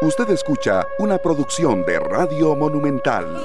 Usted 0.00 0.30
escucha 0.30 0.86
una 1.00 1.18
producción 1.18 1.84
de 1.84 1.98
Radio 1.98 2.54
Monumental. 2.54 3.44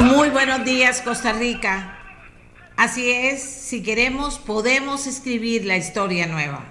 Muy 0.00 0.30
buenos 0.30 0.64
días, 0.64 1.02
Costa 1.02 1.34
Rica. 1.34 1.98
Así 2.78 3.10
es, 3.10 3.42
si 3.42 3.82
queremos, 3.82 4.38
podemos 4.38 5.06
escribir 5.06 5.66
la 5.66 5.76
historia 5.76 6.26
nueva. 6.28 6.64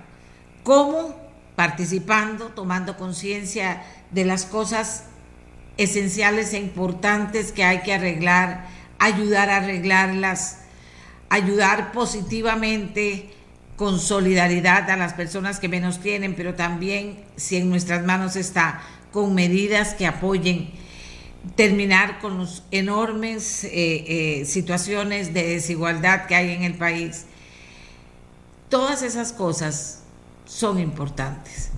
¿Cómo? 0.64 1.16
Participando, 1.56 2.48
tomando 2.48 2.98
conciencia 2.98 3.84
de 4.10 4.26
las 4.26 4.46
cosas 4.46 5.04
esenciales 5.78 6.52
e 6.54 6.58
importantes 6.58 7.52
que 7.52 7.64
hay 7.64 7.84
que 7.84 7.94
arreglar, 7.94 8.66
ayudar 8.98 9.52
a 9.52 9.58
arreglarlas, 9.58 10.62
ayudar 11.30 11.92
positivamente 11.92 13.36
con 13.80 13.98
solidaridad 13.98 14.90
a 14.90 14.98
las 14.98 15.14
personas 15.14 15.62
que 15.62 15.70
menos 15.70 16.02
tienen, 16.02 16.36
pero 16.36 16.54
también, 16.54 17.24
si 17.38 17.56
en 17.56 17.70
nuestras 17.70 18.06
manos 18.06 18.36
está, 18.36 18.82
con 19.14 19.34
medidas 19.34 19.94
que 19.94 20.06
apoyen 20.06 20.72
terminar 21.56 22.20
con 22.20 22.40
las 22.40 22.64
enormes 22.72 23.64
eh, 23.64 23.70
eh, 23.72 24.46
situaciones 24.46 25.34
de 25.34 25.52
desigualdad 25.52 26.26
que 26.26 26.36
hay 26.36 26.52
en 26.52 26.64
el 26.64 26.74
país. 26.74 27.24
Todas 28.68 29.02
esas 29.02 29.32
cosas 29.32 30.04
son 30.44 30.78
importantes. 30.78 31.70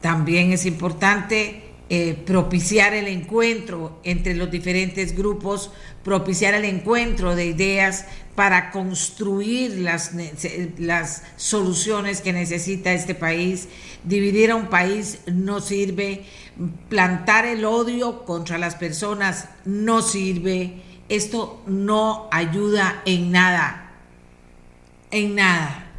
También 0.00 0.50
es 0.50 0.64
importante 0.64 1.62
eh, 1.90 2.14
propiciar 2.24 2.94
el 2.94 3.06
encuentro 3.06 4.00
entre 4.02 4.32
los 4.32 4.50
diferentes 4.50 5.14
grupos, 5.14 5.70
propiciar 6.02 6.54
el 6.54 6.64
encuentro 6.64 7.36
de 7.36 7.44
ideas 7.44 8.06
para 8.34 8.70
construir 8.70 9.78
las, 9.78 10.12
las 10.78 11.22
soluciones 11.36 12.20
que 12.20 12.32
necesita 12.32 12.92
este 12.92 13.14
país. 13.14 13.68
Dividir 14.02 14.50
a 14.50 14.56
un 14.56 14.66
país 14.66 15.20
no 15.26 15.60
sirve, 15.60 16.24
plantar 16.88 17.46
el 17.46 17.64
odio 17.64 18.24
contra 18.24 18.58
las 18.58 18.74
personas 18.74 19.48
no 19.64 20.02
sirve, 20.02 20.82
esto 21.08 21.62
no 21.66 22.28
ayuda 22.32 23.02
en 23.04 23.30
nada, 23.30 23.92
en 25.10 25.34
nada. 25.36 25.92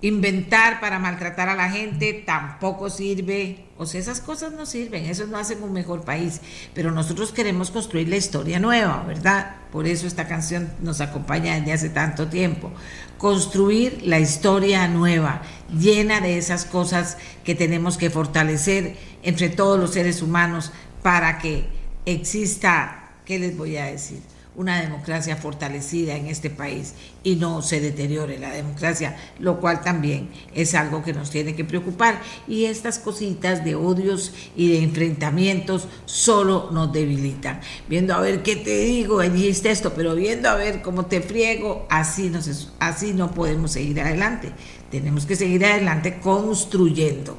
Inventar 0.00 0.80
para 0.80 0.98
maltratar 0.98 1.48
a 1.48 1.56
la 1.56 1.70
gente 1.70 2.12
tampoco 2.14 2.88
sirve. 2.88 3.67
O 3.78 3.86
sea, 3.86 4.00
esas 4.00 4.20
cosas 4.20 4.52
no 4.52 4.66
sirven, 4.66 5.06
eso 5.06 5.26
no 5.28 5.38
hacen 5.38 5.62
un 5.62 5.72
mejor 5.72 6.04
país. 6.04 6.40
Pero 6.74 6.90
nosotros 6.90 7.30
queremos 7.30 7.70
construir 7.70 8.08
la 8.08 8.16
historia 8.16 8.58
nueva, 8.58 9.04
¿verdad? 9.06 9.54
Por 9.70 9.86
eso 9.86 10.08
esta 10.08 10.26
canción 10.26 10.68
nos 10.82 11.00
acompaña 11.00 11.54
desde 11.54 11.72
hace 11.72 11.88
tanto 11.88 12.26
tiempo. 12.26 12.72
Construir 13.18 14.02
la 14.02 14.18
historia 14.18 14.88
nueva, 14.88 15.42
llena 15.72 16.20
de 16.20 16.38
esas 16.38 16.64
cosas 16.64 17.18
que 17.44 17.54
tenemos 17.54 17.96
que 17.96 18.10
fortalecer 18.10 18.96
entre 19.22 19.48
todos 19.48 19.78
los 19.78 19.92
seres 19.92 20.22
humanos 20.22 20.72
para 21.02 21.38
que 21.38 21.68
exista, 22.04 23.12
¿qué 23.24 23.38
les 23.38 23.56
voy 23.56 23.76
a 23.76 23.86
decir? 23.86 24.20
Una 24.58 24.82
democracia 24.82 25.36
fortalecida 25.36 26.16
en 26.16 26.26
este 26.26 26.50
país 26.50 26.94
y 27.22 27.36
no 27.36 27.62
se 27.62 27.80
deteriore 27.80 28.40
la 28.40 28.50
democracia, 28.50 29.16
lo 29.38 29.60
cual 29.60 29.82
también 29.82 30.30
es 30.52 30.74
algo 30.74 31.04
que 31.04 31.12
nos 31.12 31.30
tiene 31.30 31.54
que 31.54 31.64
preocupar. 31.64 32.20
Y 32.48 32.64
estas 32.64 32.98
cositas 32.98 33.64
de 33.64 33.76
odios 33.76 34.34
y 34.56 34.72
de 34.72 34.82
enfrentamientos 34.82 35.86
solo 36.06 36.70
nos 36.72 36.92
debilitan. 36.92 37.60
Viendo 37.88 38.14
a 38.14 38.20
ver 38.20 38.42
qué 38.42 38.56
te 38.56 38.78
digo, 38.78 39.22
dijiste 39.22 39.70
esto, 39.70 39.92
pero 39.94 40.16
viendo 40.16 40.48
a 40.48 40.56
ver 40.56 40.82
cómo 40.82 41.06
te 41.06 41.20
friego, 41.20 41.86
así, 41.88 42.32
así 42.80 43.14
no 43.14 43.30
podemos 43.30 43.70
seguir 43.70 44.00
adelante. 44.00 44.50
Tenemos 44.90 45.24
que 45.24 45.36
seguir 45.36 45.64
adelante 45.64 46.18
construyendo 46.18 47.38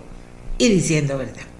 y 0.57 0.69
diciendo 0.69 1.17
verdad. 1.17 1.58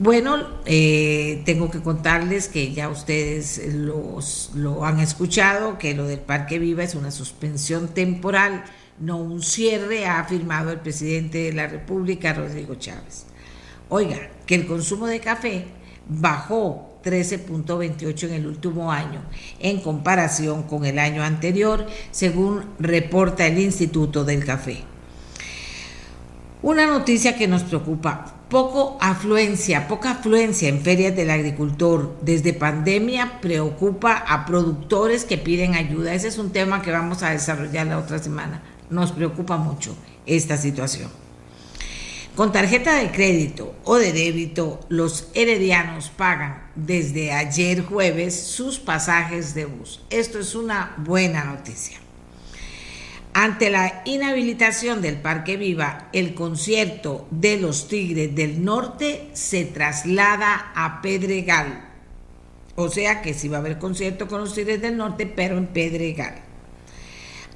Bueno, 0.00 0.38
eh, 0.64 1.42
tengo 1.44 1.70
que 1.70 1.82
contarles 1.82 2.48
que 2.48 2.72
ya 2.72 2.88
ustedes 2.88 3.60
los, 3.74 4.50
lo 4.54 4.86
han 4.86 4.98
escuchado, 4.98 5.76
que 5.76 5.94
lo 5.94 6.06
del 6.06 6.20
Parque 6.20 6.58
Viva 6.58 6.82
es 6.82 6.94
una 6.94 7.10
suspensión 7.10 7.88
temporal, 7.88 8.64
no 8.98 9.18
un 9.18 9.42
cierre, 9.42 10.06
ha 10.06 10.20
afirmado 10.20 10.70
el 10.70 10.80
presidente 10.80 11.42
de 11.42 11.52
la 11.52 11.66
República, 11.66 12.32
Rodrigo 12.32 12.76
Chávez. 12.76 13.26
Oiga, 13.90 14.16
que 14.46 14.54
el 14.54 14.66
consumo 14.66 15.06
de 15.06 15.20
café 15.20 15.66
bajó 16.08 16.98
13.28 17.04 18.28
en 18.28 18.32
el 18.32 18.46
último 18.46 18.90
año 18.90 19.20
en 19.58 19.82
comparación 19.82 20.62
con 20.62 20.86
el 20.86 20.98
año 20.98 21.22
anterior, 21.22 21.86
según 22.10 22.64
reporta 22.78 23.46
el 23.46 23.58
Instituto 23.58 24.24
del 24.24 24.46
Café. 24.46 24.82
Una 26.62 26.86
noticia 26.86 27.36
que 27.36 27.46
nos 27.46 27.64
preocupa 27.64 28.39
poco 28.50 28.98
afluencia, 29.00 29.88
poca 29.88 30.10
afluencia 30.10 30.68
en 30.68 30.82
ferias 30.82 31.16
del 31.16 31.30
agricultor 31.30 32.18
desde 32.20 32.52
pandemia 32.52 33.40
preocupa 33.40 34.12
a 34.12 34.44
productores 34.44 35.24
que 35.24 35.38
piden 35.38 35.74
ayuda. 35.74 36.12
Ese 36.12 36.28
es 36.28 36.36
un 36.36 36.50
tema 36.50 36.82
que 36.82 36.90
vamos 36.90 37.22
a 37.22 37.30
desarrollar 37.30 37.86
la 37.86 37.98
otra 37.98 38.18
semana. 38.18 38.60
Nos 38.90 39.12
preocupa 39.12 39.56
mucho 39.56 39.96
esta 40.26 40.58
situación. 40.58 41.10
Con 42.34 42.52
tarjeta 42.52 42.96
de 42.96 43.10
crédito 43.10 43.74
o 43.84 43.96
de 43.96 44.12
débito, 44.12 44.80
los 44.88 45.28
heredianos 45.34 46.10
pagan 46.10 46.70
desde 46.74 47.32
ayer 47.32 47.84
jueves 47.84 48.38
sus 48.38 48.78
pasajes 48.78 49.54
de 49.54 49.66
bus. 49.66 50.02
Esto 50.10 50.38
es 50.38 50.54
una 50.54 50.94
buena 50.98 51.44
noticia. 51.44 51.98
Ante 53.32 53.70
la 53.70 54.02
inhabilitación 54.06 55.00
del 55.00 55.16
Parque 55.16 55.56
Viva, 55.56 56.08
el 56.12 56.34
concierto 56.34 57.28
de 57.30 57.58
los 57.58 57.86
Tigres 57.86 58.34
del 58.34 58.64
Norte 58.64 59.30
se 59.34 59.64
traslada 59.64 60.72
a 60.74 61.00
Pedregal. 61.00 61.88
O 62.74 62.88
sea 62.88 63.22
que 63.22 63.32
sí 63.32 63.46
va 63.46 63.58
a 63.58 63.60
haber 63.60 63.78
concierto 63.78 64.26
con 64.26 64.40
los 64.40 64.54
Tigres 64.54 64.82
del 64.82 64.96
Norte, 64.96 65.26
pero 65.26 65.58
en 65.58 65.68
Pedregal. 65.68 66.34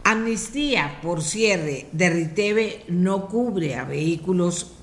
Amnistía 0.05 1.01
por 1.03 1.23
cierre 1.23 1.87
de 1.91 2.11
Riteve 2.11 2.85
no 2.87 3.27
cubre 3.27 3.75
a 3.75 3.85
vehículos 3.85 4.77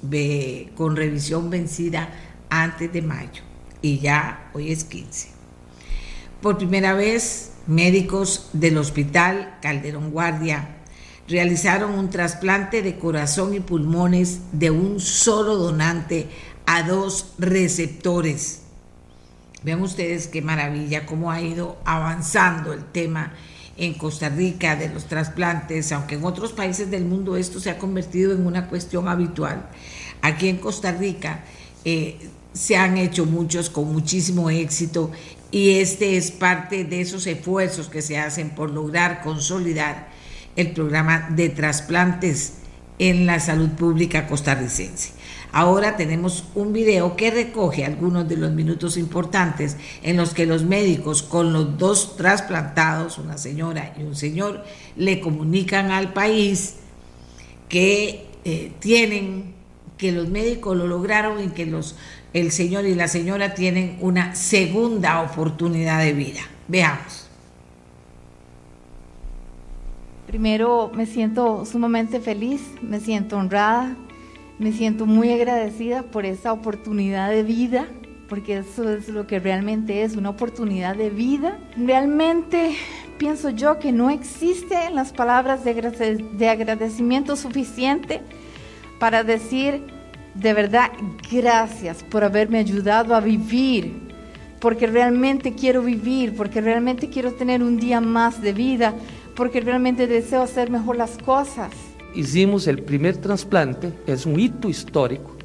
con 0.76 0.96
revisión 0.98 1.50
vencida 1.50 2.10
antes 2.50 2.92
de 2.92 3.02
mayo. 3.02 3.44
Y 3.82 4.00
ya 4.00 4.50
hoy 4.54 4.74
es 4.74 4.84
15. 4.84 5.30
Por 6.42 6.58
primera 6.58 6.94
vez, 6.96 7.54
médicos 7.66 8.50
del 8.52 8.78
Hospital 8.78 9.58
Calderón 9.62 10.12
Guardia 10.12 10.81
realizaron 11.32 11.98
un 11.98 12.10
trasplante 12.10 12.82
de 12.82 13.00
corazón 13.00 13.54
y 13.54 13.62
pulmones 13.62 14.42
de 14.52 14.70
un 14.70 15.00
solo 15.00 15.56
donante 15.56 16.28
a 16.66 16.84
dos 16.84 17.34
receptores. 17.40 18.64
Vean 19.64 19.82
ustedes 19.82 20.28
qué 20.28 20.42
maravilla, 20.42 21.06
cómo 21.06 21.32
ha 21.32 21.42
ido 21.42 21.78
avanzando 21.86 22.74
el 22.74 22.84
tema 22.84 23.34
en 23.78 23.94
Costa 23.94 24.28
Rica 24.28 24.76
de 24.76 24.90
los 24.90 25.06
trasplantes, 25.06 25.92
aunque 25.92 26.16
en 26.16 26.26
otros 26.26 26.52
países 26.52 26.92
del 26.92 27.06
mundo 27.06 27.38
esto 27.38 27.60
se 27.60 27.70
ha 27.70 27.78
convertido 27.78 28.34
en 28.34 28.46
una 28.46 28.68
cuestión 28.68 29.08
habitual. 29.08 29.70
Aquí 30.22 30.50
en 30.50 30.58
Costa 30.58 30.92
Rica 30.92 31.46
eh, 31.86 32.18
se 32.54 32.76
han 32.76 32.98
hecho 32.98 33.26
muchos 33.26 33.70
con 33.70 33.92
muchísimo 33.92 34.50
éxito 34.50 35.12
y 35.50 35.80
este 35.80 36.18
es 36.18 36.32
parte 36.32 36.84
de 36.84 37.02
esos 37.02 37.26
esfuerzos 37.26 37.88
que 37.88 38.02
se 38.02 38.18
hacen 38.18 38.50
por 38.50 38.70
lograr 38.70 39.22
consolidar 39.22 40.10
el 40.56 40.72
programa 40.72 41.30
de 41.32 41.50
trasplantes 41.50 42.54
en 43.00 43.26
la 43.26 43.40
salud 43.40 43.70
pública 43.70 44.28
costarricense. 44.28 45.14
Ahora 45.54 45.98
tenemos 45.98 46.46
un 46.56 46.72
video 46.72 47.18
que 47.18 47.30
recoge 47.30 47.84
algunos 47.84 48.30
de 48.30 48.38
los 48.38 48.52
minutos 48.52 48.96
importantes 48.96 49.76
en 50.02 50.16
los 50.16 50.34
que 50.34 50.46
los 50.46 50.64
médicos 50.64 51.24
con 51.24 51.52
los 51.52 51.78
dos 51.78 52.16
trasplantados, 52.16 53.18
una 53.18 53.38
señora 53.38 53.94
y 54.00 54.04
un 54.04 54.16
señor, 54.16 54.64
le 54.96 55.20
comunican 55.20 55.92
al 55.92 56.14
país 56.14 56.76
que 57.68 58.28
eh, 58.46 58.72
tienen, 58.80 59.56
que 59.98 60.12
los 60.12 60.30
médicos 60.30 60.78
lo 60.78 60.88
lograron 60.88 61.44
y 61.44 61.50
que 61.50 61.66
los, 61.66 61.96
el 62.34 62.52
señor 62.52 62.86
y 62.86 62.96
la 62.96 63.10
señora 63.10 63.54
tienen 63.54 63.98
una 64.00 64.36
segunda 64.36 65.22
oportunidad 65.22 66.00
de 66.00 66.14
vida. 66.14 66.42
Veamos. 66.70 67.21
Primero 70.32 70.90
me 70.96 71.08
siento 71.08 71.66
sumamente 71.66 72.22
feliz, 72.22 72.62
me 72.82 73.02
siento 73.02 73.36
honrada, 73.36 73.98
me 74.60 74.72
siento 74.72 75.06
muy 75.06 75.30
agradecida 75.30 76.04
por 76.04 76.26
esta 76.26 76.54
oportunidad 76.54 77.30
de 77.30 77.44
vida, 77.44 77.90
porque 78.30 78.60
eso 78.60 78.90
es 78.90 79.10
lo 79.10 79.28
que 79.28 79.42
realmente 79.42 80.04
es, 80.04 80.16
una 80.16 80.30
oportunidad 80.30 80.96
de 80.96 81.10
vida. 81.10 81.60
Realmente 81.76 82.78
pienso 83.18 83.50
yo 83.50 83.78
que 83.78 83.92
no 83.92 84.10
existen 84.10 84.96
las 84.96 85.12
palabras 85.12 85.66
de 85.66 86.50
agradecimiento 86.50 87.36
suficiente 87.36 88.22
para 89.02 89.26
decir 89.26 89.84
de 90.34 90.54
verdad 90.54 90.92
gracias 91.30 92.04
por 92.04 92.24
haberme 92.24 92.60
ayudado 92.60 93.16
a 93.16 93.20
vivir, 93.20 94.00
porque 94.62 94.88
realmente 94.88 95.56
quiero 95.56 95.82
vivir, 95.82 96.38
porque 96.38 96.62
realmente 96.62 97.10
quiero 97.10 97.34
tener 97.34 97.62
un 97.62 97.82
día 97.82 98.00
más 98.00 98.42
de 98.42 98.54
vida 98.54 98.94
porque 99.36 99.62
realmente 99.62 100.08
deseo 100.08 100.42
hacer 100.42 100.70
mejor 100.70 100.98
las 100.98 101.18
cosas. 101.18 101.72
hicimos 102.14 102.68
el 102.68 102.84
primer 102.84 103.18
trasplante, 103.18 103.94
es 104.06 104.26
un 104.26 104.40
hito 104.40 104.68
histórico, 104.68 105.36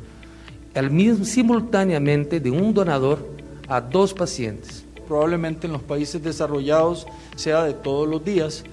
al 0.74 0.90
mismo, 0.90 1.24
simultáneamente 1.24 2.40
de 2.40 2.50
un 2.50 2.74
donador 2.74 3.26
a 3.68 3.80
dos 3.80 4.12
pacientes. 4.12 4.84
Probablemente 5.06 5.66
en 5.66 5.72
los 5.72 5.82
países 5.82 6.22
desarrollados 6.22 7.06
sea 7.36 7.62
de 7.64 7.72
todos 7.72 8.08
los 8.08 8.24
días, 8.24 8.64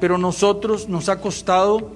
pero 0.00 0.18
nosotros 0.18 0.88
nos 0.88 1.08
ha 1.08 1.20
costado 1.20 1.92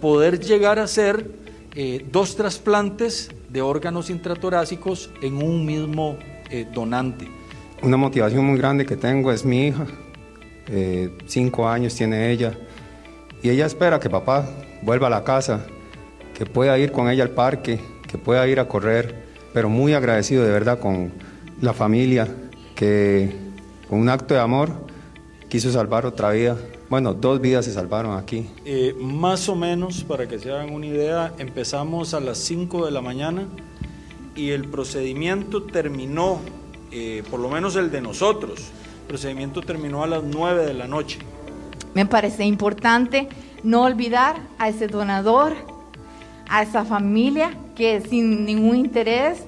poder 0.00 0.40
llegar 0.40 0.78
a 0.78 0.84
hacer 0.84 1.30
eh, 1.74 2.04
dos 2.10 2.36
trasplantes 2.36 3.30
de 3.48 3.62
órganos 3.62 4.10
intratorácicos 4.10 5.10
en 5.22 5.36
un 5.42 5.64
mismo 5.64 6.16
eh, 6.50 6.66
donante. 6.72 7.28
Una 7.82 7.96
motivación 7.96 8.44
muy 8.44 8.58
grande 8.58 8.84
que 8.84 8.96
tengo 8.96 9.32
es 9.32 9.44
mi 9.44 9.68
hija, 9.68 9.86
eh, 10.68 11.16
cinco 11.26 11.68
años 11.68 11.94
tiene 11.94 12.30
ella, 12.30 12.54
y 13.42 13.50
ella 13.50 13.66
espera 13.66 14.00
que 14.00 14.08
papá 14.08 14.48
vuelva 14.82 15.08
a 15.08 15.10
la 15.10 15.24
casa, 15.24 15.66
que 16.34 16.46
pueda 16.46 16.78
ir 16.78 16.92
con 16.92 17.10
ella 17.10 17.22
al 17.22 17.30
parque, 17.30 17.78
que 18.08 18.18
pueda 18.18 18.46
ir 18.48 18.58
a 18.60 18.68
correr, 18.68 19.24
pero 19.52 19.68
muy 19.68 19.92
agradecido 19.92 20.44
de 20.44 20.50
verdad 20.50 20.78
con 20.78 21.12
la 21.60 21.72
familia 21.72 22.28
que 22.74 23.34
con 23.88 24.00
un 24.00 24.08
acto 24.08 24.34
de 24.34 24.40
amor 24.40 24.70
quiso 25.48 25.70
salvar 25.70 26.06
otra 26.06 26.30
vida. 26.30 26.56
Bueno, 26.90 27.14
dos 27.14 27.40
vidas 27.40 27.64
se 27.64 27.72
salvaron 27.72 28.16
aquí. 28.18 28.48
Eh, 28.64 28.94
más 29.00 29.48
o 29.48 29.56
menos, 29.56 30.04
para 30.04 30.26
que 30.28 30.38
se 30.38 30.50
hagan 30.50 30.72
una 30.72 30.86
idea, 30.86 31.34
empezamos 31.38 32.14
a 32.14 32.20
las 32.20 32.38
5 32.38 32.86
de 32.86 32.92
la 32.92 33.00
mañana 33.00 33.46
y 34.34 34.50
el 34.50 34.68
procedimiento 34.68 35.62
terminó, 35.62 36.40
eh, 36.90 37.22
por 37.30 37.40
lo 37.40 37.48
menos 37.48 37.76
el 37.76 37.90
de 37.90 38.00
nosotros, 38.00 38.70
procedimiento 39.04 39.62
terminó 39.62 40.02
a 40.02 40.06
las 40.06 40.22
9 40.22 40.66
de 40.66 40.74
la 40.74 40.86
noche. 40.86 41.18
Me 41.94 42.06
parece 42.06 42.44
importante 42.44 43.28
no 43.62 43.82
olvidar 43.82 44.36
a 44.58 44.68
ese 44.68 44.88
donador, 44.88 45.54
a 46.48 46.62
esa 46.62 46.84
familia 46.84 47.56
que 47.76 48.00
sin 48.00 48.44
ningún 48.44 48.76
interés 48.76 49.38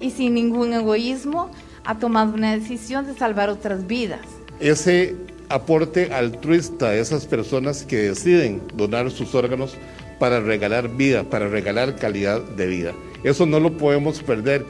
y 0.00 0.10
sin 0.10 0.34
ningún 0.34 0.72
egoísmo 0.72 1.50
ha 1.84 1.98
tomado 1.98 2.34
una 2.34 2.52
decisión 2.52 3.06
de 3.06 3.14
salvar 3.14 3.48
otras 3.48 3.86
vidas. 3.86 4.20
Ese 4.60 5.16
aporte 5.48 6.12
altruista 6.12 6.90
de 6.90 7.00
esas 7.00 7.26
personas 7.26 7.84
que 7.84 7.96
deciden 7.96 8.62
donar 8.74 9.10
sus 9.10 9.34
órganos 9.34 9.76
para 10.18 10.40
regalar 10.40 10.88
vida, 10.96 11.24
para 11.24 11.48
regalar 11.48 11.96
calidad 11.96 12.40
de 12.40 12.66
vida. 12.66 12.92
Eso 13.22 13.46
no 13.46 13.60
lo 13.60 13.76
podemos 13.76 14.22
perder. 14.22 14.64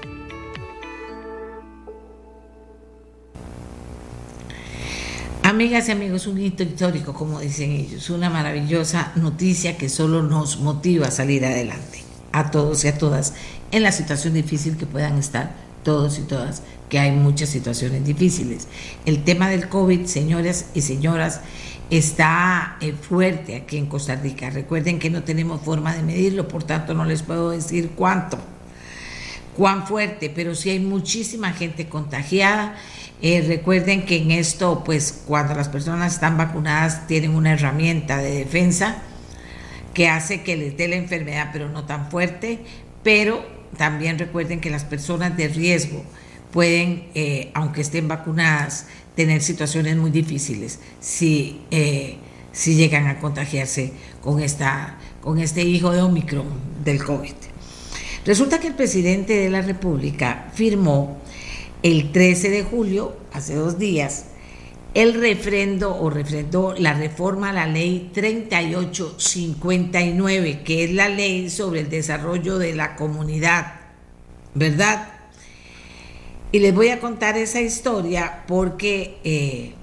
Amigas 5.47 5.89
y 5.89 5.93
amigos, 5.93 6.27
un 6.27 6.41
hito 6.41 6.65
histórico, 6.65 7.15
como 7.15 7.39
dicen 7.39 7.71
ellos, 7.71 8.11
una 8.11 8.29
maravillosa 8.29 9.13
noticia 9.15 9.79
que 9.79 9.89
solo 9.89 10.21
nos 10.21 10.59
motiva 10.59 11.07
a 11.07 11.13
salir 11.13 11.47
adelante, 11.47 12.03
a 12.33 12.51
todos 12.51 12.85
y 12.85 12.89
a 12.89 12.99
todas, 12.99 13.33
en 13.71 13.85
la 13.85 13.93
situación 13.93 14.35
difícil 14.35 14.77
que 14.77 14.87
puedan 14.87 15.19
estar 15.19 15.55
todos 15.85 16.19
y 16.19 16.23
todas, 16.23 16.65
que 16.89 16.99
hay 16.99 17.13
muchas 17.13 17.49
situaciones 17.49 18.05
difíciles. 18.05 18.67
El 19.05 19.23
tema 19.23 19.49
del 19.49 19.69
COVID, 19.69 20.07
señoras 20.07 20.67
y 20.75 20.81
señoras, 20.81 21.43
está 21.91 22.77
eh, 22.81 22.93
fuerte 22.93 23.55
aquí 23.55 23.77
en 23.77 23.87
Costa 23.87 24.17
Rica. 24.17 24.51
Recuerden 24.51 24.99
que 24.99 25.11
no 25.11 25.23
tenemos 25.23 25.61
forma 25.61 25.95
de 25.95 26.03
medirlo, 26.03 26.49
por 26.49 26.65
tanto 26.65 26.93
no 26.93 27.05
les 27.05 27.23
puedo 27.23 27.51
decir 27.51 27.93
cuánto, 27.95 28.37
cuán 29.57 29.87
fuerte, 29.87 30.31
pero 30.35 30.55
sí 30.55 30.71
hay 30.71 30.81
muchísima 30.81 31.53
gente 31.53 31.89
contagiada 31.89 32.77
eh, 33.23 33.43
recuerden 33.47 34.05
que 34.05 34.17
en 34.17 34.31
esto, 34.31 34.85
pues 34.85 35.23
cuando 35.27 35.55
las 35.55 35.69
personas 35.69 36.15
están 36.15 36.37
vacunadas 36.37 37.07
tienen 37.07 37.35
una 37.35 37.53
herramienta 37.53 38.19
de 38.19 38.31
defensa 38.31 38.99
que 39.95 40.09
hace 40.09 40.43
que 40.43 40.57
les 40.57 40.77
dé 40.77 40.89
la 40.89 40.97
enfermedad, 40.97 41.49
pero 41.53 41.71
no 41.71 41.85
tan 41.85 42.11
fuerte, 42.11 42.61
pero 43.03 43.43
también 43.79 44.19
recuerden 44.19 44.61
que 44.61 44.69
las 44.69 44.85
personas 44.85 45.35
de 45.37 45.49
riesgo 45.49 46.05
pueden, 46.53 47.09
eh, 47.15 47.51
aunque 47.55 47.81
estén 47.81 48.07
vacunadas, 48.07 48.87
tener 49.15 49.41
situaciones 49.43 49.97
muy 49.97 50.11
difíciles 50.11 50.79
si, 51.01 51.63
eh, 51.71 52.19
si 52.53 52.75
llegan 52.75 53.07
a 53.07 53.19
contagiarse 53.19 53.95
con, 54.21 54.43
esta, 54.43 54.99
con 55.23 55.39
este 55.39 55.63
hijo 55.63 55.91
de 55.91 56.03
Omicron 56.03 56.49
del 56.85 57.03
COVID. 57.03 57.56
Resulta 58.27 58.59
que 58.59 58.67
el 58.67 58.75
presidente 58.75 59.35
de 59.35 59.49
la 59.51 59.63
República 59.63 60.51
firmó 60.53 61.19
el 61.85 62.11
13 62.11 62.51
de 62.51 62.65
julio, 62.65 63.17
hace 63.33 63.55
dos 63.55 63.79
días, 63.79 64.25
el 64.95 65.15
refrendo 65.15 65.97
o 65.97 66.11
refrendó 66.11 66.75
la 66.77 66.95
reforma 66.95 67.51
a 67.51 67.53
la 67.53 67.69
ley 67.69 68.11
3859, 68.13 70.65
que 70.65 70.83
es 70.83 70.91
la 70.91 71.09
ley 71.09 71.51
sobre 71.51 71.83
el 71.83 71.89
desarrollo 71.89 72.59
de 72.59 72.75
la 72.75 72.97
comunidad, 72.97 73.75
¿verdad? 74.55 75.09
Y 76.51 76.59
les 76.59 76.75
voy 76.75 76.89
a 76.89 76.99
contar 76.99 77.39
esa 77.39 77.61
historia 77.61 78.43
porque 78.49 79.21
eh, 79.23 79.75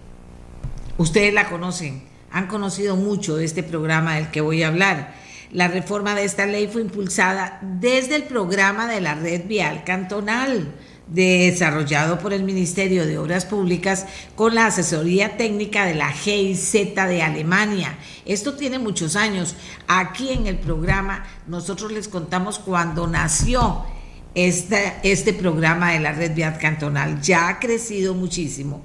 ustedes 0.97 1.33
la 1.33 1.47
conocen, 1.47 2.03
han 2.29 2.47
conocido 2.47 2.97
mucho 2.97 3.37
de 3.37 3.45
este 3.45 3.63
programa 3.63 4.15
del 4.15 4.31
que 4.31 4.41
voy 4.41 4.63
a 4.63 4.67
hablar. 4.67 5.22
La 5.53 5.67
reforma 5.67 6.15
de 6.15 6.23
esta 6.23 6.47
ley 6.47 6.67
fue 6.67 6.81
impulsada 6.81 7.59
desde 7.61 8.15
el 8.15 8.23
programa 8.23 8.87
de 8.87 9.01
la 9.01 9.13
red 9.13 9.45
vial 9.45 9.83
cantonal 9.83 10.73
desarrollado 11.07 12.17
por 12.17 12.33
el 12.33 12.43
Ministerio 12.43 13.05
de 13.05 13.19
Obras 13.19 13.45
Públicas 13.45 14.07
con 14.35 14.55
la 14.55 14.65
asesoría 14.67 15.37
técnica 15.37 15.85
de 15.85 15.93
la 15.93 16.11
GIZ 16.11 16.95
de 16.95 17.21
Alemania. 17.21 17.97
Esto 18.25 18.55
tiene 18.55 18.79
muchos 18.79 19.15
años. 19.15 19.55
Aquí 19.87 20.31
en 20.31 20.47
el 20.47 20.57
programa 20.57 21.23
nosotros 21.45 21.91
les 21.91 22.07
contamos 22.07 22.57
cuando 22.57 23.05
nació 23.05 23.85
este, 24.33 24.95
este 25.03 25.33
programa 25.33 25.91
de 25.91 25.99
la 25.99 26.13
red 26.13 26.33
vial 26.33 26.57
cantonal. 26.57 27.21
Ya 27.21 27.47
ha 27.47 27.59
crecido 27.59 28.15
muchísimo. 28.15 28.83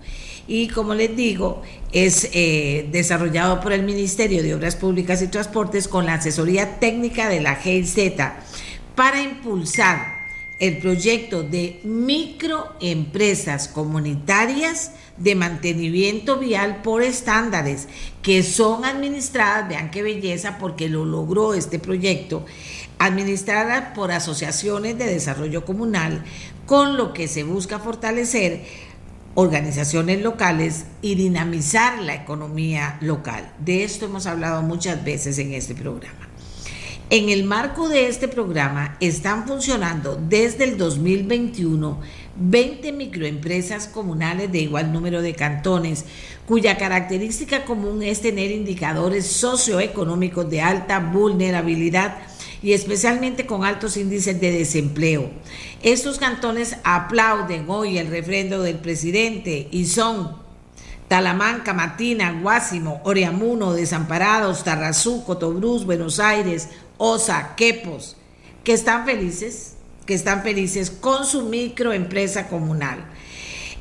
Y 0.49 0.69
como 0.69 0.95
les 0.95 1.15
digo, 1.15 1.61
es 1.93 2.31
eh, 2.33 2.89
desarrollado 2.91 3.61
por 3.61 3.75
el 3.75 3.83
Ministerio 3.83 4.43
de 4.43 4.55
Obras 4.55 4.77
Públicas 4.77 5.21
y 5.21 5.29
Transportes 5.29 5.89
con 5.89 6.07
la 6.07 6.15
asesoría 6.15 6.81
técnica 6.81 7.29
de 7.29 7.43
la 7.43 7.55
GIZ 7.55 8.15
para 8.95 9.23
impulsar 9.23 10.19
el 10.59 10.79
proyecto 10.79 11.43
de 11.43 11.81
microempresas 11.85 13.69
comunitarias 13.69 14.93
de 15.19 15.35
mantenimiento 15.35 16.39
vial 16.39 16.81
por 16.83 17.03
estándares 17.03 17.87
que 18.23 18.43
son 18.43 18.87
administradas, 18.87 19.69
vean 19.69 19.91
qué 19.91 20.03
belleza 20.03 20.57
porque 20.59 20.89
lo 20.89 21.05
logró 21.05 21.53
este 21.53 21.79
proyecto, 21.79 22.47
administradas 22.99 23.95
por 23.95 24.11
asociaciones 24.13 24.97
de 24.97 25.07
desarrollo 25.07 25.65
comunal, 25.65 26.25
con 26.67 26.97
lo 26.97 27.13
que 27.13 27.29
se 27.29 27.45
busca 27.45 27.79
fortalecer 27.79 28.88
organizaciones 29.41 30.21
locales 30.21 30.87
y 31.01 31.15
dinamizar 31.15 32.03
la 32.03 32.17
economía 32.17 32.99
local. 33.01 33.49
De 33.61 33.85
esto 33.85 34.07
hemos 34.07 34.27
hablado 34.27 34.63
muchas 34.63 35.05
veces 35.05 35.39
en 35.39 35.55
este 35.55 35.77
programa. 35.77 36.29
En 37.09 37.29
el 37.29 37.45
marco 37.45 37.89
de 37.89 38.09
este 38.09 38.27
programa 38.27 38.97
están 38.99 39.47
funcionando 39.47 40.17
desde 40.17 40.65
el 40.65 40.77
2021 40.77 42.01
20 42.35 42.91
microempresas 42.91 43.87
comunales 43.87 44.51
de 44.51 44.59
igual 44.59 44.93
número 44.93 45.23
de 45.23 45.35
cantones, 45.35 46.05
cuya 46.49 46.77
característica 46.77 47.65
común 47.65 48.03
es 48.03 48.21
tener 48.21 48.51
indicadores 48.51 49.29
socioeconómicos 49.29 50.51
de 50.51 50.63
alta 50.63 50.99
vulnerabilidad 50.99 52.17
y 52.63 52.73
especialmente 52.73 53.47
con 53.47 53.65
altos 53.65 53.97
índices 53.97 54.41
de 54.41 54.53
desempleo. 54.53 55.31
Estos 55.83 56.19
cantones 56.19 56.77
aplauden 56.85 57.67
hoy 57.69 57.99
el 57.99 58.09
refrendo 58.09 58.63
del 58.63 58.79
presidente 58.79 59.69
y 59.71 59.87
son 59.87 60.37
Talamanca, 61.09 61.73
Matina, 61.73 62.39
Guásimo, 62.43 63.01
Oriamuno, 63.05 63.73
Desamparados, 63.73 64.65
Tarrazú, 64.65 65.25
Cotobruz, 65.25 65.87
Buenos 65.87 66.21
Aires, 66.21 66.69
Osa, 66.99 67.55
Quepos, 67.57 68.17
que 68.63 68.75
están 68.75 69.07
felices, 69.07 69.75
que 70.05 70.15
están 70.15 70.43
felices 70.43 70.91
con 70.91 71.25
su 71.25 71.45
microempresa 71.45 72.49
comunal. 72.49 73.05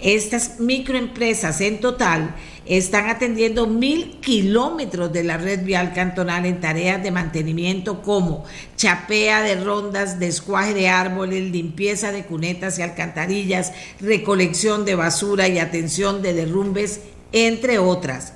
Estas 0.02 0.60
microempresas 0.60 1.60
en 1.62 1.80
total 1.80 2.36
están 2.68 3.10
atendiendo 3.10 3.66
mil 3.66 4.20
kilómetros 4.20 5.12
de 5.12 5.24
la 5.24 5.38
red 5.38 5.64
vial 5.64 5.94
cantonal 5.94 6.46
en 6.46 6.60
tareas 6.60 7.02
de 7.02 7.12
mantenimiento 7.12 8.04
como 8.04 8.44
chapea 8.76 9.42
de 9.42 9.56
rondas, 9.56 10.20
descuaje 10.20 10.74
de 10.74 10.90
árboles, 10.90 11.50
limpieza 11.50 12.12
de 12.12 12.26
cunetas 12.26 12.78
y 12.78 12.84
alcantarillas, 12.84 13.74
recolección 14.00 14.86
de 14.86 14.96
basura 14.96 15.48
y 15.48 15.60
atención 15.60 16.22
de 16.22 16.34
derrumbes, 16.34 17.02
entre 17.32 17.80
otras. 17.80 18.34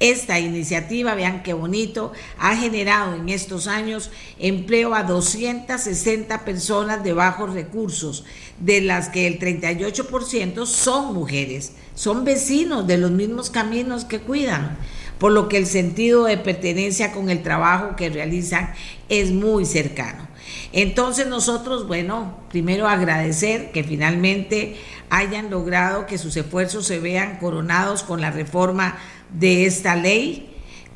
Esta 0.00 0.38
iniciativa, 0.38 1.14
vean 1.14 1.42
qué 1.42 1.54
bonito, 1.54 2.12
ha 2.38 2.56
generado 2.56 3.16
en 3.16 3.28
estos 3.28 3.66
años 3.66 4.10
empleo 4.38 4.94
a 4.94 5.02
260 5.02 6.44
personas 6.44 7.02
de 7.02 7.12
bajos 7.12 7.52
recursos, 7.52 8.24
de 8.60 8.80
las 8.80 9.08
que 9.08 9.26
el 9.26 9.40
38% 9.40 10.66
son 10.66 11.14
mujeres, 11.14 11.72
son 11.94 12.24
vecinos 12.24 12.86
de 12.86 12.98
los 12.98 13.10
mismos 13.10 13.50
caminos 13.50 14.04
que 14.04 14.20
cuidan. 14.20 14.78
por 15.18 15.32
lo 15.32 15.48
que 15.48 15.56
el 15.58 15.66
sentido 15.66 16.26
de 16.26 16.38
pertenencia 16.38 17.10
con 17.10 17.28
el 17.28 17.42
trabajo 17.42 17.96
que 17.96 18.08
realizan 18.08 18.72
es 19.08 19.32
muy 19.32 19.66
cercano. 19.66 20.28
Entonces 20.72 21.26
nosotros, 21.26 21.86
bueno, 21.86 22.38
primero 22.50 22.88
agradecer 22.88 23.72
que 23.72 23.84
finalmente 23.84 24.76
hayan 25.10 25.50
logrado 25.50 26.06
que 26.06 26.18
sus 26.18 26.36
esfuerzos 26.36 26.86
se 26.86 27.00
vean 27.00 27.38
coronados 27.38 28.02
con 28.02 28.20
la 28.20 28.30
reforma 28.30 28.96
de 29.32 29.66
esta 29.66 29.96
ley, 29.96 30.50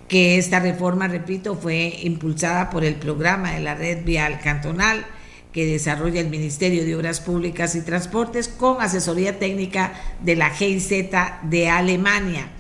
que 0.08 0.38
esta 0.38 0.60
reforma, 0.60 1.08
repito, 1.08 1.54
fue 1.56 2.00
impulsada 2.02 2.70
por 2.70 2.84
el 2.84 2.96
programa 2.96 3.52
de 3.52 3.60
la 3.60 3.74
red 3.74 4.04
vial 4.04 4.40
cantonal 4.40 5.06
que 5.52 5.66
desarrolla 5.66 6.20
el 6.20 6.30
Ministerio 6.30 6.84
de 6.84 6.96
Obras 6.96 7.20
Públicas 7.20 7.74
y 7.74 7.82
Transportes 7.82 8.48
con 8.48 8.80
asesoría 8.80 9.38
técnica 9.38 9.92
de 10.20 10.36
la 10.36 10.50
GIZ 10.50 10.90
de 11.42 11.68
Alemania. 11.68 12.50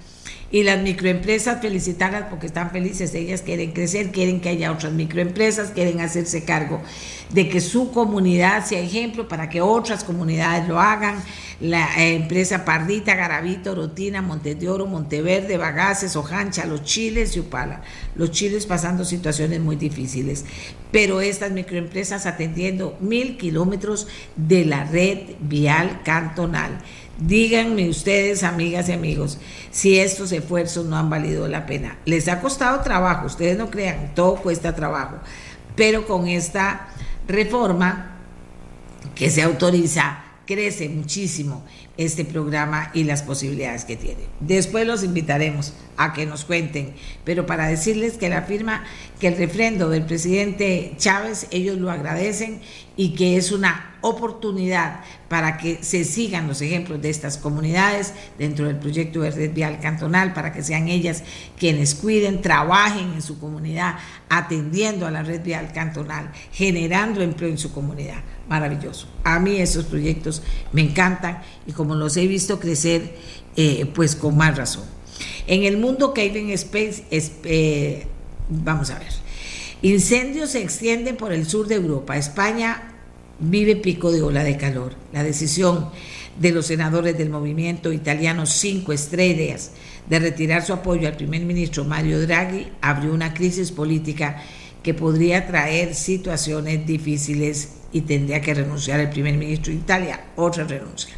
Y 0.52 0.64
las 0.64 0.82
microempresas, 0.82 1.62
felicitarlas 1.62 2.26
porque 2.28 2.46
están 2.46 2.70
felices, 2.70 3.14
ellas 3.14 3.40
quieren 3.40 3.72
crecer, 3.72 4.12
quieren 4.12 4.40
que 4.40 4.50
haya 4.50 4.70
otras 4.70 4.92
microempresas, 4.92 5.70
quieren 5.70 6.00
hacerse 6.00 6.44
cargo 6.44 6.82
de 7.32 7.48
que 7.48 7.60
su 7.60 7.90
comunidad 7.90 8.64
sea 8.64 8.80
ejemplo 8.80 9.26
para 9.26 9.48
que 9.48 9.60
otras 9.60 10.04
comunidades 10.04 10.68
lo 10.68 10.78
hagan. 10.80 11.22
La 11.60 11.88
eh, 11.96 12.16
empresa 12.16 12.64
Pardita, 12.64 13.14
Garavito, 13.14 13.74
Rotina, 13.74 14.20
Monte 14.20 14.54
de 14.54 14.68
Oro, 14.68 14.86
Monteverde, 14.86 15.56
Bagaces, 15.56 16.16
Ojancha, 16.16 16.66
Los 16.66 16.82
Chiles 16.82 17.36
y 17.36 17.40
Upala. 17.40 17.82
Los 18.16 18.32
Chiles 18.32 18.66
pasando 18.66 19.04
situaciones 19.04 19.60
muy 19.60 19.76
difíciles. 19.76 20.44
Pero 20.90 21.20
estas 21.20 21.52
microempresas 21.52 22.26
atendiendo 22.26 22.98
mil 23.00 23.38
kilómetros 23.38 24.08
de 24.36 24.64
la 24.66 24.84
red 24.84 25.20
vial 25.40 26.02
cantonal. 26.04 26.78
Díganme 27.18 27.88
ustedes, 27.88 28.42
amigas 28.42 28.88
y 28.88 28.92
amigos, 28.92 29.38
si 29.70 29.98
estos 29.98 30.32
esfuerzos 30.32 30.86
no 30.86 30.96
han 30.96 31.10
valido 31.10 31.46
la 31.46 31.66
pena. 31.66 31.98
Les 32.04 32.26
ha 32.28 32.40
costado 32.40 32.80
trabajo, 32.80 33.26
ustedes 33.26 33.56
no 33.56 33.70
crean, 33.70 34.14
todo 34.14 34.36
cuesta 34.36 34.74
trabajo, 34.74 35.16
pero 35.76 36.06
con 36.06 36.26
esta 36.26 36.88
reforma 37.28 38.16
que 39.14 39.30
se 39.30 39.42
autoriza, 39.42 40.24
crece 40.46 40.88
muchísimo 40.88 41.64
este 41.96 42.24
programa 42.24 42.90
y 42.94 43.04
las 43.04 43.22
posibilidades 43.22 43.84
que 43.84 43.96
tiene. 43.96 44.22
Después 44.40 44.86
los 44.86 45.04
invitaremos 45.04 45.74
a 45.96 46.12
que 46.12 46.26
nos 46.26 46.44
cuenten, 46.44 46.94
pero 47.24 47.46
para 47.46 47.68
decirles 47.68 48.14
que 48.14 48.28
la 48.28 48.42
firma, 48.42 48.84
que 49.20 49.28
el 49.28 49.36
refrendo 49.36 49.88
del 49.88 50.04
presidente 50.04 50.94
Chávez, 50.96 51.46
ellos 51.50 51.78
lo 51.78 51.90
agradecen 51.90 52.60
y 52.96 53.10
que 53.10 53.36
es 53.36 53.52
una 53.52 53.96
oportunidad 54.02 55.00
para 55.28 55.56
que 55.56 55.82
se 55.82 56.04
sigan 56.04 56.48
los 56.48 56.60
ejemplos 56.60 57.00
de 57.00 57.08
estas 57.08 57.38
comunidades 57.38 58.12
dentro 58.38 58.66
del 58.66 58.76
proyecto 58.76 59.20
de 59.20 59.30
red 59.30 59.54
vial 59.54 59.80
cantonal, 59.80 60.32
para 60.34 60.52
que 60.52 60.62
sean 60.62 60.88
ellas 60.88 61.22
quienes 61.58 61.94
cuiden, 61.94 62.42
trabajen 62.42 63.12
en 63.14 63.22
su 63.22 63.38
comunidad, 63.38 63.98
atendiendo 64.28 65.06
a 65.06 65.10
la 65.10 65.22
red 65.22 65.42
vial 65.42 65.72
cantonal, 65.72 66.30
generando 66.52 67.22
empleo 67.22 67.50
en 67.50 67.58
su 67.58 67.72
comunidad. 67.72 68.22
Maravilloso. 68.48 69.06
A 69.24 69.38
mí 69.38 69.56
esos 69.56 69.84
proyectos 69.84 70.42
me 70.72 70.82
encantan 70.82 71.40
y 71.66 71.72
como 71.72 71.94
los 71.94 72.16
he 72.16 72.26
visto 72.26 72.58
crecer, 72.58 73.16
eh, 73.56 73.86
pues 73.94 74.16
con 74.16 74.36
más 74.36 74.56
razón. 74.56 74.84
En 75.46 75.62
el 75.62 75.78
mundo 75.78 76.12
Caving 76.12 76.50
Space, 76.50 77.04
eh, 77.10 78.06
vamos 78.48 78.90
a 78.90 78.98
ver, 78.98 79.21
incendios 79.82 80.50
se 80.50 80.62
extienden 80.62 81.16
por 81.16 81.32
el 81.32 81.46
sur 81.46 81.66
de 81.66 81.74
Europa. 81.74 82.16
España 82.16 82.92
vive 83.38 83.76
pico 83.76 84.12
de 84.12 84.22
ola 84.22 84.44
de 84.44 84.56
calor. 84.56 84.94
La 85.12 85.22
decisión 85.24 85.90
de 86.38 86.52
los 86.52 86.66
senadores 86.66 87.18
del 87.18 87.30
movimiento 87.30 87.92
italiano 87.92 88.46
Cinco 88.46 88.92
Estrellas 88.92 89.72
de 90.08 90.18
retirar 90.18 90.64
su 90.64 90.72
apoyo 90.72 91.08
al 91.08 91.16
primer 91.16 91.42
ministro 91.42 91.84
Mario 91.84 92.20
Draghi 92.20 92.68
abrió 92.80 93.12
una 93.12 93.34
crisis 93.34 93.70
política 93.70 94.42
que 94.82 94.94
podría 94.94 95.46
traer 95.46 95.94
situaciones 95.94 96.86
difíciles 96.86 97.74
y 97.92 98.02
tendría 98.02 98.40
que 98.40 98.54
renunciar 98.54 99.00
el 99.00 99.10
primer 99.10 99.36
ministro 99.36 99.72
de 99.72 99.78
Italia, 99.78 100.24
otra 100.36 100.64
renuncia. 100.64 101.14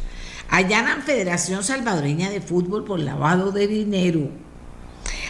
Allanan 0.49 1.01
Federación 1.01 1.63
Salvadoreña 1.63 2.29
de 2.29 2.41
Fútbol 2.41 2.85
por 2.85 2.99
lavado 2.99 3.51
de 3.51 3.67
dinero. 3.67 4.29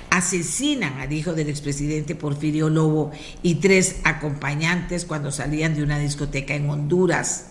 Asesinan 0.09 0.99
al 0.99 1.11
hijo 1.13 1.33
del 1.33 1.49
expresidente 1.49 2.15
Porfirio 2.15 2.69
Lobo 2.69 3.11
y 3.43 3.55
tres 3.55 3.97
acompañantes 4.03 5.05
cuando 5.05 5.31
salían 5.31 5.75
de 5.75 5.83
una 5.83 5.99
discoteca 5.99 6.55
en 6.55 6.69
Honduras. 6.69 7.47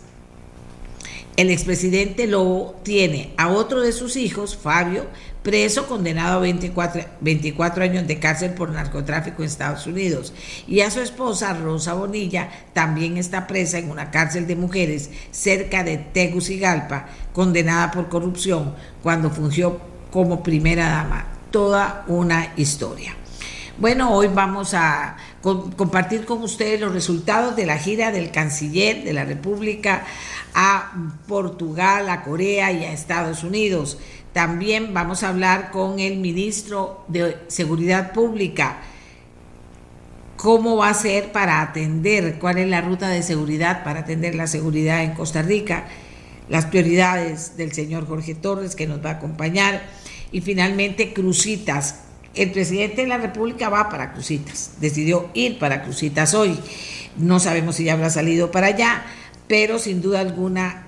El 1.37 1.51
expresidente 1.51 2.29
Lobo 2.29 2.81
tiene 2.85 3.35
a 3.37 3.49
otro 3.49 3.81
de 3.81 3.91
sus 3.91 4.17
hijos, 4.17 4.57
Fabio, 4.57 5.07
preso 5.43 5.89
condenado 5.89 6.37
a 6.37 6.41
24, 6.41 7.03
24, 7.21 7.83
años 7.83 8.07
de 8.07 8.21
cárcel 8.21 8.55
por 8.55 8.71
narcotráfico 8.71 9.43
en 9.43 9.49
Estados 9.49 9.89
Unidos. 9.89 10.33
Y 10.69 10.81
a 10.81 10.93
su 10.93 11.01
esposa, 11.01 11.53
Rosa 11.55 11.95
Bonilla, 11.95 12.51
también 12.73 13.17
está 13.17 13.49
presa 13.49 13.79
en 13.79 13.91
una 13.91 14.13
cárcel 14.13 14.47
de 14.47 14.55
mujeres 14.55 15.11
cerca 15.33 15.83
de 15.83 15.99
Tegucigalpa, 15.99 17.09
condenada 17.33 17.91
por 17.91 18.09
corrupción 18.09 18.77
cuando 19.03 19.29
fungió 19.29 19.81
como 20.13 20.45
primera 20.45 20.89
dama. 20.89 21.34
Toda 21.55 22.03
una 22.09 22.53
historia. 22.57 23.15
Bueno, 23.79 24.13
hoy 24.13 24.27
vamos 24.27 24.75
a 24.75 25.17
compartir 25.41 26.25
con 26.25 26.43
ustedes 26.43 26.81
los 26.81 26.93
resultados 26.93 27.55
de 27.55 27.65
la 27.65 27.79
gira 27.79 28.11
del 28.11 28.33
canciller 28.33 29.05
de 29.05 29.13
la 29.13 29.25
República 29.25 30.03
a 30.53 30.93
Portugal, 31.29 32.09
a 32.09 32.25
Corea 32.25 32.73
y 32.73 32.85
a 32.85 32.93
Estados 32.93 33.45
Unidos. 33.45 33.99
También 34.33 34.93
vamos 34.93 35.23
a 35.23 35.29
hablar 35.29 35.71
con 35.71 36.01
el 36.01 36.17
ministro 36.17 37.05
de 37.07 37.37
Seguridad 37.47 38.13
Pública. 38.13 38.79
¿Cómo 40.37 40.79
va 40.79 40.89
a 40.89 40.95
ser 40.95 41.31
para 41.31 41.63
atender? 41.63 42.41
¿Cuál 42.41 42.59
es 42.59 42.67
la 42.67 42.81
ruta 42.81 43.09
de 43.11 43.23
seguridad 43.23 43.85
para 43.85 44.01
atender 44.01 44.35
la 44.35 44.49
seguridad 44.49 45.05
en 45.05 45.15
Costa 45.15 45.43
Rica? 45.43 45.87
Las 46.49 46.67
prioridades 46.67 47.57
del 47.57 47.73
señor 47.73 48.09
Jorge 48.09 48.35
Torres 48.35 48.75
que 48.75 48.89
nos 48.89 49.05
va 49.05 49.11
a 49.11 49.13
acompañar. 49.13 49.83
Y 50.35 50.41
finalmente, 50.41 51.15
Crucitas. 51.15 52.01
El 52.35 52.51
presidente 52.51 53.03
de 53.03 53.07
la 53.07 53.19
República 53.19 53.69
va 53.69 53.89
para 53.89 54.13
Crucitas. 54.13 54.73
Decidió 54.81 55.31
ir 55.33 55.59
para 55.59 55.83
Crucitas 55.83 56.35
hoy. 56.35 56.59
No 57.17 57.39
sabemos 57.39 57.77
si 57.77 57.85
ya 57.85 57.93
habrá 57.93 58.11
salido 58.11 58.51
para 58.51 58.67
allá 58.67 59.05
pero 59.47 59.79
sin 59.79 60.01
duda 60.01 60.21
alguna 60.21 60.81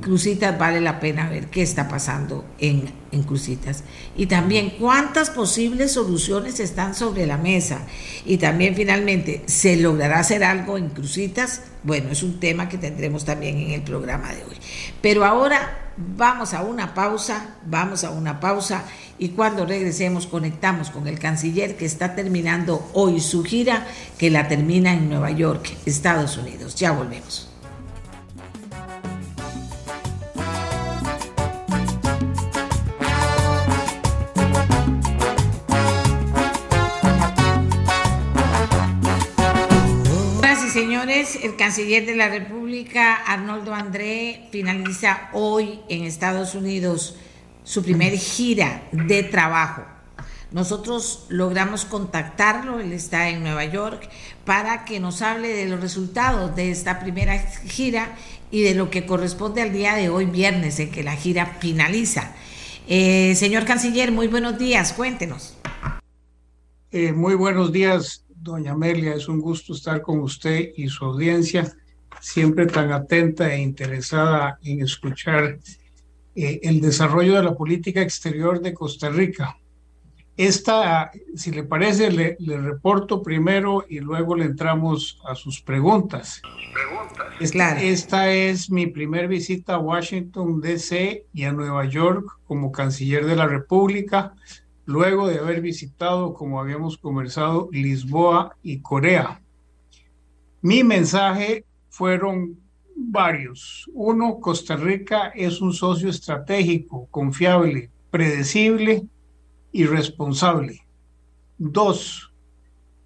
Crucitas 0.00 0.58
vale 0.58 0.80
la 0.80 1.00
pena 1.00 1.28
ver 1.28 1.46
qué 1.46 1.62
está 1.62 1.88
pasando 1.88 2.44
en, 2.58 2.90
en, 3.12 3.22
Crucitas. 3.22 3.82
Y 4.16 4.26
también 4.26 4.70
cuántas 4.78 5.30
posibles 5.30 5.92
soluciones 5.92 6.60
están 6.60 6.94
sobre 6.94 7.26
la 7.26 7.38
mesa. 7.38 7.80
Y 8.24 8.36
también 8.36 8.74
finalmente, 8.74 9.42
¿se 9.46 9.76
logrará 9.76 10.18
hacer 10.18 10.44
algo 10.44 10.76
en 10.76 10.90
Crucitas? 10.90 11.62
Bueno, 11.82 12.10
es 12.10 12.22
un 12.22 12.38
tema 12.40 12.68
que 12.68 12.78
tendremos 12.78 13.24
también 13.24 13.58
en 13.58 13.70
el 13.70 13.82
programa 13.82 14.32
de 14.32 14.44
hoy. 14.44 14.56
Pero 15.00 15.24
ahora 15.24 15.85
vamos 15.96 16.54
a 16.54 16.62
una 16.62 16.94
pausa, 16.94 17.56
vamos 17.64 18.04
a 18.04 18.10
una 18.10 18.38
pausa 18.40 18.84
y 19.18 19.30
cuando 19.30 19.64
regresemos 19.64 20.26
conectamos 20.26 20.90
con 20.90 21.06
el 21.06 21.18
canciller 21.18 21.76
que 21.76 21.86
está 21.86 22.14
terminando 22.14 22.90
hoy 22.92 23.20
su 23.20 23.42
gira, 23.44 23.86
que 24.18 24.30
la 24.30 24.48
termina 24.48 24.92
en 24.92 25.08
Nueva 25.08 25.30
York, 25.30 25.74
Estados 25.86 26.36
Unidos. 26.36 26.74
Ya 26.74 26.92
volvemos. 26.92 27.55
Canciller 41.66 42.06
de 42.06 42.14
la 42.14 42.28
República, 42.28 43.16
Arnoldo 43.26 43.74
André, 43.74 44.46
finaliza 44.52 45.30
hoy 45.32 45.80
en 45.88 46.04
Estados 46.04 46.54
Unidos 46.54 47.16
su 47.64 47.82
primer 47.82 48.16
gira 48.16 48.84
de 48.92 49.24
trabajo. 49.24 49.82
Nosotros 50.52 51.26
logramos 51.28 51.84
contactarlo, 51.84 52.78
él 52.78 52.92
está 52.92 53.30
en 53.30 53.42
Nueva 53.42 53.64
York, 53.64 54.08
para 54.44 54.84
que 54.84 55.00
nos 55.00 55.22
hable 55.22 55.48
de 55.48 55.66
los 55.66 55.80
resultados 55.80 56.54
de 56.54 56.70
esta 56.70 57.00
primera 57.00 57.36
gira 57.36 58.16
y 58.52 58.62
de 58.62 58.76
lo 58.76 58.88
que 58.88 59.04
corresponde 59.04 59.60
al 59.60 59.72
día 59.72 59.96
de 59.96 60.08
hoy, 60.08 60.26
viernes, 60.26 60.78
en 60.78 60.92
que 60.92 61.02
la 61.02 61.16
gira 61.16 61.56
finaliza. 61.58 62.32
Eh, 62.86 63.34
señor 63.34 63.64
canciller, 63.64 64.12
muy 64.12 64.28
buenos 64.28 64.56
días, 64.56 64.92
cuéntenos. 64.92 65.56
Eh, 66.92 67.12
muy 67.12 67.34
buenos 67.34 67.72
días, 67.72 68.24
doña 68.46 68.72
Amelia, 68.72 69.14
es 69.14 69.28
un 69.28 69.40
gusto 69.40 69.74
estar 69.74 70.00
con 70.00 70.20
usted 70.20 70.70
y 70.76 70.88
su 70.88 71.04
audiencia, 71.04 71.70
siempre 72.20 72.66
tan 72.66 72.92
atenta 72.92 73.52
e 73.52 73.60
interesada 73.60 74.58
en 74.62 74.82
escuchar 74.82 75.58
eh, 76.34 76.60
el 76.62 76.80
desarrollo 76.80 77.34
de 77.34 77.42
la 77.42 77.54
política 77.54 78.00
exterior 78.00 78.60
de 78.60 78.72
Costa 78.72 79.10
Rica. 79.10 79.56
Esta, 80.36 81.10
si 81.34 81.50
le 81.50 81.64
parece, 81.64 82.10
le, 82.10 82.36
reporto 82.58 83.22
primero 83.22 83.86
y 83.88 84.00
luego 84.00 84.36
le 84.36 84.44
entramos 84.44 85.18
a 85.24 85.34
sus 85.34 85.62
preguntas. 85.62 86.42
Esta, 87.40 87.82
esta 87.82 88.30
es 88.30 88.70
mi 88.70 88.86
primer 88.86 89.28
visita 89.28 89.76
a 89.76 89.78
Washington, 89.78 90.60
D.C. 90.60 91.24
y 91.32 91.44
a 91.44 91.52
Nueva 91.52 91.86
York 91.86 92.26
como 92.44 92.70
canciller 92.70 93.24
de 93.24 93.36
la 93.36 93.46
República 93.46 94.34
luego 94.86 95.28
de 95.28 95.38
haber 95.38 95.60
visitado, 95.60 96.32
como 96.32 96.60
habíamos 96.60 96.96
conversado, 96.96 97.68
Lisboa 97.72 98.56
y 98.62 98.80
Corea. 98.80 99.42
Mi 100.62 100.82
mensaje 100.82 101.64
fueron 101.90 102.58
varios. 102.96 103.90
Uno, 103.92 104.40
Costa 104.40 104.76
Rica 104.76 105.28
es 105.34 105.60
un 105.60 105.72
socio 105.72 106.08
estratégico, 106.08 107.06
confiable, 107.10 107.90
predecible 108.10 109.04
y 109.72 109.84
responsable. 109.84 110.80
Dos, 111.58 112.32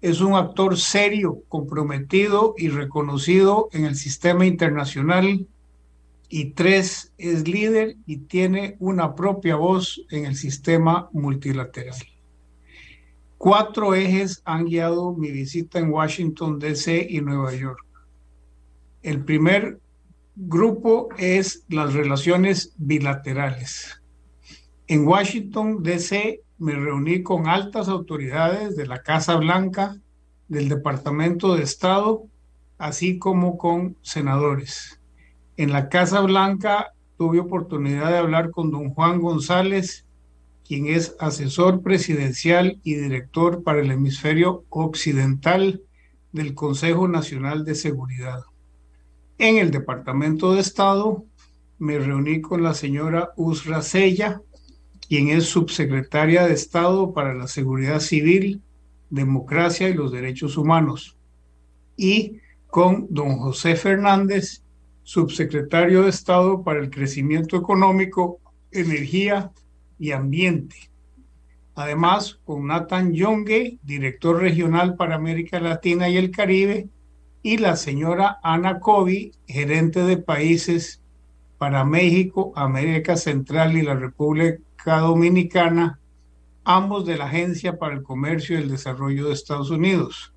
es 0.01 0.21
un 0.21 0.33
actor 0.33 0.77
serio, 0.77 1.43
comprometido 1.47 2.55
y 2.57 2.69
reconocido 2.69 3.69
en 3.71 3.85
el 3.85 3.95
sistema 3.95 4.45
internacional. 4.45 5.47
Y 6.33 6.51
tres, 6.51 7.11
es 7.17 7.45
líder 7.45 7.97
y 8.05 8.19
tiene 8.19 8.77
una 8.79 9.15
propia 9.15 9.57
voz 9.57 10.01
en 10.09 10.25
el 10.25 10.37
sistema 10.37 11.09
multilateral. 11.11 11.97
Cuatro 13.37 13.93
ejes 13.93 14.41
han 14.45 14.63
guiado 14.63 15.13
mi 15.13 15.29
visita 15.29 15.79
en 15.79 15.91
Washington, 15.91 16.57
D.C. 16.57 17.05
y 17.09 17.19
Nueva 17.19 17.53
York. 17.53 17.85
El 19.01 19.25
primer 19.25 19.81
grupo 20.37 21.09
es 21.17 21.65
las 21.67 21.93
relaciones 21.93 22.75
bilaterales. 22.77 24.01
En 24.87 25.05
Washington, 25.05 25.83
D.C., 25.83 26.43
me 26.59 26.75
reuní 26.75 27.23
con 27.23 27.49
altas 27.49 27.89
autoridades 27.89 28.77
de 28.77 28.87
la 28.87 29.03
Casa 29.03 29.35
Blanca, 29.35 29.97
del 30.47 30.69
Departamento 30.69 31.57
de 31.57 31.63
Estado, 31.63 32.23
así 32.77 33.19
como 33.19 33.57
con 33.57 33.97
senadores. 34.01 35.00
En 35.57 35.71
la 35.71 35.89
Casa 35.89 36.21
Blanca 36.21 36.93
tuve 37.17 37.39
oportunidad 37.39 38.09
de 38.09 38.17
hablar 38.17 38.51
con 38.51 38.71
don 38.71 38.89
Juan 38.93 39.19
González, 39.19 40.05
quien 40.65 40.87
es 40.87 41.15
asesor 41.19 41.81
presidencial 41.81 42.79
y 42.83 42.95
director 42.95 43.63
para 43.63 43.81
el 43.81 43.91
hemisferio 43.91 44.63
occidental 44.69 45.81
del 46.31 46.55
Consejo 46.55 47.07
Nacional 47.07 47.65
de 47.65 47.75
Seguridad. 47.75 48.43
En 49.37 49.57
el 49.57 49.71
Departamento 49.71 50.53
de 50.53 50.61
Estado 50.61 51.25
me 51.77 51.99
reuní 51.99 52.41
con 52.41 52.63
la 52.63 52.73
señora 52.73 53.31
Usra 53.35 53.81
Sella, 53.81 54.41
quien 55.07 55.29
es 55.29 55.45
subsecretaria 55.45 56.45
de 56.45 56.53
Estado 56.53 57.11
para 57.13 57.33
la 57.33 57.47
Seguridad 57.47 57.99
Civil, 57.99 58.61
Democracia 59.09 59.89
y 59.89 59.93
los 59.93 60.11
Derechos 60.11 60.57
Humanos, 60.57 61.17
y 61.97 62.37
con 62.67 63.07
don 63.09 63.37
José 63.39 63.75
Fernández, 63.75 64.63
subsecretario 65.03 66.03
de 66.03 66.09
Estado 66.09 66.63
para 66.63 66.79
el 66.79 66.89
Crecimiento 66.89 67.57
Económico, 67.57 68.39
Energía 68.71 69.51
y 69.99 70.11
Ambiente. 70.11 70.75
Además, 71.75 72.39
con 72.43 72.67
Nathan 72.67 73.13
Yongue, 73.13 73.79
director 73.83 74.39
regional 74.39 74.95
para 74.95 75.15
América 75.15 75.59
Latina 75.59 76.09
y 76.09 76.17
el 76.17 76.31
Caribe, 76.31 76.89
y 77.43 77.57
la 77.57 77.75
señora 77.75 78.39
Ana 78.43 78.79
Cobi, 78.79 79.31
gerente 79.47 80.03
de 80.03 80.17
países 80.17 81.01
para 81.57 81.83
México, 81.83 82.51
América 82.55 83.15
Central 83.15 83.75
y 83.77 83.81
la 83.81 83.95
República 83.95 84.99
Dominicana, 84.99 85.99
ambos 86.63 87.05
de 87.05 87.17
la 87.17 87.25
Agencia 87.25 87.77
para 87.79 87.95
el 87.95 88.03
Comercio 88.03 88.57
y 88.57 88.63
el 88.63 88.69
Desarrollo 88.69 89.27
de 89.27 89.33
Estados 89.33 89.71
Unidos, 89.71 90.33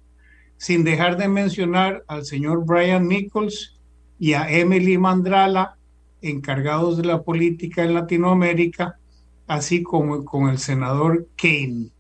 sin 0.56 0.84
dejar 0.84 1.16
de 1.16 1.28
mencionar 1.28 2.04
al 2.08 2.24
señor 2.24 2.64
Brian 2.64 3.08
Nichols 3.08 3.73
y 4.24 4.32
a 4.32 4.50
Emily 4.50 4.96
Mandrala, 4.96 5.76
encargados 6.22 6.96
de 6.96 7.04
la 7.04 7.22
política 7.22 7.84
en 7.84 7.92
Latinoamérica, 7.92 8.98
así 9.46 9.82
como 9.82 10.24
con 10.24 10.48
el 10.48 10.56
senador 10.56 11.28
Kane. 11.36 11.90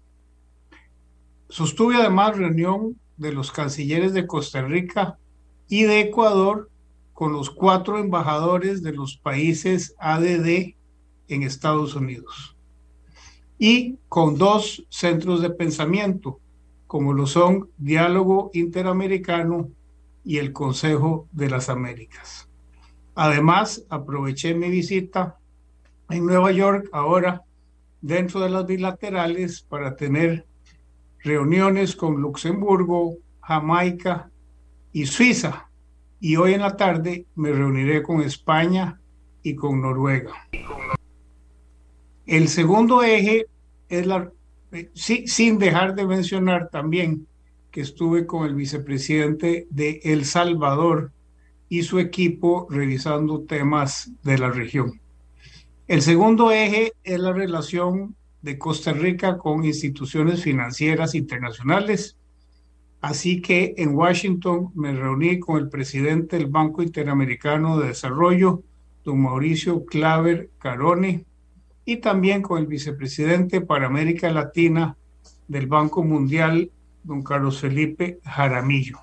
Sostuve 1.50 1.96
además 1.96 2.38
reunión 2.38 2.98
de 3.18 3.30
los 3.30 3.52
cancilleres 3.52 4.14
de 4.14 4.26
Costa 4.26 4.62
Rica 4.62 5.18
y 5.68 5.82
de 5.82 6.00
Ecuador 6.00 6.70
con 7.12 7.34
los 7.34 7.50
cuatro 7.50 7.98
embajadores 7.98 8.82
de 8.82 8.92
los 8.92 9.18
países 9.18 9.94
ADD 9.98 10.76
en 11.28 11.42
Estados 11.42 11.94
Unidos 11.94 12.56
y 13.58 13.98
con 14.08 14.38
dos 14.38 14.86
centros 14.88 15.42
de 15.42 15.50
pensamiento, 15.50 16.40
como 16.86 17.12
lo 17.12 17.26
son 17.26 17.68
Diálogo 17.76 18.50
Interamericano 18.54 19.68
y 20.24 20.38
el 20.38 20.52
Consejo 20.52 21.28
de 21.32 21.50
las 21.50 21.68
Américas. 21.68 22.48
Además, 23.14 23.84
aproveché 23.90 24.54
mi 24.54 24.70
visita 24.70 25.38
en 26.10 26.26
Nueva 26.26 26.50
York 26.50 26.88
ahora 26.92 27.42
dentro 28.00 28.40
de 28.40 28.50
las 28.50 28.66
bilaterales 28.66 29.62
para 29.62 29.96
tener 29.96 30.46
reuniones 31.22 31.94
con 31.94 32.20
Luxemburgo, 32.20 33.16
Jamaica 33.40 34.30
y 34.92 35.06
Suiza. 35.06 35.70
Y 36.20 36.36
hoy 36.36 36.54
en 36.54 36.60
la 36.60 36.76
tarde 36.76 37.26
me 37.34 37.52
reuniré 37.52 38.02
con 38.02 38.20
España 38.22 39.00
y 39.42 39.54
con 39.54 39.80
Noruega. 39.80 40.32
El 42.26 42.48
segundo 42.48 43.02
eje 43.02 43.46
es 43.88 44.06
la, 44.06 44.30
eh, 44.72 44.90
sin 44.94 45.58
dejar 45.58 45.94
de 45.94 46.06
mencionar 46.06 46.70
también 46.70 47.26
que 47.74 47.80
estuve 47.80 48.24
con 48.24 48.46
el 48.46 48.54
vicepresidente 48.54 49.66
de 49.68 50.00
El 50.04 50.26
Salvador 50.26 51.10
y 51.68 51.82
su 51.82 51.98
equipo 51.98 52.68
revisando 52.70 53.40
temas 53.40 54.12
de 54.22 54.38
la 54.38 54.48
región. 54.48 55.00
El 55.88 56.00
segundo 56.00 56.52
eje 56.52 56.92
es 57.02 57.18
la 57.18 57.32
relación 57.32 58.14
de 58.42 58.58
Costa 58.58 58.92
Rica 58.92 59.38
con 59.38 59.64
instituciones 59.64 60.44
financieras 60.44 61.16
internacionales. 61.16 62.16
Así 63.00 63.42
que 63.42 63.74
en 63.76 63.96
Washington 63.96 64.70
me 64.76 64.92
reuní 64.92 65.40
con 65.40 65.58
el 65.58 65.68
presidente 65.68 66.38
del 66.38 66.46
Banco 66.46 66.80
Interamericano 66.80 67.80
de 67.80 67.88
Desarrollo, 67.88 68.62
don 69.02 69.20
Mauricio 69.20 69.84
Claver 69.84 70.48
Carone, 70.58 71.24
y 71.84 71.96
también 71.96 72.40
con 72.40 72.60
el 72.60 72.68
vicepresidente 72.68 73.60
para 73.62 73.86
América 73.86 74.30
Latina 74.30 74.96
del 75.48 75.66
Banco 75.66 76.04
Mundial, 76.04 76.70
don 77.04 77.22
Carlos 77.22 77.60
Felipe 77.60 78.18
Jaramillo. 78.24 78.98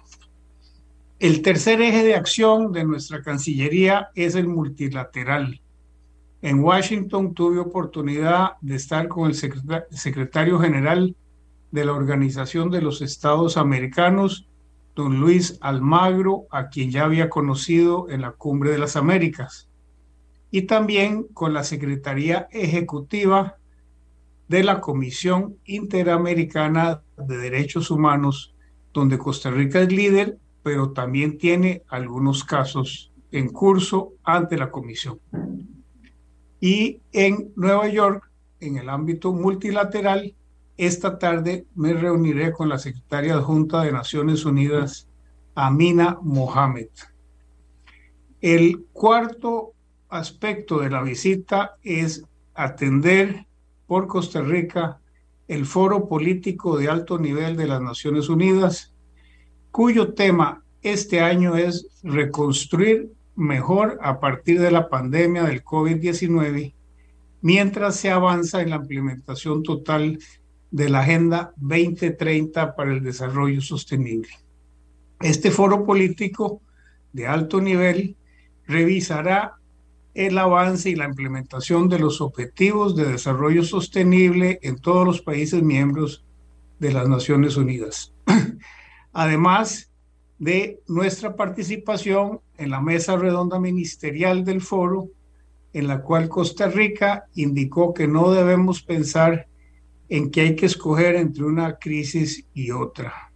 El 1.19 1.41
tercer 1.43 1.81
eje 1.81 2.03
de 2.03 2.15
acción 2.15 2.71
de 2.71 2.83
nuestra 2.83 3.21
Cancillería 3.21 4.09
es 4.15 4.33
el 4.35 4.47
multilateral. 4.47 5.61
En 6.41 6.59
Washington 6.59 7.35
tuve 7.35 7.59
oportunidad 7.59 8.53
de 8.61 8.75
estar 8.75 9.07
con 9.07 9.29
el 9.29 9.35
secretario 9.35 10.59
general 10.59 11.15
de 11.69 11.85
la 11.85 11.93
Organización 11.93 12.71
de 12.71 12.81
los 12.81 13.03
Estados 13.03 13.55
Americanos, 13.57 14.47
don 14.95 15.19
Luis 15.19 15.59
Almagro, 15.61 16.47
a 16.49 16.69
quien 16.69 16.89
ya 16.89 17.03
había 17.03 17.29
conocido 17.29 18.09
en 18.09 18.21
la 18.21 18.31
Cumbre 18.31 18.71
de 18.71 18.79
las 18.79 18.95
Américas, 18.95 19.69
y 20.49 20.63
también 20.63 21.27
con 21.33 21.53
la 21.53 21.63
Secretaría 21.63 22.47
Ejecutiva 22.51 23.57
de 24.47 24.63
la 24.63 24.81
Comisión 24.81 25.55
Interamericana 25.65 27.03
de 27.21 27.37
Derechos 27.37 27.91
Humanos, 27.91 28.53
donde 28.93 29.17
Costa 29.17 29.49
Rica 29.49 29.81
es 29.81 29.91
líder, 29.91 30.37
pero 30.63 30.91
también 30.91 31.37
tiene 31.37 31.83
algunos 31.87 32.43
casos 32.43 33.11
en 33.31 33.49
curso 33.49 34.13
ante 34.23 34.57
la 34.57 34.69
Comisión. 34.69 35.19
Y 36.59 37.01
en 37.11 37.51
Nueva 37.55 37.87
York, 37.87 38.29
en 38.59 38.77
el 38.77 38.89
ámbito 38.89 39.33
multilateral, 39.33 40.35
esta 40.77 41.17
tarde 41.17 41.65
me 41.75 41.93
reuniré 41.93 42.51
con 42.51 42.69
la 42.69 42.77
secretaria 42.77 43.35
adjunta 43.35 43.81
de 43.81 43.91
Naciones 43.91 44.45
Unidas, 44.45 45.07
Amina 45.55 46.17
Mohamed. 46.21 46.89
El 48.41 48.85
cuarto 48.93 49.73
aspecto 50.09 50.79
de 50.79 50.89
la 50.89 51.01
visita 51.01 51.77
es 51.83 52.23
atender 52.53 53.45
por 53.87 54.07
Costa 54.07 54.41
Rica 54.41 55.00
el 55.51 55.65
foro 55.65 56.07
político 56.07 56.77
de 56.77 56.87
alto 56.87 57.19
nivel 57.19 57.57
de 57.57 57.67
las 57.67 57.81
Naciones 57.81 58.29
Unidas, 58.29 58.93
cuyo 59.69 60.13
tema 60.13 60.63
este 60.81 61.19
año 61.19 61.57
es 61.57 61.89
reconstruir 62.03 63.11
mejor 63.35 63.99
a 64.01 64.21
partir 64.21 64.61
de 64.61 64.71
la 64.71 64.87
pandemia 64.87 65.43
del 65.43 65.61
COVID-19, 65.61 66.73
mientras 67.41 67.97
se 67.97 68.11
avanza 68.11 68.61
en 68.61 68.69
la 68.69 68.77
implementación 68.77 69.61
total 69.61 70.19
de 70.71 70.89
la 70.89 71.01
Agenda 71.01 71.51
2030 71.57 72.73
para 72.73 72.93
el 72.93 73.03
Desarrollo 73.03 73.59
Sostenible. 73.59 74.31
Este 75.19 75.51
foro 75.51 75.85
político 75.85 76.61
de 77.11 77.27
alto 77.27 77.59
nivel 77.59 78.15
revisará 78.67 79.55
el 80.13 80.37
avance 80.37 80.89
y 80.89 80.95
la 80.95 81.05
implementación 81.05 81.87
de 81.87 81.99
los 81.99 82.21
objetivos 82.21 82.95
de 82.95 83.05
desarrollo 83.05 83.63
sostenible 83.63 84.59
en 84.61 84.77
todos 84.77 85.05
los 85.05 85.21
países 85.21 85.63
miembros 85.63 86.25
de 86.79 86.91
las 86.91 87.07
Naciones 87.07 87.55
Unidas. 87.57 88.13
Además, 89.13 89.91
de 90.37 90.81
nuestra 90.87 91.35
participación 91.35 92.41
en 92.57 92.71
la 92.71 92.81
mesa 92.81 93.15
redonda 93.15 93.59
ministerial 93.59 94.43
del 94.43 94.61
foro, 94.61 95.09
en 95.73 95.87
la 95.87 96.01
cual 96.01 96.27
Costa 96.27 96.67
Rica 96.67 97.25
indicó 97.35 97.93
que 97.93 98.07
no 98.07 98.31
debemos 98.31 98.81
pensar 98.81 99.47
en 100.09 100.29
que 100.29 100.41
hay 100.41 100.55
que 100.55 100.65
escoger 100.65 101.15
entre 101.15 101.45
una 101.45 101.77
crisis 101.77 102.45
y 102.53 102.71
otra, 102.71 103.31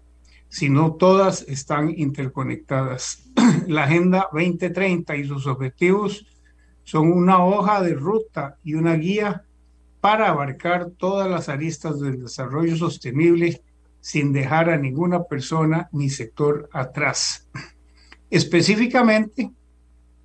si 0.49 0.67
no 0.69 0.93
todas 0.93 1.43
están 1.47 1.93
interconectadas. 1.95 3.23
La 3.67 3.83
Agenda 3.83 4.27
2030 4.33 5.15
y 5.15 5.25
sus 5.25 5.47
objetivos 5.47 6.25
son 6.85 7.11
una 7.11 7.43
hoja 7.43 7.81
de 7.81 7.93
ruta 7.93 8.57
y 8.63 8.75
una 8.75 8.93
guía 8.93 9.43
para 9.99 10.29
abarcar 10.29 10.91
todas 10.91 11.29
las 11.29 11.49
aristas 11.49 11.99
del 11.99 12.21
desarrollo 12.21 12.77
sostenible 12.77 13.61
sin 13.99 14.31
dejar 14.31 14.69
a 14.69 14.77
ninguna 14.77 15.23
persona 15.23 15.89
ni 15.91 16.11
sector 16.11 16.69
atrás. 16.71 17.49
Específicamente, 18.29 19.51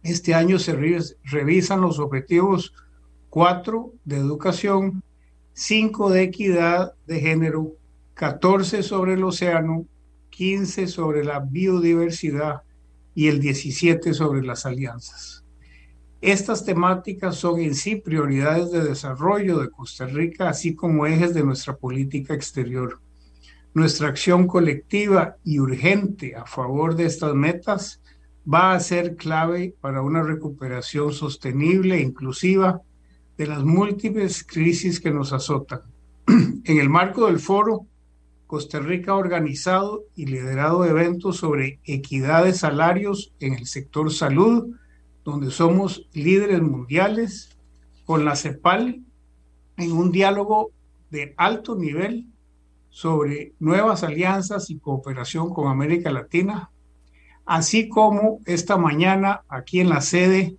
este 0.03 0.35
año 0.35 0.59
se 0.59 0.77
revisan 1.25 1.81
los 1.81 1.99
objetivos 1.99 2.75
4 3.31 3.93
de 4.05 4.17
educación, 4.17 5.03
5 5.55 6.11
de 6.11 6.23
equidad 6.25 6.93
de 7.07 7.21
género, 7.21 7.73
14 8.15 8.83
sobre 8.83 9.15
el 9.15 9.25
océano, 9.25 9.87
15 10.29 10.89
sobre 10.89 11.25
la 11.25 11.41
biodiversidad 11.41 12.63
y 13.15 13.29
el 13.29 13.41
17 13.41 14.13
sobre 14.13 14.43
las 14.43 14.67
alianzas. 14.67 15.40
Estas 16.21 16.67
temáticas 16.67 17.37
son 17.37 17.61
en 17.61 17.75
sí 17.75 17.97
prioridades 17.97 18.71
de 18.71 18.85
desarrollo 18.85 19.59
de 19.59 19.71
Costa 19.71 20.05
Rica, 20.05 20.51
así 20.51 20.75
como 20.75 21.07
ejes 21.07 21.33
de 21.33 21.43
nuestra 21.43 21.77
política 21.77 22.35
exterior. 22.35 23.01
Nuestra 23.73 24.09
acción 24.09 24.47
colectiva 24.47 25.37
y 25.45 25.61
urgente 25.61 26.37
a 26.37 26.45
favor 26.45 26.95
de 26.95 27.07
estas 27.07 27.35
metas 27.35 28.03
va 28.53 28.75
a 28.75 28.81
ser 28.81 29.17
clave 29.17 29.75
para 29.81 30.03
una 30.03 30.23
recuperación 30.23 31.13
sostenible 31.13 31.97
e 31.97 32.03
inclusiva 32.03 32.83
de 33.39 33.47
las 33.47 33.65
múltiples 33.65 34.45
crisis 34.45 35.01
que 35.01 35.11
nos 35.11 35.33
azotan. 35.33 35.81
En 36.65 36.79
el 36.79 36.91
marco 36.91 37.27
del 37.27 37.39
foro, 37.39 37.87
Costa 38.47 38.81
Rica 38.81 39.13
ha 39.13 39.17
organizado 39.17 40.05
y 40.15 40.27
liderado 40.27 40.85
eventos 40.85 41.39
sobre 41.39 41.81
equidad 41.85 42.45
de 42.45 42.53
salarios 42.53 43.33
en 43.41 43.55
el 43.55 43.67
sector 43.67 44.13
salud, 44.13 44.75
donde 45.25 45.51
somos 45.51 46.09
líderes 46.13 46.63
mundiales, 46.63 47.57
con 48.05 48.25
la 48.25 48.37
CEPAL, 48.37 49.03
en 49.77 49.93
un 49.93 50.11
diálogo 50.11 50.71
de 51.11 51.35
alto 51.37 51.77
nivel 51.77 52.27
sobre 52.89 53.55
nuevas 53.61 54.03
alianzas 54.03 54.71
y 54.71 54.79
cooperación 54.79 55.55
con 55.55 55.69
América 55.69 56.11
Latina, 56.11 56.71
así 57.47 57.89
como 57.89 58.41
esta 58.47 58.77
mañana 58.77 59.43
aquí 59.49 59.81
en 59.81 59.89
la 59.89 60.01
sede 60.01 60.57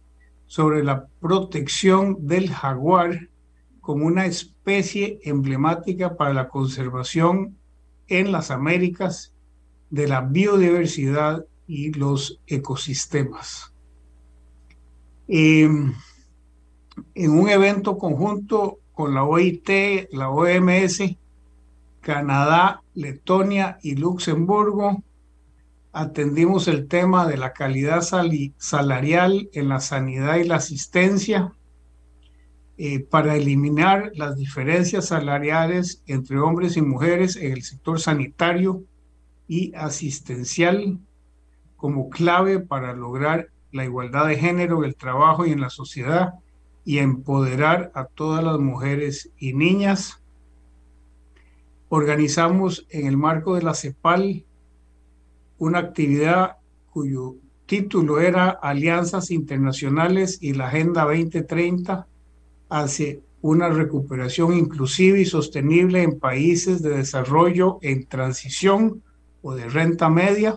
sobre 0.47 0.83
la 0.83 1.07
protección 1.19 2.25
del 2.27 2.49
jaguar 2.49 3.29
como 3.81 4.05
una 4.05 4.25
especie 4.25 5.19
emblemática 5.23 6.15
para 6.15 6.33
la 6.33 6.49
conservación 6.49 7.57
en 8.07 8.31
las 8.31 8.51
Américas 8.51 9.33
de 9.89 10.07
la 10.07 10.21
biodiversidad 10.21 11.45
y 11.67 11.93
los 11.93 12.39
ecosistemas. 12.47 13.70
Em, 15.33 15.93
en 17.15 17.31
un 17.31 17.47
evento 17.47 17.97
conjunto 17.97 18.79
con 18.91 19.13
la 19.15 19.23
OIT, 19.23 20.09
la 20.11 20.29
OMS, 20.29 21.17
Canadá, 22.01 22.81
Letonia 22.95 23.77
y 23.81 23.95
Luxemburgo, 23.95 25.01
atendimos 25.93 26.67
el 26.67 26.89
tema 26.89 27.27
de 27.27 27.37
la 27.37 27.53
calidad 27.53 28.01
salarial 28.57 29.49
en 29.53 29.69
la 29.69 29.79
sanidad 29.79 30.35
y 30.35 30.43
la 30.43 30.57
asistencia 30.57 31.53
eh, 32.77 32.99
para 32.99 33.37
eliminar 33.37 34.11
las 34.15 34.35
diferencias 34.35 35.05
salariales 35.05 36.03
entre 36.07 36.39
hombres 36.39 36.75
y 36.75 36.81
mujeres 36.81 37.37
en 37.37 37.53
el 37.53 37.63
sector 37.63 38.01
sanitario 38.01 38.83
y 39.47 39.73
asistencial 39.75 40.99
como 41.77 42.09
clave 42.09 42.59
para 42.59 42.91
lograr 42.91 43.50
la 43.71 43.85
igualdad 43.85 44.27
de 44.27 44.37
género 44.37 44.79
en 44.79 44.85
el 44.85 44.95
trabajo 44.95 45.45
y 45.45 45.51
en 45.51 45.61
la 45.61 45.69
sociedad 45.69 46.33
y 46.83 46.97
empoderar 46.97 47.91
a 47.93 48.05
todas 48.05 48.43
las 48.43 48.59
mujeres 48.59 49.31
y 49.37 49.53
niñas. 49.53 50.21
Organizamos 51.89 52.85
en 52.89 53.07
el 53.07 53.17
marco 53.17 53.55
de 53.55 53.63
la 53.63 53.73
CEPAL 53.73 54.45
una 55.57 55.79
actividad 55.79 56.57
cuyo 56.89 57.35
título 57.65 58.19
era 58.19 58.49
Alianzas 58.49 59.31
Internacionales 59.31 60.39
y 60.41 60.53
la 60.53 60.67
Agenda 60.67 61.03
2030 61.03 62.07
hacia 62.69 63.17
una 63.41 63.69
recuperación 63.69 64.57
inclusiva 64.57 65.17
y 65.17 65.25
sostenible 65.25 66.03
en 66.03 66.19
países 66.19 66.81
de 66.81 66.97
desarrollo 66.97 67.79
en 67.81 68.05
transición 68.07 69.03
o 69.41 69.55
de 69.55 69.67
renta 69.67 70.09
media, 70.09 70.55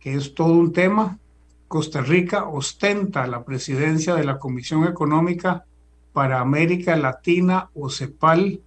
que 0.00 0.14
es 0.14 0.34
todo 0.34 0.52
un 0.52 0.72
tema. 0.72 1.18
Costa 1.68 2.00
Rica 2.00 2.48
ostenta 2.48 3.26
la 3.26 3.44
presidencia 3.44 4.14
de 4.14 4.24
la 4.24 4.38
Comisión 4.38 4.84
Económica 4.84 5.64
para 6.12 6.40
América 6.40 6.96
Latina 6.96 7.70
o 7.74 7.90
CEPAL, 7.90 8.60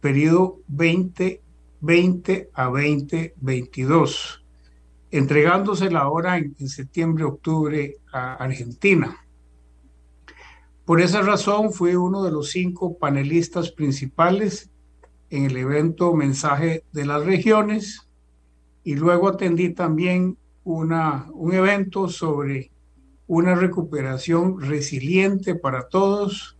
periodo 0.00 0.60
2020 0.68 2.50
a 2.54 2.64
2022, 2.66 4.44
entregándosela 5.10 6.00
ahora 6.00 6.38
en, 6.38 6.54
en 6.58 6.68
septiembre-octubre 6.68 7.96
a 8.12 8.34
Argentina. 8.34 9.16
Por 10.84 11.00
esa 11.00 11.22
razón 11.22 11.72
fui 11.72 11.96
uno 11.96 12.22
de 12.22 12.30
los 12.30 12.50
cinco 12.50 12.96
panelistas 12.96 13.72
principales 13.72 14.70
en 15.30 15.46
el 15.46 15.56
evento 15.56 16.14
Mensaje 16.14 16.84
de 16.92 17.06
las 17.06 17.24
Regiones 17.24 18.08
y 18.84 18.94
luego 18.94 19.28
atendí 19.28 19.74
también 19.74 20.36
una, 20.64 21.26
un 21.32 21.54
evento 21.54 22.08
sobre 22.08 22.70
una 23.26 23.54
recuperación 23.54 24.60
resiliente 24.60 25.54
para 25.54 25.88
todos, 25.88 26.56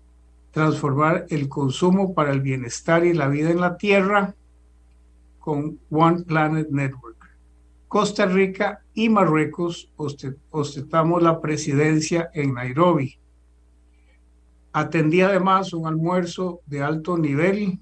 transformar 0.52 1.26
el 1.28 1.48
consumo 1.48 2.14
para 2.14 2.32
el 2.32 2.40
bienestar 2.40 3.04
y 3.04 3.12
la 3.12 3.28
vida 3.28 3.50
en 3.50 3.60
la 3.60 3.76
Tierra 3.76 4.34
con 5.38 5.78
One 5.90 6.22
Planet 6.22 6.68
Network. 6.70 7.10
Costa 7.88 8.26
Rica 8.26 8.82
y 8.94 9.08
Marruecos 9.08 9.90
ostentamos 9.96 11.22
la 11.22 11.40
presidencia 11.40 12.30
en 12.34 12.54
Nairobi. 12.54 13.18
Atendí 14.72 15.22
además 15.22 15.72
un 15.72 15.88
almuerzo 15.88 16.60
de 16.66 16.82
alto 16.82 17.18
nivel 17.18 17.80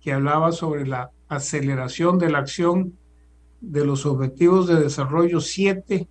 que 0.00 0.12
hablaba 0.12 0.50
sobre 0.50 0.84
la 0.84 1.10
aceleración 1.28 2.18
de 2.18 2.30
la 2.30 2.38
acción 2.38 2.98
de 3.60 3.84
los 3.84 4.06
Objetivos 4.06 4.66
de 4.66 4.80
Desarrollo 4.80 5.40
7 5.40 6.08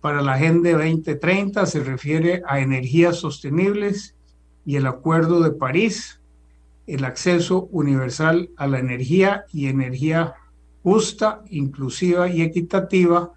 para 0.00 0.22
la 0.22 0.32
Agenda 0.34 0.72
2030. 0.72 1.66
Se 1.66 1.82
refiere 1.82 2.42
a 2.46 2.60
energías 2.60 3.16
sostenibles 3.16 4.14
y 4.64 4.76
el 4.76 4.86
Acuerdo 4.86 5.40
de 5.40 5.50
París, 5.52 6.20
el 6.86 7.04
acceso 7.04 7.68
universal 7.72 8.50
a 8.56 8.66
la 8.66 8.78
energía 8.78 9.44
y 9.52 9.66
energía 9.66 10.32
justa, 10.82 11.42
inclusiva 11.50 12.28
y 12.28 12.40
equitativa, 12.42 13.32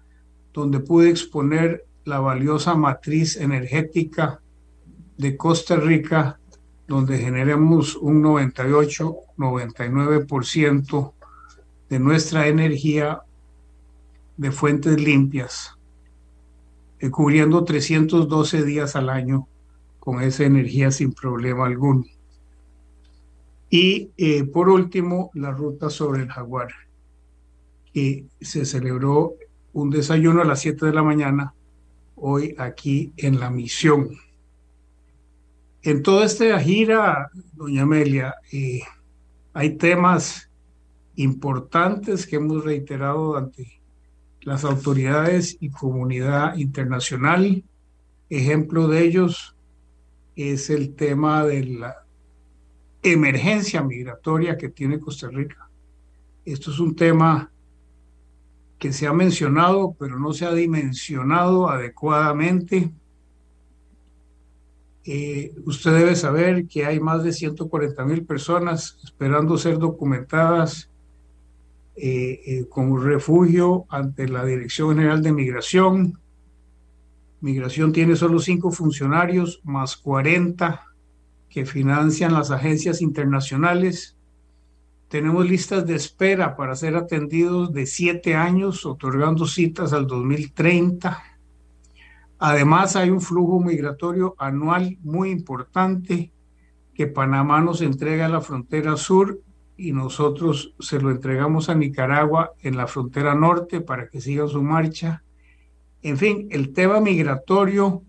donde 0.52 0.80
pude 0.80 1.08
exponer 1.10 1.84
la 2.04 2.20
valiosa 2.20 2.74
matriz 2.74 3.36
energética 3.36 4.40
de 5.16 5.36
Costa 5.36 5.76
Rica, 5.76 6.38
donde 6.86 7.16
generemos 7.18 7.96
un 7.96 8.22
98-99% 8.22 11.12
de 11.88 11.98
nuestra 11.98 12.46
energía 12.46 13.22
de 14.40 14.50
fuentes 14.50 14.98
limpias, 14.98 15.76
eh, 16.98 17.10
cubriendo 17.10 17.62
312 17.62 18.64
días 18.64 18.96
al 18.96 19.10
año 19.10 19.46
con 19.98 20.22
esa 20.22 20.44
energía 20.44 20.90
sin 20.90 21.12
problema 21.12 21.66
alguno. 21.66 22.06
Y 23.68 24.12
eh, 24.16 24.44
por 24.44 24.70
último, 24.70 25.30
la 25.34 25.50
ruta 25.50 25.90
sobre 25.90 26.22
el 26.22 26.30
jaguar, 26.30 26.70
que 27.92 28.24
se 28.40 28.64
celebró 28.64 29.34
un 29.74 29.90
desayuno 29.90 30.40
a 30.40 30.46
las 30.46 30.60
7 30.60 30.86
de 30.86 30.94
la 30.94 31.02
mañana 31.02 31.52
hoy 32.16 32.54
aquí 32.56 33.12
en 33.18 33.40
la 33.40 33.50
misión. 33.50 34.08
En 35.82 36.02
toda 36.02 36.24
esta 36.24 36.58
gira, 36.60 37.30
doña 37.52 37.82
Amelia, 37.82 38.36
eh, 38.50 38.80
hay 39.52 39.76
temas 39.76 40.50
importantes 41.16 42.26
que 42.26 42.36
hemos 42.36 42.64
reiterado 42.64 43.36
ante 43.36 43.79
las 44.42 44.64
autoridades 44.64 45.56
y 45.60 45.70
comunidad 45.70 46.56
internacional. 46.56 47.62
Ejemplo 48.28 48.88
de 48.88 49.04
ellos 49.04 49.56
es 50.36 50.70
el 50.70 50.94
tema 50.94 51.44
de 51.44 51.64
la 51.64 51.96
emergencia 53.02 53.82
migratoria 53.82 54.56
que 54.56 54.68
tiene 54.68 55.00
Costa 55.00 55.28
Rica. 55.28 55.68
Esto 56.44 56.70
es 56.70 56.78
un 56.78 56.94
tema 56.94 57.50
que 58.78 58.92
se 58.92 59.06
ha 59.06 59.12
mencionado, 59.12 59.94
pero 59.98 60.18
no 60.18 60.32
se 60.32 60.46
ha 60.46 60.52
dimensionado 60.52 61.68
adecuadamente 61.68 62.90
Eh, 65.04 65.54
usted 65.64 65.92
debe 65.92 66.14
saber 66.14 66.66
que 66.66 66.84
hay 66.84 67.00
más 67.00 67.24
de 67.24 67.32
140 67.32 68.04
mil 68.04 68.24
personas 68.26 68.98
esperando 69.02 69.56
ser 69.56 69.78
documentadas 69.78 70.89
eh, 72.02 72.40
eh, 72.46 72.66
como 72.70 72.96
refugio 72.96 73.84
ante 73.90 74.26
la 74.26 74.42
Dirección 74.46 74.96
General 74.96 75.22
de 75.22 75.34
Migración. 75.34 76.18
Migración 77.42 77.92
tiene 77.92 78.16
solo 78.16 78.38
cinco 78.38 78.70
funcionarios 78.70 79.60
más 79.64 79.98
40 79.98 80.82
que 81.50 81.66
financian 81.66 82.32
las 82.32 82.50
agencias 82.50 83.02
internacionales. 83.02 84.16
Tenemos 85.08 85.46
listas 85.46 85.84
de 85.84 85.96
espera 85.96 86.56
para 86.56 86.74
ser 86.74 86.96
atendidos 86.96 87.74
de 87.74 87.84
siete 87.84 88.34
años, 88.34 88.86
otorgando 88.86 89.46
citas 89.46 89.92
al 89.92 90.06
2030. 90.06 91.22
Además, 92.38 92.96
hay 92.96 93.10
un 93.10 93.20
flujo 93.20 93.60
migratorio 93.60 94.34
anual 94.38 94.96
muy 95.02 95.28
importante 95.28 96.32
que 96.94 97.08
Panamá 97.08 97.60
nos 97.60 97.82
entrega 97.82 98.24
a 98.24 98.30
la 98.30 98.40
frontera 98.40 98.96
sur 98.96 99.38
y 99.80 99.92
nosotros 99.92 100.74
se 100.78 101.00
lo 101.00 101.10
entregamos 101.10 101.70
a 101.70 101.74
Nicaragua 101.74 102.52
en 102.60 102.76
la 102.76 102.86
frontera 102.86 103.34
norte 103.34 103.80
para 103.80 104.08
que 104.08 104.20
siga 104.20 104.46
su 104.46 104.62
marcha. 104.62 105.24
En 106.02 106.18
fin, 106.18 106.48
el 106.50 106.74
tema 106.74 107.00
migratorio 107.00 108.02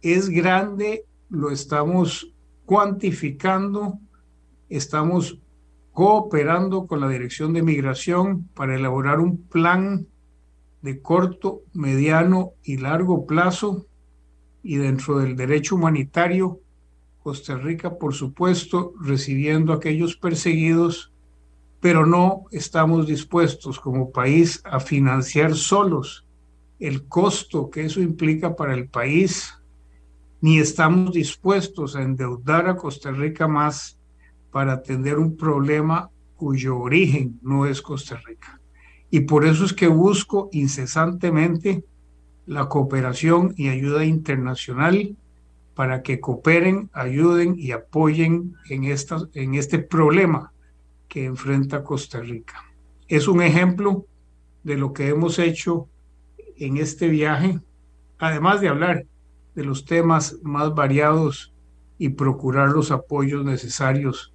es 0.00 0.30
grande, 0.30 1.04
lo 1.28 1.50
estamos 1.50 2.32
cuantificando, 2.64 3.98
estamos 4.70 5.38
cooperando 5.92 6.86
con 6.86 7.00
la 7.00 7.10
Dirección 7.10 7.52
de 7.52 7.62
Migración 7.62 8.48
para 8.54 8.74
elaborar 8.74 9.20
un 9.20 9.36
plan 9.36 10.06
de 10.80 11.02
corto, 11.02 11.60
mediano 11.74 12.52
y 12.62 12.78
largo 12.78 13.26
plazo 13.26 13.86
y 14.62 14.76
dentro 14.76 15.18
del 15.18 15.36
derecho 15.36 15.74
humanitario, 15.74 16.60
Costa 17.22 17.56
Rica, 17.56 17.98
por 17.98 18.14
supuesto, 18.14 18.94
recibiendo 19.00 19.72
a 19.72 19.76
aquellos 19.76 20.16
perseguidos, 20.16 21.12
pero 21.80 22.06
no 22.06 22.44
estamos 22.50 23.06
dispuestos 23.06 23.78
como 23.78 24.10
país 24.10 24.60
a 24.64 24.80
financiar 24.80 25.54
solos 25.54 26.26
el 26.82 27.06
costo 27.06 27.70
que 27.70 27.84
eso 27.84 28.00
implica 28.00 28.56
para 28.56 28.74
el 28.74 28.88
país, 28.88 29.54
ni 30.40 30.58
estamos 30.58 31.12
dispuestos 31.12 31.94
a 31.94 32.02
endeudar 32.02 32.68
a 32.68 32.74
Costa 32.74 33.12
Rica 33.12 33.46
más 33.46 34.00
para 34.50 34.72
atender 34.72 35.20
un 35.20 35.36
problema 35.36 36.10
cuyo 36.36 36.78
origen 36.78 37.38
no 37.40 37.66
es 37.66 37.80
Costa 37.80 38.20
Rica. 38.26 38.60
Y 39.10 39.20
por 39.20 39.44
eso 39.44 39.64
es 39.64 39.72
que 39.72 39.86
busco 39.86 40.48
incesantemente 40.50 41.84
la 42.46 42.68
cooperación 42.68 43.54
y 43.56 43.68
ayuda 43.68 44.04
internacional 44.04 45.16
para 45.82 46.04
que 46.04 46.20
cooperen, 46.20 46.90
ayuden 46.92 47.56
y 47.58 47.72
apoyen 47.72 48.54
en, 48.70 48.84
esta, 48.84 49.18
en 49.34 49.56
este 49.56 49.80
problema 49.80 50.52
que 51.08 51.24
enfrenta 51.24 51.82
Costa 51.82 52.20
Rica. 52.20 52.64
Es 53.08 53.26
un 53.26 53.42
ejemplo 53.42 54.06
de 54.62 54.76
lo 54.76 54.92
que 54.92 55.08
hemos 55.08 55.40
hecho 55.40 55.88
en 56.56 56.76
este 56.76 57.08
viaje, 57.08 57.58
además 58.20 58.60
de 58.60 58.68
hablar 58.68 59.06
de 59.56 59.64
los 59.64 59.84
temas 59.84 60.38
más 60.44 60.72
variados 60.72 61.52
y 61.98 62.10
procurar 62.10 62.68
los 62.68 62.92
apoyos 62.92 63.44
necesarios 63.44 64.32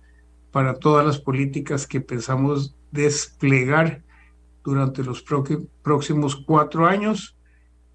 para 0.52 0.74
todas 0.74 1.06
las 1.06 1.18
políticas 1.18 1.88
que 1.88 2.02
pensamos 2.02 2.76
desplegar 2.92 4.04
durante 4.66 5.02
los 5.02 5.24
próximos 5.24 6.36
cuatro 6.36 6.86
años. 6.86 7.37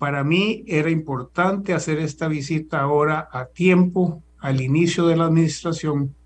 Para 0.02 0.24
mí 0.24 0.64
era 0.66 0.90
importante 0.90 1.74
hacer 1.74 2.00
esta 2.00 2.26
visita 2.26 2.80
ahora 2.80 3.28
a 3.30 3.46
tiempo, 3.46 4.20
al 4.40 4.60
inicio 4.60 5.06
de 5.06 5.14
la 5.16 5.26
administración, 5.26 6.16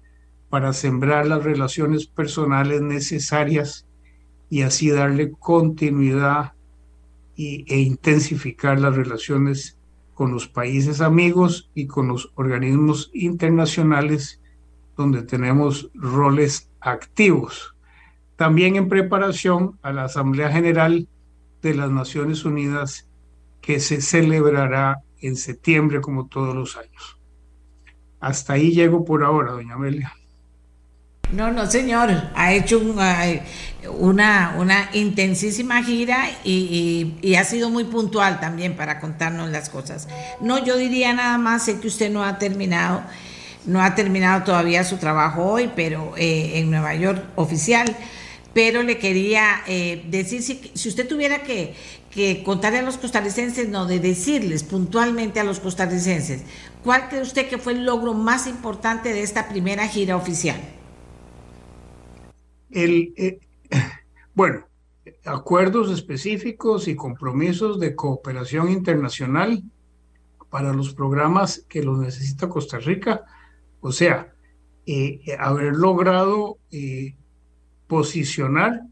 para 0.49 0.73
sembrar 0.73 1.27
las 1.27 1.45
relaciones 1.45 2.07
personales 2.07 2.81
necesarias 2.81 3.87
y 4.49 4.63
así 4.63 4.89
darle 4.89 5.31
continuidad 5.31 6.55
y, 7.35 7.67
e 7.71 7.81
intensificar 7.81 8.81
las 8.81 8.97
relaciones 8.97 9.77
con 10.15 10.33
los 10.33 10.49
países 10.49 11.03
amigos 11.03 11.71
y 11.75 11.87
con 11.87 12.09
los 12.09 12.33
organismos 12.35 13.11
internacionales 13.13 14.41
donde 14.97 15.21
tenemos 15.23 15.91
roles 15.93 16.71
activos. 16.81 17.77
También 18.37 18.77
en 18.77 18.89
preparación 18.89 19.79
a 19.83 19.93
la 19.93 20.05
Asamblea 20.05 20.51
General 20.51 21.07
de 21.61 21.75
las 21.75 21.91
Naciones 21.91 22.47
Unidas 22.47 23.07
que 23.67 23.81
se 23.81 24.01
celebrará 24.01 25.01
en 25.21 25.37
septiembre 25.37 26.01
como 26.01 26.29
todos 26.29 26.55
los 26.55 26.77
años. 26.77 27.19
Hasta 28.21 28.53
ahí 28.53 28.71
llego 28.71 29.05
por 29.05 29.25
ahora, 29.25 29.53
doña 29.53 29.75
Amelia. 29.75 30.15
No, 31.33 31.51
no, 31.51 31.69
señor. 31.69 32.11
Ha 32.37 32.53
hecho 32.53 32.79
una, 32.79 34.55
una 34.57 34.89
intensísima 34.93 35.83
gira 35.83 36.29
y, 36.45 37.35
ha 37.37 37.43
sido 37.43 37.69
muy 37.69 37.83
puntual 37.83 38.39
también 38.39 38.77
para 38.77 39.01
contarnos 39.01 39.51
las 39.51 39.69
cosas. 39.69 40.09
No, 40.41 40.65
yo 40.65 40.77
diría 40.77 41.13
nada 41.13 41.37
más, 41.37 41.65
sé 41.65 41.81
que 41.81 41.89
usted 41.89 42.09
no 42.09 42.23
ha 42.23 42.39
terminado, 42.39 43.03
no 43.65 43.83
ha 43.83 43.97
terminado 43.97 44.45
todavía 44.45 44.85
su 44.85 44.99
trabajo 44.99 45.45
hoy, 45.45 45.73
pero 45.75 46.15
eh, 46.17 46.61
en 46.61 46.71
Nueva 46.71 46.95
York 46.95 47.21
oficial 47.35 47.97
pero 48.57 48.83
le 48.83 48.97
quería 48.97 49.63
eh, 49.67 50.03
decir, 50.09 50.43
si, 50.43 50.89
usted 50.89 51.07
tuviera 51.07 51.43
que, 51.43 51.75
contarle 52.45 52.79
a 52.79 52.83
los 52.83 52.97
costarricenses, 52.97 53.69
no, 53.69 53.87
de 53.87 54.01
decirles 54.01 54.63
puntualmente 54.65 55.41
a 55.41 55.45
los 55.45 55.61
costarricenses, 55.61 56.43
¿cuál 56.83 57.09
cree 57.09 57.23
usted 57.23 57.49
que 57.49 57.59
fue 57.59 57.75
el 57.75 57.85
logro 57.85 58.15
más 58.15 58.47
importante 58.47 59.13
de 59.13 59.23
esta 59.23 59.49
primera 59.49 59.87
gira 59.87 60.17
oficial? 60.17 60.61
El, 62.71 63.13
eh, 63.17 63.39
bueno, 64.35 64.67
acuerdos 65.25 65.91
específicos 65.91 66.89
y 66.89 66.97
compromisos 66.97 67.79
de 67.79 67.95
cooperación 67.95 68.71
internacional 68.71 69.63
para 70.49 70.73
los 70.73 70.95
programas 70.95 71.65
que 71.69 71.83
los 71.83 71.99
necesita 71.99 72.49
Costa 72.49 72.79
Rica, 72.79 73.25
o 73.81 73.93
sea, 73.93 74.33
eh, 74.87 75.21
haber 75.39 75.75
logrado 75.75 76.59
posicionar 77.89 78.83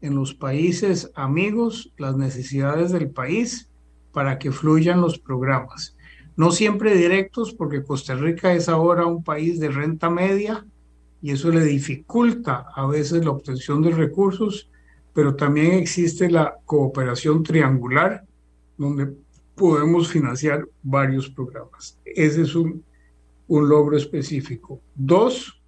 en 0.00 0.14
los 0.14 0.34
países 0.34 1.10
amigos 1.14 1.92
las 1.98 2.16
necesidades 2.16 2.92
del 2.92 3.10
país 3.10 3.68
para 4.12 4.38
que 4.38 4.50
fluyan 4.50 5.00
los 5.00 5.18
programas. 5.18 5.96
No 6.36 6.50
siempre 6.52 6.96
directos, 6.96 7.52
porque 7.52 7.82
Costa 7.82 8.14
Rica 8.14 8.54
es 8.54 8.68
ahora 8.68 9.06
un 9.06 9.22
país 9.22 9.60
de 9.60 9.68
renta 9.68 10.08
media 10.08 10.66
y 11.22 11.32
eso 11.32 11.50
le 11.50 11.64
dificulta 11.64 12.66
a 12.74 12.86
veces 12.86 13.24
la 13.24 13.30
obtención 13.30 13.82
de 13.82 13.90
recursos, 13.90 14.70
pero 15.12 15.36
también 15.36 15.72
existe 15.72 16.30
la 16.30 16.54
cooperación 16.64 17.42
triangular, 17.42 18.24
donde 18.78 19.12
podemos 19.54 20.08
financiar 20.08 20.66
varios 20.82 21.28
programas. 21.28 21.98
Ese 22.04 22.42
es 22.42 22.54
un, 22.54 22.82
un 23.48 23.68
logro 23.68 23.96
específico. 23.98 24.80
Dos, 24.94 25.60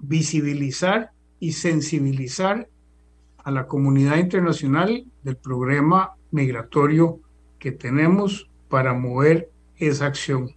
visibilizar 0.00 1.12
y 1.38 1.52
sensibilizar 1.52 2.68
a 3.44 3.50
la 3.50 3.66
comunidad 3.66 4.18
internacional 4.18 5.04
del 5.22 5.36
programa 5.36 6.14
migratorio 6.30 7.20
que 7.58 7.72
tenemos 7.72 8.50
para 8.68 8.94
mover 8.94 9.50
esa 9.76 10.06
acción. 10.06 10.50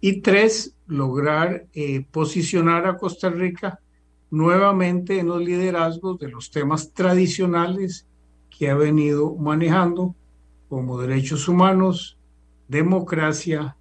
Y 0.00 0.20
tres, 0.20 0.76
lograr 0.86 1.66
eh, 1.72 2.04
posicionar 2.10 2.86
a 2.86 2.96
Costa 2.96 3.30
Rica 3.30 3.80
nuevamente 4.30 5.18
en 5.18 5.28
los 5.28 5.40
liderazgos 5.40 6.18
de 6.18 6.28
los 6.28 6.50
temas 6.50 6.92
tradicionales 6.92 8.06
que 8.50 8.70
ha 8.70 8.74
venido 8.74 9.34
manejando, 9.36 10.14
como 10.68 11.00
derechos 11.00 11.48
humanos, 11.48 12.18
democracia, 12.68 13.76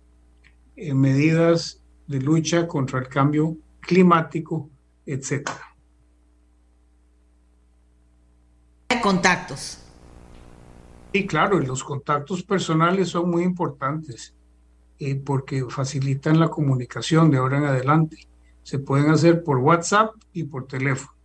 eh, 0.76 0.94
medidas 0.94 1.82
de 2.08 2.22
lucha 2.22 2.68
contra 2.68 3.00
el 3.00 3.08
cambio 3.08 3.58
climático, 3.80 4.70
etcétera. 5.06 5.73
Contactos. 9.04 9.80
Sí, 11.12 11.28
claro, 11.28 11.62
y 11.62 11.66
los 11.66 11.84
contactos 11.84 12.42
personales 12.42 13.10
son 13.10 13.30
muy 13.30 13.44
importantes 13.44 14.34
eh, 14.98 15.16
porque 15.16 15.66
facilitan 15.70 16.40
la 16.40 16.48
comunicación 16.48 17.30
de 17.30 17.38
ahora 17.38 17.58
en 17.58 17.66
adelante. 17.66 18.30
Se 18.64 18.80
pueden 18.80 19.10
hacer 19.10 19.44
por 19.44 19.58
WhatsApp 19.58 20.16
y 20.32 20.46
por 20.46 20.68
teléfono. 20.68 21.18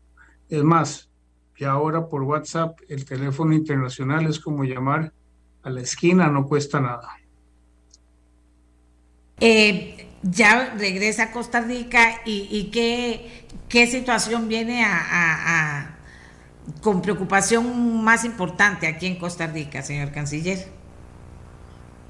Es 0.49 0.65
más, 0.65 1.09
ya 1.57 1.71
ahora 1.71 2.09
por 2.09 2.23
WhatsApp 2.23 2.81
el 2.89 3.05
teléfono 3.05 3.55
internacional 3.55 4.27
es 4.27 4.41
como 4.41 4.65
llamar 4.65 5.13
a 5.63 5.71
la 5.71 5.81
esquina, 5.81 6.27
no 6.27 6.49
cuesta 6.49 6.81
nada. 6.81 7.11
Eh, 9.39 10.09
ya 10.23 10.75
regresa 10.77 11.25
a 11.25 11.31
Costa 11.31 11.61
Rica 11.61 12.23
y, 12.27 12.71
qué, 12.73 13.47
qué 13.69 13.87
situación 13.87 14.49
viene 14.49 14.85
a 14.85 15.98
con 16.81 17.03
preocupación 17.03 18.03
más 18.03 18.25
importante 18.25 18.87
aquí 18.87 19.07
en 19.07 19.19
Costa 19.19 19.47
Rica, 19.47 19.83
señor 19.83 20.13
canciller? 20.13 20.79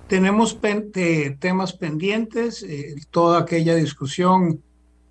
tenemos 0.09 0.59
temas 1.39 1.75
pendientes, 1.75 2.63
eh, 2.63 2.97
toda 3.11 3.41
aquella 3.41 3.75
discusión 3.75 4.63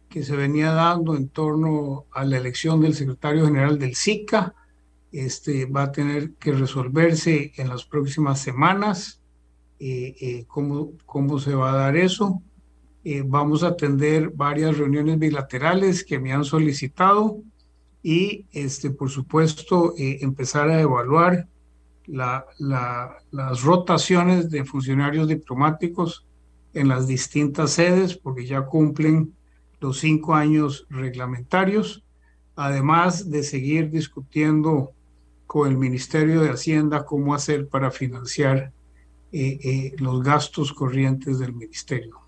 que 0.10 0.24
se 0.24 0.36
venía 0.36 0.72
dando 0.72 1.16
en 1.16 1.30
torno 1.30 2.06
a 2.12 2.26
la 2.26 2.38
elección 2.38 2.82
del 2.82 2.96
secretario 2.96 3.46
general 3.46 3.78
del 3.78 3.96
SICA, 3.96 4.56
este, 5.12 5.66
va 5.66 5.84
a 5.84 5.92
tener 5.92 6.32
que 6.34 6.52
resolverse 6.52 7.54
en 7.58 7.70
las 7.70 7.86
próximas 7.86 8.42
semanas. 8.42 9.22
Eh, 9.80 10.16
eh, 10.20 10.46
cómo, 10.48 10.94
cómo 11.06 11.38
se 11.38 11.54
va 11.54 11.72
a 11.72 11.78
dar 11.78 11.96
eso. 11.96 12.42
vamos 13.26 13.64
a 13.64 13.68
atender 13.68 14.32
varias 14.32 14.78
reuniones 14.78 15.18
bilaterales 15.18 16.04
que 16.04 16.20
me 16.20 16.34
han 16.34 16.44
solicitado 16.44 17.42
y, 18.10 18.46
este, 18.54 18.90
por 18.90 19.10
supuesto, 19.10 19.94
empezar 19.98 20.70
a 20.70 20.80
evaluar 20.80 21.46
las 22.06 23.62
rotaciones 23.64 24.50
de 24.50 24.64
funcionarios 24.64 25.28
diplomáticos 25.28 26.26
en 26.74 26.88
las 26.88 27.06
distintas 27.06 27.72
sedes, 27.72 28.16
porque 28.16 28.46
ya 28.46 28.62
cumplen 28.62 29.34
los 29.82 30.00
cinco 30.00 30.36
años 30.36 30.88
reglamentarios, 30.90 32.06
además 32.56 33.30
de 33.30 33.44
seguir 33.44 33.92
discutiendo 33.92 34.94
con 35.46 35.68
el 35.68 35.76
Ministerio 35.76 36.40
de 36.40 36.52
Hacienda 36.52 37.04
cómo 37.04 37.36
hacer 37.36 37.68
para 37.68 37.92
financiar 37.92 38.72
eh, 39.34 39.60
eh, 39.62 39.96
los 39.98 40.24
gastos 40.24 40.72
corrientes 40.72 41.40
del 41.40 41.52
ministerio. 41.52 42.22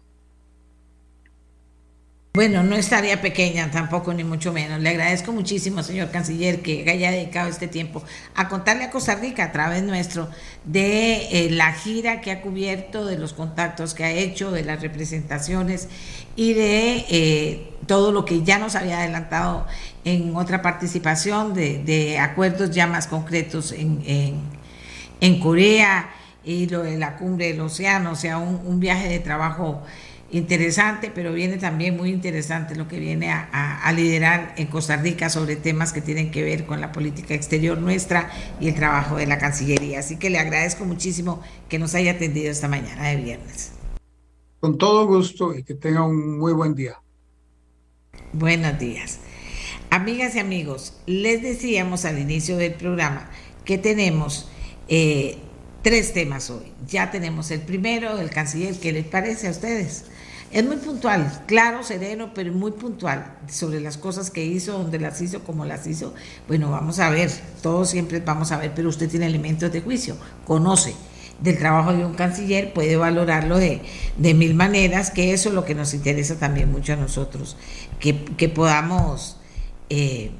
Bueno, 2.39 2.63
no 2.63 2.77
estaría 2.77 3.19
pequeña 3.19 3.69
tampoco, 3.69 4.13
ni 4.13 4.23
mucho 4.23 4.53
menos. 4.53 4.79
Le 4.79 4.91
agradezco 4.91 5.33
muchísimo, 5.33 5.83
señor 5.83 6.09
canciller, 6.09 6.61
que 6.61 6.89
haya 6.89 7.11
dedicado 7.11 7.49
este 7.49 7.67
tiempo 7.67 8.01
a 8.33 8.47
contarle 8.47 8.85
a 8.85 8.91
Costa 8.91 9.15
Rica 9.15 9.43
a 9.43 9.51
través 9.51 9.83
nuestro 9.83 10.29
de 10.63 11.47
eh, 11.47 11.49
la 11.51 11.73
gira 11.73 12.21
que 12.21 12.31
ha 12.31 12.41
cubierto, 12.41 13.05
de 13.05 13.17
los 13.17 13.33
contactos 13.33 13.93
que 13.93 14.05
ha 14.05 14.11
hecho, 14.11 14.51
de 14.51 14.63
las 14.63 14.81
representaciones 14.81 15.89
y 16.37 16.53
de 16.53 17.05
eh, 17.09 17.73
todo 17.87 18.13
lo 18.13 18.23
que 18.23 18.41
ya 18.41 18.57
nos 18.57 18.75
había 18.75 18.99
adelantado 18.99 19.67
en 20.05 20.33
otra 20.37 20.61
participación 20.61 21.53
de, 21.53 22.19
acuerdos 22.19 22.71
ya 22.71 22.87
más 22.87 23.07
concretos 23.07 23.73
en, 23.73 24.01
en, 25.19 25.39
Corea 25.41 26.09
y 26.45 26.67
lo 26.67 26.83
de 26.83 26.97
la 26.97 27.17
cumbre 27.17 27.47
del 27.47 27.59
océano, 27.59 28.13
o 28.13 28.15
sea, 28.15 28.37
un 28.37 28.79
viaje 28.79 29.09
de 29.09 29.19
trabajo 29.19 29.83
interesante, 30.31 31.11
pero 31.13 31.33
viene 31.33 31.57
también 31.57 31.97
muy 31.97 32.11
interesante 32.11 32.75
lo 32.75 32.87
que 32.87 32.99
viene 32.99 33.31
a, 33.31 33.91
liderar 33.95 34.53
en 34.57 34.67
Costa 34.67 34.97
Rica 34.97 35.29
sobre 35.29 35.55
temas 35.55 35.91
que 35.91 36.01
tienen 36.01 36.31
que 36.31 36.43
ver 36.43 36.65
con 36.65 36.79
la 36.79 36.91
política 36.91 37.33
exterior 37.33 37.77
nuestra 37.77 38.31
y 38.59 38.67
el 38.67 38.75
trabajo 38.75 39.17
de 39.17 39.25
la 39.25 39.37
Cancillería. 39.39 39.99
Así 39.99 40.17
que 40.17 40.29
le 40.29 40.37
agradezco 40.37 40.85
muchísimo 40.85 41.41
que 41.67 41.79
nos 41.79 41.95
haya 41.95 42.11
atendido 42.11 42.51
esta 42.51 42.67
mañana 42.67 43.09
de 43.09 43.15
viernes. 43.17 43.71
Con 44.59 44.77
todo 44.77 45.07
gusto 45.07 45.55
y 45.55 45.63
que 45.63 45.73
tenga 45.73 46.03
un 46.03 46.37
muy 46.37 46.53
buen 46.53 46.75
día. 46.75 47.01
Buenos 48.33 48.77
días. 48.77 49.19
Amigas 49.89 50.35
y 50.35 50.39
amigos, 50.39 51.01
les 51.07 51.41
decíamos 51.41 52.05
al 52.05 52.19
inicio 52.19 52.57
del 52.57 52.73
programa 52.73 53.29
que 53.65 53.77
tenemos... 53.77 54.49
Eh, 54.87 55.39
tres 55.81 56.13
temas 56.13 56.49
hoy. 56.49 56.71
Ya 56.87 57.11
tenemos 57.11 57.51
el 57.51 57.61
primero, 57.61 58.17
del 58.17 58.29
canciller, 58.29 58.75
¿qué 58.79 58.91
les 58.91 59.05
parece 59.05 59.47
a 59.47 59.51
ustedes? 59.51 60.05
Es 60.51 60.65
muy 60.65 60.77
puntual, 60.77 61.43
claro, 61.45 61.83
sereno, 61.83 62.31
pero 62.33 62.51
muy 62.51 62.71
puntual 62.71 63.37
sobre 63.47 63.79
las 63.79 63.97
cosas 63.97 64.31
que 64.31 64.43
hizo, 64.43 64.79
dónde 64.79 64.99
las 64.99 65.21
hizo, 65.21 65.43
cómo 65.43 65.63
las 65.63 65.85
hizo. 65.85 66.15
Bueno, 66.47 66.71
vamos 66.71 66.99
a 66.99 67.11
ver, 67.11 67.29
todos 67.61 67.91
siempre 67.91 68.19
vamos 68.19 68.51
a 68.51 68.57
ver, 68.57 68.73
pero 68.73 68.89
usted 68.89 69.07
tiene 69.07 69.27
elementos 69.27 69.71
de 69.71 69.81
juicio, 69.81 70.17
conoce 70.45 70.95
del 71.39 71.57
trabajo 71.57 71.93
de 71.93 72.03
un 72.03 72.15
canciller, 72.15 72.73
puede 72.73 72.95
valorarlo 72.97 73.57
de, 73.57 73.81
mil 74.17 74.55
maneras, 74.55 75.11
que 75.11 75.33
eso 75.33 75.49
es 75.49 75.55
lo 75.55 75.65
que 75.65 75.75
nos 75.75 75.93
interesa 75.93 76.37
también 76.39 76.71
mucho 76.71 76.93
a 76.93 76.95
nosotros, 76.95 77.55
que, 77.99 78.13
podamos 78.49 79.37
eh, 79.89 80.31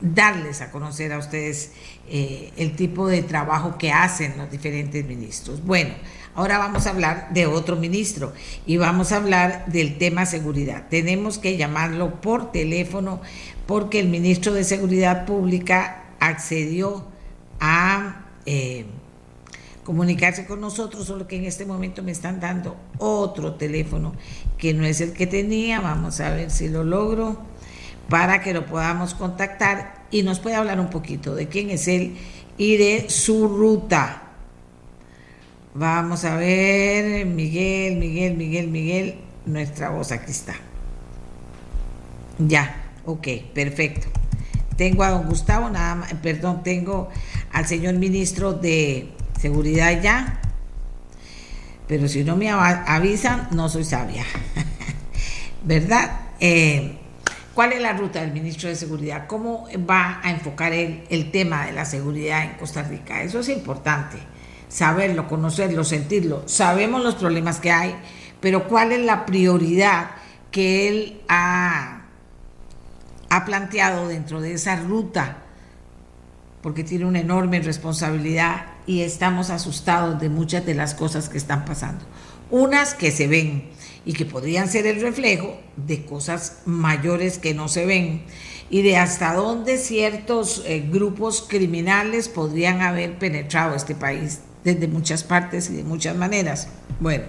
darles 0.00 0.60
a 0.60 0.70
conocer 0.70 1.12
a 1.12 1.18
ustedes 1.18 1.72
eh, 2.08 2.52
el 2.56 2.76
tipo 2.76 3.08
de 3.08 3.22
trabajo 3.22 3.76
que 3.76 3.90
hacen 3.90 4.38
los 4.38 4.50
diferentes 4.50 5.04
ministros. 5.04 5.64
Bueno, 5.64 5.94
Ahora 6.36 6.58
vamos 6.58 6.86
a 6.86 6.90
hablar 6.90 7.32
de 7.32 7.46
otro 7.46 7.76
ministro 7.76 8.34
y 8.66 8.76
vamos 8.76 9.10
a 9.10 9.16
hablar 9.16 9.64
del 9.68 9.96
tema 9.96 10.26
seguridad. 10.26 10.84
Tenemos 10.90 11.38
que 11.38 11.56
llamarlo 11.56 12.20
por 12.20 12.52
teléfono 12.52 13.22
porque 13.66 14.00
el 14.00 14.08
ministro 14.08 14.52
de 14.52 14.62
Seguridad 14.62 15.24
Pública 15.24 16.04
accedió 16.20 17.06
a 17.58 18.26
eh, 18.44 18.84
comunicarse 19.82 20.44
con 20.44 20.60
nosotros, 20.60 21.06
solo 21.06 21.26
que 21.26 21.36
en 21.36 21.46
este 21.46 21.64
momento 21.64 22.02
me 22.02 22.12
están 22.12 22.38
dando 22.38 22.76
otro 22.98 23.54
teléfono 23.54 24.14
que 24.58 24.74
no 24.74 24.84
es 24.84 25.00
el 25.00 25.14
que 25.14 25.26
tenía. 25.26 25.80
Vamos 25.80 26.20
a 26.20 26.34
ver 26.34 26.50
si 26.50 26.68
lo 26.68 26.84
logro 26.84 27.38
para 28.10 28.42
que 28.42 28.52
lo 28.52 28.66
podamos 28.66 29.14
contactar 29.14 30.04
y 30.10 30.22
nos 30.22 30.38
puede 30.40 30.56
hablar 30.56 30.80
un 30.80 30.90
poquito 30.90 31.34
de 31.34 31.48
quién 31.48 31.70
es 31.70 31.88
él 31.88 32.18
y 32.58 32.76
de 32.76 33.08
su 33.08 33.48
ruta 33.48 34.25
Vamos 35.78 36.24
a 36.24 36.36
ver, 36.36 37.26
Miguel, 37.26 37.96
Miguel, 37.96 38.34
Miguel, 38.34 38.68
Miguel, 38.68 39.18
nuestra 39.44 39.90
voz 39.90 40.10
aquí 40.10 40.30
está. 40.30 40.54
Ya, 42.38 42.92
ok, 43.04 43.28
perfecto. 43.52 44.06
Tengo 44.78 45.02
a 45.02 45.10
don 45.10 45.26
Gustavo, 45.26 45.68
nada 45.68 45.96
más, 45.96 46.14
perdón, 46.14 46.62
tengo 46.62 47.10
al 47.52 47.66
señor 47.66 47.92
ministro 47.96 48.54
de 48.54 49.12
Seguridad 49.38 50.00
ya, 50.00 50.40
pero 51.86 52.08
si 52.08 52.24
no 52.24 52.36
me 52.36 52.48
avisan, 52.48 53.48
no 53.50 53.68
soy 53.68 53.84
sabia. 53.84 54.24
¿Verdad? 55.62 56.20
Eh, 56.40 56.96
¿Cuál 57.52 57.74
es 57.74 57.82
la 57.82 57.92
ruta 57.92 58.22
del 58.22 58.32
ministro 58.32 58.70
de 58.70 58.76
Seguridad? 58.76 59.26
¿Cómo 59.26 59.68
va 59.88 60.22
a 60.22 60.30
enfocar 60.30 60.72
el 60.72 61.30
tema 61.30 61.66
de 61.66 61.72
la 61.72 61.84
seguridad 61.84 62.44
en 62.44 62.52
Costa 62.52 62.82
Rica? 62.82 63.22
Eso 63.22 63.40
es 63.40 63.50
importante 63.50 64.16
saberlo, 64.68 65.28
conocerlo, 65.28 65.84
sentirlo. 65.84 66.42
Sabemos 66.46 67.02
los 67.02 67.14
problemas 67.14 67.60
que 67.60 67.70
hay, 67.70 67.94
pero 68.40 68.68
¿cuál 68.68 68.92
es 68.92 69.04
la 69.04 69.26
prioridad 69.26 70.10
que 70.50 70.88
él 70.88 71.20
ha, 71.28 72.06
ha 73.30 73.44
planteado 73.44 74.08
dentro 74.08 74.40
de 74.40 74.54
esa 74.54 74.76
ruta? 74.76 75.38
Porque 76.62 76.84
tiene 76.84 77.04
una 77.04 77.20
enorme 77.20 77.60
responsabilidad 77.60 78.66
y 78.86 79.02
estamos 79.02 79.50
asustados 79.50 80.20
de 80.20 80.28
muchas 80.28 80.66
de 80.66 80.74
las 80.74 80.94
cosas 80.94 81.28
que 81.28 81.38
están 81.38 81.64
pasando. 81.64 82.04
Unas 82.50 82.94
que 82.94 83.10
se 83.10 83.26
ven 83.26 83.70
y 84.04 84.12
que 84.12 84.24
podrían 84.24 84.68
ser 84.68 84.86
el 84.86 85.00
reflejo 85.00 85.58
de 85.76 86.04
cosas 86.04 86.58
mayores 86.64 87.38
que 87.38 87.54
no 87.54 87.68
se 87.68 87.86
ven 87.86 88.22
y 88.70 88.82
de 88.82 88.96
hasta 88.96 89.34
dónde 89.34 89.78
ciertos 89.78 90.62
eh, 90.66 90.84
grupos 90.88 91.44
criminales 91.48 92.28
podrían 92.28 92.82
haber 92.82 93.18
penetrado 93.18 93.74
este 93.74 93.94
país 93.94 94.40
desde 94.66 94.88
muchas 94.88 95.22
partes 95.22 95.70
y 95.70 95.76
de 95.76 95.84
muchas 95.84 96.16
maneras. 96.16 96.68
Bueno, 96.98 97.24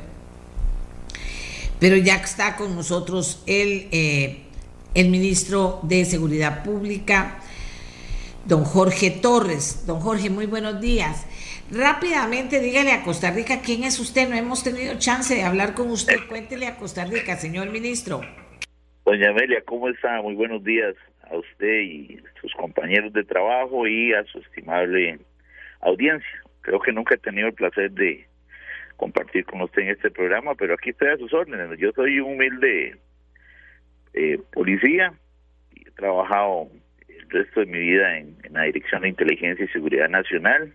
pero 1.80 1.96
ya 1.96 2.16
está 2.16 2.56
con 2.56 2.76
nosotros 2.76 3.44
el, 3.46 3.88
eh, 3.92 4.42
el 4.96 5.10
ministro 5.10 5.80
de 5.84 6.04
Seguridad 6.06 6.64
Pública, 6.64 7.38
don 8.46 8.64
Jorge 8.64 9.12
Torres. 9.12 9.86
Don 9.86 10.00
Jorge, 10.00 10.32
muy 10.32 10.48
buenos 10.48 10.82
días. 10.82 11.28
Rápidamente 11.70 12.60
dígale 12.60 12.92
a 12.92 13.04
Costa 13.04 13.30
Rica 13.30 13.62
quién 13.64 13.84
es 13.84 14.00
usted. 14.00 14.28
No 14.28 14.36
hemos 14.36 14.64
tenido 14.64 14.98
chance 14.98 15.36
de 15.36 15.44
hablar 15.44 15.76
con 15.76 15.92
usted. 15.92 16.16
Cuéntele 16.28 16.66
a 16.66 16.78
Costa 16.78 17.06
Rica, 17.06 17.36
señor 17.36 17.70
ministro. 17.70 18.22
Doña 19.06 19.30
Amelia, 19.30 19.62
¿cómo 19.64 19.90
está? 19.90 20.24
Muy 20.24 20.34
buenos 20.34 20.64
días 20.64 20.96
a 21.30 21.38
usted 21.38 21.82
y 21.82 22.20
sus 22.42 22.52
compañeros 22.56 23.14
de 23.14 23.24
trabajo 23.24 23.86
y 23.86 24.14
a 24.14 24.24
su 24.24 24.40
estimable 24.40 25.20
audiencia. 25.82 26.47
Creo 26.68 26.82
que 26.82 26.92
nunca 26.92 27.16
he 27.16 27.18
tenido 27.18 27.48
el 27.48 27.54
placer 27.54 27.92
de 27.92 28.28
compartir 28.98 29.46
con 29.46 29.62
usted 29.62 29.84
en 29.84 29.90
este 29.92 30.12
programa, 30.12 30.54
pero 30.54 30.74
aquí 30.74 30.90
estoy 30.90 31.08
a 31.08 31.18
sus 31.18 31.34
órdenes. 31.34 31.80
Yo 31.80 31.94
soy 31.94 32.20
un 32.20 32.34
humilde 32.34 32.98
eh, 34.14 34.38
policía 34.52 35.14
y 35.74 35.88
he 35.88 35.92
trabajado 35.92 36.68
el 37.08 37.30
resto 37.30 37.62
de 37.62 37.68
mi 37.68 37.80
vida 37.80 38.18
en, 38.18 38.38
la 38.52 38.64
Dirección 38.64 39.04
de 39.04 39.08
Inteligencia 39.08 39.64
y 39.64 39.70
Seguridad 39.70 40.10
Nacional. 40.10 40.74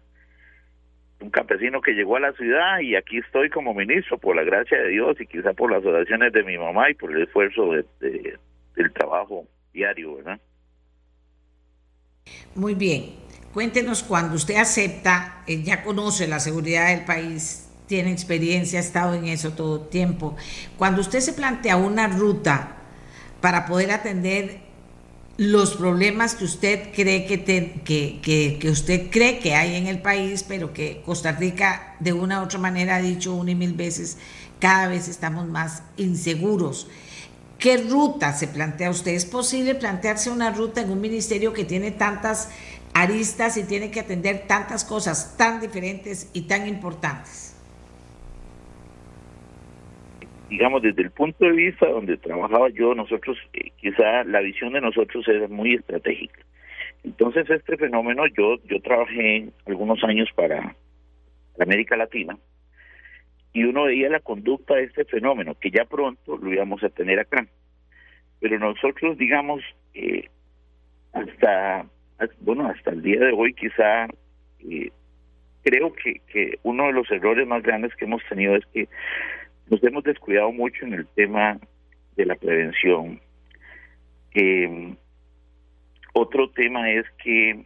Un 1.21 1.29
campesino 1.29 1.83
que 1.83 1.93
llegó 1.93 2.17
a 2.17 2.21
la 2.21 2.33
ciudad 2.33 2.81
y 2.81 2.97
aquí 2.97 3.19
estoy 3.19 3.51
como 3.51 3.75
ministro 3.75 4.17
por 4.17 4.35
la 4.35 4.45
gracia 4.45 4.79
de 4.79 4.89
Dios 4.89 5.21
y 5.21 5.27
quizá 5.27 5.53
por 5.53 5.71
las 5.71 5.85
oraciones 5.85 6.33
de 6.33 6.43
mi 6.43 6.57
mamá 6.57 6.89
y 6.89 6.95
por 6.95 7.13
el 7.15 7.25
esfuerzo 7.25 7.71
del 8.01 8.93
trabajo 8.95 9.47
diario, 9.75 10.17
¿verdad? 10.17 10.41
Muy 12.55 12.75
bien. 12.75 13.32
Cuéntenos 13.55 14.03
cuando 14.03 14.37
usted 14.37 14.57
acepta, 14.57 15.43
eh, 15.47 15.63
ya 15.63 15.83
conoce 15.83 16.27
la 16.27 16.41
seguridad 16.41 16.89
del 16.89 17.05
país, 17.05 17.65
tiene 17.87 18.11
experiencia, 18.11 18.79
ha 18.79 18.83
estado 18.83 19.15
en 19.15 19.27
eso 19.27 19.53
todo 19.53 19.83
el 19.83 19.89
tiempo. 19.91 20.35
Cuando 20.79 21.03
usted 21.03 21.21
se 21.21 21.35
plantea 21.35 21.77
una 21.77 22.07
ruta 22.09 22.77
para 23.43 23.67
poder 23.67 23.91
atender 23.91 24.61
los 25.37 25.77
problemas 25.77 26.35
que 26.35 26.45
usted 26.45 26.93
cree 26.95 27.27
que, 27.27 27.43
que, 27.85 28.59
que, 28.59 28.71
usted 28.71 29.11
cree 29.11 29.39
que 29.39 29.55
hay 29.55 29.75
en 29.75 29.87
el 29.87 30.01
país, 30.01 30.45
pero 30.47 30.73
que 30.73 31.03
Costa 31.05 31.33
Rica 31.33 31.97
de 32.01 32.13
una 32.13 32.41
u 32.41 32.45
otra 32.45 32.59
manera 32.59 32.97
ha 32.97 33.03
dicho 33.03 33.35
una 33.35 33.51
y 33.51 33.55
mil 33.55 33.75
veces, 33.75 34.19
cada 34.61 34.89
vez 34.89 35.09
estamos 35.09 35.47
más 35.47 35.83
inseguros. 35.97 36.87
¿Qué 37.59 37.77
ruta 37.77 38.33
se 38.35 38.49
plantea 38.49 38.91
usted? 38.91 39.13
¿Es 39.13 39.25
posible 39.25 39.75
plantearse 39.75 40.31
una 40.31 40.51
ruta 40.51 40.81
en 40.81 40.91
un 40.91 41.01
ministerio 41.01 41.53
que 41.53 41.65
tiene 41.65 41.93
tantas 41.93 42.49
aristas 42.95 43.57
y 43.57 43.67
tiene 43.67 43.91
que 43.91 44.01
atender 44.01 44.47
tantas 44.47 44.85
cosas 44.85 45.37
tan 45.37 45.61
diferentes 45.61 46.31
y 46.35 46.43
tan 46.43 46.69
importantes? 46.69 47.53
digamos, 50.53 50.83
desde 50.83 51.01
el 51.01 51.11
punto 51.11 51.47
de 51.47 51.53
vista 51.53 51.89
donde 51.89 52.19
trabajaba 52.19 52.69
yo, 52.69 52.95
nosotros, 52.95 53.39
eh, 53.55 53.71
quizá 53.79 54.23
la 54.25 54.41
visión 54.41 54.75
de 54.75 54.83
nosotros 54.83 55.27
era 55.27 55.49
muy 55.49 55.75
estratégica. 55.75 56.41
Entonces, 57.05 57.49
este 57.49 57.79
fenómeno, 57.79 58.27
yo, 58.27 58.63
yo 58.67 58.81
trabajé 58.83 59.49
algunos 59.65 60.05
años 60.05 60.29
para 60.35 60.77
América 61.59 61.97
Latina 61.97 62.37
y 63.55 63.65
uno 63.65 63.85
veía 63.85 64.11
la 64.11 64.21
conducta 64.21 64.75
de 64.75 64.85
este 64.85 65.07
fenómeno, 65.07 65.55
que 65.59 65.71
ya 65.71 65.87
pronto 65.87 66.37
lo 66.37 66.53
íbamos 66.53 66.85
a 66.85 66.91
tener 66.91 67.19
acá. 67.19 67.47
Pero 68.39 68.59
nosotros, 68.59 69.17
digamos, 69.17 69.63
eh, 69.95 70.29
hasta, 71.15 71.87
bueno, 72.41 72.67
hasta 72.69 72.91
el 72.91 73.03
día 73.03 73.21
de 73.21 73.33
hoy 73.33 73.55
quizá 73.55 74.07
eh, 74.61 74.91
creo 75.63 75.93
que, 75.93 76.21
que 76.33 76.59
uno 76.63 76.87
de 76.87 76.93
los 76.93 77.11
errores 77.11 77.47
más 77.47 77.63
grandes 77.63 77.95
que 77.97 78.05
hemos 78.05 78.23
tenido 78.29 78.57
es 78.57 78.67
que 78.67 78.89
nos 79.69 79.83
hemos 79.85 80.05
descuidado 80.05 80.53
mucho 80.53 80.85
en 80.85 80.95
el 80.95 81.07
tema 81.09 81.59
de 82.17 82.27
la 82.27 82.35
prevención. 82.35 83.21
Eh, 84.35 84.95
otro 86.13 86.51
tema 86.51 86.91
es 86.91 87.07
que, 87.23 87.65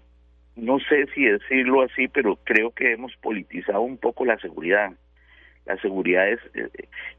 no 0.54 0.78
sé 0.80 1.06
si 1.14 1.24
decirlo 1.24 1.82
así, 1.82 2.08
pero 2.08 2.36
creo 2.44 2.70
que 2.70 2.92
hemos 2.92 3.14
politizado 3.16 3.80
un 3.80 3.98
poco 3.98 4.24
la 4.24 4.38
seguridad. 4.38 4.92
La 5.64 5.76
seguridad 5.78 6.28
es, 6.28 6.40
eh, 6.54 6.68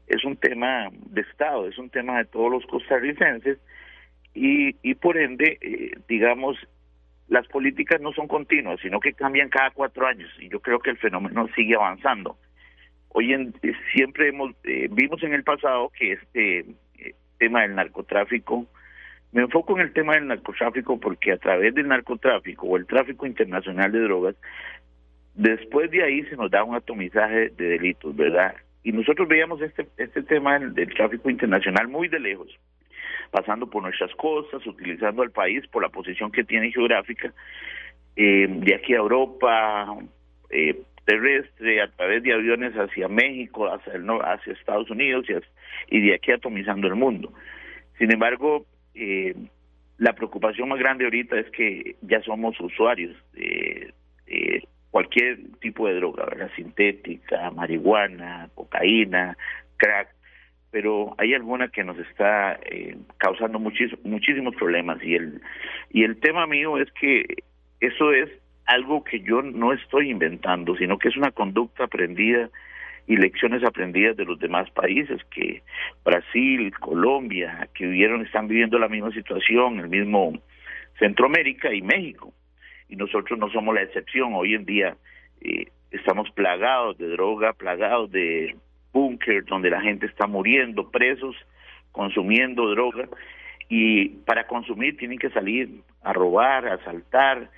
es 0.06 0.24
un 0.24 0.36
tema 0.36 0.88
de 0.92 1.20
Estado, 1.20 1.68
es 1.68 1.76
un 1.78 1.90
tema 1.90 2.18
de 2.18 2.24
todos 2.24 2.50
los 2.50 2.66
costarricenses 2.66 3.58
y, 4.32 4.74
y 4.82 4.94
por 4.94 5.18
ende, 5.18 5.58
eh, 5.60 5.98
digamos, 6.08 6.56
las 7.28 7.46
políticas 7.48 8.00
no 8.00 8.12
son 8.12 8.26
continuas, 8.26 8.80
sino 8.80 9.00
que 9.00 9.12
cambian 9.12 9.48
cada 9.48 9.70
cuatro 9.70 10.06
años 10.06 10.30
y 10.40 10.48
yo 10.48 10.60
creo 10.60 10.78
que 10.78 10.90
el 10.90 10.98
fenómeno 10.98 11.48
sigue 11.54 11.74
avanzando. 11.74 12.36
Hoy 13.10 13.32
eh, 13.32 13.72
siempre 13.92 14.28
hemos 14.28 14.52
eh, 14.64 14.88
vimos 14.90 15.22
en 15.22 15.34
el 15.34 15.44
pasado 15.44 15.90
que 15.90 16.12
este 16.12 16.60
eh, 16.98 17.14
tema 17.38 17.62
del 17.62 17.74
narcotráfico, 17.74 18.66
me 19.32 19.42
enfoco 19.42 19.78
en 19.78 19.86
el 19.86 19.92
tema 19.92 20.14
del 20.14 20.26
narcotráfico 20.26 20.98
porque 20.98 21.32
a 21.32 21.38
través 21.38 21.74
del 21.74 21.88
narcotráfico 21.88 22.66
o 22.66 22.76
el 22.76 22.86
tráfico 22.86 23.26
internacional 23.26 23.92
de 23.92 24.00
drogas, 24.00 24.36
después 25.34 25.90
de 25.90 26.02
ahí 26.02 26.22
se 26.24 26.36
nos 26.36 26.50
da 26.50 26.64
un 26.64 26.74
atomizaje 26.74 27.50
de 27.50 27.64
delitos, 27.70 28.14
¿verdad? 28.16 28.54
Y 28.82 28.92
nosotros 28.92 29.28
veíamos 29.28 29.60
este, 29.60 29.86
este 29.98 30.22
tema 30.22 30.58
del, 30.58 30.94
tráfico 30.94 31.28
internacional 31.28 31.88
muy 31.88 32.08
de 32.08 32.20
lejos, 32.20 32.48
pasando 33.30 33.68
por 33.68 33.82
nuestras 33.82 34.14
costas, 34.14 34.66
utilizando 34.66 35.22
al 35.22 35.30
país 35.30 35.66
por 35.68 35.82
la 35.82 35.88
posición 35.88 36.32
que 36.32 36.44
tiene 36.44 36.70
geográfica, 36.72 37.32
de 38.16 38.74
aquí 38.74 38.94
a 38.94 38.98
Europa, 38.98 39.96
eh, 40.50 40.82
terrestre, 41.04 41.80
a 41.80 41.88
través 41.88 42.22
de 42.22 42.34
aviones 42.34 42.74
hacia 42.74 43.08
México, 43.08 43.66
hacia, 43.72 43.94
el, 43.94 44.06
hacia 44.10 44.52
Estados 44.52 44.90
Unidos 44.90 45.24
y, 45.88 46.00
de 46.00 46.14
aquí 46.14 46.32
atomizando 46.32 46.86
el 46.86 46.96
mundo. 46.96 47.32
Sin 47.96 48.12
embargo, 48.12 48.66
eh, 48.94 49.34
la 49.96 50.12
preocupación 50.12 50.68
más 50.68 50.78
grande 50.78 51.04
ahorita 51.04 51.38
es 51.38 51.50
que 51.50 51.96
ya 52.02 52.20
somos 52.22 52.60
usuarios 52.60 53.16
de, 53.32 53.94
cualquier 54.90 55.38
tipo 55.60 55.86
de 55.86 55.94
droga, 55.94 56.26
¿verdad? 56.26 56.50
sintética, 56.56 57.50
marihuana, 57.52 58.50
cocaína, 58.54 59.36
crack, 59.78 60.08
pero 60.70 61.14
hay 61.18 61.34
alguna 61.34 61.68
que 61.68 61.84
nos 61.84 61.98
está 61.98 62.58
eh, 62.64 62.96
causando 63.16 63.58
muchísimos 63.58 64.54
problemas 64.56 65.02
y 65.02 65.14
el 65.14 65.40
y 65.90 66.04
el 66.04 66.20
tema 66.20 66.46
mío 66.46 66.78
es 66.78 66.90
que 66.92 67.24
eso 67.80 68.12
es 68.12 68.30
algo 68.66 69.02
que 69.02 69.20
yo 69.20 69.40
no 69.40 69.72
estoy 69.72 70.10
inventando, 70.10 70.76
sino 70.76 70.98
que 70.98 71.08
es 71.08 71.16
una 71.16 71.30
conducta 71.30 71.84
aprendida 71.84 72.50
y 73.06 73.16
lecciones 73.16 73.64
aprendidas 73.64 74.16
de 74.16 74.26
los 74.26 74.38
demás 74.38 74.70
países 74.70 75.24
que 75.30 75.62
Brasil, 76.04 76.70
Colombia, 76.78 77.68
que 77.74 77.86
vivieron, 77.86 78.20
están 78.20 78.46
viviendo 78.46 78.78
la 78.78 78.88
misma 78.88 79.10
situación, 79.12 79.80
el 79.80 79.88
mismo 79.88 80.38
Centroamérica 80.98 81.72
y 81.72 81.80
México. 81.80 82.34
Y 82.90 82.96
nosotros 82.96 83.38
no 83.38 83.48
somos 83.50 83.74
la 83.74 83.82
excepción. 83.82 84.34
Hoy 84.34 84.54
en 84.54 84.66
día 84.66 84.96
eh, 85.40 85.68
estamos 85.90 86.30
plagados 86.32 86.98
de 86.98 87.08
droga, 87.08 87.54
plagados 87.54 88.10
de 88.10 88.54
búnker 88.98 89.44
donde 89.44 89.70
la 89.70 89.80
gente 89.80 90.06
está 90.06 90.26
muriendo, 90.26 90.90
presos, 90.90 91.36
consumiendo 91.92 92.68
droga. 92.70 93.08
Y 93.68 94.08
para 94.26 94.46
consumir 94.46 94.96
tienen 94.96 95.18
que 95.18 95.30
salir 95.30 95.82
a 96.02 96.12
robar, 96.12 96.66
a 96.66 96.74
asaltar, 96.74 97.50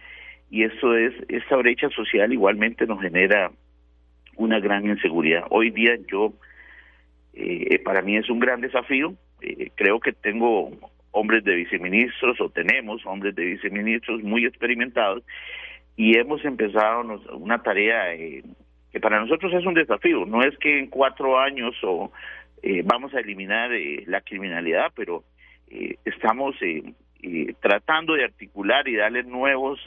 y 0.50 0.64
eso 0.64 0.96
es, 0.96 1.14
esa 1.28 1.56
brecha 1.56 1.88
social 1.90 2.32
igualmente 2.32 2.86
nos 2.86 3.00
genera 3.00 3.52
una 4.36 4.58
gran 4.58 4.84
inseguridad. 4.86 5.44
Hoy 5.50 5.70
día 5.70 5.96
yo, 6.10 6.32
eh, 7.34 7.78
para 7.84 8.02
mí 8.02 8.16
es 8.16 8.28
un 8.28 8.40
gran 8.40 8.60
desafío, 8.60 9.14
eh, 9.40 9.70
creo 9.76 10.00
que 10.00 10.12
tengo 10.12 10.70
hombres 11.12 11.44
de 11.44 11.54
viceministros 11.54 12.40
o 12.40 12.50
tenemos 12.50 13.06
hombres 13.06 13.34
de 13.36 13.44
viceministros 13.44 14.22
muy 14.22 14.44
experimentados 14.44 15.22
y 15.96 16.18
hemos 16.18 16.44
empezado 16.44 17.20
una 17.34 17.62
tarea 17.62 18.14
eh, 18.14 18.42
que 18.92 19.00
para 19.00 19.20
nosotros 19.20 19.52
es 19.52 19.64
un 19.64 19.74
desafío, 19.74 20.26
no 20.26 20.42
es 20.42 20.56
que 20.58 20.78
en 20.78 20.88
cuatro 20.88 21.38
años 21.38 21.74
o 21.82 22.10
vamos 22.84 23.14
a 23.14 23.20
eliminar 23.20 23.70
la 24.06 24.20
criminalidad, 24.20 24.92
pero 24.94 25.24
estamos 26.04 26.56
tratando 27.60 28.14
de 28.14 28.24
articular 28.24 28.86
y 28.88 28.96
darle 28.96 29.22
nuevos 29.22 29.80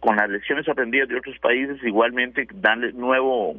con 0.00 0.16
las 0.16 0.30
lecciones 0.30 0.68
aprendidas 0.68 1.08
de 1.08 1.16
otros 1.16 1.38
países, 1.38 1.82
igualmente 1.82 2.46
darle 2.54 2.92
nuevo 2.92 3.56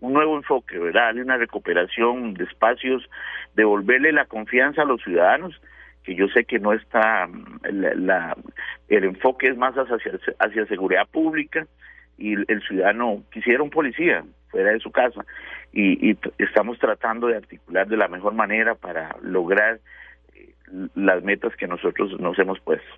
un 0.00 0.12
nuevo 0.12 0.36
enfoque, 0.36 0.78
¿verdad? 0.78 1.06
Darle 1.06 1.22
una 1.22 1.36
recuperación 1.36 2.34
de 2.34 2.44
espacios, 2.44 3.08
devolverle 3.54 4.12
la 4.12 4.26
confianza 4.26 4.82
a 4.82 4.84
los 4.84 5.02
ciudadanos, 5.02 5.60
que 6.04 6.14
yo 6.14 6.28
sé 6.28 6.44
que 6.44 6.58
no 6.58 6.72
está, 6.72 7.28
la, 7.70 8.36
el 8.88 9.04
enfoque 9.04 9.48
es 9.48 9.56
más 9.56 9.74
hacia, 9.74 10.12
hacia 10.38 10.66
seguridad 10.66 11.06
pública 11.10 11.66
y 12.18 12.34
el 12.34 12.62
ciudadano 12.66 13.22
quisiera 13.32 13.62
un 13.62 13.70
policía 13.70 14.24
fuera 14.50 14.72
de 14.72 14.80
su 14.80 14.90
casa 14.90 15.24
y, 15.72 16.10
y 16.10 16.18
estamos 16.38 16.78
tratando 16.78 17.28
de 17.28 17.36
articular 17.36 17.86
de 17.86 17.96
la 17.96 18.08
mejor 18.08 18.34
manera 18.34 18.74
para 18.74 19.16
lograr 19.22 19.80
eh, 20.34 20.52
las 20.94 21.22
metas 21.22 21.54
que 21.56 21.66
nosotros 21.66 22.18
nos 22.20 22.38
hemos 22.38 22.58
puesto. 22.60 22.88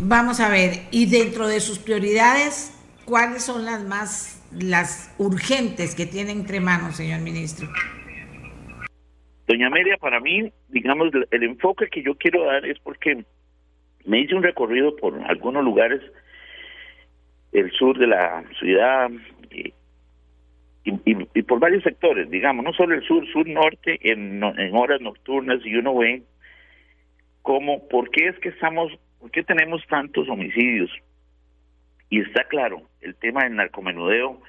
Vamos 0.00 0.40
a 0.40 0.48
ver, 0.48 0.72
y 0.90 1.10
dentro 1.10 1.46
de 1.46 1.60
sus 1.60 1.78
prioridades, 1.78 2.74
¿cuáles 3.04 3.44
son 3.44 3.64
las 3.64 3.84
más, 3.84 4.48
las 4.50 5.14
urgentes 5.18 5.94
que 5.94 6.06
tiene 6.06 6.32
entre 6.32 6.60
manos, 6.60 6.96
señor 6.96 7.20
ministro? 7.20 7.68
Doña 9.46 9.66
Amelia, 9.66 9.96
para 9.98 10.20
mí, 10.20 10.50
digamos, 10.68 11.10
el 11.30 11.42
enfoque 11.42 11.88
que 11.88 12.02
yo 12.02 12.14
quiero 12.14 12.44
dar 12.46 12.64
es 12.64 12.78
porque 12.78 13.24
me 14.06 14.20
hice 14.20 14.34
un 14.34 14.42
recorrido 14.42 14.96
por 14.96 15.20
algunos 15.24 15.64
lugares 15.64 16.00
del 17.52 17.70
sur 17.72 17.98
de 17.98 18.06
la 18.06 18.44
ciudad 18.58 19.10
y, 19.50 19.72
y, 20.84 21.42
por 21.42 21.60
varios 21.60 21.82
sectores, 21.82 22.30
digamos, 22.30 22.64
no 22.64 22.72
solo 22.72 22.94
el 22.94 23.02
sur, 23.02 23.26
sur-norte, 23.30 23.98
en, 24.10 24.42
en 24.42 24.76
horas 24.76 25.00
nocturnas, 25.00 25.64
y 25.64 25.74
uno 25.76 25.96
ve 25.96 26.22
cómo, 27.42 27.86
por 27.88 28.10
qué 28.10 28.28
es 28.28 28.38
que 28.38 28.48
estamos 28.48 28.92
¿Por 29.20 29.30
qué 29.30 29.42
tenemos 29.42 29.86
tantos 29.86 30.28
homicidios? 30.28 30.90
Y 32.08 32.20
está 32.20 32.44
claro, 32.44 32.82
el 33.02 33.14
tema 33.14 33.44
del 33.44 33.54
narcomenudeo, 33.54 34.40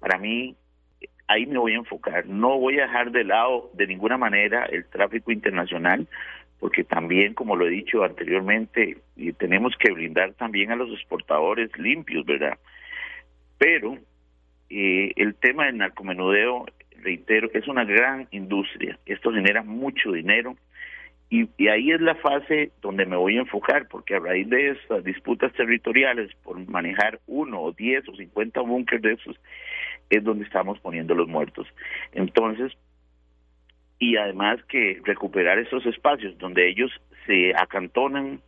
para 0.00 0.18
mí, 0.18 0.56
ahí 1.28 1.44
me 1.44 1.58
voy 1.58 1.74
a 1.74 1.76
enfocar. 1.76 2.26
No 2.26 2.58
voy 2.58 2.78
a 2.78 2.86
dejar 2.86 3.12
de 3.12 3.24
lado 3.24 3.70
de 3.74 3.86
ninguna 3.86 4.16
manera 4.16 4.64
el 4.64 4.86
tráfico 4.86 5.30
internacional, 5.30 6.08
porque 6.58 6.84
también, 6.84 7.34
como 7.34 7.56
lo 7.56 7.66
he 7.66 7.70
dicho 7.70 8.02
anteriormente, 8.02 8.98
tenemos 9.38 9.74
que 9.78 9.92
blindar 9.92 10.32
también 10.34 10.72
a 10.72 10.76
los 10.76 10.90
exportadores 10.90 11.70
limpios, 11.78 12.24
¿verdad? 12.24 12.58
Pero 13.58 13.98
eh, 14.70 15.12
el 15.16 15.34
tema 15.34 15.66
del 15.66 15.78
narcomenudeo, 15.78 16.66
reitero, 17.02 17.50
es 17.52 17.68
una 17.68 17.84
gran 17.84 18.26
industria. 18.30 18.98
Esto 19.06 19.32
genera 19.32 19.62
mucho 19.62 20.12
dinero 20.12 20.56
y, 21.28 21.48
ahí 21.68 21.90
es 21.90 22.00
la 22.00 22.14
fase 22.14 22.70
donde 22.80 23.04
me 23.04 23.16
voy 23.16 23.36
a 23.36 23.40
enfocar, 23.40 23.88
porque 23.88 24.14
a 24.14 24.20
raíz 24.20 24.48
de 24.48 24.70
estas 24.70 25.02
disputas 25.02 25.52
territoriales 25.54 26.32
por 26.44 26.58
manejar 26.68 27.20
uno 27.26 27.62
o 27.62 27.72
diez 27.72 28.08
o 28.08 28.14
cincuenta 28.14 28.60
búnkeres 28.60 29.02
de 29.02 29.12
esos, 29.14 29.36
es 30.08 30.22
donde 30.22 30.44
estamos 30.44 30.78
poniendo 30.78 31.14
los 31.14 31.26
muertos. 31.26 31.66
Entonces, 32.12 32.76
y 33.98 34.16
además 34.16 34.62
que 34.68 35.00
recuperar 35.04 35.58
esos 35.58 35.84
espacios 35.86 36.36
donde 36.38 36.68
ellos 36.68 36.90
se 37.26 37.52
acantonan 37.56 38.40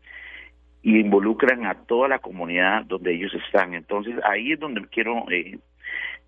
y 0.83 0.99
involucran 0.99 1.67
a 1.67 1.75
toda 1.75 2.09
la 2.09 2.19
comunidad 2.19 2.85
donde 2.85 3.15
ellos 3.15 3.33
están. 3.35 3.75
Entonces 3.75 4.15
ahí 4.25 4.53
es 4.53 4.61
donde 4.61 4.87
quiero 4.89 5.25
eh, 5.31 5.59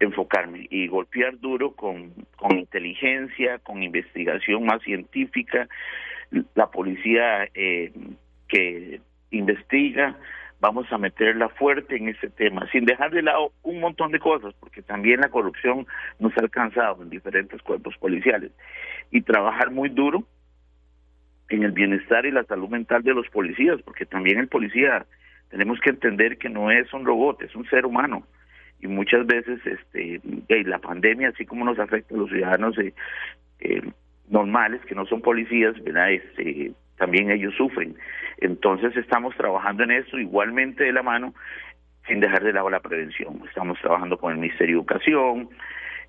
enfocarme 0.00 0.66
y 0.70 0.88
golpear 0.88 1.38
duro 1.38 1.72
con, 1.72 2.12
con 2.36 2.58
inteligencia, 2.58 3.58
con 3.58 3.82
investigación 3.82 4.64
más 4.64 4.82
científica, 4.82 5.68
la 6.54 6.70
policía 6.70 7.48
eh, 7.54 7.92
que 8.48 9.00
investiga, 9.30 10.16
vamos 10.60 10.92
a 10.92 10.98
meterla 10.98 11.48
fuerte 11.48 11.96
en 11.96 12.08
ese 12.08 12.28
tema, 12.28 12.68
sin 12.70 12.84
dejar 12.84 13.10
de 13.10 13.22
lado 13.22 13.52
un 13.62 13.80
montón 13.80 14.12
de 14.12 14.18
cosas, 14.18 14.54
porque 14.60 14.82
también 14.82 15.20
la 15.20 15.30
corrupción 15.30 15.86
nos 16.18 16.36
ha 16.36 16.40
alcanzado 16.40 17.02
en 17.02 17.10
diferentes 17.10 17.60
cuerpos 17.62 17.96
policiales, 17.98 18.52
y 19.10 19.22
trabajar 19.22 19.70
muy 19.70 19.88
duro 19.88 20.24
en 21.48 21.64
el 21.64 21.72
bienestar 21.72 22.26
y 22.26 22.30
la 22.30 22.44
salud 22.44 22.68
mental 22.68 23.02
de 23.02 23.14
los 23.14 23.28
policías, 23.28 23.80
porque 23.82 24.06
también 24.06 24.38
el 24.38 24.48
policía 24.48 25.06
tenemos 25.48 25.80
que 25.80 25.90
entender 25.90 26.38
que 26.38 26.48
no 26.48 26.70
es 26.70 26.92
un 26.92 27.04
robot, 27.04 27.42
es 27.42 27.54
un 27.56 27.68
ser 27.68 27.86
humano 27.86 28.24
y 28.80 28.86
muchas 28.86 29.26
veces 29.26 29.60
este 29.66 30.20
la 30.64 30.78
pandemia 30.78 31.28
así 31.28 31.44
como 31.44 31.64
nos 31.64 31.78
afecta 31.78 32.14
a 32.14 32.18
los 32.18 32.30
ciudadanos 32.30 32.78
eh, 32.78 32.94
eh, 33.60 33.82
normales 34.28 34.80
que 34.86 34.94
no 34.94 35.06
son 35.06 35.20
policías, 35.20 35.74
¿verdad? 35.82 36.12
Este, 36.12 36.72
también 37.00 37.30
ellos 37.30 37.54
sufren. 37.56 37.96
Entonces 38.38 38.94
estamos 38.96 39.34
trabajando 39.36 39.82
en 39.84 39.90
eso 39.90 40.18
igualmente 40.18 40.84
de 40.84 40.92
la 40.92 41.02
mano 41.02 41.34
sin 42.06 42.20
dejar 42.20 42.44
de 42.44 42.52
lado 42.52 42.68
la 42.70 42.80
prevención. 42.80 43.40
Estamos 43.48 43.78
trabajando 43.80 44.18
con 44.18 44.32
el 44.32 44.38
Ministerio 44.38 44.76
de 44.76 44.80
Educación, 44.80 45.48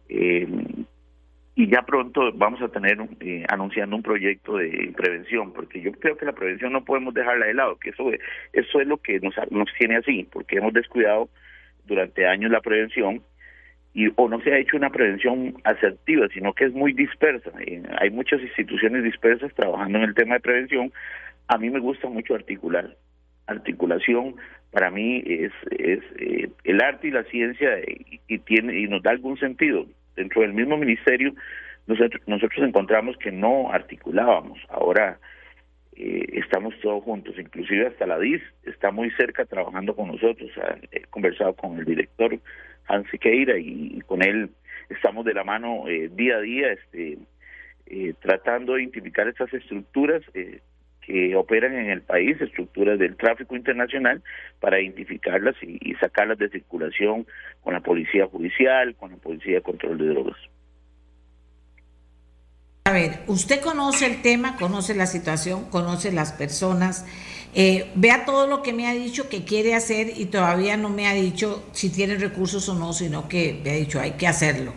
eh, 0.09 0.47
y 1.55 1.69
ya 1.69 1.81
pronto 1.83 2.31
vamos 2.33 2.61
a 2.61 2.69
tener 2.69 2.97
eh, 3.19 3.45
anunciando 3.47 3.95
un 3.95 4.03
proyecto 4.03 4.57
de 4.57 4.93
prevención 4.95 5.53
porque 5.53 5.81
yo 5.81 5.91
creo 5.91 6.17
que 6.17 6.25
la 6.25 6.33
prevención 6.33 6.71
no 6.73 6.83
podemos 6.83 7.13
dejarla 7.13 7.45
de 7.45 7.53
lado 7.53 7.77
que 7.77 7.89
eso 7.89 8.09
eso 8.53 8.79
es 8.79 8.87
lo 8.87 8.97
que 8.97 9.19
nos 9.19 9.35
nos 9.49 9.69
tiene 9.77 9.97
así 9.97 10.27
porque 10.31 10.57
hemos 10.57 10.73
descuidado 10.73 11.29
durante 11.85 12.25
años 12.25 12.51
la 12.51 12.61
prevención 12.61 13.21
y 13.93 14.07
o 14.15 14.29
no 14.29 14.39
se 14.41 14.53
ha 14.53 14.57
hecho 14.57 14.77
una 14.77 14.89
prevención 14.89 15.55
asertiva 15.63 16.27
sino 16.33 16.53
que 16.53 16.65
es 16.65 16.73
muy 16.73 16.93
dispersa. 16.93 17.51
Eh, 17.59 17.83
hay 17.99 18.09
muchas 18.09 18.41
instituciones 18.41 19.03
dispersas 19.03 19.53
trabajando 19.53 19.97
en 19.97 20.05
el 20.05 20.15
tema 20.15 20.35
de 20.35 20.41
prevención. 20.41 20.91
A 21.47 21.57
mí 21.57 21.69
me 21.69 21.79
gusta 21.79 22.07
mucho 22.07 22.35
articular. 22.35 22.95
Articulación 23.47 24.35
para 24.71 24.89
mí 24.89 25.21
es 25.25 25.51
es 25.71 25.99
eh, 26.17 26.49
el 26.63 26.81
arte 26.81 27.07
y 27.09 27.11
la 27.11 27.23
ciencia 27.25 27.69
y 28.27 28.37
tiene 28.39 28.79
y 28.79 28.87
nos 28.87 29.03
da 29.03 29.11
algún 29.11 29.37
sentido. 29.37 29.85
Dentro 30.15 30.41
del 30.41 30.53
mismo 30.53 30.77
ministerio 30.77 31.33
nosotros, 31.87 32.21
nosotros 32.27 32.65
encontramos 32.65 33.17
que 33.17 33.31
no 33.31 33.71
articulábamos. 33.71 34.59
Ahora 34.69 35.19
eh, 36.03 36.39
estamos 36.39 36.73
todos 36.81 37.03
juntos, 37.03 37.35
inclusive 37.37 37.85
hasta 37.85 38.07
la 38.07 38.17
DIS 38.17 38.41
está 38.63 38.89
muy 38.89 39.11
cerca 39.11 39.45
trabajando 39.45 39.95
con 39.95 40.07
nosotros. 40.07 40.49
He 40.91 41.01
conversado 41.01 41.53
con 41.53 41.77
el 41.77 41.85
director 41.85 42.39
Hans 42.87 43.07
Siqueira 43.11 43.59
y, 43.59 44.01
con 44.07 44.23
él 44.23 44.49
estamos 44.89 45.25
de 45.25 45.35
la 45.35 45.43
mano 45.43 45.87
eh, 45.87 46.09
día 46.11 46.37
a 46.37 46.41
día 46.41 46.71
este, 46.71 47.19
eh, 47.85 48.15
tratando 48.19 48.73
de 48.73 48.81
identificar 48.81 49.27
estas 49.27 49.53
estructuras 49.53 50.23
que 51.01 51.35
operan 51.35 51.75
en 51.75 51.91
el 51.91 52.01
país, 52.01 52.41
estructuras 52.41 52.97
del 52.97 53.15
tráfico 53.15 53.55
internacional, 53.55 54.23
para 54.59 54.81
identificarlas 54.81 55.55
y, 55.61 55.93
sacarlas 55.99 56.39
de 56.39 56.49
circulación 56.49 57.27
con 57.61 57.75
la 57.75 57.81
policía 57.81 58.25
judicial, 58.25 58.95
con 58.95 59.11
la 59.11 59.17
policía 59.17 59.55
de 59.57 59.61
control 59.61 59.99
de 59.99 60.07
drogas. 60.07 60.37
A 62.91 62.93
ver, 62.93 63.23
usted 63.27 63.61
conoce 63.61 64.05
el 64.05 64.21
tema, 64.21 64.57
conoce 64.57 64.93
la 64.93 65.07
situación, 65.07 65.63
conoce 65.69 66.11
las 66.11 66.33
personas, 66.33 67.05
eh, 67.55 67.89
vea 67.95 68.25
todo 68.25 68.47
lo 68.47 68.61
que 68.61 68.73
me 68.73 68.85
ha 68.85 68.91
dicho 68.91 69.29
que 69.29 69.45
quiere 69.45 69.75
hacer 69.75 70.11
y 70.17 70.25
todavía 70.25 70.75
no 70.75 70.89
me 70.89 71.07
ha 71.07 71.13
dicho 71.13 71.63
si 71.71 71.87
tiene 71.87 72.15
recursos 72.15 72.67
o 72.67 72.75
no, 72.75 72.91
sino 72.91 73.29
que 73.29 73.61
me 73.63 73.69
ha 73.69 73.75
dicho 73.75 74.01
hay 74.01 74.11
que 74.11 74.27
hacerlo. 74.27 74.73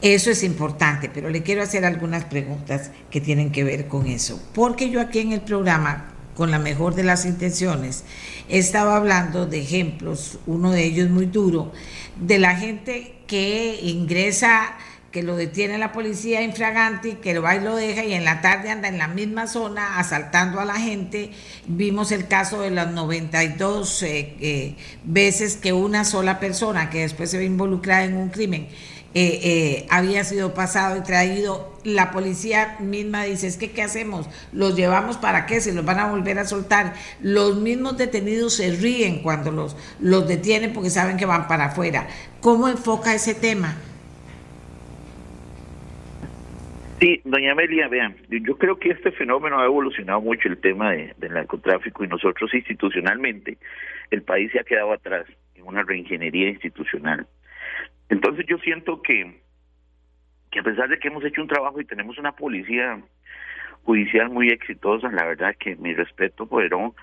Eso 0.00 0.30
es 0.30 0.42
importante, 0.42 1.10
pero 1.12 1.28
le 1.28 1.42
quiero 1.42 1.62
hacer 1.62 1.84
algunas 1.84 2.24
preguntas 2.24 2.90
que 3.10 3.20
tienen 3.20 3.52
que 3.52 3.62
ver 3.62 3.88
con 3.88 4.06
eso. 4.06 4.42
Porque 4.54 4.88
yo 4.88 5.02
aquí 5.02 5.18
en 5.18 5.32
el 5.32 5.42
programa, 5.42 6.14
con 6.34 6.50
la 6.50 6.58
mejor 6.58 6.94
de 6.94 7.04
las 7.04 7.26
intenciones, 7.26 8.04
estaba 8.48 8.96
hablando 8.96 9.44
de 9.44 9.60
ejemplos, 9.60 10.38
uno 10.46 10.70
de 10.70 10.84
ellos 10.84 11.10
muy 11.10 11.26
duro, 11.26 11.72
de 12.18 12.38
la 12.38 12.56
gente 12.56 13.16
que 13.26 13.80
ingresa 13.82 14.78
que 15.16 15.22
lo 15.22 15.34
detiene 15.34 15.78
la 15.78 15.92
policía 15.92 16.42
infraganti, 16.42 17.14
que 17.14 17.32
lo 17.32 17.40
va 17.40 17.56
y 17.56 17.60
lo 17.60 17.74
deja 17.74 18.04
y 18.04 18.12
en 18.12 18.26
la 18.26 18.42
tarde 18.42 18.68
anda 18.68 18.88
en 18.88 18.98
la 18.98 19.08
misma 19.08 19.46
zona 19.46 19.98
asaltando 19.98 20.60
a 20.60 20.66
la 20.66 20.74
gente. 20.74 21.30
Vimos 21.66 22.12
el 22.12 22.28
caso 22.28 22.60
de 22.60 22.70
las 22.70 22.90
92 22.90 24.02
eh, 24.02 24.36
eh, 24.38 24.76
veces 25.04 25.56
que 25.56 25.72
una 25.72 26.04
sola 26.04 26.38
persona 26.38 26.90
que 26.90 27.00
después 27.00 27.30
se 27.30 27.38
ve 27.38 27.46
involucrada 27.46 28.04
en 28.04 28.14
un 28.14 28.28
crimen 28.28 28.68
eh, 29.14 29.40
eh, 29.42 29.86
había 29.88 30.22
sido 30.24 30.52
pasado 30.52 30.98
y 30.98 31.00
traído. 31.00 31.72
La 31.84 32.10
policía 32.10 32.76
misma 32.80 33.22
dice, 33.22 33.46
es 33.46 33.56
que 33.56 33.70
¿qué 33.70 33.82
hacemos? 33.82 34.28
¿Los 34.52 34.76
llevamos 34.76 35.16
para 35.16 35.46
qué? 35.46 35.62
¿Se 35.62 35.72
los 35.72 35.86
van 35.86 35.98
a 35.98 36.10
volver 36.10 36.38
a 36.38 36.44
soltar? 36.44 36.92
Los 37.22 37.56
mismos 37.56 37.96
detenidos 37.96 38.52
se 38.52 38.70
ríen 38.72 39.22
cuando 39.22 39.50
los, 39.50 39.76
los 39.98 40.28
detienen 40.28 40.74
porque 40.74 40.90
saben 40.90 41.16
que 41.16 41.24
van 41.24 41.48
para 41.48 41.68
afuera. 41.68 42.06
¿Cómo 42.42 42.68
enfoca 42.68 43.14
ese 43.14 43.32
tema? 43.32 43.78
Sí, 46.98 47.20
doña 47.24 47.52
Amelia, 47.52 47.88
vean, 47.88 48.16
yo 48.30 48.56
creo 48.56 48.78
que 48.78 48.90
este 48.90 49.12
fenómeno 49.12 49.60
ha 49.60 49.66
evolucionado 49.66 50.22
mucho 50.22 50.48
el 50.48 50.58
tema 50.58 50.92
de, 50.92 51.14
del 51.18 51.34
narcotráfico 51.34 52.04
y 52.04 52.08
nosotros 52.08 52.54
institucionalmente, 52.54 53.58
el 54.10 54.22
país 54.22 54.50
se 54.50 54.60
ha 54.60 54.64
quedado 54.64 54.92
atrás 54.92 55.26
en 55.56 55.66
una 55.66 55.82
reingeniería 55.82 56.48
institucional. 56.48 57.26
Entonces 58.08 58.46
yo 58.46 58.56
siento 58.58 59.02
que, 59.02 59.40
que 60.50 60.60
a 60.60 60.62
pesar 60.62 60.88
de 60.88 60.98
que 60.98 61.08
hemos 61.08 61.24
hecho 61.24 61.42
un 61.42 61.48
trabajo 61.48 61.78
y 61.80 61.84
tenemos 61.84 62.16
una 62.18 62.32
policía 62.32 62.98
judicial 63.82 64.30
muy 64.30 64.48
exitosa, 64.48 65.10
la 65.10 65.26
verdad 65.26 65.54
que 65.58 65.76
mi 65.76 65.92
respeto, 65.92 66.46
pero 66.48 66.94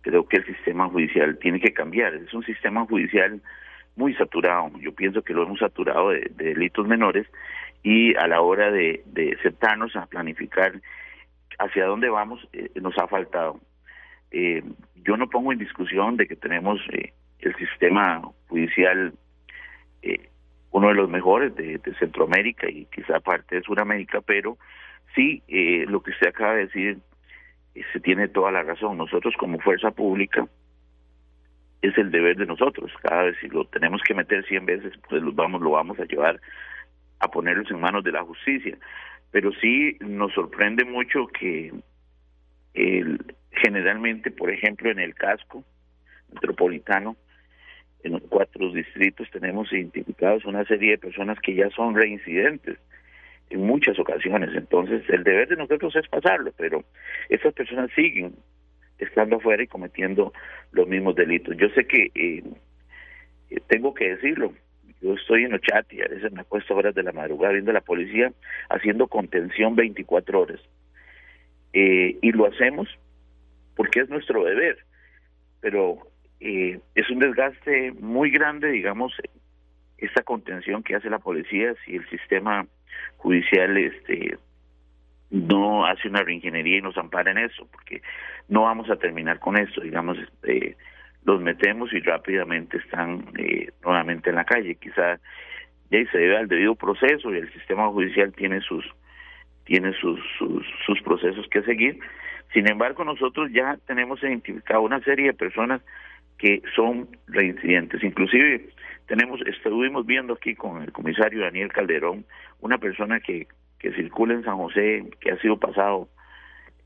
creo 0.00 0.26
que 0.26 0.38
el 0.38 0.46
sistema 0.46 0.88
judicial 0.88 1.38
tiene 1.38 1.60
que 1.60 1.74
cambiar. 1.74 2.14
Es 2.14 2.32
un 2.32 2.44
sistema 2.44 2.86
judicial 2.86 3.40
muy 3.96 4.14
saturado. 4.14 4.70
Yo 4.80 4.92
pienso 4.94 5.22
que 5.22 5.34
lo 5.34 5.42
hemos 5.42 5.58
saturado 5.58 6.10
de, 6.10 6.30
delitos 6.36 6.86
menores 6.86 7.26
y 7.82 8.14
a 8.14 8.26
la 8.26 8.40
hora 8.40 8.70
de, 8.70 9.02
de 9.06 9.36
sentarnos 9.42 9.94
a 9.96 10.06
planificar 10.06 10.72
hacia 11.58 11.86
dónde 11.86 12.08
vamos 12.08 12.46
eh, 12.52 12.70
nos 12.80 12.96
ha 12.98 13.06
faltado. 13.06 13.60
Eh, 14.30 14.62
yo 14.96 15.16
no 15.16 15.28
pongo 15.28 15.52
en 15.52 15.58
discusión 15.58 16.16
de 16.16 16.26
que 16.26 16.36
tenemos 16.36 16.80
eh, 16.92 17.12
el 17.40 17.54
sistema 17.56 18.22
judicial 18.48 19.14
uno 20.72 20.88
de 20.88 20.94
los 20.94 21.10
mejores 21.10 21.54
de, 21.54 21.78
Centroamérica 21.98 22.68
y 22.68 22.86
quizá 22.86 23.20
parte 23.20 23.56
de 23.56 23.62
Sudamérica, 23.62 24.22
pero 24.22 24.56
sí, 25.14 25.42
lo 25.86 26.02
que 26.02 26.12
usted 26.12 26.28
acaba 26.28 26.54
de 26.54 26.66
decir, 26.66 26.98
se 27.92 28.00
tiene 28.00 28.28
toda 28.28 28.50
la 28.50 28.62
razón. 28.62 28.96
Nosotros 28.96 29.34
como 29.38 29.60
fuerza 29.60 29.90
pública 29.90 30.48
es 31.82 31.96
el 31.98 32.10
deber 32.10 32.36
de 32.36 32.46
nosotros. 32.46 32.90
Cada 33.02 33.24
vez 33.24 33.36
si 33.40 33.48
lo 33.48 33.66
tenemos 33.66 34.00
que 34.02 34.14
meter 34.14 34.44
100 34.46 34.64
veces, 34.64 34.92
pues 35.08 35.22
lo 35.22 35.30
vamos, 35.32 35.60
lo 35.60 35.70
vamos 35.72 36.00
a 36.00 36.06
llevar 36.06 36.40
a 37.22 37.28
ponerlos 37.28 37.70
en 37.70 37.80
manos 37.80 38.04
de 38.04 38.12
la 38.12 38.24
justicia. 38.24 38.76
Pero 39.30 39.52
sí 39.60 39.96
nos 40.00 40.32
sorprende 40.34 40.84
mucho 40.84 41.28
que 41.28 41.72
el, 42.74 43.34
generalmente, 43.52 44.30
por 44.30 44.50
ejemplo, 44.50 44.90
en 44.90 44.98
el 44.98 45.14
casco 45.14 45.64
metropolitano, 46.32 47.16
en 48.02 48.12
los 48.12 48.22
cuatro 48.22 48.72
distritos 48.72 49.30
tenemos 49.30 49.72
identificados 49.72 50.44
una 50.44 50.64
serie 50.64 50.92
de 50.92 50.98
personas 50.98 51.38
que 51.40 51.54
ya 51.54 51.70
son 51.70 51.94
reincidentes 51.94 52.78
en 53.50 53.60
muchas 53.60 53.98
ocasiones. 54.00 54.50
Entonces, 54.54 55.02
el 55.08 55.22
deber 55.22 55.48
de 55.48 55.56
nosotros 55.56 55.94
es 55.94 56.08
pasarlo, 56.08 56.52
pero 56.56 56.84
esas 57.28 57.54
personas 57.54 57.90
siguen 57.94 58.34
estando 58.98 59.36
afuera 59.36 59.62
y 59.62 59.68
cometiendo 59.68 60.32
los 60.72 60.88
mismos 60.88 61.14
delitos. 61.14 61.56
Yo 61.56 61.68
sé 61.70 61.86
que 61.86 62.10
eh, 62.14 62.42
tengo 63.68 63.94
que 63.94 64.16
decirlo. 64.16 64.52
Yo 65.02 65.14
estoy 65.14 65.44
en 65.44 65.54
Ochati, 65.54 66.00
a 66.00 66.08
veces 66.08 66.32
me 66.32 66.42
acuesto 66.42 66.76
horas 66.76 66.94
de 66.94 67.02
la 67.02 67.12
madrugada 67.12 67.52
viendo 67.52 67.72
a 67.72 67.74
la 67.74 67.80
policía 67.80 68.32
haciendo 68.70 69.08
contención 69.08 69.74
24 69.74 70.40
horas. 70.40 70.60
Eh, 71.72 72.18
y 72.22 72.32
lo 72.32 72.46
hacemos 72.46 72.88
porque 73.74 74.00
es 74.00 74.08
nuestro 74.08 74.44
deber. 74.44 74.78
Pero 75.60 75.98
eh, 76.40 76.78
es 76.94 77.10
un 77.10 77.18
desgaste 77.18 77.92
muy 77.92 78.30
grande, 78.30 78.70
digamos, 78.70 79.12
esta 79.98 80.22
contención 80.22 80.82
que 80.82 80.94
hace 80.94 81.10
la 81.10 81.18
policía 81.18 81.74
si 81.84 81.96
el 81.96 82.08
sistema 82.08 82.66
judicial 83.16 83.76
este 83.76 84.36
no 85.30 85.86
hace 85.86 86.08
una 86.08 86.22
reingeniería 86.22 86.78
y 86.78 86.82
nos 86.82 86.98
ampara 86.98 87.30
en 87.30 87.38
eso, 87.38 87.66
porque 87.72 88.02
no 88.48 88.62
vamos 88.62 88.90
a 88.90 88.96
terminar 88.96 89.38
con 89.38 89.56
eso, 89.56 89.80
digamos, 89.80 90.18
eh, 90.42 90.76
los 91.24 91.40
metemos 91.40 91.92
y 91.92 92.00
rápidamente 92.00 92.78
están 92.78 93.24
eh, 93.38 93.68
nuevamente 93.84 94.30
en 94.30 94.36
la 94.36 94.44
calle, 94.44 94.74
quizá 94.76 95.18
ya 95.90 96.10
se 96.10 96.18
debe 96.18 96.38
al 96.38 96.48
debido 96.48 96.74
proceso 96.74 97.32
y 97.32 97.38
el 97.38 97.52
sistema 97.52 97.88
judicial 97.88 98.32
tiene 98.32 98.60
sus 98.60 98.84
tiene 99.64 99.92
sus, 99.92 100.18
sus, 100.38 100.66
sus 100.84 101.00
procesos 101.02 101.46
que 101.48 101.62
seguir. 101.62 102.00
Sin 102.52 102.68
embargo, 102.68 103.04
nosotros 103.04 103.50
ya 103.52 103.78
tenemos 103.86 104.22
identificado 104.22 104.82
una 104.82 105.00
serie 105.00 105.26
de 105.26 105.34
personas 105.34 105.80
que 106.36 106.62
son 106.74 107.08
reincidentes. 107.28 108.02
Inclusive 108.02 108.70
tenemos, 109.06 109.40
estuvimos 109.46 110.04
viendo 110.04 110.34
aquí 110.34 110.54
con 110.54 110.82
el 110.82 110.92
comisario 110.92 111.42
Daniel 111.42 111.72
Calderón, 111.72 112.24
una 112.60 112.78
persona 112.78 113.20
que, 113.20 113.46
que 113.78 113.92
circula 113.92 114.34
en 114.34 114.44
San 114.44 114.56
José, 114.56 115.04
que 115.20 115.30
ha 115.30 115.38
sido 115.38 115.58
pasado 115.58 116.08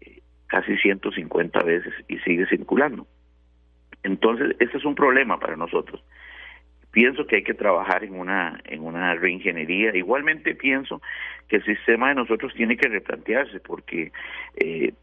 eh, 0.03 0.21
casi 0.47 0.77
150 0.77 1.63
veces 1.63 1.95
y 2.09 2.19
sigue 2.19 2.47
circulando. 2.47 3.07
Entonces, 4.07 4.55
ese 4.61 4.77
es 4.77 4.85
un 4.85 4.95
problema 4.95 5.39
para 5.41 5.57
nosotros. 5.57 6.01
Pienso 6.93 7.27
que 7.27 7.37
hay 7.37 7.43
que 7.43 7.55
trabajar 7.55 8.05
en 8.05 8.15
una 8.15 8.61
en 8.65 8.85
una 8.85 9.15
reingeniería. 9.15 9.95
Igualmente 9.95 10.55
pienso 10.55 11.03
que 11.49 11.57
el 11.57 11.65
sistema 11.65 12.09
de 12.09 12.15
nosotros 12.15 12.55
tiene 12.55 12.77
que 12.77 12.89
replantearse 12.89 13.59
porque 13.61 14.13
eh, 14.57 14.95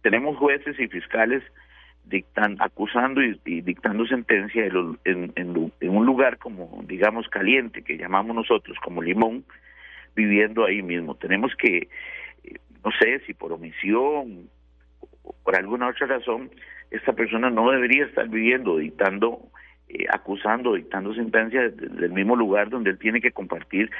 tenemos 0.00 0.38
jueces 0.38 0.80
y 0.80 0.88
fiscales 0.88 1.42
dictan, 2.04 2.56
acusando 2.60 3.22
y, 3.22 3.38
dictando 3.60 4.06
sentencia 4.06 4.64
en, 4.64 5.32
en, 5.36 5.72
un 5.82 6.06
lugar 6.06 6.38
como, 6.38 6.82
digamos, 6.86 7.28
caliente, 7.28 7.82
que 7.82 7.98
llamamos 7.98 8.34
nosotros 8.34 8.78
como 8.82 9.02
Limón, 9.02 9.44
viviendo 10.16 10.64
ahí 10.64 10.82
mismo. 10.82 11.14
Tenemos 11.14 11.54
que, 11.56 11.88
eh, 12.44 12.54
no 12.82 12.90
sé 12.98 13.20
si 13.26 13.34
por 13.34 13.52
omisión 13.52 14.48
o 15.22 15.34
por 15.44 15.56
alguna 15.56 15.88
otra 15.88 16.06
razón, 16.06 16.50
esta 16.90 17.12
persona 17.12 17.50
no 17.50 17.70
debería 17.70 18.04
estar 18.04 18.28
viviendo, 18.28 18.78
dictando, 18.78 19.40
eh, 19.88 20.06
acusando, 20.10 20.74
dictando 20.74 21.14
sentencia 21.14 21.68
del 21.68 22.10
mismo 22.10 22.36
lugar 22.36 22.68
donde 22.68 22.90
él 22.90 22.98
tiene 22.98 23.20
que 23.20 23.32
compartir 23.32 23.90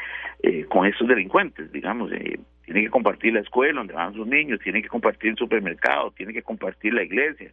eh, 0.42 0.64
con 0.64 0.86
estos 0.86 1.06
delincuentes, 1.08 1.70
digamos. 1.72 2.12
Eh, 2.12 2.40
tiene 2.64 2.82
que 2.82 2.90
compartir 2.90 3.32
la 3.32 3.40
escuela 3.40 3.80
donde 3.80 3.94
van 3.94 4.14
sus 4.14 4.26
niños, 4.26 4.60
tiene 4.60 4.82
que 4.82 4.88
compartir 4.88 5.30
el 5.30 5.36
supermercado, 5.36 6.12
tiene 6.12 6.32
que 6.32 6.42
compartir 6.42 6.94
la 6.94 7.02
iglesia, 7.02 7.50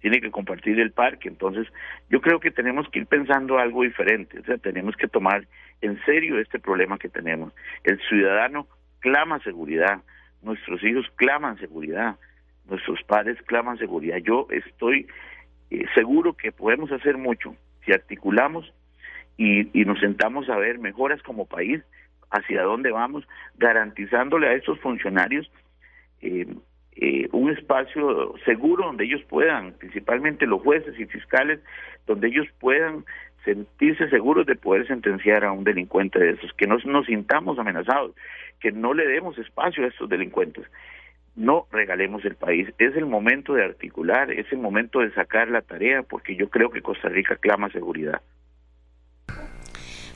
tiene 0.00 0.20
que 0.20 0.30
compartir 0.30 0.78
el 0.80 0.90
parque. 0.90 1.28
Entonces, 1.28 1.66
yo 2.10 2.20
creo 2.20 2.40
que 2.40 2.50
tenemos 2.50 2.88
que 2.90 3.00
ir 3.00 3.06
pensando 3.06 3.58
algo 3.58 3.82
diferente, 3.82 4.38
o 4.38 4.44
sea, 4.44 4.58
tenemos 4.58 4.96
que 4.96 5.08
tomar 5.08 5.46
en 5.80 5.98
serio 6.04 6.38
este 6.38 6.58
problema 6.58 6.98
que 6.98 7.08
tenemos. 7.08 7.52
El 7.84 7.98
ciudadano 8.08 8.66
clama 9.00 9.38
seguridad, 9.40 10.00
nuestros 10.42 10.82
hijos 10.84 11.06
claman 11.16 11.58
seguridad, 11.58 12.16
nuestros 12.68 13.02
padres 13.02 13.40
claman 13.42 13.78
seguridad. 13.78 14.18
Yo 14.18 14.46
estoy 14.50 15.06
eh, 15.70 15.84
seguro 15.94 16.34
que 16.34 16.52
podemos 16.52 16.92
hacer 16.92 17.18
mucho 17.18 17.54
si 17.84 17.92
articulamos 17.92 18.72
y, 19.36 19.68
y 19.78 19.84
nos 19.84 20.00
sentamos 20.00 20.48
a 20.48 20.56
ver 20.56 20.78
mejoras 20.78 21.22
como 21.22 21.46
país 21.46 21.82
hacia 22.30 22.62
dónde 22.62 22.90
vamos, 22.90 23.26
garantizándole 23.56 24.48
a 24.48 24.52
estos 24.52 24.78
funcionarios 24.80 25.50
eh, 26.20 26.46
eh, 27.00 27.28
un 27.32 27.50
espacio 27.50 28.34
seguro 28.44 28.86
donde 28.86 29.04
ellos 29.04 29.22
puedan, 29.28 29.72
principalmente 29.74 30.46
los 30.46 30.62
jueces 30.62 30.98
y 30.98 31.06
fiscales, 31.06 31.60
donde 32.06 32.28
ellos 32.28 32.46
puedan 32.58 33.04
sentirse 33.44 34.10
seguros 34.10 34.46
de 34.46 34.56
poder 34.56 34.86
sentenciar 34.88 35.44
a 35.44 35.52
un 35.52 35.62
delincuente 35.62 36.18
de 36.18 36.30
esos, 36.30 36.52
que 36.54 36.66
no 36.66 36.76
nos 36.84 37.06
sintamos 37.06 37.58
amenazados, 37.58 38.14
que 38.60 38.72
no 38.72 38.94
le 38.94 39.06
demos 39.06 39.38
espacio 39.38 39.84
a 39.84 39.88
estos 39.88 40.08
delincuentes. 40.08 40.66
No 41.38 41.68
regalemos 41.70 42.24
el 42.24 42.34
país. 42.34 42.68
Es 42.78 42.96
el 42.96 43.06
momento 43.06 43.54
de 43.54 43.64
articular, 43.64 44.32
es 44.32 44.50
el 44.50 44.58
momento 44.58 44.98
de 44.98 45.14
sacar 45.14 45.48
la 45.48 45.62
tarea, 45.62 46.02
porque 46.02 46.34
yo 46.34 46.50
creo 46.50 46.68
que 46.68 46.82
Costa 46.82 47.08
Rica 47.08 47.36
clama 47.36 47.70
seguridad. 47.70 48.20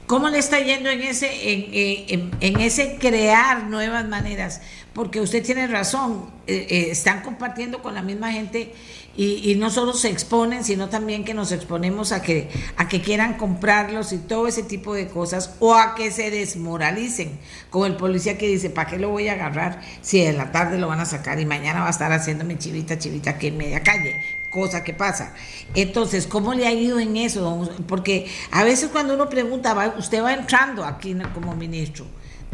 ¿Cómo 0.06 0.28
le 0.28 0.38
está 0.38 0.58
yendo 0.58 0.90
en 0.90 1.00
ese, 1.00 1.28
en, 1.52 2.32
en, 2.40 2.60
ese 2.60 2.98
crear 2.98 3.62
nuevas 3.68 4.06
maneras? 4.08 4.60
Porque 4.92 5.20
usted 5.20 5.44
tiene 5.44 5.68
razón, 5.68 6.28
eh, 6.48 6.66
eh, 6.68 6.90
están 6.90 7.22
compartiendo 7.22 7.82
con 7.82 7.94
la 7.94 8.02
misma 8.02 8.32
gente 8.32 8.74
y, 9.16 9.54
no 9.56 9.70
solo 9.70 9.92
se 9.92 10.08
exponen, 10.08 10.64
sino 10.64 10.88
también 10.88 11.24
que 11.24 11.34
nos 11.34 11.52
exponemos 11.52 12.12
a 12.12 12.22
que, 12.22 12.48
a 12.76 12.88
que 12.88 13.02
quieran 13.02 13.34
comprarlos 13.34 14.12
y 14.12 14.18
todo 14.18 14.46
ese 14.46 14.62
tipo 14.62 14.94
de 14.94 15.08
cosas, 15.08 15.56
o 15.60 15.74
a 15.74 15.94
que 15.94 16.10
se 16.10 16.30
desmoralicen, 16.30 17.38
como 17.70 17.86
el 17.86 17.96
policía 17.96 18.38
que 18.38 18.48
dice, 18.48 18.70
¿para 18.70 18.90
qué 18.90 18.98
lo 18.98 19.10
voy 19.10 19.28
a 19.28 19.34
agarrar 19.34 19.80
si 20.00 20.22
en 20.22 20.38
la 20.38 20.50
tarde 20.50 20.78
lo 20.78 20.88
van 20.88 21.00
a 21.00 21.04
sacar 21.04 21.40
y 21.40 21.46
mañana 21.46 21.80
va 21.80 21.88
a 21.88 21.90
estar 21.90 22.12
haciendo 22.12 22.44
mi 22.44 22.56
chivita, 22.56 22.98
chivita 22.98 23.30
aquí 23.30 23.48
en 23.48 23.58
media 23.58 23.82
calle? 23.82 24.14
cosa 24.52 24.84
que 24.84 24.92
pasa. 24.92 25.34
Entonces, 25.74 26.26
¿cómo 26.26 26.54
le 26.54 26.66
ha 26.66 26.72
ido 26.72 27.00
en 27.00 27.16
eso? 27.16 27.68
Porque 27.88 28.30
a 28.52 28.62
veces 28.62 28.90
cuando 28.90 29.14
uno 29.14 29.28
pregunta, 29.28 29.94
usted 29.98 30.22
va 30.22 30.34
entrando 30.34 30.84
aquí 30.84 31.16
como 31.34 31.56
ministro, 31.56 32.04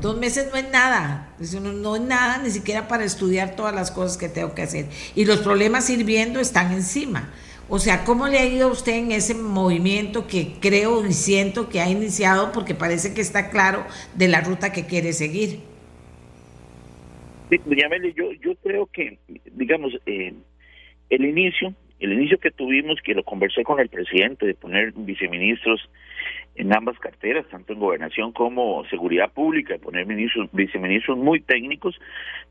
dos 0.01 0.17
meses 0.17 0.49
no 0.51 0.57
es 0.57 0.71
nada, 0.71 1.29
no 1.39 1.97
es 1.97 2.03
nada 2.03 2.39
ni 2.43 2.51
siquiera 2.51 2.89
para 2.89 3.05
estudiar 3.05 3.57
todas 3.57 3.75
las 3.75 3.91
cosas 3.91 4.17
que 4.17 4.29
tengo 4.29 4.55
que 4.55 4.63
hacer. 4.63 4.87
Y 5.15 5.25
los 5.25 5.41
problemas 5.41 5.87
sirviendo 5.87 6.41
están 6.41 6.73
encima. 6.73 7.33
O 7.69 7.79
sea, 7.79 8.05
¿cómo 8.05 8.29
le 8.29 8.39
ha 8.39 8.47
ido 8.47 8.69
a 8.69 8.73
usted 8.73 8.95
en 8.95 9.13
ese 9.13 9.35
movimiento 9.35 10.27
que 10.27 10.55
creo 10.61 11.07
y 11.07 11.13
siento 11.13 11.69
que 11.69 11.81
ha 11.81 11.91
iniciado 11.91 12.53
porque 12.53 12.75
parece 12.75 13.13
que 13.13 13.21
está 13.21 13.51
claro 13.51 13.85
de 14.15 14.29
la 14.29 14.41
ruta 14.41 14.73
que 14.73 14.87
quiere 14.87 15.13
seguir? 15.13 15.61
Sí, 17.51 17.61
yo, 18.17 18.33
yo 18.41 18.55
creo 18.63 18.87
que, 18.87 19.19
digamos, 19.53 19.93
eh, 20.07 20.35
el 21.11 21.25
inicio 21.25 21.75
el 22.01 22.13
inicio 22.13 22.39
que 22.39 22.51
tuvimos, 22.51 23.01
que 23.03 23.15
lo 23.15 23.25
conversé 23.25 23.65
con 23.65 23.81
el 23.81 23.89
presidente, 23.89 24.47
de 24.47 24.55
poner 24.55 24.93
viceministros 24.93 25.89
en 26.59 26.75
ambas 26.75 26.99
carteras, 26.99 27.47
tanto 27.49 27.73
en 27.73 27.79
gobernación 27.79 28.33
como 28.33 28.85
seguridad 28.87 29.33
pública, 29.33 29.75
de 29.75 29.79
poner 29.79 30.07
ministros, 30.07 30.49
viceministros 30.53 31.17
muy 31.17 31.41
técnicos, 31.41 31.99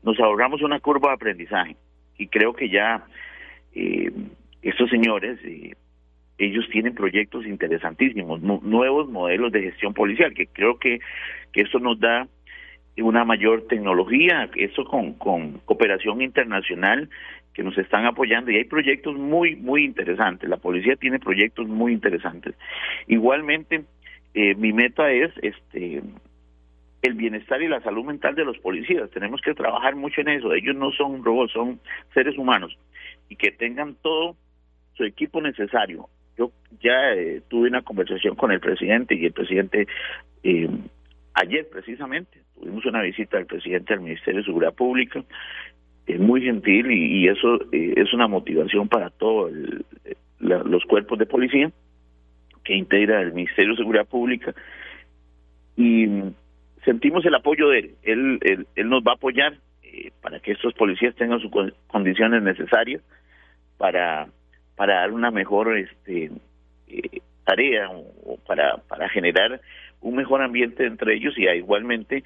nos 0.02 0.18
ahorramos 0.18 0.62
una 0.62 0.80
curva 0.80 1.10
de 1.10 1.14
aprendizaje. 1.14 1.76
Y 2.16 2.28
creo 2.28 2.54
que 2.54 2.70
ya 2.70 3.04
eh, 3.74 4.10
estos 4.62 4.88
señores, 4.88 5.38
eh, 5.44 5.74
ellos 6.38 6.66
tienen 6.70 6.94
proyectos 6.94 7.44
interesantísimos, 7.46 8.40
nuevos 8.40 9.08
modelos 9.10 9.52
de 9.52 9.62
gestión 9.62 9.92
policial, 9.92 10.32
que 10.32 10.46
creo 10.46 10.78
que, 10.78 11.00
que 11.52 11.60
esto 11.60 11.78
nos 11.78 12.00
da 12.00 12.26
una 12.96 13.24
mayor 13.24 13.66
tecnología, 13.68 14.48
eso 14.56 14.84
con, 14.84 15.14
con 15.14 15.58
cooperación 15.66 16.22
internacional 16.22 17.08
que 17.58 17.64
nos 17.64 17.76
están 17.76 18.06
apoyando 18.06 18.52
y 18.52 18.56
hay 18.56 18.64
proyectos 18.64 19.16
muy, 19.16 19.56
muy 19.56 19.84
interesantes. 19.84 20.48
La 20.48 20.58
policía 20.58 20.94
tiene 20.94 21.18
proyectos 21.18 21.66
muy 21.66 21.92
interesantes. 21.92 22.54
Igualmente, 23.08 23.82
eh, 24.38 24.54
mi 24.54 24.72
meta 24.72 25.10
es 25.10 25.32
este 25.42 26.00
el 27.02 27.14
bienestar 27.14 27.60
y 27.60 27.66
la 27.66 27.80
salud 27.80 28.04
mental 28.04 28.36
de 28.36 28.44
los 28.44 28.56
policías. 28.58 29.10
Tenemos 29.10 29.40
que 29.40 29.52
trabajar 29.52 29.96
mucho 29.96 30.20
en 30.20 30.28
eso. 30.28 30.52
Ellos 30.52 30.76
no 30.76 30.92
son 30.92 31.24
robots, 31.24 31.52
son 31.52 31.80
seres 32.14 32.38
humanos 32.38 32.78
y 33.28 33.34
que 33.34 33.50
tengan 33.50 33.96
todo 34.00 34.36
su 34.94 35.02
equipo 35.02 35.40
necesario. 35.40 36.08
Yo 36.36 36.52
ya 36.80 37.14
eh, 37.14 37.42
tuve 37.48 37.68
una 37.68 37.82
conversación 37.82 38.36
con 38.36 38.52
el 38.52 38.60
presidente 38.60 39.16
y 39.16 39.26
el 39.26 39.32
presidente 39.32 39.88
eh, 40.44 40.68
ayer 41.34 41.68
precisamente 41.68 42.38
tuvimos 42.54 42.86
una 42.86 43.02
visita 43.02 43.38
del 43.38 43.46
presidente 43.46 43.92
del 43.92 44.04
Ministerio 44.04 44.38
de 44.38 44.46
Seguridad 44.46 44.74
Pública 44.74 45.24
es 46.06 46.20
muy 46.20 46.42
gentil 46.42 46.92
y, 46.92 47.26
eso 47.26 47.60
eh, 47.72 47.94
es 47.96 48.14
una 48.14 48.28
motivación 48.28 48.88
para 48.88 49.10
todos 49.10 49.52
los 50.38 50.84
cuerpos 50.84 51.18
de 51.18 51.26
policía 51.26 51.72
que 52.68 52.76
integra 52.76 53.22
el 53.22 53.32
Ministerio 53.32 53.72
de 53.72 53.78
Seguridad 53.78 54.06
Pública 54.06 54.54
y 55.74 56.06
sentimos 56.84 57.24
el 57.24 57.34
apoyo 57.34 57.70
de 57.70 57.78
él. 57.78 57.94
Él, 58.02 58.66
él, 58.74 58.88
nos 58.90 59.02
va 59.02 59.12
a 59.12 59.14
apoyar 59.14 59.54
eh, 59.82 60.10
para 60.20 60.38
que 60.38 60.52
estos 60.52 60.74
policías 60.74 61.14
tengan 61.14 61.40
sus 61.40 61.50
condiciones 61.86 62.42
necesarias 62.42 63.00
para, 63.78 64.28
para 64.76 64.96
dar 64.96 65.12
una 65.12 65.30
mejor 65.30 65.78
este, 65.78 66.30
eh, 66.88 67.20
tarea 67.44 67.88
o, 67.90 68.36
para, 68.46 68.76
para 68.86 69.08
generar 69.08 69.62
un 70.02 70.16
mejor 70.16 70.42
ambiente 70.42 70.84
entre 70.84 71.14
ellos 71.14 71.38
y 71.38 71.48
igualmente 71.48 72.22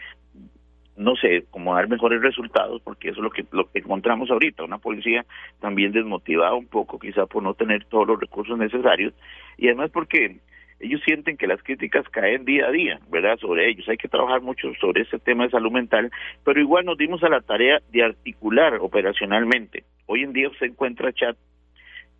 no 0.96 1.16
sé, 1.16 1.44
cómo 1.50 1.74
dar 1.74 1.88
mejores 1.88 2.20
resultados, 2.20 2.80
porque 2.82 3.08
eso 3.08 3.20
es 3.20 3.24
lo 3.24 3.30
que, 3.30 3.44
lo 3.50 3.70
que 3.70 3.78
encontramos 3.78 4.30
ahorita, 4.30 4.64
una 4.64 4.78
policía 4.78 5.24
también 5.60 5.92
desmotivada 5.92 6.54
un 6.54 6.66
poco, 6.66 6.98
quizá 6.98 7.26
por 7.26 7.42
no 7.42 7.54
tener 7.54 7.84
todos 7.86 8.06
los 8.06 8.20
recursos 8.20 8.58
necesarios, 8.58 9.14
y 9.56 9.68
además 9.68 9.90
porque 9.90 10.36
ellos 10.80 11.00
sienten 11.04 11.36
que 11.36 11.46
las 11.46 11.62
críticas 11.62 12.08
caen 12.08 12.44
día 12.44 12.66
a 12.66 12.70
día, 12.72 12.98
¿verdad? 13.08 13.38
Sobre 13.38 13.70
ellos. 13.70 13.88
Hay 13.88 13.96
que 13.96 14.08
trabajar 14.08 14.40
mucho 14.40 14.72
sobre 14.80 15.02
ese 15.02 15.20
tema 15.20 15.44
de 15.44 15.50
salud 15.50 15.70
mental, 15.70 16.10
pero 16.44 16.60
igual 16.60 16.84
nos 16.84 16.98
dimos 16.98 17.22
a 17.22 17.28
la 17.28 17.40
tarea 17.40 17.80
de 17.92 18.02
articular 18.02 18.74
operacionalmente. 18.80 19.84
Hoy 20.06 20.24
en 20.24 20.32
día 20.32 20.50
se 20.58 20.66
encuentra 20.66 21.12
chat 21.12 21.36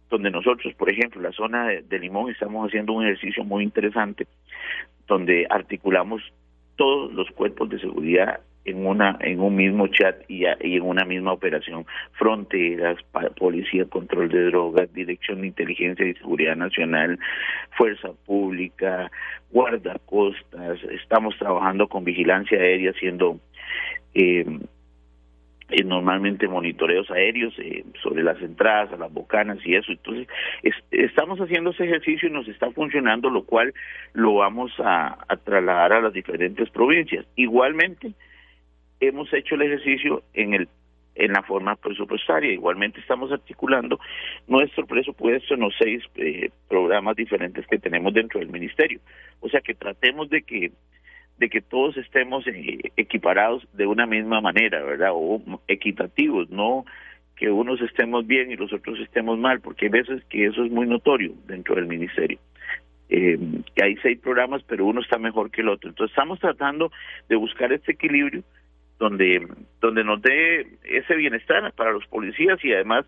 donde 0.09 0.31
nosotros, 0.31 0.75
por 0.75 0.93
ejemplo, 0.93 1.20
la 1.20 1.33
zona 1.33 1.68
de 1.68 1.99
Limón, 1.99 2.31
estamos 2.31 2.68
haciendo 2.68 2.93
un 2.93 3.05
ejercicio 3.05 3.45
muy 3.45 3.64
interesante, 3.64 4.27
donde 5.09 5.47
articulamos 5.49 6.23
todos 6.77 7.12
los 7.14 7.31
cuerpos 7.31 7.70
de 7.70 7.81
seguridad 7.81 8.41
en 8.64 8.86
una 8.86 9.18
en 9.20 9.40
un 9.40 9.56
mismo 9.56 9.88
chat 9.88 10.16
y, 10.28 10.44
en 10.44 10.82
una 10.82 11.04
misma 11.04 11.32
operación 11.32 11.86
fronteras 12.12 12.96
policía 13.36 13.84
control 13.86 14.28
de 14.28 14.44
drogas 14.44 14.92
dirección 14.92 15.40
de 15.40 15.48
inteligencia 15.48 16.06
y 16.06 16.14
seguridad 16.14 16.56
nacional 16.56 17.18
fuerza 17.76 18.10
pública 18.26 19.10
guardacostas 19.50 20.82
estamos 20.90 21.36
trabajando 21.38 21.88
con 21.88 22.04
vigilancia 22.04 22.58
aérea 22.58 22.90
haciendo 22.90 23.40
eh, 24.14 24.44
eh, 25.72 25.84
normalmente 25.84 26.48
monitoreos 26.48 27.10
aéreos 27.10 27.54
eh, 27.58 27.82
sobre 28.02 28.22
las 28.22 28.40
entradas 28.42 28.92
a 28.92 28.98
las 28.98 29.10
bocanas 29.10 29.58
y 29.64 29.74
eso. 29.74 29.90
Entonces, 29.90 30.28
estamos 30.90 31.38
haciendo 31.40 31.70
ese 31.70 31.84
ejercicio 31.84 32.28
y 32.28 32.32
nos 32.32 32.46
está 32.46 32.70
funcionando, 32.72 33.30
lo 33.30 33.44
cual 33.44 33.72
lo 34.12 34.34
vamos 34.34 34.70
a, 34.78 35.16
trasladar 35.44 35.94
a 35.94 36.00
las 36.02 36.12
diferentes 36.12 36.68
provincias. 36.68 37.24
Igualmente, 37.36 38.12
hemos 39.03 39.32
hecho 39.32 39.55
el 39.57 39.62
ejercicio 39.62 40.22
en 40.34 40.55
el 40.55 40.68
en 41.14 41.32
la 41.32 41.42
forma 41.42 41.76
presupuestaria. 41.76 42.53
Igualmente 42.53 43.00
estamos 43.00 43.30
articulando 43.32 44.00
nuestro 44.46 44.86
presupuesto 44.86 45.55
en 45.55 45.61
los 45.61 45.74
seis 45.78 46.03
eh, 46.16 46.50
programas 46.68 47.16
diferentes 47.16 47.66
que 47.66 47.78
tenemos 47.78 48.14
dentro 48.14 48.40
del 48.40 48.48
ministerio. 48.48 48.98
O 49.40 49.48
sea 49.48 49.61
que 49.61 49.74
tratemos 49.74 50.30
de 50.30 50.42
que 50.42 50.72
de 51.38 51.48
que 51.48 51.61
todos 51.61 51.96
estemos 51.96 52.46
eh, 52.46 52.78
equiparados 52.96 53.66
de 53.72 53.86
una 53.86 54.07
misma 54.07 54.40
manera, 54.40 54.82
¿verdad? 54.82 55.11
O 55.12 55.42
equitativos, 55.66 56.48
no 56.50 56.84
que 57.36 57.50
unos 57.50 57.80
estemos 57.80 58.26
bien 58.26 58.53
y 58.53 58.57
los 58.57 58.72
otros 58.72 59.00
estemos 59.00 59.38
mal, 59.38 59.61
porque 59.61 59.86
hay 59.86 59.90
veces 59.90 60.22
que 60.26 60.46
eso 60.46 60.64
es 60.64 60.70
muy 60.70 60.86
notorio 60.86 61.32
dentro 61.46 61.74
del 61.74 61.86
ministerio. 61.86 62.38
Eh, 63.09 63.38
que 63.74 63.84
hay 63.84 63.96
seis 63.96 64.18
programas, 64.20 64.62
pero 64.62 64.86
uno 64.86 65.00
está 65.00 65.18
mejor 65.18 65.50
que 65.50 65.62
el 65.62 65.68
otro. 65.68 65.90
Entonces 65.90 66.12
estamos 66.12 66.38
tratando 66.38 66.92
de 67.28 67.36
buscar 67.36 67.72
este 67.72 67.92
equilibrio 67.92 68.44
donde, 69.03 69.48
donde 69.80 70.05
nos 70.05 70.22
dé 70.22 70.78
ese 70.84 71.16
bienestar 71.16 71.72
para 71.72 71.90
los 71.90 72.07
policías 72.07 72.64
y 72.64 72.72
además 72.72 73.05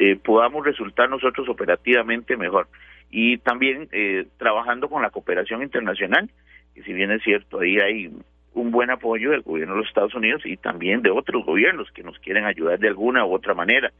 eh, 0.00 0.16
podamos 0.16 0.66
resultar 0.66 1.08
nosotros 1.08 1.48
operativamente 1.48 2.36
mejor. 2.36 2.66
Y 3.08 3.38
también 3.38 3.88
eh, 3.92 4.26
trabajando 4.36 4.88
con 4.88 5.00
la 5.00 5.10
cooperación 5.10 5.62
internacional, 5.62 6.28
y 6.74 6.82
si 6.82 6.92
bien 6.92 7.12
es 7.12 7.22
cierto, 7.22 7.60
ahí 7.60 7.78
hay 7.78 8.10
un 8.54 8.70
buen 8.72 8.90
apoyo 8.90 9.30
del 9.30 9.42
gobierno 9.42 9.74
de 9.74 9.80
los 9.80 9.88
Estados 9.88 10.14
Unidos 10.14 10.42
y 10.44 10.56
también 10.56 11.02
de 11.02 11.10
otros 11.10 11.44
gobiernos 11.44 11.88
que 11.92 12.02
nos 12.02 12.18
quieren 12.18 12.44
ayudar 12.44 12.80
de 12.80 12.88
alguna 12.88 13.24
u 13.24 13.32
otra 13.32 13.54
manera. 13.54 13.92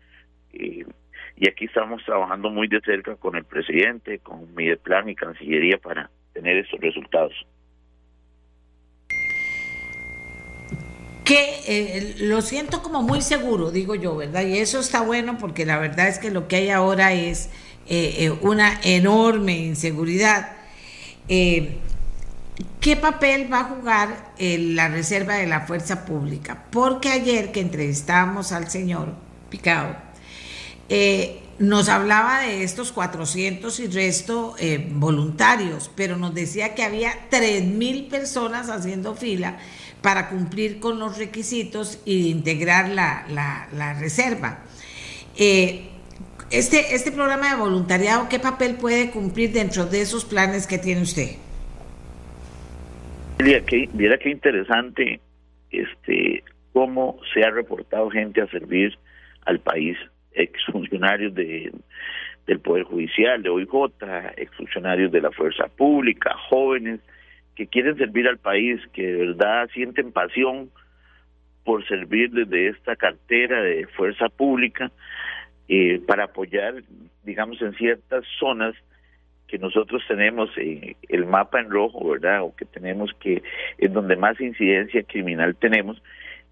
Eh, 0.52 0.84
y 1.36 1.48
aquí 1.48 1.66
estamos 1.66 2.04
trabajando 2.04 2.50
muy 2.50 2.66
de 2.66 2.80
cerca 2.80 3.14
con 3.14 3.36
el 3.36 3.44
presidente, 3.44 4.18
con 4.18 4.52
Mideplan 4.56 5.08
y 5.08 5.14
Cancillería 5.14 5.78
para 5.78 6.10
tener 6.32 6.56
estos 6.56 6.80
resultados. 6.80 7.46
Que 11.24 11.62
eh, 11.66 12.14
lo 12.18 12.42
siento 12.42 12.82
como 12.82 13.02
muy 13.02 13.22
seguro, 13.22 13.70
digo 13.70 13.94
yo, 13.94 14.16
¿verdad? 14.16 14.42
Y 14.42 14.58
eso 14.58 14.80
está 14.80 15.02
bueno 15.02 15.38
porque 15.38 15.64
la 15.64 15.78
verdad 15.78 16.08
es 16.08 16.18
que 16.18 16.30
lo 16.30 16.48
que 16.48 16.56
hay 16.56 16.70
ahora 16.70 17.12
es 17.12 17.48
eh, 17.86 18.32
una 18.42 18.80
enorme 18.82 19.56
inseguridad. 19.58 20.56
¿Qué 22.80 22.96
papel 22.96 23.52
va 23.52 23.60
a 23.60 23.64
jugar 23.64 24.32
la 24.38 24.88
reserva 24.88 25.36
de 25.36 25.46
la 25.46 25.62
fuerza 25.62 26.04
pública? 26.04 26.64
Porque 26.70 27.10
ayer 27.10 27.52
que 27.52 27.60
entrevistábamos 27.60 28.52
al 28.52 28.70
señor 28.70 29.14
Picado, 29.48 29.96
eh, 30.88 31.40
nos 31.58 31.88
hablaba 31.88 32.40
de 32.40 32.64
estos 32.64 32.92
400 32.92 33.78
y 33.80 33.86
resto 33.86 34.54
eh, 34.58 34.88
voluntarios, 34.90 35.90
pero 35.94 36.16
nos 36.16 36.34
decía 36.34 36.74
que 36.74 36.82
había 36.82 37.30
3.000 37.30 38.08
personas 38.08 38.68
haciendo 38.68 39.14
fila 39.14 39.58
para 40.02 40.28
cumplir 40.28 40.80
con 40.80 40.98
los 40.98 41.18
requisitos 41.18 42.02
y 42.04 42.28
integrar 42.30 42.88
la, 42.88 43.96
reserva. 43.98 44.58
Eh, 45.36 45.88
este, 46.50 46.94
este 46.94 47.12
programa 47.12 47.50
de 47.50 47.56
voluntariado, 47.60 48.28
¿qué 48.28 48.38
papel 48.38 48.76
puede 48.76 49.10
cumplir 49.10 49.52
dentro 49.52 49.86
de 49.86 50.02
esos 50.02 50.24
planes 50.24 50.66
que 50.66 50.78
tiene 50.78 51.02
usted? 51.02 51.36
que, 53.38 53.88
viera 53.92 54.18
qué 54.18 54.30
interesante 54.30 55.20
este 55.70 56.44
cómo 56.72 57.18
se 57.34 57.42
ha 57.42 57.50
reportado 57.50 58.08
gente 58.10 58.40
a 58.40 58.46
servir 58.46 58.96
al 59.44 59.58
país, 59.60 59.96
exfuncionarios 60.32 61.34
de, 61.34 61.72
del 62.46 62.60
Poder 62.60 62.84
Judicial, 62.84 63.42
de 63.42 63.50
OIJ, 63.50 63.68
exfuncionarios 64.36 65.12
de 65.12 65.20
la 65.20 65.30
Fuerza 65.32 65.68
Pública, 65.68 66.34
jóvenes 66.48 67.00
que 67.56 67.66
quieren 67.66 67.96
servir 67.96 68.28
al 68.28 68.38
país, 68.38 68.80
que 68.92 69.02
de 69.02 69.26
verdad 69.26 69.68
sienten 69.72 70.12
pasión 70.12 70.70
por 71.64 71.86
servir 71.86 72.30
desde 72.30 72.68
esta 72.68 72.96
cartera 72.96 73.62
de 73.62 73.86
fuerza 73.88 74.28
pública 74.28 74.90
eh, 75.68 76.00
para 76.06 76.24
apoyar, 76.24 76.82
digamos, 77.24 77.60
en 77.62 77.74
ciertas 77.74 78.24
zonas 78.38 78.74
que 79.46 79.58
nosotros 79.58 80.02
tenemos 80.08 80.50
eh, 80.56 80.96
el 81.08 81.26
mapa 81.26 81.60
en 81.60 81.70
rojo, 81.70 82.10
¿verdad? 82.10 82.42
O 82.42 82.56
que 82.56 82.64
tenemos 82.64 83.12
que, 83.20 83.42
es 83.78 83.92
donde 83.92 84.16
más 84.16 84.40
incidencia 84.40 85.02
criminal 85.02 85.54
tenemos, 85.56 86.02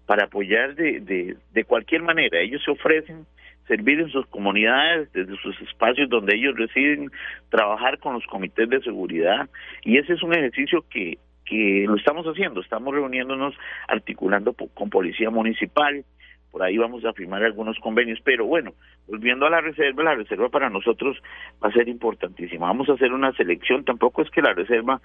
para 0.05 0.25
apoyar 0.25 0.75
de, 0.75 0.99
de, 0.99 1.35
de 1.51 1.63
cualquier 1.63 2.03
manera. 2.03 2.39
Ellos 2.39 2.61
se 2.63 2.71
ofrecen 2.71 3.25
servir 3.71 4.01
en 4.01 4.09
sus 4.09 4.25
comunidades, 4.27 5.11
desde 5.13 5.37
sus 5.37 5.59
espacios 5.61 6.09
donde 6.09 6.35
ellos 6.35 6.57
residen, 6.57 7.09
trabajar 7.49 7.99
con 7.99 8.13
los 8.13 8.25
comités 8.25 8.67
de 8.69 8.81
seguridad. 8.81 9.49
Y 9.83 9.97
ese 9.97 10.13
es 10.13 10.23
un 10.23 10.33
ejercicio 10.33 10.83
que, 10.89 11.19
que 11.45 11.85
lo 11.87 11.95
estamos 11.95 12.25
haciendo, 12.25 12.59
estamos 12.59 12.93
reuniéndonos, 12.93 13.55
articulando 13.87 14.53
con 14.53 14.89
policía 14.89 15.29
municipal, 15.29 16.03
por 16.51 16.63
ahí 16.63 16.77
vamos 16.77 17.05
a 17.05 17.13
firmar 17.13 17.41
algunos 17.43 17.79
convenios, 17.79 18.19
pero 18.25 18.45
bueno, 18.45 18.73
volviendo 19.07 19.45
a 19.45 19.49
la 19.49 19.61
reserva, 19.61 20.03
la 20.03 20.15
reserva 20.15 20.49
para 20.49 20.69
nosotros 20.69 21.17
va 21.63 21.69
a 21.69 21.71
ser 21.71 21.87
importantísima. 21.87 22.67
Vamos 22.67 22.89
a 22.89 22.93
hacer 22.93 23.13
una 23.13 23.31
selección, 23.33 23.85
tampoco 23.85 24.21
es 24.21 24.29
que 24.31 24.41
la 24.41 24.53
reserva 24.53 25.01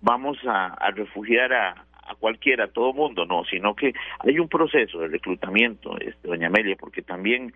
vamos 0.00 0.38
a, 0.44 0.76
refugiar 0.90 1.52
a, 1.52 1.84
cualquiera, 2.14 2.64
a 2.64 2.68
todo 2.68 2.92
mundo, 2.92 3.24
no, 3.26 3.44
sino 3.44 3.74
que 3.74 3.92
hay 4.20 4.38
un 4.38 4.48
proceso 4.48 5.00
de 5.00 5.08
reclutamiento, 5.08 5.98
este, 5.98 6.28
doña 6.28 6.48
Amelia, 6.48 6.76
porque 6.76 7.02
también 7.02 7.52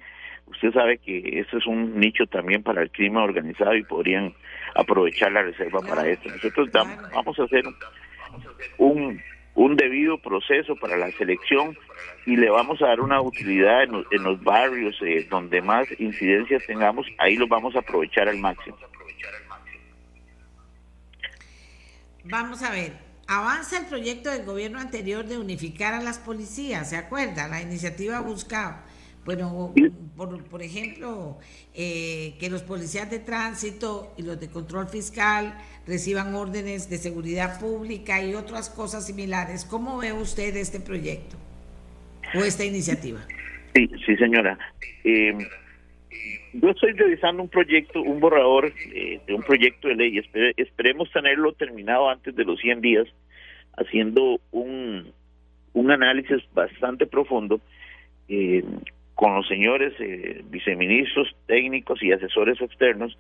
usted 0.47 0.73
sabe 0.73 0.99
que 0.99 1.41
eso 1.41 1.59
es 1.59 1.67
un 1.67 1.99
nicho 1.99 2.27
también 2.27 2.63
para 2.63 2.83
el 2.83 2.91
crimen 2.91 3.23
organizado 3.23 3.75
y 3.75 3.85
podrían 3.85 4.35
aprovechar 4.75 5.33
la 5.33 5.43
reserva 5.43 5.81
para 5.81 6.09
esto. 6.09 6.29
Nosotros 6.29 6.69
vamos 6.73 7.39
a 7.39 7.45
hacer 7.45 7.65
un 8.79 9.21
un 9.55 9.77
debido 9.77 10.19
proceso 10.19 10.77
para 10.77 10.97
la 10.97 11.11
selección 11.13 11.77
y 12.27 12.37
le 12.37 12.49
vamos 12.51 12.81
a 12.83 12.87
dar 12.87 13.01
una 13.01 13.21
utilidad 13.21 13.83
en 13.83 14.23
los, 14.23 14.43
barrios 14.43 14.97
eh, 15.03 15.27
donde 15.29 15.61
más 15.61 15.87
incidencias 16.01 16.65
tengamos, 16.67 17.07
ahí 17.19 17.37
lo 17.37 17.47
vamos 17.47 17.75
a 17.77 17.81
aprovechar 17.81 18.29
al 18.29 18.39
máximo. 18.39 18.77
Vamos 22.25 22.63
a 22.63 22.71
ver, 22.71 22.93
avanza 23.37 23.79
el 23.79 23.87
proyecto 23.87 24.31
del 24.31 24.45
gobierno 24.45 24.79
anterior 24.79 25.25
de 25.25 25.39
unificar 25.39 25.95
a 25.95 26.03
las 26.03 26.19
policías, 26.19 26.91
¿se 26.91 26.97
acuerda? 26.97 27.49
La 27.49 27.63
iniciativa 27.63 28.21
buscaba 28.21 28.85
bueno, 29.25 29.73
por, 30.17 30.43
por 30.45 30.63
ejemplo, 30.63 31.39
eh, 31.75 32.35
que 32.41 32.51
los 32.51 32.63
policías 32.63 33.09
de 33.09 33.21
tránsito 33.21 34.13
y 34.17 34.23
los 34.23 34.41
de 34.41 34.49
control 34.49 34.89
fiscal 34.89 35.55
reciban 35.87 36.35
órdenes 36.35 36.91
de 36.91 36.99
seguridad 36.99 37.61
pública 37.61 38.23
y 38.23 38.35
otras 38.35 38.69
cosas 38.69 39.07
similares. 39.07 39.65
¿Cómo 39.65 39.99
ve 39.99 40.13
usted 40.13 40.57
este 40.57 40.81
proyecto 40.81 41.37
o 42.35 42.41
esta 42.41 42.65
iniciativa? 42.65 43.21
Sí, 43.75 43.89
sí, 44.05 44.17
señora. 44.17 44.59
Eh, 45.05 45.39
yo 46.53 46.71
estoy 46.71 46.93
revisando 46.93 47.43
un 47.43 47.49
proyecto, 47.49 48.03
un 48.03 48.21
borrador 48.21 48.73
eh, 48.95 49.21
de 49.27 49.35
un 49.35 49.43
proyecto 49.43 49.89
de 49.89 49.95
ley. 49.95 50.23
esperemos 50.57 51.11
tenerlo 51.11 51.53
terminado 51.53 52.09
antes 52.09 52.35
de 52.35 52.45
los 52.45 52.61
100 52.61 52.81
días, 52.81 53.09
haciendo 53.77 54.41
un, 54.51 55.13
análisis 55.91 56.43
bastante 56.55 57.07
profundo 57.07 57.61
eh, 58.29 58.65
con 59.15 59.35
los 59.35 59.47
señores 59.49 59.93
eh, 59.99 60.43
viceministros 60.49 61.35
técnicos 61.47 62.03
y 62.03 62.13
asesores 62.13 62.61
externos, 62.61 63.17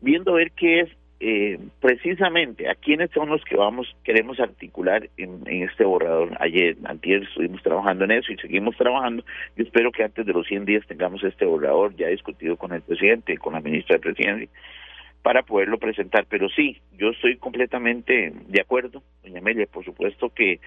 viendo 0.00 0.34
ver 0.34 0.52
qué 0.52 0.80
es 0.80 0.90
eh, 1.22 1.58
precisamente 1.80 2.70
a 2.70 2.74
quiénes 2.74 3.10
son 3.10 3.28
los 3.28 3.44
que 3.44 3.54
vamos 3.54 3.94
queremos 4.04 4.40
articular 4.40 5.10
en, 5.18 5.42
este 5.46 5.84
borrador. 5.84 6.34
Ayer, 6.40 6.78
antier 6.84 7.24
estuvimos 7.24 7.62
trabajando 7.62 8.04
en 8.06 8.12
eso 8.12 8.32
y 8.32 8.38
seguimos 8.38 8.74
trabajando. 8.76 9.22
Yo 9.54 9.64
espero 9.64 9.92
que 9.92 10.02
antes 10.02 10.24
de 10.24 10.32
los 10.32 10.46
100 10.46 10.64
días 10.64 10.86
tengamos 10.86 11.22
este 11.22 11.44
borrador 11.44 11.94
ya 11.94 12.08
discutido 12.08 12.56
con 12.56 12.72
el 12.72 12.80
presidente, 12.80 13.36
con 13.36 13.52
la 13.52 13.60
ministra 13.60 13.96
de 13.96 14.00
Presidencia, 14.00 14.48
para 15.20 15.42
poderlo 15.42 15.76
presentar. 15.78 16.24
Pero 16.26 16.48
sí, 16.48 16.80
yo 16.96 17.10
estoy 17.10 17.36
completamente 17.36 18.32
de 18.48 18.60
acuerdo, 18.62 19.02
doña 19.22 19.40
Amelia, 19.40 19.66
por 19.66 19.84
supuesto 19.84 20.30
que 20.30 20.58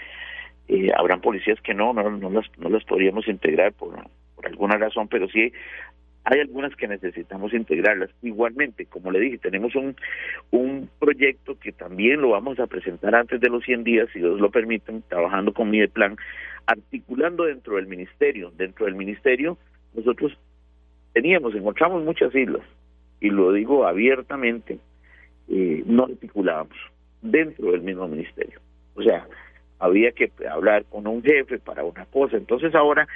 eh, 0.68 0.92
habrán 0.96 1.22
policías 1.22 1.60
que 1.62 1.74
no, 1.74 1.94
no, 1.94 2.12
no, 2.12 2.30
las, 2.30 2.46
no 2.60 2.70
las 2.70 2.84
podríamos 2.84 3.28
integrar 3.28 3.74
por, 3.74 3.96
por 4.36 4.46
alguna 4.46 4.78
razón, 4.78 5.08
pero 5.08 5.28
sí 5.30 5.52
hay 6.26 6.40
algunas 6.40 6.76
que 6.76 6.88
necesitamos 6.88 7.54
integrarlas. 7.54 8.10
Igualmente, 8.22 8.86
como 8.86 9.12
le 9.12 9.20
dije, 9.20 9.38
tenemos 9.40 9.76
un, 9.76 9.96
un 10.52 10.90
proyecto 11.00 11.58
que 11.60 11.72
también 11.72 12.22
lo 12.22 12.30
vamos 12.30 12.60
a 12.60 12.68
presentar 12.68 13.14
antes 13.14 13.42
de 13.42 13.50
los 13.50 13.64
100 13.64 13.84
días, 13.84 14.10
si 14.14 14.20
Dios 14.20 14.40
lo 14.40 14.50
permiten, 14.50 15.04
trabajando 15.10 15.54
con 15.54 15.70
mi 15.70 15.86
plan, 15.88 16.16
articulando 16.66 17.44
dentro 17.44 17.76
del 17.76 17.88
ministerio. 17.88 18.52
Dentro 18.56 18.86
del 18.86 18.96
ministerio, 18.96 19.58
nosotros 19.94 20.38
teníamos, 21.12 21.56
encontramos 21.56 22.04
muchas 22.04 22.34
islas, 22.34 22.64
y 23.20 23.30
lo 23.30 23.52
digo 23.52 23.86
abiertamente, 23.86 24.80
eh, 25.50 25.84
no 25.86 26.06
articulábamos 26.06 26.78
dentro 27.22 27.72
del 27.72 27.82
mismo 27.82 28.08
ministerio. 28.08 28.60
O 28.96 29.04
sea, 29.04 29.28
había 29.80 30.12
que 30.14 30.32
hablar 30.50 30.86
con 30.86 31.06
un 31.08 31.22
jefe 31.22 31.60
para 31.60 31.84
una 31.84 32.06
cosa. 32.06 32.38
Entonces 32.38 32.74
ahora 32.74 33.08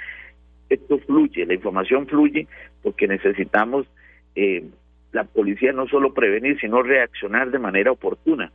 esto 0.68 0.98
fluye, 0.98 1.46
la 1.46 1.54
información 1.54 2.06
fluye 2.06 2.46
porque 2.82 3.08
necesitamos 3.08 3.86
eh, 4.34 4.64
la 5.12 5.24
policía 5.24 5.72
no 5.72 5.88
solo 5.88 6.12
prevenir, 6.12 6.58
sino 6.60 6.82
reaccionar 6.82 7.50
de 7.50 7.58
manera 7.58 7.92
oportuna. 7.92 8.52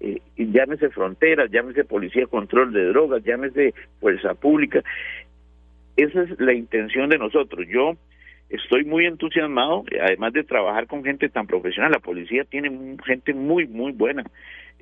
Eh, 0.00 0.20
llámese 0.36 0.90
fronteras, 0.90 1.50
llámese 1.50 1.84
policía 1.84 2.26
control 2.26 2.72
de 2.72 2.86
drogas, 2.86 3.22
llámese 3.24 3.74
fuerza 4.00 4.34
pública. 4.34 4.82
Esa 5.96 6.22
es 6.22 6.40
la 6.40 6.54
intención 6.54 7.08
de 7.08 7.18
nosotros. 7.18 7.66
Yo 7.68 7.96
estoy 8.48 8.84
muy 8.84 9.06
entusiasmado, 9.06 9.84
además 10.00 10.32
de 10.32 10.44
trabajar 10.44 10.86
con 10.86 11.04
gente 11.04 11.28
tan 11.28 11.46
profesional. 11.46 11.92
La 11.92 12.00
policía 12.00 12.44
tiene 12.44 12.96
gente 13.04 13.32
muy, 13.32 13.66
muy 13.66 13.92
buena, 13.92 14.24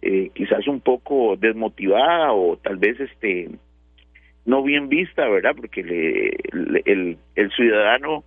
eh, 0.00 0.30
quizás 0.34 0.66
un 0.66 0.80
poco 0.80 1.36
desmotivada 1.36 2.32
o 2.32 2.56
tal 2.56 2.76
vez 2.76 2.98
este 3.00 3.50
no 4.44 4.62
bien 4.62 4.88
vista, 4.88 5.28
¿verdad? 5.28 5.54
Porque 5.56 5.82
le, 5.82 7.16
el, 7.34 7.52
ciudadano 7.52 8.24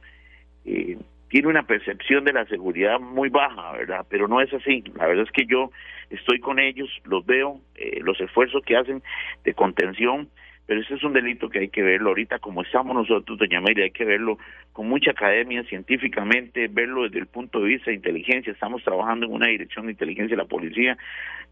eh, 0.65 0.97
tiene 1.29 1.47
una 1.47 1.63
percepción 1.63 2.23
de 2.25 2.33
la 2.33 2.45
seguridad 2.45 2.99
muy 2.99 3.29
baja, 3.29 3.71
¿verdad? 3.73 4.05
Pero 4.09 4.27
no 4.27 4.41
es 4.41 4.53
así. 4.53 4.83
La 4.95 5.07
verdad 5.07 5.25
es 5.25 5.31
que 5.31 5.45
yo 5.45 5.71
estoy 6.09 6.39
con 6.39 6.59
ellos, 6.59 6.89
los 7.05 7.25
veo, 7.25 7.59
eh, 7.75 7.99
los 8.01 8.19
esfuerzos 8.21 8.63
que 8.63 8.77
hacen 8.77 9.01
de 9.43 9.53
contención, 9.53 10.29
pero 10.65 10.79
ese 10.79 10.93
es 10.93 11.03
un 11.03 11.13
delito 11.13 11.49
que 11.49 11.59
hay 11.59 11.69
que 11.69 11.81
verlo 11.81 12.09
ahorita 12.09 12.39
como 12.39 12.61
estamos 12.61 12.95
nosotros, 12.95 13.37
doña 13.37 13.57
Amelia, 13.57 13.83
hay 13.83 13.91
que 13.91 14.05
verlo 14.05 14.37
con 14.71 14.87
mucha 14.87 15.11
academia, 15.11 15.63
científicamente, 15.63 16.67
verlo 16.69 17.03
desde 17.03 17.19
el 17.19 17.27
punto 17.27 17.59
de 17.59 17.67
vista 17.67 17.91
de 17.91 17.95
inteligencia. 17.95 18.53
Estamos 18.53 18.83
trabajando 18.83 19.25
en 19.25 19.33
una 19.33 19.47
dirección 19.47 19.87
de 19.87 19.93
inteligencia 19.93 20.37
de 20.37 20.43
la 20.43 20.47
policía 20.47 20.97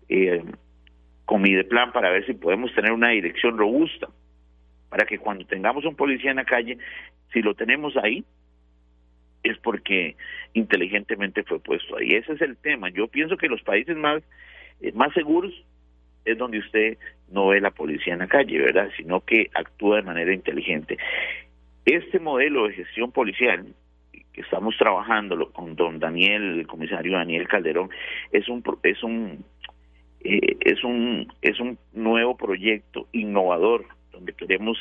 eh, 0.07 0.43
con 1.25 1.41
mi 1.41 1.61
plan 1.63 1.91
para 1.91 2.09
ver 2.09 2.25
si 2.25 2.33
podemos 2.33 2.73
tener 2.73 2.91
una 2.91 3.09
dirección 3.09 3.57
robusta 3.57 4.07
para 4.91 5.05
que 5.05 5.19
cuando 5.19 5.45
tengamos 5.45 5.85
un 5.85 5.95
policía 5.95 6.31
en 6.31 6.35
la 6.35 6.43
calle, 6.43 6.77
si 7.31 7.41
lo 7.41 7.55
tenemos 7.55 7.95
ahí, 7.95 8.25
es 9.41 9.57
porque 9.59 10.17
inteligentemente 10.53 11.43
fue 11.43 11.61
puesto 11.61 11.95
ahí. 11.95 12.09
Ese 12.09 12.33
es 12.33 12.41
el 12.41 12.57
tema. 12.57 12.89
Yo 12.89 13.07
pienso 13.07 13.37
que 13.37 13.47
los 13.47 13.61
países 13.63 13.95
más, 13.95 14.21
eh, 14.81 14.91
más 14.91 15.13
seguros 15.13 15.53
es 16.25 16.37
donde 16.37 16.59
usted 16.59 16.97
no 17.29 17.47
ve 17.47 17.61
la 17.61 17.71
policía 17.71 18.11
en 18.13 18.19
la 18.19 18.27
calle, 18.27 18.59
¿verdad? 18.59 18.89
Sino 18.97 19.21
que 19.21 19.49
actúa 19.53 19.95
de 19.95 20.03
manera 20.03 20.33
inteligente. 20.33 20.97
Este 21.85 22.19
modelo 22.19 22.67
de 22.67 22.73
gestión 22.73 23.13
policial 23.13 23.65
que 24.33 24.41
estamos 24.41 24.75
trabajando 24.77 25.53
con 25.53 25.77
don 25.77 25.99
Daniel, 25.99 26.59
el 26.59 26.67
comisario 26.67 27.13
Daniel 27.13 27.47
Calderón, 27.47 27.89
es 28.33 28.49
un 28.49 28.61
es 28.83 29.01
un 29.03 29.45
eh, 30.19 30.57
es 30.59 30.83
un 30.83 31.31
es 31.41 31.61
un 31.61 31.77
nuevo 31.93 32.35
proyecto 32.35 33.07
innovador 33.13 33.85
donde 34.11 34.33
queremos 34.33 34.77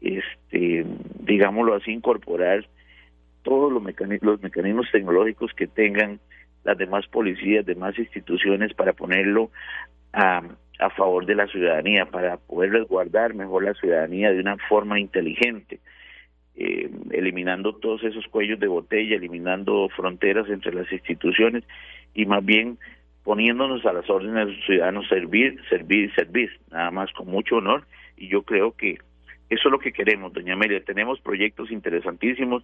este 0.00 0.84
digámoslo 1.20 1.74
así 1.74 1.92
incorporar 1.92 2.66
todos 3.42 3.72
los 3.72 3.82
mecanismos, 3.82 4.34
los 4.34 4.42
mecanismos 4.42 4.86
tecnológicos 4.90 5.52
que 5.54 5.66
tengan 5.66 6.20
las 6.64 6.78
demás 6.78 7.06
policías, 7.08 7.66
demás 7.66 7.98
instituciones 7.98 8.72
para 8.74 8.92
ponerlo 8.92 9.50
a, 10.12 10.42
a 10.78 10.90
favor 10.90 11.26
de 11.26 11.34
la 11.34 11.46
ciudadanía, 11.48 12.06
para 12.06 12.36
poder 12.36 12.70
resguardar 12.70 13.34
mejor 13.34 13.64
la 13.64 13.74
ciudadanía 13.74 14.30
de 14.32 14.40
una 14.40 14.56
forma 14.68 15.00
inteligente, 15.00 15.80
eh, 16.54 16.90
eliminando 17.10 17.74
todos 17.74 18.04
esos 18.04 18.26
cuellos 18.28 18.60
de 18.60 18.68
botella, 18.68 19.16
eliminando 19.16 19.88
fronteras 19.88 20.48
entre 20.48 20.72
las 20.72 20.90
instituciones 20.92 21.64
y 22.14 22.26
más 22.26 22.44
bien 22.44 22.78
poniéndonos 23.24 23.84
a 23.86 23.92
las 23.92 24.08
órdenes 24.10 24.46
de 24.46 24.52
los 24.52 24.66
ciudadanos 24.66 25.08
servir, 25.08 25.60
servir, 25.68 26.12
servir, 26.14 26.50
nada 26.70 26.90
más 26.90 27.12
con 27.12 27.28
mucho 27.28 27.56
honor 27.56 27.84
y 28.22 28.28
yo 28.28 28.42
creo 28.42 28.76
que 28.76 28.98
eso 29.50 29.68
es 29.68 29.72
lo 29.72 29.80
que 29.80 29.92
queremos, 29.92 30.32
doña 30.32 30.54
Amelia. 30.54 30.80
Tenemos 30.84 31.20
proyectos 31.20 31.72
interesantísimos 31.72 32.62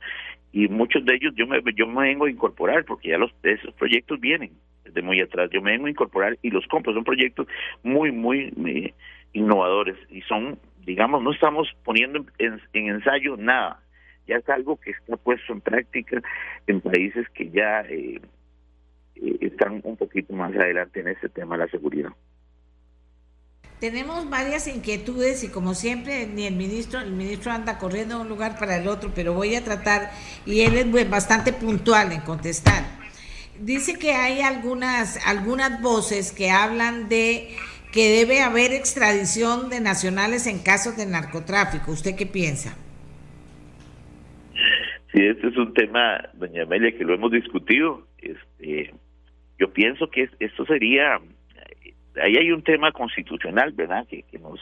y 0.52 0.68
muchos 0.68 1.04
de 1.04 1.16
ellos 1.16 1.34
yo 1.34 1.48
me, 1.48 1.60
yo 1.74 1.86
me 1.88 2.04
vengo 2.04 2.26
a 2.26 2.30
incorporar 2.30 2.84
porque 2.84 3.08
ya 3.08 3.18
los 3.18 3.34
esos 3.42 3.74
proyectos 3.74 4.20
vienen 4.20 4.52
desde 4.84 5.02
muy 5.02 5.20
atrás. 5.20 5.50
Yo 5.52 5.60
me 5.60 5.72
vengo 5.72 5.86
a 5.86 5.90
incorporar 5.90 6.38
y 6.42 6.50
los 6.50 6.64
compro. 6.68 6.94
Son 6.94 7.02
proyectos 7.02 7.48
muy, 7.82 8.12
muy, 8.12 8.94
innovadores 9.32 9.96
y 10.10 10.22
son, 10.22 10.58
digamos, 10.86 11.24
no 11.24 11.32
estamos 11.32 11.68
poniendo 11.84 12.24
en, 12.38 12.60
ensayo 12.72 13.36
nada. 13.36 13.82
Ya 14.28 14.36
es 14.36 14.48
algo 14.48 14.78
que 14.80 14.92
está 14.92 15.16
puesto 15.16 15.52
en 15.52 15.60
práctica 15.60 16.22
en 16.68 16.80
países 16.80 17.28
que 17.30 17.50
ya 17.50 17.80
eh, 17.80 18.20
eh, 19.16 19.38
están 19.40 19.80
un 19.82 19.96
poquito 19.96 20.32
más 20.34 20.54
adelante 20.54 21.00
en 21.00 21.08
este 21.08 21.28
tema 21.28 21.56
de 21.56 21.64
la 21.64 21.70
seguridad. 21.70 22.12
Tenemos 23.80 24.28
varias 24.28 24.66
inquietudes 24.66 25.44
y 25.44 25.48
como 25.50 25.72
siempre 25.72 26.26
ni 26.26 26.46
el 26.46 26.56
ministro, 26.56 27.00
el 27.00 27.12
ministro 27.12 27.52
anda 27.52 27.78
corriendo 27.78 28.16
de 28.16 28.22
un 28.22 28.28
lugar 28.28 28.58
para 28.58 28.76
el 28.76 28.88
otro, 28.88 29.12
pero 29.14 29.34
voy 29.34 29.54
a 29.54 29.62
tratar 29.62 30.10
y 30.44 30.62
él 30.62 30.76
es 30.76 31.10
bastante 31.10 31.52
puntual 31.52 32.10
en 32.10 32.20
contestar. 32.22 32.82
Dice 33.60 33.96
que 33.96 34.12
hay 34.12 34.40
algunas 34.40 35.24
algunas 35.26 35.80
voces 35.80 36.32
que 36.32 36.50
hablan 36.50 37.08
de 37.08 37.50
que 37.92 38.10
debe 38.10 38.40
haber 38.40 38.72
extradición 38.72 39.70
de 39.70 39.80
nacionales 39.80 40.48
en 40.48 40.58
casos 40.58 40.96
de 40.96 41.06
narcotráfico. 41.06 41.92
¿Usted 41.92 42.16
qué 42.16 42.26
piensa? 42.26 42.76
Sí, 45.12 45.24
este 45.24 45.48
es 45.48 45.56
un 45.56 45.72
tema, 45.72 46.28
doña 46.34 46.64
Amelia, 46.64 46.96
que 46.96 47.04
lo 47.04 47.14
hemos 47.14 47.30
discutido. 47.30 48.06
Este, 48.18 48.92
yo 49.58 49.72
pienso 49.72 50.10
que 50.10 50.28
esto 50.40 50.66
sería 50.66 51.18
ahí 52.22 52.36
hay 52.36 52.52
un 52.52 52.62
tema 52.62 52.92
constitucional, 52.92 53.72
¿verdad? 53.72 54.06
Que, 54.06 54.22
que 54.22 54.38
nos 54.38 54.60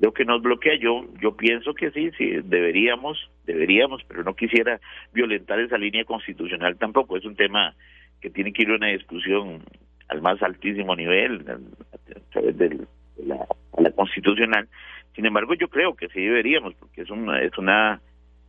lo 0.00 0.12
que 0.12 0.24
nos 0.24 0.42
bloquea 0.42 0.76
yo 0.78 1.04
yo 1.20 1.36
pienso 1.36 1.74
que 1.74 1.90
sí 1.92 2.10
sí 2.18 2.40
deberíamos 2.44 3.30
deberíamos 3.46 4.02
pero 4.08 4.24
no 4.24 4.34
quisiera 4.34 4.80
violentar 5.12 5.60
esa 5.60 5.78
línea 5.78 6.04
constitucional 6.04 6.76
tampoco 6.76 7.16
es 7.16 7.24
un 7.24 7.36
tema 7.36 7.74
que 8.20 8.30
tiene 8.30 8.52
que 8.52 8.62
ir 8.62 8.70
a 8.70 8.76
una 8.76 8.88
discusión 8.88 9.62
al 10.08 10.20
más 10.20 10.42
altísimo 10.42 10.96
nivel 10.96 11.44
a 11.48 12.32
través 12.32 12.58
de 12.58 12.86
la, 13.24 13.46
constitucional 13.92 14.68
sin 15.14 15.26
embargo 15.26 15.54
yo 15.54 15.68
creo 15.68 15.94
que 15.94 16.08
sí 16.08 16.20
deberíamos 16.20 16.74
porque 16.74 17.02
es 17.02 17.10
una 17.10 17.40
es 17.40 17.56
una 17.56 18.00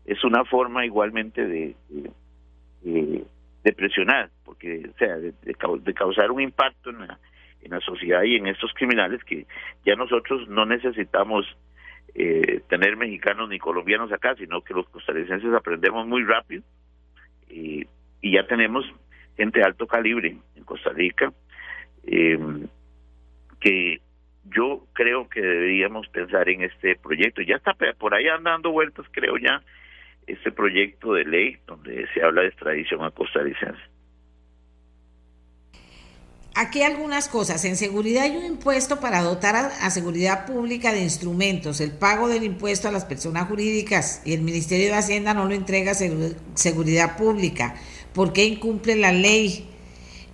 es 0.05 0.23
una 0.23 0.45
forma 0.45 0.85
igualmente 0.85 1.45
de, 1.47 1.75
de, 2.83 3.73
presionar 3.73 4.29
porque 4.43 4.89
o 4.93 4.97
sea 4.97 5.17
de, 5.17 5.33
de 5.43 5.93
causar 5.93 6.31
un 6.31 6.41
impacto 6.41 6.89
en 6.89 7.07
la 7.07 7.19
en 7.65 7.71
la 7.71 7.79
sociedad 7.81 8.23
y 8.23 8.35
en 8.35 8.47
estos 8.47 8.73
criminales 8.73 9.23
que 9.23 9.45
ya 9.85 9.95
nosotros 9.95 10.47
no 10.47 10.65
necesitamos 10.65 11.45
eh, 12.13 12.61
tener 12.69 12.95
mexicanos 12.95 13.49
ni 13.49 13.59
colombianos 13.59 14.11
acá, 14.11 14.35
sino 14.35 14.61
que 14.61 14.73
los 14.73 14.87
costarricenses 14.89 15.53
aprendemos 15.53 16.07
muy 16.07 16.23
rápido 16.23 16.63
y, 17.49 17.85
y 18.21 18.31
ya 18.33 18.45
tenemos 18.47 18.85
gente 19.35 19.59
de 19.59 19.65
alto 19.65 19.87
calibre 19.87 20.37
en 20.55 20.63
Costa 20.63 20.91
Rica 20.91 21.33
eh, 22.05 22.39
que 23.59 23.99
yo 24.43 24.85
creo 24.93 25.27
que 25.27 25.41
deberíamos 25.41 26.07
pensar 26.09 26.47
en 26.49 26.61
este 26.61 26.95
proyecto. 26.95 27.41
Ya 27.41 27.55
está 27.55 27.73
por 27.97 28.13
ahí 28.13 28.27
andando 28.27 28.71
vueltas, 28.71 29.07
creo 29.11 29.37
ya, 29.37 29.63
este 30.27 30.51
proyecto 30.51 31.13
de 31.13 31.25
ley 31.25 31.57
donde 31.65 32.07
se 32.13 32.23
habla 32.23 32.41
de 32.41 32.49
extradición 32.49 33.03
a 33.03 33.09
costarricenses. 33.09 33.94
Aquí 36.57 36.83
algunas 36.83 37.27
cosas. 37.27 37.65
En 37.65 37.75
seguridad 37.75 38.23
hay 38.23 38.37
un 38.37 38.45
impuesto 38.45 39.01
para 39.01 39.21
dotar 39.21 39.57
a, 39.57 39.89
seguridad 39.89 40.45
pública 40.45 40.93
de 40.93 41.01
instrumentos. 41.01 41.81
El 41.81 41.91
pago 41.91 42.29
del 42.29 42.45
impuesto 42.45 42.87
a 42.87 42.91
las 42.93 43.03
personas 43.03 43.49
jurídicas 43.49 44.21
y 44.23 44.31
el 44.31 44.41
Ministerio 44.41 44.87
de 44.87 44.93
Hacienda 44.93 45.33
no 45.33 45.47
lo 45.47 45.53
entrega 45.53 45.91
a 45.91 45.95
seguridad 46.55 47.17
pública. 47.17 47.75
¿Por 48.13 48.31
qué 48.31 48.45
incumple 48.45 48.95
la 48.95 49.11
ley? 49.11 49.67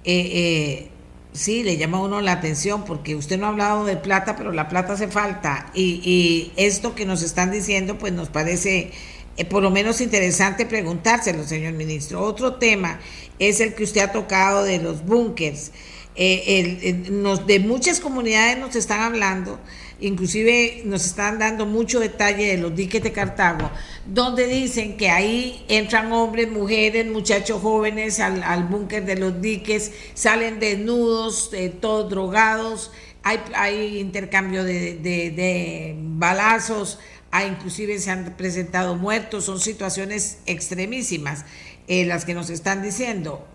Eh, 0.03 0.30
eh, 0.34 0.89
sí, 1.34 1.63
le 1.63 1.78
llama 1.78 1.97
a 1.97 2.01
uno 2.01 2.22
la 2.22 2.34
atención 2.34 2.86
porque 2.86 3.15
usted 3.15 3.39
no 3.39 3.47
ha 3.47 3.49
hablado 3.49 3.84
de 3.86 3.97
plata, 3.97 4.36
pero 4.36 4.51
la 4.51 4.69
plata 4.69 4.93
hace 4.93 5.07
falta. 5.07 5.72
Y, 5.74 6.51
esto 6.55 6.93
que 6.93 7.07
nos 7.07 7.24
están 7.24 7.49
diciendo, 7.49 7.97
pues 7.97 8.13
nos 8.13 8.30
parece 8.30 8.91
eh, 9.38 9.45
por 9.45 9.63
lo 9.63 9.72
menos 9.72 10.01
interesante 10.01 10.67
preguntárselo, 10.67 11.43
señor 11.47 11.74
ministro. 11.74 12.22
Otro 12.22 12.57
tema 12.57 12.99
es 13.39 13.59
el 13.59 13.74
que 13.74 13.86
usted 13.86 14.01
ha 14.01 14.11
tocado 14.11 14.63
de 14.63 14.78
los 14.78 15.03
búnkers. 15.03 15.72
Eh, 16.16 17.05
nos, 17.09 17.47
de 17.47 17.59
muchas 17.59 18.01
comunidades 18.01 18.57
nos 18.57 18.76
están 18.76 18.99
hablando, 18.99 19.59
inclusive 20.01 20.82
nos 20.84 21.05
están 21.05 21.39
dando 21.39 21.66
mucho 21.66 22.01
detalle 22.01 22.47
de 22.47 22.57
los 22.57 22.76
diques 22.76 23.01
de 23.01 23.14
Cartago, 23.14 23.72
donde 24.05 24.47
dicen 24.47 24.97
que 24.97 25.09
ahí 25.09 25.64
entran 25.70 26.12
hombres, 26.12 26.51
mujeres, 26.51 27.05
muchachos 27.05 27.62
jóvenes 27.62 28.20
al, 28.20 28.43
al 28.43 28.66
búnker 28.66 29.05
de 29.05 29.16
los 29.16 29.41
diques, 29.41 29.93
salen 30.14 30.59
desnudos, 30.59 31.49
eh, 31.53 31.70
todos 31.70 32.09
drogados, 32.09 32.91
hay, 33.24 33.39
hay 33.53 33.99
intercambio 33.99 34.64
de, 34.64 34.97
de, 34.97 35.95
balazos, 35.97 36.99
hay, 37.32 37.47
inclusive 37.47 37.99
se 37.99 38.12
han 38.12 38.34
presentado 38.36 38.95
muertos, 38.95 39.45
son 39.45 39.62
situaciones 39.62 40.39
extremísimas 40.45 41.45
eh, 41.88 42.05
las 42.05 42.26
que 42.26 42.34
nos 42.34 42.49
están 42.49 42.82
diciendo. 42.82 43.47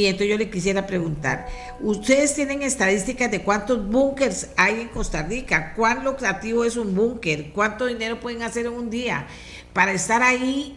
Y 0.00 0.06
entonces 0.06 0.30
yo 0.30 0.38
le 0.38 0.48
quisiera 0.48 0.86
preguntar, 0.86 1.46
¿ustedes 1.78 2.34
tienen 2.34 2.62
estadísticas 2.62 3.30
de 3.30 3.42
cuántos 3.42 3.86
búnkers 3.86 4.50
hay 4.56 4.80
en 4.80 4.88
Costa 4.88 5.22
Rica? 5.22 5.74
¿Cuán 5.76 6.06
lucrativo 6.06 6.64
es 6.64 6.78
un 6.78 6.94
búnker? 6.94 7.50
¿Cuánto 7.52 7.84
dinero 7.84 8.18
pueden 8.18 8.42
hacer 8.42 8.64
en 8.64 8.72
un 8.72 8.88
día 8.88 9.26
para 9.74 9.92
estar 9.92 10.22
ahí 10.22 10.74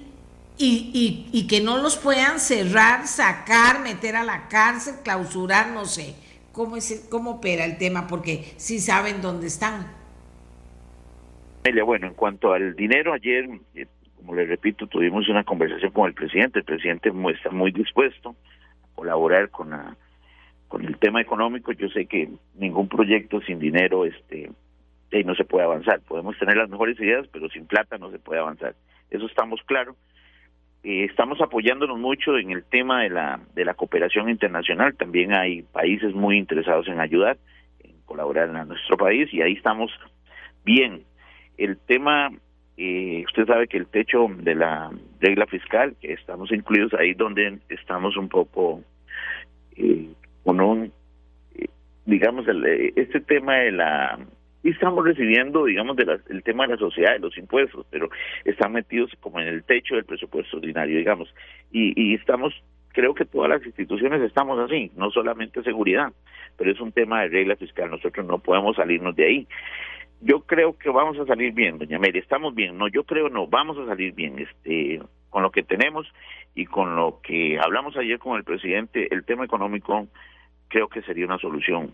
y, 0.57 1.30
y, 1.32 1.47
que 1.47 1.61
no 1.61 1.78
los 1.78 1.95
puedan 1.95 2.41
cerrar, 2.41 3.07
sacar, 3.07 3.82
meter 3.82 4.17
a 4.17 4.26
la 4.26 4.49
cárcel, 4.49 4.95
clausurar, 5.05 5.69
no 5.69 5.86
sé? 5.86 6.15
¿Cómo, 6.51 6.76
es, 6.76 7.07
cómo 7.09 7.32
opera 7.32 7.63
el 7.63 7.78
tema? 7.78 8.07
Porque 8.07 8.53
sí 8.57 8.80
saben 8.80 9.21
dónde 9.21 9.47
están. 9.47 9.88
Bueno, 11.86 12.07
en 12.07 12.13
cuanto 12.13 12.51
al 12.51 12.76
dinero, 12.76 13.13
ayer, 13.13 13.47
eh, 13.74 13.88
como 14.17 14.36
le 14.36 14.45
repito, 14.45 14.86
tuvimos 14.88 15.30
una 15.30 15.45
conversación 15.45 15.91
con 15.93 16.09
el 16.09 16.13
presidente. 16.13 16.59
El 16.59 16.65
presidente 16.65 17.09
está 17.34 17.51
muy 17.51 17.71
dispuesto 17.71 18.36
colaborar 18.96 19.50
con 19.50 19.72
con 20.68 20.86
el 20.86 20.98
tema 20.98 21.22
económico. 21.22 21.72
Yo 21.72 21.88
sé 21.89 22.08
que 22.08 22.30
ningún 22.56 22.88
proyecto 22.88 23.39
sin 23.41 23.60
dinero 23.60 24.06
este 24.06 24.50
no 25.24 25.36
se 25.36 25.44
puede 25.44 25.66
avanzar. 25.66 26.02
Podemos 26.02 26.36
tener 26.39 26.58
las 26.58 26.70
mejores 26.70 27.00
ideas, 27.00 27.28
pero 27.32 27.48
sin 27.50 27.68
plata 27.68 28.00
no 28.00 28.10
se 28.10 28.18
puede 28.18 28.39
avanzar. 28.39 28.74
Eso 29.12 29.28
estamos 29.28 29.62
claros. 29.68 29.96
Eh, 30.84 31.04
estamos 31.04 31.39
apoyándonos 31.39 32.00
mucho 32.00 32.38
en 32.39 32.50
el 32.50 32.64
tema 32.64 33.04
de 33.04 33.10
la 33.12 33.39
de 33.54 33.66
la 33.66 33.76
cooperación 33.76 34.30
internacional. 34.30 34.96
También 34.96 35.34
hay 35.34 35.62
países 35.62 36.16
muy 36.16 36.38
interesados 36.38 36.88
en 36.88 37.00
ayudar, 37.00 37.38
en 37.84 37.94
colaborar 38.06 38.50
en 38.50 38.68
nuestro 38.68 38.98
país 38.98 39.32
y 39.32 39.41
ahí 39.41 39.54
estamos 39.54 39.91
bien. 40.66 41.04
El 41.58 41.78
tema 41.78 42.32
eh, 42.78 43.24
usted 43.26 43.45
sabe 43.45 43.67
que 43.67 43.78
el 43.78 43.88
techo 43.88 44.28
de 44.30 44.55
la 44.55 44.91
regla 45.19 45.45
fiscal, 45.45 45.95
que 46.01 46.13
estamos 46.13 46.51
incluidos 46.51 46.93
ahí 46.93 47.13
donde 47.13 47.59
estamos 47.69 48.17
un 48.17 48.30
poco 48.30 48.82
eh, 49.76 50.09
con 50.43 50.59
un, 50.59 50.91
eh, 51.55 51.67
digamos, 52.05 52.47
el, 52.47 52.65
eh, 52.65 52.93
este 52.95 53.19
tema 53.21 53.57
de 53.57 53.71
la... 53.71 54.19
Y 54.63 54.69
estamos 54.69 55.03
recibiendo, 55.03 55.65
digamos, 55.65 55.97
de 55.97 56.19
el 56.30 56.41
tema 56.41 56.65
de 56.65 56.74
la 56.74 56.80
sociedad, 56.80 57.13
de 57.13 57.19
los 57.19 57.38
impuestos, 57.38 57.86
pero 57.89 58.09
están 58.45 58.71
metidos 58.71 59.11
como 59.19 59.39
en 59.41 59.47
el 59.47 59.63
techo 59.63 59.95
del 59.95 60.05
presupuesto 60.05 60.57
ordinario, 60.57 60.97
digamos. 60.97 61.34
Y, 61.71 61.93
y 62.01 62.15
estamos, 62.15 62.53
creo 62.93 63.13
que 63.13 63.26
todas 63.26 63.49
las 63.49 63.65
instituciones 63.65 64.21
estamos 64.21 64.57
así, 64.59 64.89
no 64.95 65.11
solamente 65.11 65.61
seguridad, 65.63 66.13
pero 66.57 66.71
es 66.71 66.80
un 66.80 66.93
tema 66.93 67.21
de 67.21 67.28
regla 67.28 67.57
fiscal, 67.57 67.91
nosotros 67.91 68.26
no 68.26 68.39
podemos 68.39 68.78
salirnos 68.78 69.15
de 69.17 69.26
ahí 69.26 69.47
yo 70.24 70.41
creo 70.41 70.78
que 70.78 70.89
vamos 70.89 71.19
a 71.19 71.26
salir 71.26 71.53
bien, 71.53 71.78
doña 71.78 71.99
Mary, 71.99 72.19
estamos 72.19 72.55
bien, 72.55 72.78
no, 72.78 72.88
yo 72.88 73.03
creo 73.03 73.30
no, 73.30 73.47
vamos 73.47 73.78
a 73.78 73.86
salir 73.86 74.13
bien, 74.13 74.39
este, 74.39 75.01
con 75.30 75.43
lo 75.43 75.51
que 75.51 75.63
tenemos 75.63 76.11
y 76.55 76.65
con 76.65 76.95
lo 76.95 77.19
que 77.21 77.59
hablamos 77.59 77.97
ayer 77.97 78.19
con 78.19 78.38
el 78.38 78.43
presidente, 78.43 79.13
el 79.13 79.26
tema 79.26 79.45
económico 79.45 80.07
creo 80.69 80.88
que 80.88 81.01
sería 81.01 81.26
una 81.26 81.38
solución. 81.38 81.93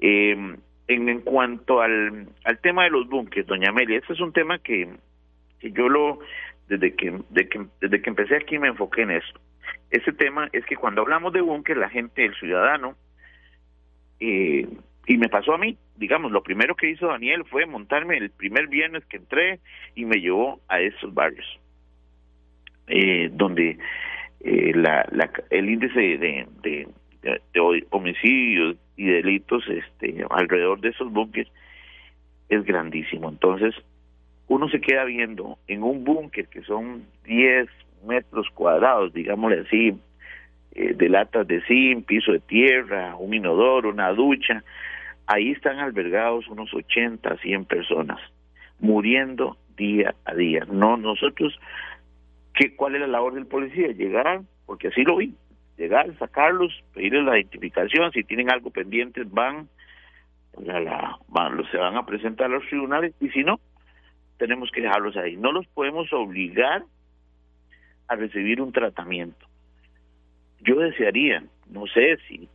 Eh, 0.00 0.56
en, 0.88 1.08
en 1.08 1.20
cuanto 1.20 1.80
al, 1.80 2.28
al 2.44 2.58
tema 2.58 2.84
de 2.84 2.90
los 2.90 3.08
bunkers, 3.08 3.46
doña 3.46 3.70
Amelia, 3.70 3.98
este 3.98 4.14
es 4.14 4.20
un 4.20 4.32
tema 4.32 4.58
que, 4.58 4.88
que 5.60 5.70
yo 5.72 5.88
lo, 5.88 6.18
desde 6.68 6.94
que, 6.94 7.18
de 7.30 7.48
que, 7.48 7.66
desde 7.80 8.02
que 8.02 8.10
empecé 8.10 8.36
aquí 8.36 8.58
me 8.58 8.68
enfoqué 8.68 9.02
en 9.02 9.12
eso. 9.12 9.34
Ese 9.90 10.12
tema 10.12 10.48
es 10.52 10.64
que 10.64 10.76
cuando 10.76 11.02
hablamos 11.02 11.32
de 11.32 11.40
búnker, 11.42 11.76
la 11.76 11.90
gente, 11.90 12.24
el 12.24 12.34
ciudadano, 12.34 12.96
eh, 14.20 14.66
y 15.06 15.16
me 15.16 15.28
pasó 15.28 15.54
a 15.54 15.58
mí, 15.58 15.76
digamos, 15.96 16.30
lo 16.30 16.42
primero 16.42 16.76
que 16.76 16.90
hizo 16.90 17.08
Daniel 17.08 17.44
fue 17.44 17.66
montarme 17.66 18.16
el 18.18 18.30
primer 18.30 18.68
viernes 18.68 19.04
que 19.06 19.16
entré 19.16 19.60
y 19.94 20.04
me 20.04 20.20
llevó 20.20 20.60
a 20.68 20.80
esos 20.80 21.12
barrios, 21.12 21.46
eh, 22.86 23.28
donde 23.32 23.78
eh, 24.40 24.72
la, 24.74 25.06
la, 25.10 25.30
el 25.50 25.70
índice 25.70 26.00
de, 26.00 26.46
de, 26.62 26.88
de, 27.22 27.86
homicidios 27.90 28.76
y 28.96 29.06
delitos 29.06 29.64
este, 29.68 30.24
alrededor 30.30 30.80
de 30.80 30.90
esos 30.90 31.12
búnkeres 31.12 31.52
es 32.48 32.64
grandísimo. 32.64 33.28
Entonces, 33.28 33.74
uno 34.48 34.68
se 34.68 34.80
queda 34.80 35.04
viendo 35.04 35.58
en 35.66 35.82
un 35.82 36.04
búnker 36.04 36.46
que 36.48 36.62
son 36.62 37.06
10 37.24 37.68
metros 38.06 38.48
cuadrados, 38.54 39.12
digámosle 39.12 39.60
así, 39.60 39.94
eh, 40.74 40.94
de 40.94 41.08
latas 41.08 41.46
de 41.46 41.62
zinc, 41.62 42.06
piso 42.06 42.32
de 42.32 42.40
tierra, 42.40 43.16
un 43.16 43.34
inodoro, 43.34 43.90
una 43.90 44.12
ducha, 44.12 44.62
Ahí 45.26 45.52
están 45.52 45.78
albergados 45.78 46.48
unos 46.48 46.74
80, 46.74 47.36
100 47.38 47.64
personas, 47.64 48.18
muriendo 48.80 49.56
día 49.76 50.14
a 50.24 50.34
día. 50.34 50.66
No, 50.70 50.96
nosotros, 50.96 51.58
¿qué, 52.54 52.74
¿cuál 52.74 52.96
es 52.96 53.02
la 53.02 53.06
labor 53.06 53.34
del 53.34 53.46
policía? 53.46 53.88
Llegar, 53.92 54.42
porque 54.66 54.88
así 54.88 55.02
lo 55.04 55.16
vi, 55.16 55.34
llegar, 55.78 56.14
sacarlos, 56.18 56.72
pedirles 56.92 57.24
la 57.24 57.38
identificación, 57.38 58.10
si 58.12 58.24
tienen 58.24 58.50
algo 58.50 58.70
pendiente 58.70 59.22
van, 59.24 59.68
van, 61.28 61.70
se 61.70 61.76
van 61.78 61.96
a 61.96 62.04
presentar 62.04 62.46
a 62.46 62.56
los 62.56 62.66
tribunales 62.66 63.14
y 63.20 63.28
si 63.30 63.44
no, 63.44 63.60
tenemos 64.38 64.70
que 64.72 64.82
dejarlos 64.82 65.16
ahí. 65.16 65.36
No 65.36 65.52
los 65.52 65.66
podemos 65.68 66.12
obligar 66.12 66.82
a 68.08 68.16
recibir 68.16 68.60
un 68.60 68.72
tratamiento. 68.72 69.46
Yo 70.62 70.76
desearía, 70.76 71.42
no 71.70 71.86
sé 71.86 72.18
si 72.28 72.48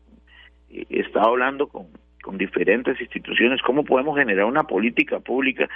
eh, 0.72 0.86
estaba 0.90 1.28
hablando 1.28 1.68
con 1.68 1.88
con 2.28 2.38
diferentes 2.38 3.00
instituciones, 3.00 3.62
cómo 3.62 3.86
podemos 3.86 4.18
generar 4.18 4.44
una 4.44 4.64
política 4.64 5.22
pública 5.22 5.70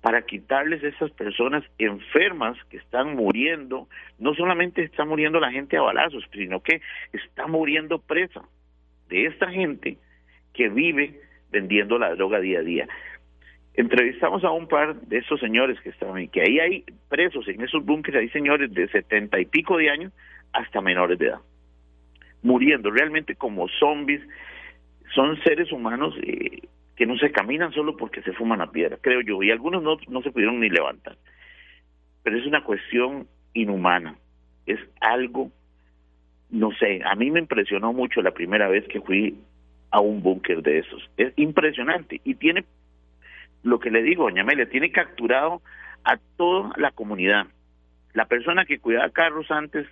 para 0.00 0.22
quitarles 0.22 0.82
a 0.82 0.88
esas 0.88 1.10
personas 1.10 1.62
enfermas 1.76 2.56
que 2.70 2.78
están 2.78 3.14
muriendo, 3.14 3.88
no 4.18 4.32
solamente 4.32 4.82
está 4.82 5.04
muriendo 5.04 5.38
la 5.38 5.52
gente 5.52 5.76
a 5.76 5.82
balazos, 5.82 6.24
sino 6.32 6.62
que 6.62 6.80
está 7.12 7.46
muriendo 7.46 7.98
presa 7.98 8.40
de 9.10 9.26
esta 9.26 9.50
gente 9.50 9.98
que 10.54 10.70
vive 10.70 11.20
vendiendo 11.50 11.98
la 11.98 12.14
droga 12.14 12.40
día 12.40 12.60
a 12.60 12.62
día. 12.62 12.88
Entrevistamos 13.74 14.44
a 14.44 14.50
un 14.50 14.66
par 14.66 14.94
de 15.02 15.18
esos 15.18 15.38
señores 15.40 15.78
que 15.82 15.90
estaban 15.90 16.16
ahí, 16.16 16.28
que 16.28 16.40
ahí 16.40 16.58
hay 16.58 16.84
presos 17.10 17.46
en 17.48 17.60
esos 17.60 17.84
búnkeres, 17.84 18.22
hay 18.22 18.30
señores 18.30 18.72
de 18.72 18.88
setenta 18.88 19.38
y 19.38 19.44
pico 19.44 19.76
de 19.76 19.90
años 19.90 20.12
hasta 20.54 20.80
menores 20.80 21.18
de 21.18 21.26
edad, 21.26 21.40
muriendo 22.48 22.90
realmente 22.90 23.34
como 23.34 23.68
zombies 23.68 24.22
son 25.14 25.38
seres 25.42 25.70
humanos 25.70 26.14
eh, 26.22 26.62
que 26.96 27.06
no 27.06 27.16
se 27.18 27.30
caminan 27.30 27.72
solo 27.72 27.96
porque 27.96 28.22
se 28.22 28.32
fuman 28.32 28.62
a 28.62 28.70
piedra, 28.70 28.96
creo 29.00 29.20
yo, 29.20 29.42
y 29.42 29.50
algunos 29.50 29.82
no, 29.82 29.98
no 30.08 30.22
se 30.22 30.32
pudieron 30.32 30.58
ni 30.58 30.70
levantar. 30.70 31.16
Pero 32.22 32.38
es 32.38 32.46
una 32.46 32.64
cuestión 32.64 33.28
inhumana, 33.52 34.16
es 34.66 34.80
algo, 35.00 35.50
no 36.50 36.72
sé, 36.72 37.02
a 37.04 37.14
mí 37.14 37.30
me 37.30 37.40
impresionó 37.40 37.92
mucho 37.92 38.22
la 38.22 38.32
primera 38.32 38.68
vez 38.68 38.86
que 38.88 39.00
fui 39.00 39.38
a 39.90 40.00
un 40.00 40.22
búnker 40.22 40.62
de 40.62 40.78
esos. 40.78 41.10
Es 41.18 41.32
impresionante 41.36 42.20
y 42.24 42.34
tiene, 42.34 42.64
lo 43.62 43.78
que 43.78 43.90
le 43.90 44.02
digo, 44.02 44.24
doña 44.24 44.42
Amelia, 44.42 44.68
tiene 44.68 44.90
capturado 44.90 45.60
a 46.04 46.16
toda 46.36 46.72
la 46.76 46.92
comunidad. 46.92 47.46
La 48.14 48.24
persona 48.24 48.64
que 48.64 48.78
cuidaba 48.78 49.10
carros 49.10 49.50
antes, 49.50 49.86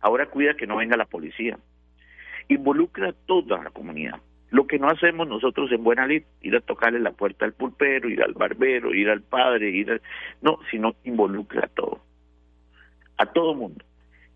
ahora 0.00 0.26
cuida 0.26 0.54
que 0.54 0.66
no 0.66 0.76
venga 0.76 0.96
la 0.96 1.06
policía. 1.06 1.58
Involucra 2.48 3.10
a 3.10 3.12
toda 3.12 3.62
la 3.62 3.70
comunidad. 3.70 4.20
Lo 4.50 4.66
que 4.66 4.78
no 4.78 4.88
hacemos 4.88 5.26
nosotros 5.26 5.72
en 5.72 5.82
Buena 5.82 6.06
Lid, 6.06 6.24
ir 6.42 6.56
a 6.56 6.60
tocarle 6.60 7.00
la 7.00 7.12
puerta 7.12 7.46
al 7.46 7.54
pulpero, 7.54 8.08
ir 8.10 8.22
al 8.22 8.34
barbero, 8.34 8.94
ir 8.94 9.08
al 9.08 9.22
padre, 9.22 9.70
ir 9.70 9.90
al... 9.90 10.02
No, 10.42 10.58
sino 10.70 10.94
involucra 11.04 11.64
a 11.64 11.68
todo, 11.68 12.00
a 13.16 13.24
todo 13.26 13.54
mundo. 13.54 13.82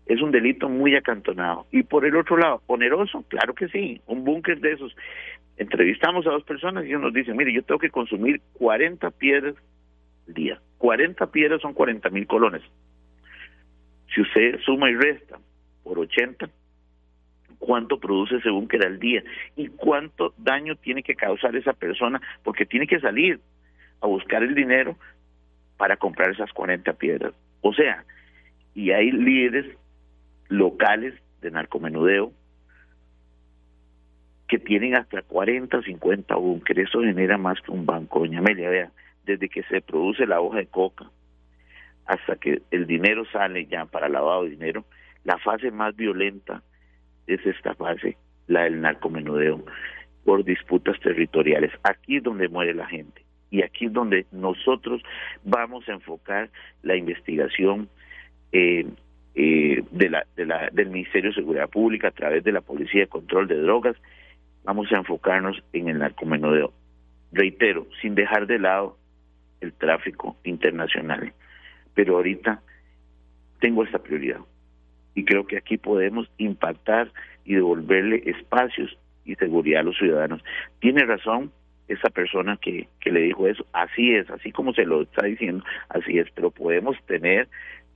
Es 0.07 0.19
un 0.21 0.31
delito 0.31 0.69
muy 0.69 0.95
acantonado. 0.95 1.67
Y 1.71 1.83
por 1.83 2.03
el 2.03 2.15
otro 2.15 2.37
lado, 2.37 2.63
oneroso, 2.65 3.23
claro 3.27 3.53
que 3.53 3.67
sí, 3.67 4.01
un 4.07 4.23
búnker 4.23 4.59
de 4.59 4.71
esos. 4.71 4.95
Entrevistamos 5.57 6.25
a 6.25 6.31
dos 6.31 6.43
personas 6.43 6.85
y 6.85 6.87
ellos 6.87 7.01
nos 7.01 7.13
dicen, 7.13 7.37
mire, 7.37 7.53
yo 7.53 7.61
tengo 7.61 7.79
que 7.79 7.91
consumir 7.91 8.41
40 8.53 9.11
piedras 9.11 9.53
al 10.27 10.33
día. 10.33 10.59
40 10.79 11.31
piedras 11.31 11.61
son 11.61 11.73
40 11.73 12.09
mil 12.09 12.25
colones. 12.25 12.63
Si 14.15 14.21
usted 14.21 14.59
suma 14.61 14.89
y 14.89 14.95
resta 14.95 15.37
por 15.83 15.99
80, 15.99 16.49
cuánto 17.59 17.99
produce 17.99 18.37
ese 18.37 18.49
búnker 18.49 18.85
al 18.85 18.99
día 18.99 19.23
y 19.55 19.67
cuánto 19.67 20.33
daño 20.37 20.75
tiene 20.75 21.03
que 21.03 21.15
causar 21.15 21.55
esa 21.55 21.73
persona 21.73 22.21
porque 22.43 22.65
tiene 22.65 22.87
que 22.87 22.99
salir 22.99 23.39
a 24.01 24.07
buscar 24.07 24.43
el 24.43 24.55
dinero 24.55 24.95
para 25.77 25.97
comprar 25.97 26.31
esas 26.31 26.51
40 26.53 26.93
piedras. 26.93 27.33
O 27.61 27.73
sea, 27.73 28.03
y 28.73 28.91
hay 28.91 29.11
líderes 29.11 29.65
locales 30.49 31.13
de 31.41 31.51
narcomenudeo 31.51 32.31
que 34.47 34.59
tienen 34.59 34.95
hasta 34.95 35.21
40 35.21 35.77
o 35.77 35.81
50 35.81 36.35
búnkeres. 36.35 36.87
Eso 36.87 37.01
genera 37.01 37.37
más 37.37 37.59
que 37.61 37.71
un 37.71 37.85
banco. 37.85 38.19
Doña 38.19 38.39
Amelia, 38.39 38.69
vea, 38.69 38.91
desde 39.25 39.49
que 39.49 39.63
se 39.63 39.81
produce 39.81 40.25
la 40.25 40.39
hoja 40.39 40.57
de 40.59 40.67
coca 40.67 41.09
hasta 42.05 42.37
que 42.37 42.61
el 42.71 42.87
dinero 42.87 43.25
sale 43.31 43.65
ya 43.65 43.85
para 43.85 44.07
lavado 44.07 44.43
de 44.43 44.51
dinero, 44.51 44.85
la 45.25 45.37
fase 45.37 45.71
más 45.71 45.93
violenta 45.95 46.63
es 47.27 47.45
esta 47.45 47.75
fase, 47.75 48.17
la 48.47 48.63
del 48.63 48.81
narcomenudeo, 48.81 49.63
por 50.25 50.43
disputas 50.43 50.99
territoriales. 50.99 51.71
Aquí 51.83 52.17
es 52.17 52.23
donde 52.23 52.49
muere 52.49 52.73
la 52.73 52.87
gente 52.87 53.27
y 53.49 53.61
aquí 53.61 53.85
es 53.85 53.93
donde 53.93 54.25
nosotros 54.31 55.01
vamos 55.43 55.87
a 55.87 55.93
enfocar 55.93 56.49
la 56.83 56.95
investigación 56.95 57.89
eh, 58.51 58.85
eh, 59.35 59.83
del 59.91 60.89
Ministerio 60.89 61.29
de 61.29 61.35
Seguridad 61.35 61.69
Pública 61.69 62.09
a 62.09 62.11
través 62.11 62.43
de 62.43 62.51
la 62.51 62.61
Policía 62.61 63.01
de 63.01 63.07
Control 63.07 63.47
de 63.47 63.61
Drogas. 63.61 63.95
Vamos 64.63 64.91
a 64.91 64.97
enfocarnos 64.97 65.61
en 65.73 65.89
el 65.89 65.99
narcomenudeo. 65.99 66.73
Reitero, 67.31 67.87
sin 68.01 68.15
dejar 68.15 68.47
de 68.47 68.59
lado 68.59 68.97
el 69.61 69.73
tráfico 69.73 70.37
internacional. 70.43 71.33
Pero 71.93 72.17
ahorita 72.17 72.61
tengo 73.59 73.83
esta 73.83 73.99
prioridad 73.99 74.39
y 75.17 75.25
creo 75.25 75.47
que 75.47 75.57
aquí 75.57 75.77
podemos 75.77 76.29
impactar 76.37 77.11
y 77.43 77.55
devolverle 77.55 78.21
espacios 78.27 78.95
y 79.25 79.33
seguridad 79.33 79.79
a 79.79 79.83
los 79.83 79.97
ciudadanos. 79.97 80.43
Tiene 80.79 81.03
razón 81.05 81.51
esa 81.87 82.11
persona 82.11 82.59
que, 82.61 82.87
que 82.99 83.11
le 83.11 83.21
dijo 83.21 83.47
eso, 83.47 83.65
así 83.73 84.13
es, 84.13 84.29
así 84.29 84.51
como 84.51 84.73
se 84.73 84.85
lo 84.85 85.01
está 85.01 85.25
diciendo, 85.25 85.65
así 85.89 86.19
es, 86.19 86.27
pero 86.35 86.51
podemos 86.51 86.95
tener, 87.07 87.47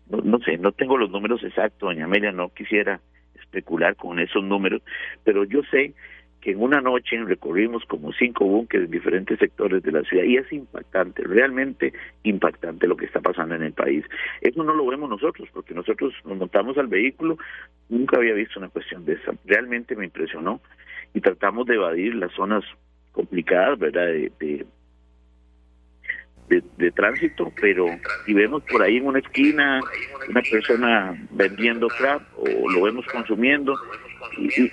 no, 0.10 0.40
sé, 0.40 0.58
no 0.58 0.72
tengo 0.72 0.98
los 0.98 1.12
números 1.12 1.44
exactos, 1.44 1.90
doña 1.90 2.06
Amelia, 2.06 2.32
no 2.32 2.50
quisiera 2.50 3.00
especular 3.40 3.96
con 3.96 4.18
esos 4.18 4.44
números, 4.44 4.82
pero 5.24 5.44
yo 5.44 5.62
sé 5.70 5.94
que 6.42 6.52
en 6.52 6.62
una 6.62 6.82
noche 6.82 7.24
recorrimos 7.24 7.86
como 7.86 8.12
cinco 8.14 8.46
búnkeres 8.46 8.86
en 8.86 8.92
diferentes 8.92 9.40
sectores 9.40 9.84
de 9.84 9.92
la 9.92 10.02
ciudad 10.02 10.24
y 10.24 10.38
es 10.38 10.52
impactante, 10.52 11.24
realmente 11.24 11.94
impactante 12.24 12.88
lo 12.88 12.98
que 12.98 13.06
está 13.06 13.22
pasando 13.22 13.56
en 13.56 13.64
el 13.64 13.74
país. 13.74 14.04
Eso 14.42 14.64
no 14.64 14.74
lo 14.74 14.88
vemos 14.88 15.10
nosotros, 15.10 15.48
porque 15.54 15.76
nosotros 15.76 16.14
nos 16.26 16.38
montamos 16.38 16.78
al 16.78 16.88
vehículo, 16.88 17.38
nunca 17.90 18.18
había 18.18 18.34
visto 18.34 18.60
una 18.60 18.70
cuestión 18.70 19.06
de 19.06 19.14
esa, 19.14 19.34
realmente 19.46 19.96
me 19.96 20.06
impresionó 20.06 20.62
y 21.14 21.22
tratamos 21.22 21.68
de 21.68 21.76
evadir 21.76 22.16
las 22.16 22.32
zonas 22.34 22.64
complicadas, 23.12 23.78
¿verdad? 23.78 24.08
De, 24.08 24.66
de, 26.50 26.92
tránsito, 26.92 27.50
pero 27.62 27.86
si 28.26 28.34
vemos 28.34 28.62
por 28.64 28.82
ahí 28.82 28.98
en 28.98 29.06
una 29.06 29.20
esquina 29.20 29.80
una 30.28 30.42
persona 30.42 31.28
vendiendo 31.32 31.88
crap 31.88 32.24
o 32.36 32.70
lo 32.70 32.82
vemos 32.82 33.06
consumiendo 33.06 33.74
y, 34.38 34.64
y 34.64 34.72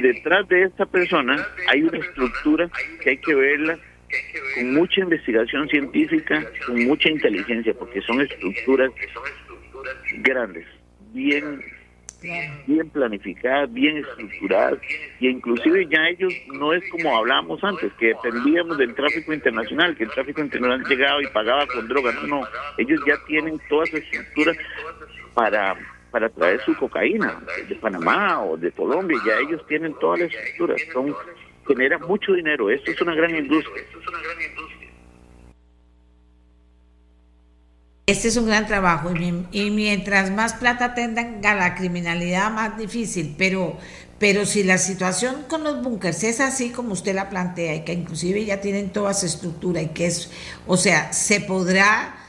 detrás 0.00 0.48
de 0.48 0.64
esta 0.64 0.86
persona 0.86 1.46
hay 1.68 1.82
una 1.82 1.98
estructura 1.98 2.68
que 3.02 3.10
hay 3.10 3.18
que 3.18 3.34
verla 3.34 3.78
con 4.54 4.74
mucha 4.74 5.00
investigación 5.00 5.68
científica, 5.68 6.44
con 6.66 6.84
mucha 6.84 7.08
inteligencia, 7.08 7.74
porque 7.74 8.00
son 8.02 8.20
estructuras 8.20 8.90
grandes, 10.22 10.66
bien 11.12 11.60
bien 12.66 12.90
planificadas, 12.90 13.72
bien 13.72 13.98
estructuradas, 13.98 14.78
y 15.20 15.28
inclusive 15.28 15.86
ya 15.86 16.08
ellos 16.08 16.32
no 16.54 16.72
es 16.72 16.82
como 16.90 17.16
hablábamos 17.16 17.62
antes, 17.62 17.92
que 18.00 18.06
dependíamos 18.06 18.78
del 18.78 18.94
tráfico 18.94 19.32
internacional, 19.32 19.96
que 19.96 20.04
el 20.04 20.10
tráfico 20.10 20.40
internacional 20.40 20.88
llegaba 20.88 21.22
y 21.22 21.26
pagaba 21.28 21.66
con 21.66 21.86
drogas, 21.86 22.14
no, 22.22 22.40
no, 22.40 22.48
ellos 22.78 23.00
ya 23.06 23.14
tienen 23.26 23.60
toda 23.68 23.86
su 23.86 23.98
estructura 23.98 24.52
para 25.34 25.76
para 26.16 26.30
traer 26.30 26.64
su 26.64 26.74
cocaína 26.74 27.42
de 27.68 27.74
Panamá 27.74 28.42
o 28.42 28.56
de 28.56 28.72
Colombia, 28.72 29.18
ya 29.26 29.34
ellos 29.36 29.60
tienen 29.68 29.92
todas 30.00 30.20
las 30.20 30.32
estructuras, 30.32 30.80
son, 30.90 31.14
generan 31.68 32.00
mucho 32.08 32.32
dinero, 32.32 32.70
esto 32.70 32.90
es 32.90 32.98
una 33.02 33.14
gran 33.14 33.36
industria. 33.36 33.84
Este 38.06 38.28
es 38.28 38.36
un 38.38 38.46
gran 38.46 38.66
trabajo 38.66 39.12
y, 39.50 39.70
mientras 39.70 40.30
más 40.30 40.54
plata 40.54 40.94
tengan 40.94 41.44
a 41.44 41.54
la 41.54 41.74
criminalidad, 41.74 42.50
más 42.50 42.78
difícil. 42.78 43.34
Pero, 43.36 43.76
pero 44.18 44.46
si 44.46 44.62
la 44.62 44.78
situación 44.78 45.44
con 45.48 45.64
los 45.64 45.82
bunkers 45.82 46.24
es 46.24 46.40
así 46.40 46.70
como 46.70 46.94
usted 46.94 47.14
la 47.14 47.28
plantea 47.28 47.74
y 47.74 47.84
que 47.84 47.92
inclusive 47.92 48.42
ya 48.42 48.62
tienen 48.62 48.88
toda 48.88 49.12
su 49.12 49.26
estructura 49.26 49.82
y 49.82 49.88
que 49.88 50.06
es, 50.06 50.32
o 50.66 50.78
sea, 50.78 51.12
se 51.12 51.42
podrá 51.42 52.25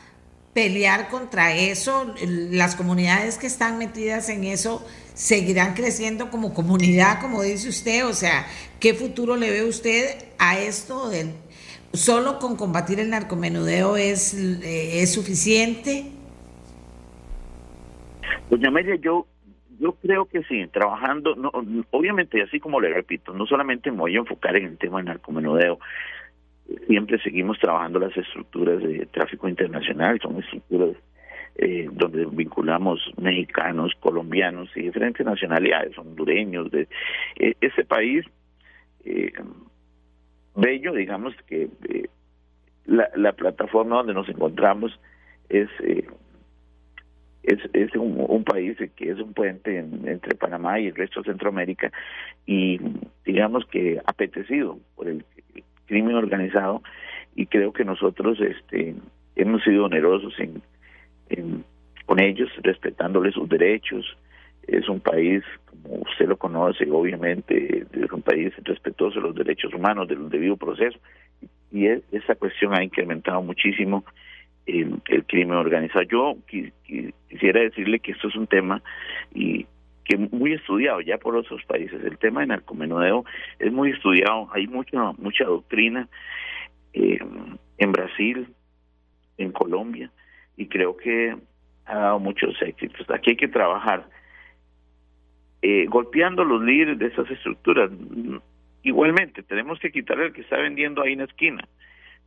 pelear 0.57 1.09
contra 1.09 1.53
eso, 1.53 2.15
las 2.25 2.75
comunidades 2.75 3.37
que 3.37 3.45
están 3.45 3.77
metidas 3.77 4.27
en 4.27 4.43
eso 4.43 4.83
seguirán 5.13 5.75
creciendo 5.75 6.31
como 6.31 6.55
comunidad, 6.55 7.21
como 7.21 7.43
dice 7.43 7.69
usted, 7.69 8.07
o 8.07 8.13
sea, 8.13 8.47
¿qué 8.79 8.95
futuro 8.95 9.35
le 9.35 9.51
ve 9.51 9.65
usted 9.65 10.15
a 10.39 10.57
esto? 10.57 11.11
¿Solo 11.93 12.39
con 12.39 12.55
combatir 12.55 12.99
el 12.99 13.11
narcomenudeo 13.11 13.97
es, 13.97 14.33
eh, 14.33 15.03
es 15.03 15.13
suficiente? 15.13 16.05
Doña 18.49 18.69
Amelia, 18.69 18.95
yo 18.95 19.27
yo 19.79 19.91
creo 20.01 20.25
que 20.25 20.41
sí, 20.45 20.65
trabajando, 20.73 21.35
no, 21.35 21.51
obviamente, 21.91 22.41
así 22.41 22.59
como 22.59 22.81
le 22.81 22.91
repito, 22.91 23.31
no 23.31 23.45
solamente 23.45 23.91
me 23.91 23.97
voy 23.97 24.15
a 24.15 24.21
enfocar 24.21 24.55
en 24.55 24.65
el 24.65 24.77
tema 24.79 24.97
del 24.97 25.05
narcomenudeo, 25.05 25.77
siempre 26.87 27.19
seguimos 27.19 27.59
trabajando 27.59 27.99
las 27.99 28.15
estructuras 28.15 28.81
de 28.81 29.05
tráfico 29.07 29.47
internacional, 29.47 30.19
son 30.21 30.39
estructuras 30.39 30.95
eh, 31.55 31.89
donde 31.91 32.25
vinculamos 32.25 32.99
mexicanos, 33.19 33.93
colombianos 33.99 34.69
y 34.75 34.83
diferentes 34.83 35.25
nacionalidades, 35.25 35.97
hondureños, 35.97 36.69
de 36.69 36.87
eh, 37.37 37.55
ese 37.61 37.83
país 37.83 38.25
eh, 39.05 39.31
bello, 40.55 40.93
digamos 40.93 41.33
que 41.47 41.69
la, 42.85 43.09
la, 43.15 43.31
plataforma 43.33 43.97
donde 43.97 44.13
nos 44.13 44.29
encontramos 44.29 44.99
es 45.49 45.69
es, 47.43 47.59
es 47.73 47.95
un, 47.95 48.23
un, 48.27 48.43
país 48.43 48.77
que 48.95 49.11
es 49.11 49.19
un 49.19 49.33
puente 49.33 49.77
entre 49.77 50.35
Panamá 50.35 50.79
y 50.79 50.87
el 50.87 50.95
resto 50.95 51.21
de 51.21 51.31
Centroamérica 51.31 51.91
y 52.45 52.79
digamos 53.25 53.65
que 53.67 54.01
apetecido 54.05 54.77
por 54.95 55.07
el 55.07 55.23
crimen 55.87 56.15
organizado 56.15 56.81
y 57.35 57.47
creo 57.47 57.73
que 57.73 57.85
nosotros 57.85 58.39
este 58.39 58.95
hemos 59.35 59.63
sido 59.63 59.85
onerosos 59.85 60.33
en, 60.39 61.63
con 62.05 62.19
ellos 62.19 62.49
respetándoles 62.63 63.33
sus 63.33 63.49
derechos. 63.49 64.17
Es 64.67 64.87
un 64.89 64.99
país 64.99 65.43
como 65.65 66.01
usted 66.01 66.27
lo 66.27 66.37
conoce 66.37 66.89
obviamente 66.91 67.85
es 67.91 68.11
un 68.11 68.21
país 68.21 68.53
respetuoso 68.63 69.15
de 69.19 69.27
los 69.27 69.35
derechos 69.35 69.73
humanos 69.73 70.07
del 70.07 70.29
debido 70.29 70.57
proceso. 70.57 70.99
Y 71.71 71.87
esa 71.87 72.35
cuestión 72.35 72.73
ha 72.73 72.83
incrementado 72.83 73.41
muchísimo 73.41 74.03
el 74.65 75.23
crimen 75.27 75.57
organizado. 75.57 76.03
Yo 76.03 76.35
quisiera 76.47 77.61
decirle 77.61 77.99
que 77.99 78.11
esto 78.11 78.27
es 78.27 78.35
un 78.35 78.47
tema 78.47 78.81
y 79.33 79.65
que 80.07 80.17
muy 80.17 80.53
estudiado 80.53 81.01
ya 81.01 81.17
por 81.17 81.35
otros 81.35 81.63
países. 81.65 82.01
El 82.03 82.17
tema 82.17 82.41
de 82.41 82.47
narcomenudeo 82.47 83.25
es 83.59 83.71
muy 83.71 83.91
estudiado, 83.91 84.47
hay 84.53 84.67
mucha 84.67 85.11
mucha 85.17 85.43
doctrina 85.43 86.07
eh, 86.93 87.19
en 87.77 87.91
Brasil, 87.91 88.47
en 89.37 89.51
Colombia, 89.51 90.09
y 90.55 90.67
creo 90.67 90.95
que 90.95 91.35
ha 91.85 91.97
dado 91.97 92.19
muchos 92.19 92.59
éxitos. 92.61 93.09
Aquí 93.09 93.31
hay 93.31 93.37
que 93.37 93.49
trabajar 93.49 94.09
eh, 95.61 95.85
golpeando 95.87 96.45
los 96.45 96.63
líderes 96.63 96.97
de 96.99 97.07
esas 97.07 97.29
estructuras. 97.29 97.91
Igualmente, 98.83 99.43
tenemos 99.43 99.79
que 99.79 99.91
quitar 99.91 100.19
al 100.19 100.31
que 100.31 100.41
está 100.41 100.57
vendiendo 100.57 101.01
ahí 101.01 101.13
en 101.13 101.19
la 101.19 101.25
esquina, 101.25 101.67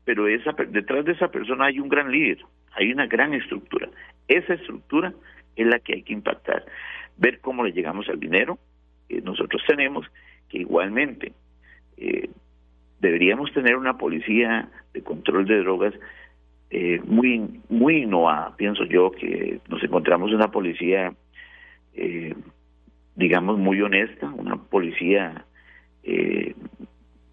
pero 0.04 0.28
esa, 0.28 0.52
detrás 0.52 1.06
de 1.06 1.12
esa 1.12 1.28
persona 1.28 1.66
hay 1.66 1.80
un 1.80 1.88
gran 1.88 2.10
líder, 2.10 2.44
hay 2.72 2.92
una 2.92 3.06
gran 3.06 3.32
estructura. 3.32 3.88
Esa 4.28 4.54
estructura 4.54 5.14
es 5.56 5.66
la 5.66 5.78
que 5.78 5.94
hay 5.94 6.02
que 6.02 6.12
impactar 6.12 6.64
ver 7.20 7.40
cómo 7.40 7.62
le 7.62 7.72
llegamos 7.72 8.08
al 8.08 8.18
dinero 8.18 8.58
que 9.08 9.20
nosotros 9.20 9.62
tenemos, 9.66 10.06
que 10.48 10.58
igualmente 10.58 11.32
eh, 11.96 12.30
deberíamos 13.00 13.52
tener 13.52 13.76
una 13.76 13.98
policía 13.98 14.68
de 14.92 15.02
control 15.02 15.46
de 15.46 15.58
drogas 15.58 15.94
eh, 16.70 17.00
muy 17.04 17.60
muy 17.68 18.02
innovada, 18.02 18.56
pienso 18.56 18.84
yo, 18.84 19.10
que 19.10 19.60
nos 19.68 19.82
encontramos 19.82 20.32
una 20.32 20.50
policía, 20.50 21.12
eh, 21.94 22.34
digamos, 23.16 23.58
muy 23.58 23.82
honesta, 23.82 24.28
una 24.28 24.56
policía 24.56 25.44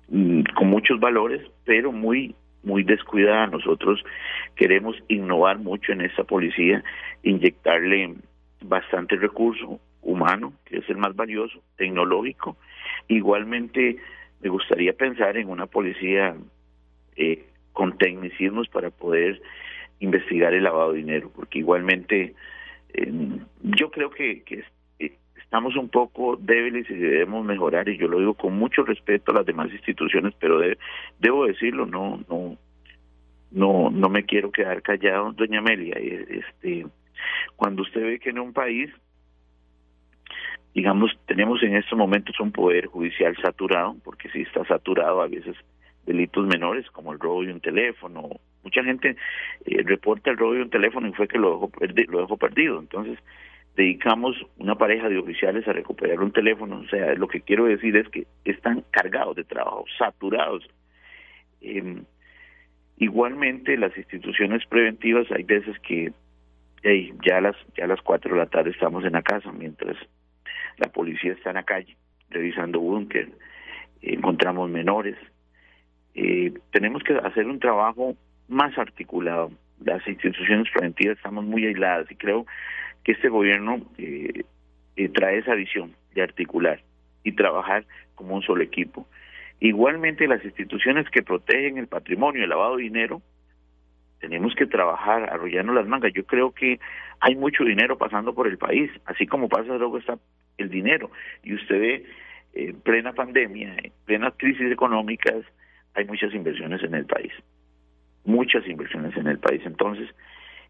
mm, 0.10 0.42
con 0.56 0.68
muchos 0.70 1.00
valores, 1.00 1.42
pero 1.66 1.92
muy 1.92 2.36
muy 2.64 2.84
descuidada. 2.84 3.48
Nosotros 3.48 4.04
queremos 4.56 4.96
innovar 5.08 5.60
mucho 5.60 5.94
en 5.94 6.02
esa 6.02 6.24
policía, 6.24 6.84
inyectarle 7.24 8.16
bastante 8.62 9.16
recurso 9.16 9.80
humano, 10.02 10.54
que 10.66 10.78
es 10.78 10.90
el 10.90 10.98
más 10.98 11.16
valioso, 11.16 11.62
tecnológico. 11.76 12.58
Igualmente, 13.08 13.98
me 14.42 14.50
gustaría 14.50 14.94
pensar 14.94 15.38
en 15.38 15.50
una 15.50 15.66
policía 15.66 16.36
eh, 17.16 17.46
con 17.74 17.98
tecnicismos 17.98 18.68
para 18.70 18.90
poder 18.90 19.42
investigar 20.00 20.54
el 20.54 20.64
lavado 20.64 20.94
de 20.94 21.00
dinero, 21.00 21.32
porque 21.36 21.60
igualmente 21.60 22.36
yo 23.62 23.92
creo 23.92 24.10
que, 24.10 24.42
que 24.44 24.64
eh, 25.00 25.14
estamos 25.36 25.76
un 25.76 25.90
poco 25.90 26.38
débiles 26.38 26.90
y 26.90 26.96
debemos 26.96 27.46
mejorar, 27.46 27.90
y 27.90 27.98
yo 27.98 28.08
lo 28.08 28.20
digo 28.20 28.34
con 28.34 28.58
mucho 28.58 28.84
respeto 28.84 29.32
a 29.32 29.36
las 29.36 29.46
demás 29.46 29.72
instituciones, 29.72 30.34
pero 30.40 30.60
debo 31.20 31.46
decirlo, 31.46 31.86
no, 31.86 32.24
no, 32.30 32.58
no, 33.52 33.90
no 33.90 34.10
me 34.10 34.24
quiero 34.24 34.52
quedar 34.52 34.82
callado, 34.82 35.34
doña 35.34 35.60
Amelia, 35.60 35.96
este 35.96 36.86
cuando 37.56 37.82
usted 37.82 38.02
ve 38.02 38.20
que 38.20 38.30
en 38.30 38.40
un 38.40 38.54
país, 38.54 38.92
digamos, 40.78 41.12
tenemos 41.26 41.64
en 41.64 41.76
estos 41.76 41.98
momentos 41.98 42.40
un 42.40 42.52
poder 42.52 42.86
judicial 42.86 43.36
saturado, 43.42 43.96
porque 44.04 44.30
si 44.30 44.44
está 44.44 44.64
saturado 44.66 45.24
a 45.24 45.28
veces 45.28 45.56
delitos 46.06 46.46
menores 46.46 46.86
como 46.92 47.12
el 47.12 47.20
robo 47.20 47.42
de 47.42 47.52
un 47.52 47.60
teléfono, 47.60 48.30
mucha 48.64 48.84
gente 48.84 49.16
eh, 49.66 49.82
reporta 49.84 50.30
el 50.30 50.38
robo 50.38 50.54
de 50.54 50.62
un 50.62 50.70
teléfono 50.70 51.08
y 51.08 51.14
fue 51.14 51.28
que 51.28 51.40
lo 51.40 51.54
dejó, 51.54 51.72
lo 52.12 52.20
dejó 52.20 52.38
perdido, 52.38 52.80
entonces 52.80 53.18
dedicamos 53.76 54.36
una 54.60 54.76
pareja 54.76 55.10
de 55.10 55.18
oficiales 55.18 55.68
a 55.68 55.74
recuperar 55.74 56.20
un 56.20 56.32
teléfono. 56.32 56.78
O 56.82 56.88
sea, 56.90 57.16
lo 57.16 57.28
que 57.28 57.42
quiero 57.42 57.66
decir 57.66 57.98
es 57.98 58.08
que 58.10 58.28
están 58.46 58.84
cargados 58.92 59.36
de 59.36 59.46
trabajo, 59.46 59.84
saturados. 59.98 60.64
Em, 61.60 62.04
igualmente, 62.98 63.78
las 63.78 63.98
instituciones 63.98 64.64
preventivas, 64.68 65.26
hay 65.32 65.42
veces 65.42 65.76
que 65.80 66.14
ya 67.26 67.38
a 67.38 67.42
las 67.42 67.56
ya 67.76 67.86
a 67.86 67.88
las 67.88 68.02
4 68.02 68.32
de 68.32 68.40
la 68.40 68.46
tarde 68.46 68.70
estamos 68.70 69.04
en 69.06 69.14
la 69.14 69.24
casa, 69.24 69.52
mientras 69.52 69.98
la 70.78 70.90
policía 70.90 71.34
está 71.34 71.50
en 71.50 71.56
la 71.56 71.64
calle 71.64 71.98
revisando 72.30 72.80
búnker, 72.80 73.30
encontramos 74.02 74.70
menores. 74.70 75.16
Eh, 76.14 76.54
tenemos 76.72 77.04
que 77.04 77.14
hacer 77.14 77.48
un 77.48 77.60
trabajo 77.60 78.16
más 78.48 78.78
articulado. 78.78 79.52
Las 79.84 80.06
instituciones 80.08 80.70
preventivas 80.72 81.18
estamos 81.18 81.46
muy 81.46 81.66
aisladas 81.66 82.10
y 82.12 82.16
creo 82.16 82.46
que 83.04 83.12
este 83.14 83.30
gobierno 83.30 83.82
eh, 83.98 84.44
eh, 84.96 85.10
trae 85.10 85.40
esa 85.40 85.54
visión 85.54 85.94
de 86.16 86.24
articular 86.24 86.82
y 87.24 87.34
trabajar 87.34 87.86
como 88.16 88.36
un 88.36 88.42
solo 88.42 88.64
equipo. 88.64 89.08
Igualmente 89.60 90.28
las 90.28 90.44
instituciones 90.44 91.10
que 91.10 91.24
protegen 91.24 91.78
el 91.78 91.88
patrimonio, 91.88 92.44
el 92.44 92.50
lavado 92.50 92.78
de 92.78 92.84
dinero, 92.84 93.22
tenemos 94.20 94.56
que 94.56 94.66
trabajar 94.66 95.30
arrollando 95.32 95.74
las 95.74 95.88
mangas. 95.88 96.14
Yo 96.14 96.26
creo 96.26 96.52
que 96.52 96.80
hay 97.20 97.36
mucho 97.36 97.64
dinero 97.64 97.98
pasando 97.98 98.34
por 98.34 98.48
el 98.48 98.58
país, 98.58 98.90
así 99.06 99.28
como 99.28 99.48
pasa 99.48 99.78
luego 99.78 100.00
está 100.00 100.18
el 100.58 100.70
dinero. 100.70 101.12
Y 101.44 101.56
usted 101.56 101.80
ve, 101.80 102.06
en 102.54 102.80
plena 102.82 103.14
pandemia, 103.14 103.76
en 103.84 103.92
plenas 104.06 104.34
crisis 104.38 104.72
económicas, 104.72 105.46
hay 105.94 106.06
muchas 106.06 106.34
inversiones 106.34 106.84
en 106.84 106.94
el 106.96 107.06
país. 107.06 107.32
Muchas 108.26 108.68
inversiones 108.68 109.16
en 109.16 109.28
el 109.28 109.40
país. 109.40 109.62
Entonces, 109.66 110.10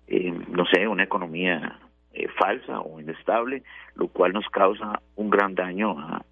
eh, 0.07 0.33
no 0.49 0.65
sé, 0.65 0.87
una 0.87 1.03
economía 1.03 1.79
eh, 2.13 2.27
falsa 2.39 2.81
o 2.81 2.99
inestable, 2.99 3.63
lo 3.95 4.07
cual 4.07 4.33
nos 4.33 4.47
causa 4.49 5.01
un 5.15 5.29
gran 5.29 5.55
daño 5.55 5.97
a, 5.99 6.23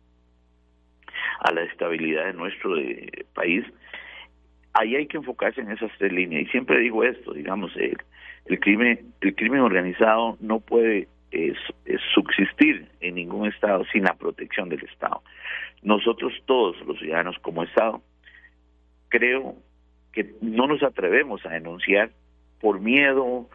la 1.54 1.64
estabilidad 1.64 2.26
de 2.26 2.34
nuestro 2.34 2.78
eh, 2.78 3.26
país. 3.34 3.64
Ahí 4.74 4.96
hay 4.96 5.08
que 5.08 5.18
enfocarse 5.18 5.62
en 5.62 5.72
esas 5.72 5.92
tres 5.98 6.12
líneas. 6.12 6.44
Y 6.44 6.46
siempre 6.48 6.80
digo 6.80 7.04
esto, 7.04 7.34
digamos, 7.34 7.72
el 7.78 8.60
crimen, 8.60 9.14
el 9.22 9.36
crimen 9.36 9.62
organizado 9.62 10.38
no 10.42 10.60
puede 10.60 11.08
subsistir 12.14 12.88
en 13.02 13.16
ningún 13.16 13.48
estado 13.48 13.84
sin 13.92 14.04
la 14.04 14.16
protección 14.16 14.70
del 14.70 14.84
estado. 14.84 15.22
Nosotros 15.82 16.34
todos 16.46 16.76
los 16.86 16.98
ciudadanos 17.00 17.38
como 17.40 17.64
estado 17.64 18.02
creo 19.10 19.56
que 20.12 20.34
no 20.42 20.68
nos 20.68 20.82
atrevemos 20.82 21.46
a 21.46 21.50
denunciar 21.50 22.10
por 22.60 22.80
miedo, 22.80 23.48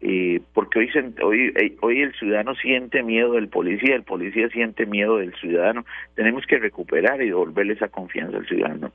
eh, 0.00 0.40
porque 0.54 0.78
hoy, 0.78 0.90
hoy, 1.22 1.52
eh, 1.56 1.76
hoy 1.80 2.02
el 2.02 2.14
ciudadano 2.14 2.54
siente 2.54 3.02
miedo 3.02 3.32
del 3.32 3.48
policía, 3.48 3.96
el 3.96 4.04
policía 4.04 4.48
siente 4.50 4.86
miedo 4.86 5.18
del 5.18 5.34
ciudadano. 5.34 5.84
Tenemos 6.14 6.46
que 6.46 6.58
recuperar 6.58 7.20
y 7.22 7.26
devolverle 7.26 7.74
esa 7.74 7.88
confianza 7.88 8.36
al 8.36 8.46
ciudadano. 8.46 8.92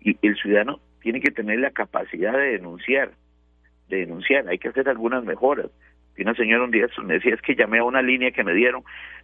Y 0.00 0.16
el 0.26 0.36
ciudadano 0.36 0.80
tiene 1.00 1.20
que 1.20 1.30
tener 1.30 1.60
la 1.60 1.70
capacidad 1.70 2.32
de 2.32 2.52
denunciar, 2.52 3.12
de 3.88 3.98
denunciar. 3.98 4.48
Hay 4.48 4.58
que 4.58 4.68
hacer 4.68 4.88
algunas 4.88 5.24
mejoras. 5.24 5.70
Una 6.22 6.34
señora 6.34 6.64
un 6.64 6.70
día 6.70 6.86
me 7.04 7.14
decía, 7.14 7.34
es 7.34 7.42
que 7.42 7.54
llamé 7.54 7.78
a 7.78 7.84
una 7.84 8.02
línea 8.02 8.30
que 8.30 8.44
me 8.44 8.54
dieron, 8.54 8.82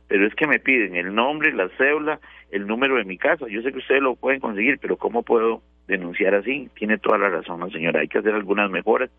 pero 0.08 0.26
es 0.26 0.34
que 0.34 0.46
me 0.46 0.58
piden 0.58 0.96
el 0.96 1.14
nombre, 1.14 1.52
la 1.52 1.68
cédula, 1.76 2.20
el 2.50 2.66
número 2.66 2.96
de 2.96 3.04
mi 3.04 3.18
casa. 3.18 3.46
Yo 3.48 3.62
sé 3.62 3.72
que 3.72 3.78
ustedes 3.78 4.02
lo 4.02 4.16
pueden 4.16 4.40
conseguir, 4.40 4.78
pero 4.78 4.96
¿cómo 4.96 5.22
puedo 5.22 5.62
denunciar 5.88 6.34
así? 6.34 6.70
Tiene 6.74 6.98
toda 6.98 7.18
la 7.18 7.28
razón 7.28 7.60
la 7.60 7.70
señora. 7.70 8.00
Hay 8.00 8.08
que 8.08 8.18
hacer 8.18 8.34
algunas 8.34 8.70
mejoras 8.70 9.10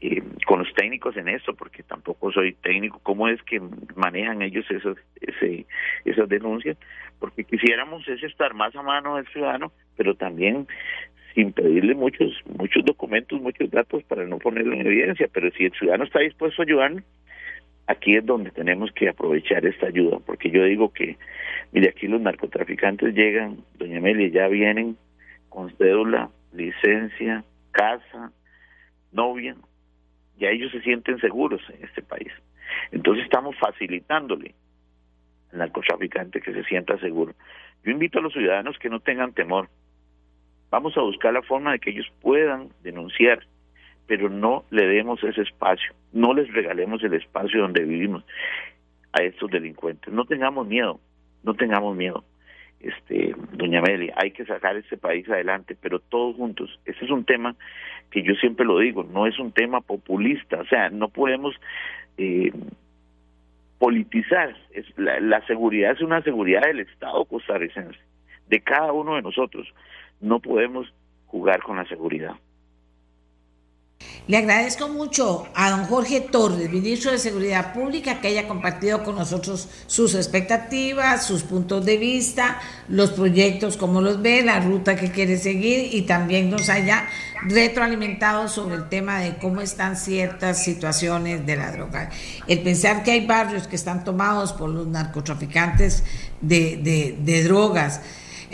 eh, 0.00 0.22
con 0.46 0.58
los 0.58 0.72
técnicos 0.74 1.16
en 1.16 1.28
esto, 1.28 1.54
porque 1.54 1.82
tampoco 1.82 2.30
soy 2.32 2.52
técnico, 2.54 3.00
cómo 3.02 3.28
es 3.28 3.42
que 3.42 3.60
manejan 3.94 4.42
ellos 4.42 4.66
esas, 4.70 4.96
ese, 5.20 5.66
esas 6.04 6.28
denuncias, 6.28 6.76
porque 7.18 7.44
quisiéramos 7.44 8.06
es 8.08 8.22
estar 8.22 8.54
más 8.54 8.74
a 8.76 8.82
mano 8.82 9.16
del 9.16 9.26
ciudadano, 9.28 9.72
pero 9.96 10.14
también 10.14 10.66
sin 11.34 11.52
pedirle 11.52 11.94
muchos 11.94 12.32
muchos 12.58 12.84
documentos, 12.84 13.40
muchos 13.40 13.70
datos 13.70 14.02
para 14.04 14.24
no 14.24 14.38
ponerlo 14.38 14.74
en 14.74 14.86
evidencia, 14.86 15.28
pero 15.32 15.50
si 15.52 15.64
el 15.64 15.72
ciudadano 15.72 16.04
está 16.04 16.20
dispuesto 16.20 16.62
a 16.62 16.64
ayudar, 16.64 17.02
aquí 17.86 18.16
es 18.16 18.24
donde 18.24 18.50
tenemos 18.50 18.92
que 18.92 19.08
aprovechar 19.08 19.66
esta 19.66 19.86
ayuda, 19.86 20.18
porque 20.24 20.50
yo 20.50 20.64
digo 20.64 20.92
que, 20.92 21.16
mire, 21.72 21.88
aquí 21.88 22.06
los 22.06 22.20
narcotraficantes 22.20 23.14
llegan, 23.14 23.58
doña 23.78 23.98
Amelia, 23.98 24.28
ya 24.28 24.48
vienen 24.48 24.96
con 25.48 25.70
cédula, 25.76 26.30
licencia, 26.52 27.44
casa, 27.72 28.32
novia, 29.12 29.56
ya 30.38 30.50
ellos 30.50 30.72
se 30.72 30.80
sienten 30.80 31.18
seguros 31.18 31.60
en 31.70 31.84
este 31.84 32.02
país. 32.02 32.32
Entonces 32.92 33.24
estamos 33.24 33.56
facilitándole 33.58 34.54
al 35.52 35.58
narcotraficante 35.58 36.40
que 36.40 36.52
se 36.52 36.64
sienta 36.64 36.98
seguro. 36.98 37.34
Yo 37.84 37.92
invito 37.92 38.18
a 38.18 38.22
los 38.22 38.32
ciudadanos 38.32 38.78
que 38.78 38.88
no 38.88 39.00
tengan 39.00 39.32
temor. 39.32 39.68
Vamos 40.74 40.96
a 40.96 41.02
buscar 41.02 41.32
la 41.32 41.42
forma 41.42 41.70
de 41.70 41.78
que 41.78 41.90
ellos 41.90 42.10
puedan 42.20 42.68
denunciar, 42.82 43.46
pero 44.08 44.28
no 44.28 44.64
le 44.70 44.86
demos 44.86 45.22
ese 45.22 45.42
espacio, 45.42 45.94
no 46.12 46.34
les 46.34 46.52
regalemos 46.52 47.00
el 47.04 47.14
espacio 47.14 47.60
donde 47.60 47.84
vivimos 47.84 48.24
a 49.12 49.22
estos 49.22 49.48
delincuentes. 49.52 50.12
No 50.12 50.24
tengamos 50.24 50.66
miedo, 50.66 50.98
no 51.44 51.54
tengamos 51.54 51.96
miedo 51.96 52.24
este, 52.84 53.34
doña 53.52 53.78
Amelia, 53.78 54.14
hay 54.16 54.32
que 54.32 54.44
sacar 54.44 54.76
este 54.76 54.96
país 54.96 55.28
adelante, 55.28 55.76
pero 55.80 56.00
todos 56.00 56.36
juntos. 56.36 56.78
Este 56.84 57.04
es 57.04 57.10
un 57.10 57.24
tema 57.24 57.56
que 58.10 58.22
yo 58.22 58.34
siempre 58.34 58.66
lo 58.66 58.78
digo, 58.78 59.04
no 59.04 59.26
es 59.26 59.38
un 59.38 59.52
tema 59.52 59.80
populista, 59.80 60.60
o 60.60 60.66
sea, 60.66 60.90
no 60.90 61.08
podemos 61.08 61.54
eh, 62.18 62.52
politizar. 63.78 64.56
Es, 64.72 64.86
la 64.98 65.40
seguridad 65.46 65.92
es 65.92 66.02
una 66.02 66.20
seguridad 66.22 66.62
del 66.62 66.80
Estado 66.80 67.24
costarricense, 67.24 67.98
de 68.48 68.60
cada 68.60 68.92
uno 68.92 69.14
de 69.14 69.22
nosotros. 69.22 69.72
No 70.24 70.40
podemos 70.40 70.86
jugar 71.26 71.62
con 71.62 71.76
la 71.76 71.86
seguridad. 71.86 72.32
Le 74.26 74.38
agradezco 74.38 74.88
mucho 74.88 75.46
a 75.54 75.68
don 75.68 75.84
Jorge 75.84 76.22
Torres, 76.22 76.70
ministro 76.70 77.10
de 77.10 77.18
Seguridad 77.18 77.74
Pública, 77.74 78.22
que 78.22 78.28
haya 78.28 78.48
compartido 78.48 79.04
con 79.04 79.16
nosotros 79.16 79.68
sus 79.86 80.14
expectativas, 80.14 81.26
sus 81.26 81.42
puntos 81.42 81.84
de 81.84 81.98
vista, 81.98 82.58
los 82.88 83.10
proyectos, 83.10 83.76
cómo 83.76 84.00
los 84.00 84.22
ve, 84.22 84.42
la 84.42 84.60
ruta 84.60 84.96
que 84.96 85.10
quiere 85.10 85.36
seguir 85.36 85.94
y 85.94 86.02
también 86.02 86.48
nos 86.48 86.70
haya 86.70 87.06
retroalimentado 87.42 88.48
sobre 88.48 88.76
el 88.76 88.88
tema 88.88 89.20
de 89.20 89.36
cómo 89.36 89.60
están 89.60 89.94
ciertas 89.94 90.64
situaciones 90.64 91.44
de 91.44 91.56
la 91.56 91.70
droga. 91.70 92.08
El 92.48 92.62
pensar 92.62 93.02
que 93.02 93.10
hay 93.10 93.26
barrios 93.26 93.68
que 93.68 93.76
están 93.76 94.04
tomados 94.04 94.54
por 94.54 94.70
los 94.70 94.86
narcotraficantes 94.86 96.02
de, 96.40 96.78
de, 96.78 97.18
de 97.20 97.44
drogas, 97.44 98.00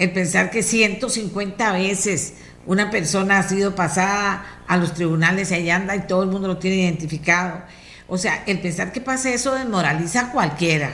el 0.01 0.12
pensar 0.12 0.51
que 0.51 0.62
150 0.62 1.72
veces 1.74 2.32
una 2.64 2.90
persona 2.90 3.39
ha 3.39 3.43
sido 3.43 3.74
pasada 3.74 4.62
a 4.66 4.78
los 4.78 4.94
tribunales 4.94 5.51
y 5.51 5.55
ahí 5.55 5.68
anda 5.68 5.94
y 5.94 6.06
todo 6.06 6.22
el 6.22 6.31
mundo 6.31 6.48
lo 6.48 6.56
tiene 6.56 6.78
identificado. 6.78 7.60
O 8.09 8.16
sea, 8.16 8.43
el 8.47 8.60
pensar 8.60 8.93
que 8.93 9.02
pasa 9.02 9.31
eso 9.31 9.55
desmoraliza 9.55 10.20
a 10.20 10.32
cualquiera. 10.32 10.90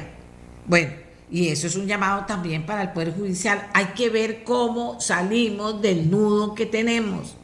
Bueno, 0.66 0.91
y 1.31 1.49
eso 1.51 1.69
es 1.69 1.77
un 1.77 1.87
llamado 1.87 2.27
también 2.27 2.66
para 2.66 2.83
el 2.83 2.91
Poder 2.91 3.15
Judicial. 3.15 3.69
Hay 3.74 3.87
que 3.95 4.11
ver 4.11 4.43
cómo 4.43 5.01
salimos 5.01 5.81
del 5.81 6.11
nudo 6.11 6.57
que 6.57 6.66
tenemos. 6.66 7.37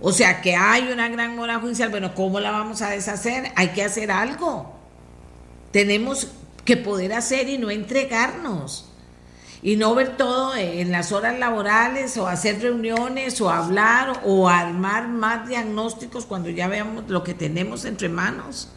O 0.00 0.12
sea, 0.12 0.42
que 0.42 0.54
hay 0.54 0.92
una 0.92 1.08
gran 1.08 1.34
moral 1.34 1.60
judicial. 1.60 1.90
Bueno, 1.90 2.14
¿cómo 2.14 2.38
la 2.38 2.52
vamos 2.52 2.82
a 2.82 2.90
deshacer? 2.90 3.50
Hay 3.56 3.70
que 3.70 3.82
hacer 3.82 4.12
algo. 4.12 4.76
Tenemos 5.72 6.28
que 6.64 6.76
poder 6.76 7.14
hacer 7.14 7.48
y 7.48 7.58
no 7.58 7.72
entregarnos 7.72 8.93
y 9.64 9.76
no 9.76 9.94
ver 9.94 10.18
todo 10.18 10.54
en 10.54 10.92
las 10.92 11.10
horas 11.10 11.38
laborales 11.38 12.18
o 12.18 12.28
hacer 12.28 12.60
reuniones 12.60 13.40
o 13.40 13.48
hablar 13.48 14.20
o 14.22 14.46
armar 14.46 15.08
más 15.08 15.48
diagnósticos 15.48 16.26
cuando 16.26 16.50
ya 16.50 16.68
veamos 16.68 17.04
lo 17.08 17.24
que 17.24 17.32
tenemos 17.32 17.86
entre 17.86 18.10
manos. 18.10 18.68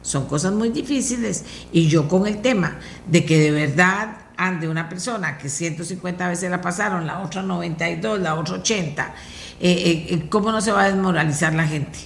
Son 0.00 0.28
cosas 0.28 0.52
muy 0.52 0.68
difíciles 0.68 1.44
y 1.72 1.88
yo 1.88 2.06
con 2.06 2.28
el 2.28 2.40
tema 2.40 2.78
de 3.08 3.24
que 3.24 3.36
de 3.36 3.50
verdad 3.50 4.16
ande 4.36 4.68
una 4.68 4.88
persona 4.88 5.38
que 5.38 5.48
150 5.48 6.28
veces 6.28 6.48
la 6.48 6.60
pasaron, 6.60 7.04
la 7.04 7.18
otra 7.18 7.42
92, 7.42 8.20
la 8.20 8.36
otra 8.36 8.54
80, 8.54 9.14
eh, 9.60 10.06
eh, 10.08 10.28
¿cómo 10.30 10.52
no 10.52 10.60
se 10.60 10.70
va 10.70 10.84
a 10.84 10.88
desmoralizar 10.88 11.52
la 11.52 11.66
gente? 11.66 11.98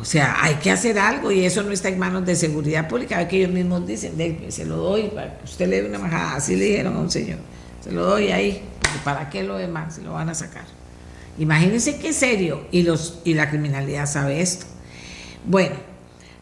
O 0.00 0.04
sea, 0.04 0.36
hay 0.42 0.54
que 0.56 0.70
hacer 0.70 0.98
algo 0.98 1.32
y 1.32 1.44
eso 1.44 1.62
no 1.62 1.72
está 1.72 1.88
en 1.88 1.98
manos 1.98 2.24
de 2.24 2.36
seguridad 2.36 2.88
pública. 2.88 3.26
que 3.26 3.38
ellos 3.38 3.50
mismos 3.50 3.86
dicen, 3.86 4.14
se 4.48 4.64
lo 4.64 4.76
doy 4.76 5.08
para 5.08 5.38
que 5.38 5.44
usted 5.44 5.68
le 5.68 5.82
dé 5.82 5.88
una 5.88 5.98
majada. 5.98 6.36
Así 6.36 6.54
le 6.54 6.66
dijeron 6.66 6.96
a 6.96 7.00
un 7.00 7.10
señor. 7.10 7.38
Se 7.82 7.90
lo 7.90 8.04
doy 8.04 8.30
ahí. 8.30 8.62
¿Para 9.04 9.28
qué 9.28 9.42
lo 9.42 9.56
demás? 9.56 9.96
Se 9.96 10.02
lo 10.02 10.12
van 10.12 10.28
a 10.28 10.34
sacar. 10.34 10.64
Imagínense 11.38 11.98
qué 11.98 12.12
serio. 12.12 12.66
Y, 12.70 12.82
los, 12.82 13.20
y 13.24 13.34
la 13.34 13.50
criminalidad 13.50 14.06
sabe 14.06 14.40
esto. 14.40 14.66
Bueno, 15.44 15.76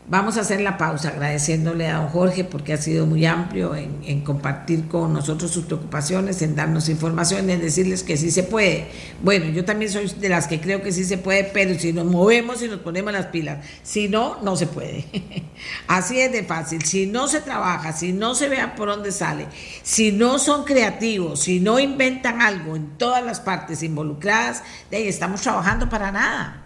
Vamos 0.09 0.37
a 0.37 0.43
hacer 0.43 0.61
la 0.61 0.79
pausa 0.79 1.09
agradeciéndole 1.09 1.89
a 1.89 1.97
don 1.97 2.07
Jorge 2.07 2.45
porque 2.45 2.73
ha 2.73 2.77
sido 2.77 3.07
muy 3.07 3.27
amplio 3.27 3.75
en, 3.75 4.21
compartir 4.21 4.87
con 4.87 5.13
nosotros 5.13 5.51
sus 5.51 5.65
preocupaciones, 5.65 6.43
en 6.43 6.55
darnos 6.55 6.89
información, 6.89 7.51
en 7.51 7.61
decirles 7.61 8.05
que 8.05 8.17
sí 8.17 8.31
se 8.31 8.45
puede. 8.45 8.87
Bueno, 9.21 9.47
yo 9.47 9.65
también 9.65 9.91
soy 9.91 10.07
de 10.07 10.29
las 10.29 10.47
que 10.47 10.61
creo 10.61 10.81
que 10.81 10.93
sí 10.93 11.05
se 11.05 11.19
puede, 11.19 11.43
pero 11.43 11.77
si 11.77 11.93
nos 11.93 12.05
movemos 12.05 12.63
y 12.63 12.69
nos 12.69 12.79
ponemos 12.79 13.13
las 13.13 13.27
pilas, 13.27 13.67
si 13.83 14.07
no, 14.09 14.41
no 14.43 14.55
se 14.55 14.69
puede. 14.69 15.07
Así 15.89 16.21
es 16.21 16.31
de 16.31 16.45
fácil. 16.45 16.85
Si 16.85 17.07
no 17.07 17.27
se 17.27 17.41
trabaja, 17.41 17.93
si 17.93 18.13
no 18.13 18.37
se 18.37 18.49
vea 18.49 18.77
por 18.77 18.89
dónde 18.89 19.11
sale, 19.11 19.49
si 19.83 20.13
no 20.13 20.39
son 20.39 20.63
creativos, 20.63 21.41
si 21.41 21.59
no 21.59 21.81
inventan 21.81 22.43
algo 22.43 22.77
en 22.77 22.97
todas 22.97 23.25
las 23.25 23.41
partes 23.41 23.83
involucradas, 23.83 24.63
de 24.89 24.99
ahí 24.99 25.09
estamos 25.09 25.41
trabajando 25.41 25.89
para 25.89 26.13
nada. 26.13 26.63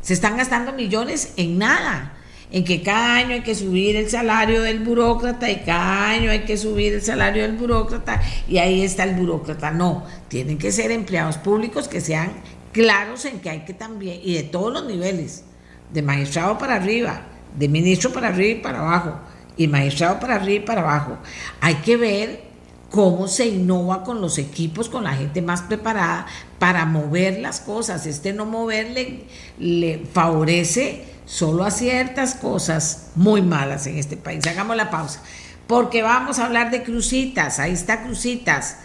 Se 0.00 0.14
están 0.14 0.36
gastando 0.36 0.72
millones 0.72 1.32
en 1.36 1.58
nada 1.58 2.15
en 2.50 2.64
que 2.64 2.82
cada 2.82 3.16
año 3.16 3.34
hay 3.34 3.42
que 3.42 3.54
subir 3.54 3.96
el 3.96 4.08
salario 4.08 4.62
del 4.62 4.80
burócrata 4.80 5.50
y 5.50 5.56
cada 5.56 6.10
año 6.10 6.30
hay 6.30 6.40
que 6.40 6.56
subir 6.56 6.94
el 6.94 7.02
salario 7.02 7.42
del 7.42 7.56
burócrata 7.56 8.22
y 8.48 8.58
ahí 8.58 8.82
está 8.82 9.04
el 9.04 9.14
burócrata. 9.14 9.70
No, 9.70 10.04
tienen 10.28 10.58
que 10.58 10.72
ser 10.72 10.90
empleados 10.90 11.38
públicos 11.38 11.88
que 11.88 12.00
sean 12.00 12.32
claros 12.72 13.24
en 13.24 13.40
que 13.40 13.50
hay 13.50 13.60
que 13.64 13.74
también, 13.74 14.20
y 14.22 14.34
de 14.34 14.42
todos 14.42 14.72
los 14.72 14.84
niveles, 14.84 15.44
de 15.92 16.02
magistrado 16.02 16.58
para 16.58 16.74
arriba, 16.74 17.22
de 17.58 17.68
ministro 17.68 18.12
para 18.12 18.28
arriba 18.28 18.58
y 18.58 18.62
para 18.62 18.80
abajo, 18.80 19.18
y 19.56 19.66
magistrado 19.66 20.20
para 20.20 20.34
arriba 20.36 20.62
y 20.62 20.66
para 20.66 20.82
abajo. 20.82 21.16
Hay 21.60 21.76
que 21.76 21.96
ver 21.96 22.44
cómo 22.90 23.28
se 23.28 23.46
innova 23.46 24.04
con 24.04 24.20
los 24.20 24.38
equipos, 24.38 24.88
con 24.88 25.04
la 25.04 25.14
gente 25.14 25.42
más 25.42 25.62
preparada 25.62 26.26
para 26.58 26.84
mover 26.84 27.40
las 27.40 27.60
cosas. 27.60 28.06
Este 28.06 28.32
no 28.32 28.46
moverle 28.46 29.24
le 29.58 30.02
favorece 30.12 31.15
solo 31.26 31.64
a 31.64 31.70
ciertas 31.70 32.34
cosas 32.34 33.08
muy 33.14 33.42
malas 33.42 33.86
en 33.86 33.98
este 33.98 34.16
país. 34.16 34.46
Hagamos 34.46 34.76
la 34.76 34.90
pausa, 34.90 35.20
porque 35.66 36.02
vamos 36.02 36.38
a 36.38 36.46
hablar 36.46 36.70
de 36.70 36.82
crucitas. 36.82 37.58
Ahí 37.58 37.72
está 37.72 38.02
crucitas. 38.04 38.78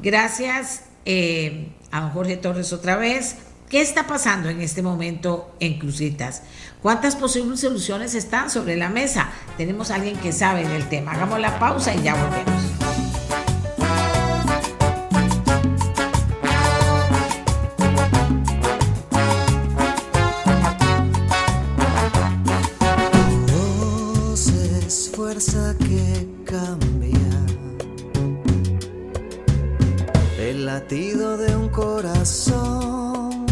Gracias 0.00 0.82
eh, 1.04 1.72
a 1.90 2.02
don 2.02 2.10
Jorge 2.10 2.36
Torres 2.36 2.72
otra 2.72 2.96
vez. 2.96 3.36
¿Qué 3.68 3.80
está 3.80 4.06
pasando 4.06 4.48
en 4.48 4.60
este 4.60 4.80
momento 4.80 5.52
en 5.58 5.80
Crucitas? 5.80 6.42
¿Cuántas 6.82 7.16
posibles 7.16 7.58
soluciones 7.58 8.14
están 8.14 8.48
sobre 8.48 8.76
la 8.76 8.88
mesa? 8.88 9.28
Tenemos 9.56 9.90
a 9.90 9.96
alguien 9.96 10.16
que 10.18 10.30
sabe 10.30 10.68
del 10.68 10.88
tema. 10.88 11.12
Hagamos 11.12 11.40
la 11.40 11.58
pausa 11.58 11.92
y 11.92 12.02
ya 12.02 12.14
volvemos. 12.14 12.75
De 30.88 31.56
un 31.56 31.68
corazón. 31.68 33.46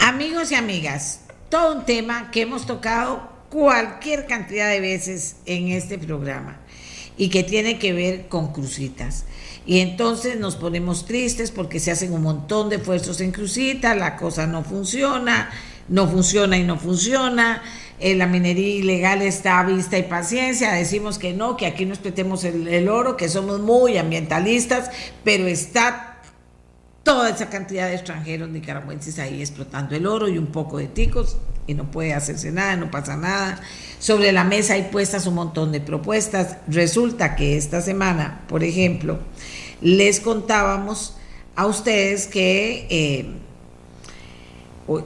Amigos 0.00 0.50
y 0.52 0.54
amigas, 0.54 1.20
todo 1.50 1.76
un 1.76 1.84
tema 1.84 2.30
que 2.30 2.42
hemos 2.42 2.66
tocado 2.66 3.28
cualquier 3.50 4.26
cantidad 4.26 4.70
de 4.70 4.80
veces 4.80 5.36
en 5.44 5.68
este 5.68 5.98
programa 5.98 6.58
y 7.16 7.28
que 7.28 7.42
tiene 7.42 7.78
que 7.78 7.92
ver 7.92 8.28
con 8.28 8.52
crucitas. 8.52 9.26
Y 9.66 9.80
entonces 9.80 10.38
nos 10.38 10.56
ponemos 10.56 11.04
tristes 11.04 11.50
porque 11.50 11.78
se 11.78 11.90
hacen 11.90 12.12
un 12.12 12.22
montón 12.22 12.70
de 12.70 12.76
esfuerzos 12.76 13.20
en 13.20 13.32
crucitas, 13.32 13.96
la 13.96 14.16
cosa 14.16 14.46
no 14.46 14.64
funciona, 14.64 15.50
no 15.88 16.08
funciona 16.08 16.56
y 16.56 16.64
no 16.64 16.78
funciona. 16.78 17.62
Eh, 18.00 18.14
la 18.14 18.26
minería 18.26 18.76
ilegal 18.76 19.22
está 19.22 19.58
a 19.58 19.64
vista 19.64 19.98
y 19.98 20.04
paciencia, 20.04 20.72
decimos 20.72 21.18
que 21.18 21.32
no, 21.32 21.56
que 21.56 21.66
aquí 21.66 21.84
no 21.84 21.94
explotemos 21.94 22.44
el, 22.44 22.88
oro, 22.88 23.16
que 23.16 23.28
somos 23.28 23.60
muy 23.60 23.98
ambientalistas, 23.98 24.90
pero 25.24 25.48
está 25.48 26.20
toda 27.02 27.30
esa 27.30 27.50
cantidad 27.50 27.88
de 27.88 27.94
extranjeros 27.94 28.50
nicaragüenses 28.50 29.18
ahí 29.18 29.40
explotando 29.40 29.96
el 29.96 30.06
oro 30.06 30.28
y 30.28 30.38
un 30.38 30.46
poco 30.46 30.78
de 30.78 30.86
ticos 30.86 31.38
y 31.66 31.74
no 31.74 31.90
puede 31.90 32.14
hacerse 32.14 32.52
nada, 32.52 32.76
no 32.76 32.90
pasa 32.90 33.16
nada. 33.16 33.60
Sobre 33.98 34.30
la 34.30 34.44
mesa 34.44 34.74
hay 34.74 34.88
puestas 34.92 35.26
un 35.26 35.34
montón 35.34 35.72
de 35.72 35.80
propuestas. 35.80 36.56
Resulta 36.68 37.34
que 37.34 37.56
esta 37.56 37.80
semana, 37.80 38.42
por 38.48 38.62
ejemplo, 38.62 39.18
les 39.80 40.20
contábamos 40.20 41.16
a 41.56 41.66
ustedes 41.66 42.28
que... 42.28 42.86
Eh, 42.90 43.47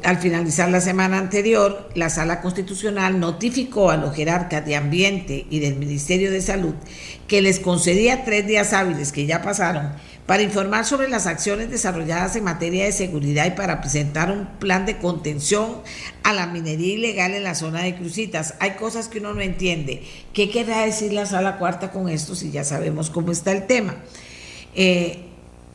al 0.04 0.18
finalizar 0.18 0.70
la 0.70 0.80
semana 0.80 1.18
anterior, 1.18 1.88
la 1.94 2.08
Sala 2.08 2.40
Constitucional 2.40 3.18
notificó 3.18 3.90
a 3.90 3.96
los 3.96 4.14
jerarcas 4.14 4.64
de 4.64 4.76
Ambiente 4.76 5.46
y 5.50 5.58
del 5.58 5.76
Ministerio 5.76 6.30
de 6.30 6.40
Salud 6.40 6.74
que 7.26 7.42
les 7.42 7.58
concedía 7.58 8.24
tres 8.24 8.46
días 8.46 8.72
hábiles 8.72 9.10
que 9.10 9.26
ya 9.26 9.42
pasaron 9.42 9.92
para 10.26 10.42
informar 10.42 10.84
sobre 10.84 11.08
las 11.08 11.26
acciones 11.26 11.68
desarrolladas 11.68 12.36
en 12.36 12.44
materia 12.44 12.84
de 12.84 12.92
seguridad 12.92 13.46
y 13.46 13.50
para 13.50 13.80
presentar 13.80 14.30
un 14.30 14.46
plan 14.60 14.86
de 14.86 14.98
contención 14.98 15.78
a 16.22 16.32
la 16.32 16.46
minería 16.46 16.94
ilegal 16.94 17.34
en 17.34 17.42
la 17.42 17.56
zona 17.56 17.82
de 17.82 17.96
Crucitas. 17.96 18.54
Hay 18.60 18.72
cosas 18.72 19.08
que 19.08 19.18
uno 19.18 19.34
no 19.34 19.40
entiende. 19.40 20.04
¿Qué 20.32 20.48
querrá 20.48 20.84
decir 20.84 21.12
la 21.12 21.26
Sala 21.26 21.58
Cuarta 21.58 21.90
con 21.90 22.08
esto 22.08 22.36
si 22.36 22.52
ya 22.52 22.62
sabemos 22.62 23.10
cómo 23.10 23.32
está 23.32 23.50
el 23.50 23.66
tema? 23.66 23.96
Eh, 24.74 25.31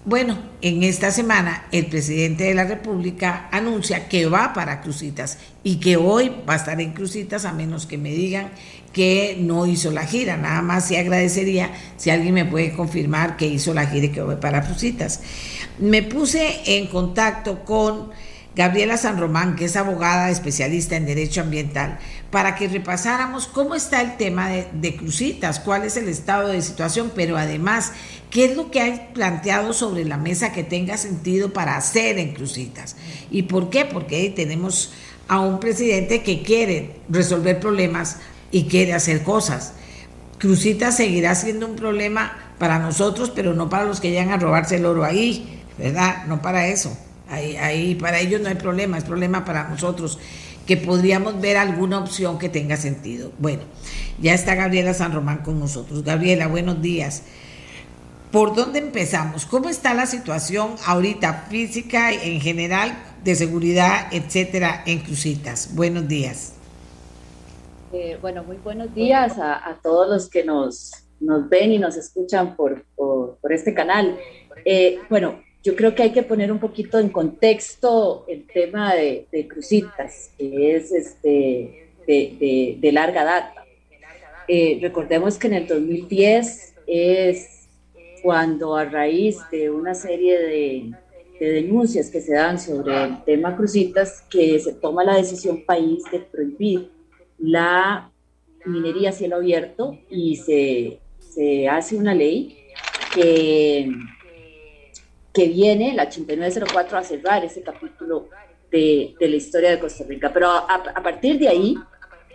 bueno, 0.08 0.38
en 0.62 0.84
esta 0.84 1.12
semana 1.12 1.66
el 1.74 1.88
presidente 1.88 2.46
de 2.46 2.54
la 2.54 2.64
República 2.64 3.50
anuncia 3.52 4.08
que 4.08 4.26
va 4.26 4.54
para 4.54 4.80
Crucitas 4.80 5.38
y 5.66 5.82
que 5.82 5.98
hoy 5.98 6.32
va 6.50 6.54
a 6.54 6.56
estar 6.56 6.80
en 6.80 6.94
Crucitas 6.94 7.44
a 7.44 7.52
menos 7.52 7.86
que 7.86 7.98
me 7.98 8.12
digan 8.12 8.52
que 8.94 9.38
no 9.38 9.66
hizo 9.66 9.92
la 9.92 10.06
gira. 10.06 10.38
Nada 10.38 10.62
más 10.62 10.88
se 10.88 10.98
agradecería 10.98 11.74
si 11.98 12.10
alguien 12.10 12.36
me 12.36 12.46
puede 12.46 12.72
confirmar 12.72 13.36
que 13.36 13.48
hizo 13.48 13.74
la 13.74 13.86
gira 13.86 14.06
y 14.06 14.12
que 14.14 14.22
va 14.22 14.40
para 14.40 14.62
Crucitas. 14.62 15.20
Me 15.78 16.04
puse 16.04 16.62
en 16.78 16.88
contacto 16.88 17.66
con 17.66 18.12
Gabriela 18.56 18.96
San 18.96 19.20
Román, 19.20 19.58
que 19.58 19.66
es 19.66 19.76
abogada 19.76 20.32
especialista 20.32 20.96
en 20.96 21.06
derecho 21.06 21.42
ambiental, 21.42 22.00
para 22.32 22.56
que 22.56 22.68
repasáramos 22.68 23.48
cómo 23.48 23.76
está 23.76 24.02
el 24.02 24.18
tema 24.18 24.50
de, 24.50 24.96
Crucitas, 24.96 25.60
cuál 25.60 25.84
es 25.84 25.96
el 25.98 26.10
estado 26.10 26.50
de 26.50 26.62
situación, 26.62 27.12
pero 27.16 27.38
además, 27.38 27.94
qué 28.30 28.46
es 28.46 28.58
lo 28.58 28.70
que 28.70 28.82
hay 28.82 29.10
planteado 29.14 29.74
sobre 29.74 30.04
la 30.04 30.18
mesa 30.18 30.52
que 30.52 30.64
tenga 30.64 30.98
sentido 30.98 31.54
para 31.54 31.78
hacer 31.78 32.20
en 32.20 32.34
Crucitas. 32.34 32.96
¿Y 33.32 33.44
por 33.44 33.70
qué? 33.70 33.86
Porque 33.86 34.30
tenemos 34.36 34.92
a 35.28 35.40
un 35.40 35.60
presidente 35.60 36.24
que 36.24 36.42
quiere 36.42 36.96
resolver 37.10 37.60
problemas 37.60 38.18
y 38.52 38.66
quiere 38.66 38.94
hacer 38.94 39.24
cosas. 39.24 39.74
Crucitas 40.38 40.98
seguirá 40.98 41.34
siendo 41.36 41.66
un 41.66 41.76
problema 41.76 42.54
para 42.60 42.80
nosotros, 42.80 43.32
pero 43.34 43.54
no 43.54 43.70
para 43.70 43.86
los 43.86 44.00
que 44.00 44.12
llegan 44.12 44.32
a 44.32 44.38
robarse 44.38 44.76
el 44.76 44.86
oro 44.86 45.04
ahí, 45.04 45.64
¿verdad? 45.78 46.26
No 46.28 46.42
para 46.42 46.68
eso. 46.68 46.96
Ahí, 47.30 47.96
para 47.96 48.20
ellos 48.20 48.40
no 48.40 48.48
hay 48.48 48.56
problema, 48.56 48.98
es 48.98 49.04
problema 49.04 49.44
para 49.44 49.68
nosotros, 49.68 50.18
que 50.68 50.78
podríamos 50.78 51.40
ver 51.40 51.58
alguna 51.58 51.98
opción 51.98 52.38
que 52.38 52.50
tenga 52.50 52.76
sentido. 52.76 53.32
Bueno, 53.40 53.64
ya 54.20 54.34
está 54.34 54.54
Gabriela 54.54 54.94
San 54.94 55.14
Román 55.14 55.40
con 55.40 55.60
nosotros. 55.60 56.04
Gabriela, 56.04 56.48
buenos 56.48 56.82
días. 56.82 57.24
¿Por 58.32 58.54
dónde 58.54 58.80
empezamos? 58.80 59.46
¿Cómo 59.46 59.70
está 59.70 59.94
la 59.94 60.06
situación 60.06 60.76
ahorita 60.86 61.46
física 61.50 62.12
en 62.12 62.42
general, 62.42 63.02
de 63.24 63.36
seguridad, 63.36 64.08
etcétera, 64.12 64.84
en 64.86 65.00
Crucitas? 65.00 65.74
Buenos 65.74 66.10
días. 66.10 66.54
Eh, 67.94 68.18
bueno, 68.22 68.44
muy 68.44 68.58
buenos 68.58 68.94
días 68.94 69.38
a, 69.40 69.80
todos 69.82 70.10
los 70.10 70.30
que 70.30 70.44
nos, 70.44 70.92
nos 71.22 71.48
ven 71.48 71.72
y 71.72 71.80
nos 71.80 71.96
escuchan 71.96 72.58
por, 72.58 72.84
por, 72.98 73.54
este 73.54 73.74
canal. 73.74 74.18
Eh, 74.66 75.00
bueno, 75.10 75.40
yo 75.64 75.76
creo 75.76 75.96
que 75.96 76.04
hay 76.04 76.12
que 76.12 76.24
poner 76.24 76.52
un 76.52 76.60
poquito 76.60 77.00
en 77.00 77.10
contexto 77.10 78.26
el 78.28 78.46
tema 78.48 78.94
de, 78.94 79.48
Crucitas, 79.50 80.32
que 80.38 80.76
es 80.76 80.92
este, 80.92 81.90
de, 82.06 82.92
larga 82.92 83.24
data. 83.24 83.66
Eh, 84.48 84.80
recordemos 84.82 85.38
que 85.38 85.48
en 85.48 85.54
el 85.54 85.68
2010 85.68 86.76
es 86.88 87.68
cuando 88.24 88.76
a 88.76 88.86
raíz 88.86 89.38
de 89.52 89.70
una 89.70 89.94
serie 89.94 90.40
de, 90.40 90.92
denuncias 91.40 92.10
que 92.10 92.22
se 92.22 92.34
dan 92.34 92.60
sobre 92.60 93.04
el 93.04 93.24
tema 93.24 93.56
Crucitas, 93.56 94.24
que 94.30 94.60
se 94.60 94.74
toma 94.74 95.04
la 95.04 95.18
decisión 95.18 95.64
país 95.66 96.04
de 96.12 96.20
prohibir 96.20 96.90
la 97.38 98.12
minería 98.66 99.10
a 99.10 99.14
cielo 99.14 99.36
abierto 99.36 100.00
y 100.10 100.38
se, 100.38 101.00
se 101.20 101.68
hace 101.68 101.96
una 101.96 102.16
ley 102.16 102.58
que 103.14 103.92
que 105.38 105.48
viene, 105.50 105.94
la 105.94 106.06
8904, 106.06 106.98
a 106.98 107.04
cerrar 107.04 107.46
ese 107.46 107.62
capítulo 107.62 108.28
de, 108.72 109.14
de 109.20 109.28
la 109.30 109.36
historia 109.36 109.70
de 109.70 109.80
Costa 109.80 110.04
Rica. 110.04 110.32
Pero 110.34 110.48
a, 110.48 110.84
a, 110.96 111.04
partir 111.04 111.38
de 111.38 111.48
ahí 111.48 111.78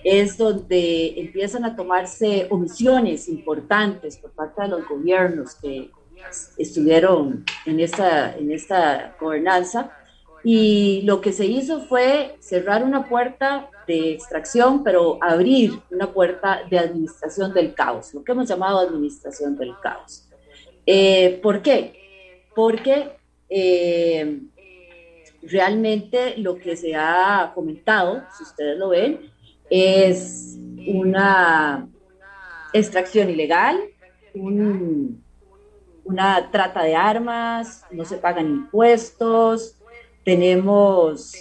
es 0.05 0.39
donde 0.39 1.15
empiezan 1.16 1.65
a 1.65 1.74
tomarse 1.74 2.47
omisiones 2.49 3.29
importantes 3.29 4.19
por 4.19 4.31
parte 4.31 4.62
de 4.62 4.69
los 4.69 4.89
gobiernos 4.89 5.57
que 5.57 5.91
estuvieron 6.57 7.45
en 7.66 7.81
esta, 7.81 8.37
en 8.37 8.53
esta 8.53 9.16
gobernanza 9.20 9.91
y 10.45 11.03
lo 11.03 11.20
que 11.20 11.33
se 11.33 11.47
hizo 11.47 11.81
fue 11.87 12.37
cerrar 12.39 12.85
una 12.85 13.09
puerta 13.09 13.69
de 13.89 14.12
extracción, 14.12 14.85
pero 14.85 15.19
abrir 15.20 15.73
una 15.91 16.12
puerta 16.12 16.61
de 16.70 16.79
administración 16.79 17.53
del 17.53 17.74
caos, 17.74 18.15
lo 18.15 18.23
que 18.23 18.31
hemos 18.31 18.49
llamado 18.49 18.79
administración 18.79 19.57
del 19.57 19.74
caos. 19.83 20.29
Eh, 20.87 21.41
¿Por 21.43 21.62
qué? 21.62 22.02
Porque 22.55 23.12
eh, 23.49 24.41
realmente 25.43 26.37
lo 26.39 26.57
que 26.57 26.77
se 26.77 26.95
ha 26.95 27.53
comentado, 27.55 28.23
si 28.37 28.45
ustedes 28.45 28.79
lo 28.79 28.91
ven, 28.91 29.31
es 29.70 30.59
una 30.87 31.89
extracción 32.73 33.31
ilegal, 33.31 33.81
una 36.05 36.51
trata 36.51 36.83
de 36.83 36.97
armas, 36.97 37.85
no 37.91 38.05
se 38.05 38.16
pagan 38.16 38.47
impuestos, 38.47 39.79
tenemos 40.24 41.35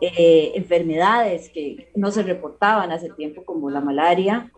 eh, 0.00 0.52
enfermedades 0.54 1.48
que 1.50 1.90
no 1.94 2.10
se 2.10 2.22
reportaban 2.22 2.92
hace 2.92 3.10
tiempo 3.10 3.44
como 3.44 3.70
la 3.70 3.80
malaria 3.80 4.50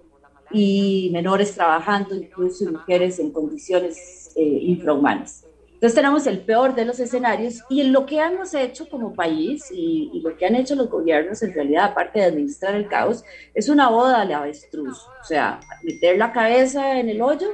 y 0.51 1.11
menores 1.13 1.55
trabajando, 1.55 2.15
incluso 2.15 2.71
mujeres 2.71 3.19
en 3.19 3.31
condiciones 3.31 4.33
eh, 4.37 4.43
infrahumanas. 4.43 5.46
Entonces 5.77 5.95
tenemos 5.95 6.27
el 6.27 6.41
peor 6.41 6.75
de 6.75 6.87
los 6.87 6.99
escenarios 7.01 7.63
y 7.69 7.83
en 7.83 7.93
lo 7.93 8.07
que 8.07 8.19
hemos 8.19 8.55
hecho 8.55 8.89
como 8.89 9.13
país 9.13 9.71
y, 9.71 10.11
y, 10.11 10.21
lo 10.23 10.35
que 10.35 10.47
han 10.47 10.55
hecho 10.55 10.75
los 10.75 10.89
gobiernos 10.89 11.43
en 11.43 11.53
realidad, 11.53 11.85
aparte 11.85 12.19
de 12.19 12.25
administrar 12.25 12.75
el 12.75 12.89
caos, 12.89 13.23
es 13.53 13.69
una 13.69 13.91
boda 13.91 14.23
al 14.23 14.33
avestruz, 14.33 14.99
o 14.99 15.25
sea, 15.25 15.61
meter 15.83 16.17
la 16.17 16.33
cabeza 16.33 16.99
en 16.99 17.11
el 17.11 17.21
hoyo 17.21 17.49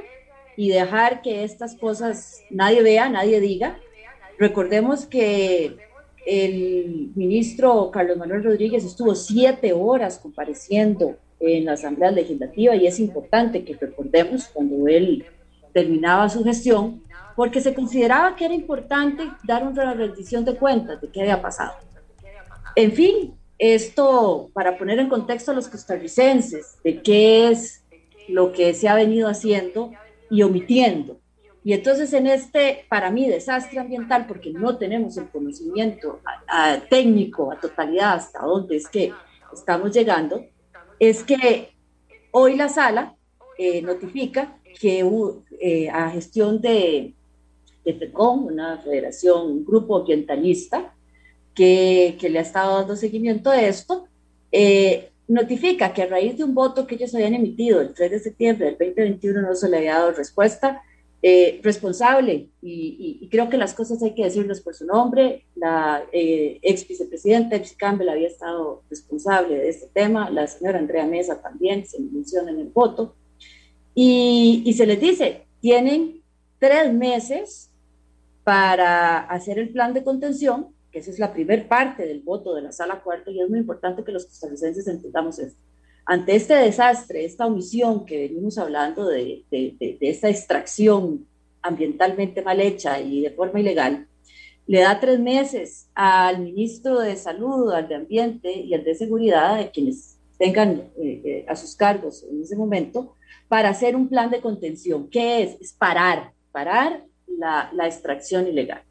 y 0.55 0.69
dejar 0.69 1.21
que 1.21 1.43
estas 1.43 1.75
cosas 1.75 2.41
nadie 2.49 2.81
vea, 2.81 3.09
nadie 3.09 3.41
diga. 3.41 3.77
Recordemos 4.39 5.05
que 5.05 5.75
el 6.25 7.11
ministro 7.15 7.91
Carlos 7.91 8.17
Manuel 8.17 8.45
Rodríguez 8.45 8.85
estuvo 8.85 9.15
siete 9.15 9.73
horas 9.73 10.17
compareciendo 10.17 11.17
en 11.41 11.65
la 11.65 11.73
Asamblea 11.73 12.11
Legislativa 12.11 12.73
y 12.75 12.87
es 12.87 12.99
importante 12.99 13.65
que 13.65 13.75
recordemos 13.75 14.47
cuando 14.53 14.87
él 14.87 15.25
terminaba 15.73 16.29
su 16.29 16.43
gestión, 16.43 17.03
porque 17.35 17.61
se 17.61 17.73
consideraba 17.73 18.35
que 18.35 18.45
era 18.45 18.53
importante 18.53 19.29
dar 19.43 19.65
una 19.65 19.93
rendición 19.93 20.45
de 20.45 20.55
cuentas 20.55 21.01
de 21.01 21.09
qué 21.09 21.21
había 21.21 21.41
pasado. 21.41 21.73
En 22.75 22.91
fin, 22.91 23.35
esto 23.57 24.49
para 24.53 24.77
poner 24.77 24.99
en 24.99 25.09
contexto 25.09 25.51
a 25.51 25.53
los 25.53 25.67
costarricenses 25.67 26.77
de 26.83 27.01
qué 27.01 27.49
es 27.49 27.83
lo 28.27 28.51
que 28.51 28.73
se 28.73 28.87
ha 28.87 28.95
venido 28.95 29.29
haciendo 29.29 29.91
y 30.29 30.41
omitiendo. 30.43 31.19
Y 31.63 31.73
entonces 31.73 32.11
en 32.13 32.27
este, 32.27 32.85
para 32.89 33.09
mí, 33.09 33.27
desastre 33.27 33.79
ambiental, 33.79 34.25
porque 34.27 34.51
no 34.51 34.77
tenemos 34.77 35.17
el 35.17 35.29
conocimiento 35.29 36.19
técnico 36.89 37.51
a 37.51 37.59
totalidad 37.59 38.15
hasta 38.15 38.41
dónde 38.41 38.75
es 38.75 38.87
que 38.87 39.13
estamos 39.53 39.91
llegando, 39.91 40.45
es 40.99 41.23
que 41.23 41.73
hoy 42.31 42.55
la 42.55 42.67
sala 42.67 43.15
eh, 43.57 43.81
notifica 43.81 44.57
que 44.79 45.05
eh, 45.61 45.89
a 45.89 46.09
gestión 46.09 46.59
de 46.59 47.13
FECOM, 47.83 48.45
una 48.45 48.77
federación, 48.79 49.51
un 49.51 49.65
grupo 49.65 49.97
ambientalista, 49.97 50.93
que, 51.53 52.17
que, 52.19 52.29
le 52.29 52.39
ha 52.39 52.41
estado 52.41 52.79
dando 52.79 52.95
seguimiento 52.95 53.49
a 53.49 53.61
esto, 53.61 54.07
eh, 54.51 55.11
notifica 55.27 55.93
que 55.93 56.03
a 56.03 56.07
raíz 56.07 56.37
de 56.37 56.43
un 56.43 56.53
voto 56.53 56.85
que 56.85 56.95
ellos 56.95 57.13
habían 57.15 57.33
emitido 57.33 57.81
el 57.81 57.93
3 57.93 58.11
de 58.11 58.19
septiembre 58.19 58.65
del 58.65 58.77
2021 58.77 59.41
no 59.41 59.55
se 59.55 59.69
le 59.69 59.77
había 59.77 59.95
dado 59.95 60.11
respuesta 60.11 60.81
eh, 61.25 61.61
responsable, 61.63 62.49
y, 62.61 63.29
creo 63.31 63.47
que 63.49 63.57
las 63.57 63.73
cosas 63.73 64.03
hay 64.03 64.13
que 64.13 64.25
decirlas 64.25 64.59
por 64.59 64.75
su 64.75 64.85
nombre, 64.85 65.45
la 65.55 66.03
eh, 66.11 66.59
ex 66.61 66.85
vicepresidenta 66.85 67.55
Epsi 67.55 67.75
Campbell 67.75 68.09
había 68.09 68.27
estado 68.27 68.83
responsable 68.89 69.55
de 69.55 69.69
este 69.69 69.87
tema, 69.93 70.29
la 70.29 70.47
señora 70.47 70.79
Andrea 70.79 71.05
Mesa 71.05 71.41
también 71.41 71.85
se 71.85 72.01
menciona 72.01 72.51
en 72.51 72.59
el 72.59 72.67
voto, 72.67 73.15
y, 73.95 74.63
y 74.65 74.73
se 74.73 74.85
les 74.85 74.99
dice, 74.99 75.47
tienen 75.61 76.21
tres 76.59 76.93
meses 76.93 77.71
para 78.43 79.19
hacer 79.19 79.59
el 79.59 79.69
plan 79.69 79.93
de 79.93 80.03
contención, 80.03 80.67
que 80.91 80.99
esa 80.99 81.11
es 81.11 81.19
la 81.19 81.33
primera 81.33 81.67
parte 81.67 82.05
del 82.05 82.21
voto 82.21 82.53
de 82.53 82.61
la 82.61 82.71
sala 82.71 83.01
cuarta, 83.01 83.31
y 83.31 83.41
es 83.41 83.49
muy 83.49 83.59
importante 83.59 84.03
que 84.03 84.11
los 84.11 84.25
costarricenses 84.25 84.87
entendamos 84.87 85.39
esto 85.39 85.59
ante 86.05 86.35
este 86.35 86.55
desastre, 86.55 87.23
esta 87.25 87.45
omisión 87.45 88.05
que 88.05 88.27
venimos 88.27 88.57
hablando 88.57 89.07
de, 89.07 89.45
esta 90.01 90.29
extracción 90.29 91.25
ambientalmente 91.61 92.41
mal 92.41 92.59
hecha 92.59 92.99
y 92.99 93.21
de 93.21 93.31
forma 93.31 93.61
ilegal, 93.61 94.07
le 94.65 94.81
da 94.81 94.99
tres 94.99 95.19
meses 95.19 95.89
al 95.93 96.41
ministro 96.41 96.99
de 96.99 97.15
Salud, 97.15 97.71
al 97.71 97.87
de 97.87 97.95
Ambiente 97.95 98.51
y 98.51 98.73
al 98.73 98.83
de 98.83 98.95
Seguridad, 98.95 99.57
de 99.57 99.71
quienes 99.71 100.17
tengan 100.37 100.91
eh, 100.97 101.21
eh, 101.23 101.45
a 101.47 101.55
sus 101.55 101.75
cargos 101.75 102.23
en 102.29 102.41
ese 102.41 102.55
momento, 102.55 103.15
para 103.47 103.69
hacer 103.69 103.95
un 103.95 104.09
plan 104.09 104.29
de 104.29 104.41
contención. 104.41 105.09
¿Qué 105.09 105.43
es? 105.43 105.61
Es 105.61 105.73
parar, 105.73 106.33
parar 106.51 107.05
la, 107.27 107.69
extracción 107.85 108.47
ilegal 108.47 108.83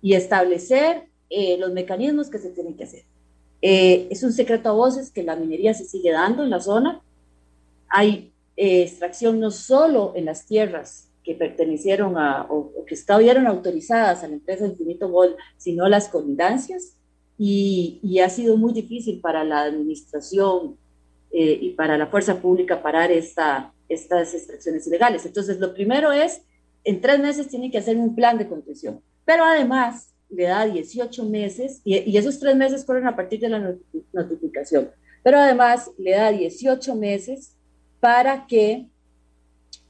y 0.00 0.14
establecer 0.14 1.04
eh, 1.30 1.56
los 1.58 1.72
mecanismos 1.72 2.28
que 2.28 2.38
se 2.38 2.50
tienen 2.50 2.76
que 2.76 2.84
hacer. 2.84 3.04
Eh, 3.60 4.08
es 4.10 4.22
un 4.22 4.32
secreto 4.32 4.68
a 4.68 4.72
voces 4.72 5.10
que 5.10 5.22
la 5.22 5.36
minería 5.36 5.72
se 5.74 5.84
sigue 5.84 6.10
dando 6.10 6.42
en 6.42 6.50
la 6.50 6.60
zona. 6.60 7.00
Hay 7.88 8.32
eh, 8.56 8.82
extracción 8.82 9.38
no 9.38 9.50
solo 9.50 10.12
en 10.16 10.24
las 10.24 10.46
tierras 10.46 11.08
que 11.22 11.34
pertenecieron 11.34 12.18
a 12.18 12.46
o, 12.50 12.84
que 12.86 12.94
estuvieron 12.94 13.46
autorizadas 13.46 14.24
a 14.24 14.28
la 14.28 14.34
empresa 14.34 14.66
Infinito 14.66 15.08
Gold, 15.08 15.36
sino 15.56 15.88
las 15.88 16.08
colindancias. 16.08 16.96
Y, 17.38 18.20
ha 18.20 18.28
sido 18.28 18.56
muy 18.56 18.72
difícil 18.72 19.20
para 19.20 19.42
la 19.42 19.62
administración 19.62 20.76
y 21.32 21.70
para 21.70 21.96
la 21.96 22.06
fuerza 22.06 22.40
pública 22.40 22.82
parar 22.82 23.10
esta, 23.10 23.72
estas 23.92 24.34
extracciones 24.34 24.86
ilegales. 24.86 25.24
Entonces, 25.26 25.58
lo 25.58 25.74
primero 25.74 26.12
es, 26.12 26.42
en 26.84 27.00
tres 27.00 27.18
meses 27.20 27.48
tiene 27.48 27.70
que 27.70 27.78
hacer 27.78 27.96
un 27.96 28.14
plan 28.14 28.38
de 28.38 28.48
contención. 28.48 29.00
Pero 29.24 29.44
además, 29.44 30.12
le 30.28 30.44
da 30.44 30.66
18 30.66 31.24
meses, 31.26 31.80
y, 31.84 32.16
esos 32.16 32.38
tres 32.38 32.56
meses 32.56 32.84
corren 32.84 33.06
a 33.06 33.14
partir 33.14 33.40
de 33.40 33.48
la 33.48 33.76
notificación, 34.12 34.90
pero 35.22 35.38
además 35.38 35.90
le 35.98 36.12
da 36.12 36.32
18 36.32 36.94
meses 36.96 37.54
para 38.00 38.46
que 38.46 38.88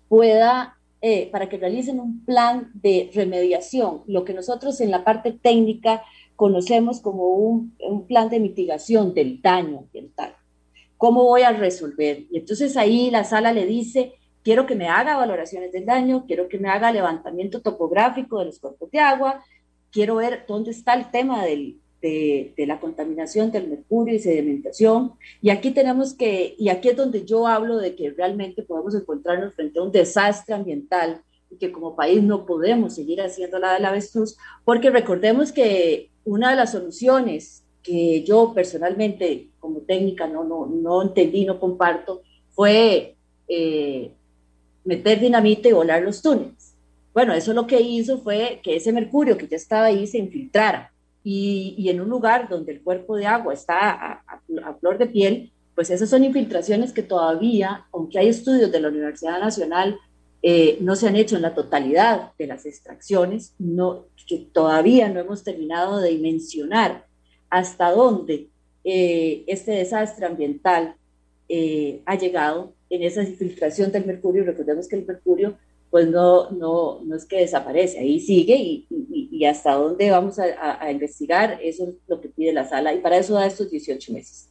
pueda, 0.09 0.77
eh, 1.01 1.31
para 1.31 1.49
que 1.49 1.57
realicen 1.57 2.01
un 2.01 2.25
plan 2.25 2.71
de 2.75 3.11
remediación, 3.15 4.03
lo 4.07 4.25
que 4.25 4.35
nosotros 4.35 4.81
en 4.81 4.91
la 4.91 5.05
parte 5.05 5.33
técnica 5.33 6.03
conocemos 6.37 7.01
como 7.01 7.29
un, 7.37 7.75
un 7.89 8.07
plan 8.07 8.29
de 8.29 8.41
mitigación 8.41 9.15
del 9.15 9.41
daño 9.41 9.79
ambiental. 9.79 10.35
¿Cómo 10.99 11.25
voy 11.25 11.43
a 11.43 11.53
resolver? 11.53 12.27
Y 12.31 12.39
entonces 12.39 12.77
ahí 12.77 13.11
la 13.11 13.25
sala 13.25 13.53
le 13.53 13.65
dice, 13.65 14.13
quiero 14.43 14.67
que 14.67 14.75
me 14.75 14.89
haga 14.89 15.17
valoraciones 15.17 15.73
del 15.73 15.87
daño, 15.87 16.25
quiero 16.27 16.49
que 16.49 16.59
me 16.59 16.69
haga 16.69 16.93
levantamiento 16.93 17.61
topográfico 17.61 18.39
de 18.39 18.47
los 18.47 18.59
cuerpos 18.59 18.91
de 18.91 18.99
agua, 18.99 19.45
quiero 19.91 20.17
ver 20.17 20.45
dónde 20.49 20.71
está 20.71 20.95
el 20.95 21.11
tema 21.11 21.45
del, 21.45 21.79
de, 22.01 22.53
de, 22.57 22.67
la 22.67 22.81
contaminación 22.81 23.51
del 23.51 23.69
mercurio 23.69 24.15
y 24.15 24.19
sedimentación. 24.19 25.13
Y 25.41 25.51
aquí 25.51 25.71
tenemos 25.71 26.15
que, 26.15 26.55
y 26.59 26.69
aquí 26.69 26.89
es 26.89 26.97
donde 26.97 27.25
yo 27.25 27.47
hablo 27.47 27.79
de 27.79 27.95
que 27.95 28.11
realmente 28.11 28.63
podemos 28.63 28.95
encontrarnos 28.95 29.55
frente 29.55 29.79
a 29.79 29.83
un 29.83 29.93
desastre 29.93 30.55
ambiental 30.55 31.23
y 31.51 31.57
que 31.57 31.71
como 31.71 31.95
país 31.95 32.23
no 32.23 32.47
podemos 32.47 32.95
seguir 32.95 33.21
haciendo 33.21 33.59
la 33.59 33.75
del 33.75 33.85
avestruz, 33.85 34.37
porque 34.65 34.91
recordemos 34.91 35.53
que 35.53 36.11
una 36.25 36.51
de 36.51 36.57
las 36.57 36.73
soluciones 36.73 37.65
que 37.83 38.23
yo 38.23 38.53
personalmente 38.55 39.49
como 39.59 39.81
técnica 39.81 40.27
no, 40.27 40.45
no, 40.45 40.67
no 40.67 41.03
entendí, 41.03 41.45
no 41.45 41.61
comparto, 41.61 42.23
fue 42.51 43.17
eh, 43.49 44.13
meter 44.85 45.21
dinamita 45.21 45.69
y 45.69 45.73
volar 45.73 46.03
los 46.03 46.23
túneles. 46.23 46.75
Bueno, 47.13 47.35
eso 47.35 47.53
lo 47.53 47.67
que 47.67 47.81
hizo 47.81 48.19
fue 48.19 48.61
que 48.63 48.77
ese 48.77 48.93
mercurio 48.93 49.37
que 49.37 49.47
ya 49.47 49.57
estaba 49.57 49.87
ahí 49.87 50.07
se 50.07 50.19
infiltrara 50.19 50.93
y, 51.23 51.75
y 51.77 51.91
en 51.91 52.01
un 52.01 52.09
lugar 52.09 52.49
donde 52.49 52.73
el 52.73 52.83
cuerpo 52.83 53.17
de 53.17 53.27
agua 53.27 53.53
está 53.55 54.23
a, 54.27 54.75
flor 54.81 54.99
de 54.99 55.07
piel, 55.07 55.53
pues 55.75 55.91
esas 55.91 56.11
son 56.11 56.25
infiltraciones 56.25 56.93
que 56.93 57.03
todavía, 57.03 57.87
aunque 57.93 58.19
hay 58.19 58.29
estudios 58.29 58.73
de 58.73 58.81
la 58.81 58.89
Universidad 58.89 59.39
Nacional, 59.41 59.99
eh, 60.43 60.79
no 60.81 60.97
se 60.97 61.07
han 61.07 61.17
hecho 61.17 61.37
en 61.37 61.43
la 61.43 61.55
totalidad 61.55 62.33
de 62.39 62.47
las 62.47 62.67
extracciones, 62.67 63.55
no, 63.59 64.07
todavía 64.53 65.09
no 65.09 65.21
hemos 65.21 65.45
terminado 65.45 66.01
de 66.01 66.11
dimensionar 66.11 67.07
hasta 67.49 67.93
dónde 67.93 68.49
eh, 68.83 69.45
este 69.47 69.71
desastre 69.73 70.27
ambiental 70.27 70.97
eh, 71.49 72.03
ha 72.07 72.17
llegado 72.17 72.73
en 72.93 73.03
esa 73.03 73.23
infiltración 73.23 73.91
del 73.91 74.07
mercurio. 74.07 74.45
Recordemos 74.45 74.87
que 74.87 74.97
el 74.97 75.07
mercurio 75.07 75.57
pues 75.91 76.09
no, 76.09 76.51
no, 76.53 77.01
no 77.05 77.17
es 77.17 77.27
que 77.27 77.41
desaparece, 77.41 77.99
ahí 77.99 78.19
sigue 78.19 78.57
y, 78.57 78.87
y, 79.31 79.45
hasta 79.45 79.75
dónde 79.75 80.11
vamos 80.11 80.39
a, 80.39 80.83
a, 80.83 80.91
investigar, 80.91 81.59
eso 81.63 81.85
es 81.85 81.95
lo 82.07 82.19
que 82.19 82.31
pide 82.31 82.51
la 82.55 82.67
sala 82.67 82.95
y 82.95 83.01
para 83.01 83.19
eso 83.19 83.35
da 83.35 83.45
estos 83.45 83.71
18 83.71 84.11
meses. 84.11 84.49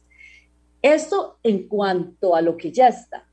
Esto 0.82 1.38
en 1.42 1.66
cuanto 1.66 2.36
a 2.36 2.42
lo 2.42 2.56
que 2.56 2.70
ya 2.70 2.86
está, 2.86 3.26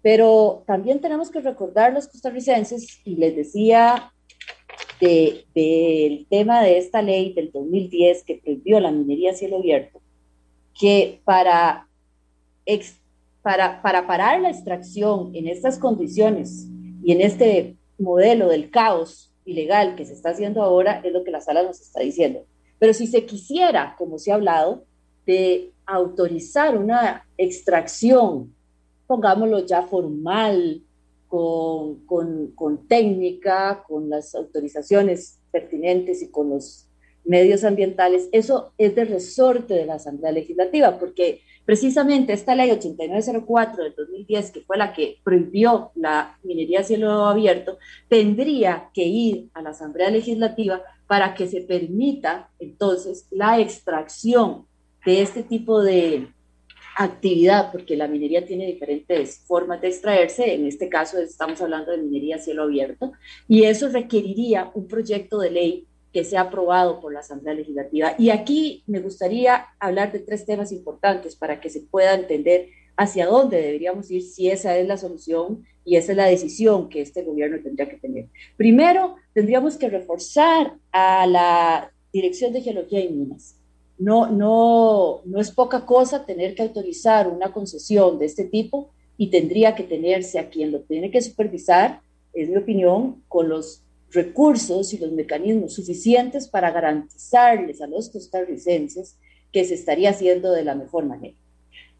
pero 0.00 0.62
también 0.64 1.00
tenemos 1.00 1.28
que 1.28 1.40
recordar 1.40 1.92
los 1.92 2.06
costarricenses, 2.06 3.00
y 3.04 3.16
les 3.16 3.34
decía 3.34 4.12
del 5.00 6.26
tema 6.30 6.62
de 6.62 6.78
esta 6.78 7.02
ley 7.02 7.32
del 7.32 7.50
2010 7.50 8.22
que 8.22 8.36
prohibió 8.36 8.78
la 8.78 8.92
minería 8.92 9.32
a 9.32 9.34
cielo 9.34 9.56
abierto, 9.56 10.00
que 10.78 11.20
para, 11.24 11.88
para, 13.44 13.82
para 13.82 14.06
parar 14.06 14.40
la 14.40 14.48
extracción 14.48 15.30
en 15.34 15.48
estas 15.48 15.78
condiciones 15.78 16.66
y 17.04 17.12
en 17.12 17.20
este 17.20 17.76
modelo 17.98 18.48
del 18.48 18.70
caos 18.70 19.34
ilegal 19.44 19.96
que 19.96 20.06
se 20.06 20.14
está 20.14 20.30
haciendo 20.30 20.62
ahora, 20.62 21.02
es 21.04 21.12
lo 21.12 21.24
que 21.24 21.30
la 21.30 21.42
sala 21.42 21.62
nos 21.62 21.78
está 21.78 22.00
diciendo. 22.00 22.46
Pero 22.78 22.94
si 22.94 23.06
se 23.06 23.26
quisiera, 23.26 23.96
como 23.98 24.18
se 24.18 24.32
ha 24.32 24.36
hablado, 24.36 24.86
de 25.26 25.72
autorizar 25.84 26.78
una 26.78 27.26
extracción, 27.36 28.54
pongámoslo 29.06 29.66
ya 29.66 29.82
formal, 29.82 30.80
con, 31.28 32.06
con, 32.06 32.46
con, 32.52 32.88
técnica, 32.88 33.84
con 33.86 34.08
las 34.08 34.34
autorizaciones 34.34 35.38
pertinentes 35.50 36.22
y 36.22 36.30
con 36.30 36.48
los 36.48 36.88
medios 37.26 37.62
ambientales, 37.62 38.30
eso 38.32 38.72
es 38.78 38.94
de 38.94 39.04
resorte 39.04 39.74
de 39.74 39.84
la 39.84 39.94
Asamblea 39.96 40.32
Legislativa, 40.32 40.98
porque 40.98 41.42
precisamente 41.64 42.32
esta 42.32 42.54
ley 42.54 42.70
8904 42.70 43.84
del 43.84 43.94
2010, 43.96 44.50
que 44.50 44.60
fue 44.60 44.76
la 44.76 44.92
que 44.92 45.18
prohibió 45.24 45.90
la 45.94 46.38
minería 46.42 46.80
a 46.80 46.84
cielo 46.84 47.26
abierto, 47.26 47.78
tendría 48.08 48.90
que 48.92 49.04
ir 49.04 49.48
a 49.54 49.62
la 49.62 49.70
Asamblea 49.70 50.10
Legislativa 50.10 50.82
para 51.06 51.34
que 51.34 51.46
se 51.46 51.62
permita 51.62 52.50
entonces 52.58 53.26
la 53.30 53.60
extracción 53.60 54.66
de 55.04 55.22
este 55.22 55.42
tipo 55.42 55.82
de 55.82 56.28
actividad, 56.96 57.72
porque 57.72 57.96
la 57.96 58.08
minería 58.08 58.46
tiene 58.46 58.66
diferentes 58.66 59.40
formas 59.46 59.80
de 59.80 59.88
extraerse, 59.88 60.54
en 60.54 60.66
este 60.66 60.88
caso 60.88 61.18
estamos 61.18 61.60
hablando 61.60 61.90
de 61.90 61.98
minería 61.98 62.36
a 62.36 62.38
cielo 62.38 62.62
abierto, 62.62 63.12
y 63.48 63.64
eso 63.64 63.88
requeriría 63.88 64.70
un 64.74 64.86
proyecto 64.86 65.38
de 65.38 65.50
ley 65.50 65.86
que 66.14 66.24
sea 66.24 66.42
aprobado 66.42 67.00
por 67.00 67.12
la 67.12 67.20
Asamblea 67.20 67.52
Legislativa. 67.52 68.14
Y 68.16 68.30
aquí 68.30 68.82
me 68.86 69.00
gustaría 69.00 69.66
hablar 69.78 70.12
de 70.12 70.20
tres 70.20 70.46
temas 70.46 70.72
importantes 70.72 71.36
para 71.36 71.60
que 71.60 71.68
se 71.68 71.80
pueda 71.80 72.14
entender 72.14 72.68
hacia 72.96 73.26
dónde 73.26 73.60
deberíamos 73.60 74.10
ir 74.10 74.22
si 74.22 74.48
esa 74.48 74.78
es 74.78 74.88
la 74.88 74.96
solución 74.96 75.66
y 75.84 75.96
esa 75.96 76.12
es 76.12 76.16
la 76.16 76.26
decisión 76.26 76.88
que 76.88 77.02
este 77.02 77.22
gobierno 77.22 77.58
tendría 77.62 77.88
que 77.88 77.98
tener. 77.98 78.28
Primero, 78.56 79.16
tendríamos 79.34 79.76
que 79.76 79.90
reforzar 79.90 80.74
a 80.92 81.26
la 81.26 81.90
Dirección 82.10 82.54
de 82.54 82.62
Geología 82.62 83.00
y 83.00 83.08
Minas 83.08 83.56
no, 83.98 84.28
no, 84.28 85.20
no 85.24 85.40
es 85.40 85.50
poca 85.50 85.86
cosa 85.86 86.24
tener 86.24 86.54
que 86.54 86.62
autorizar 86.62 87.28
una 87.28 87.52
concesión 87.52 88.18
de 88.18 88.26
este 88.26 88.44
tipo 88.44 88.90
y 89.16 89.30
tendría 89.30 89.74
que 89.74 89.84
tenerse 89.84 90.38
a 90.38 90.48
quien 90.50 90.72
lo 90.72 90.80
tiene 90.80 91.10
que 91.10 91.22
supervisar, 91.22 92.00
es 92.32 92.48
mi 92.48 92.56
opinión, 92.56 93.22
con 93.28 93.48
los 93.48 93.82
recursos 94.14 94.94
y 94.94 94.98
los 94.98 95.12
mecanismos 95.12 95.74
suficientes 95.74 96.48
para 96.48 96.70
garantizarles 96.70 97.82
a 97.82 97.86
los 97.86 98.08
costarricenses 98.08 99.18
que 99.52 99.64
se 99.64 99.74
estaría 99.74 100.10
haciendo 100.10 100.52
de 100.52 100.64
la 100.64 100.74
mejor 100.74 101.04
manera. 101.06 101.36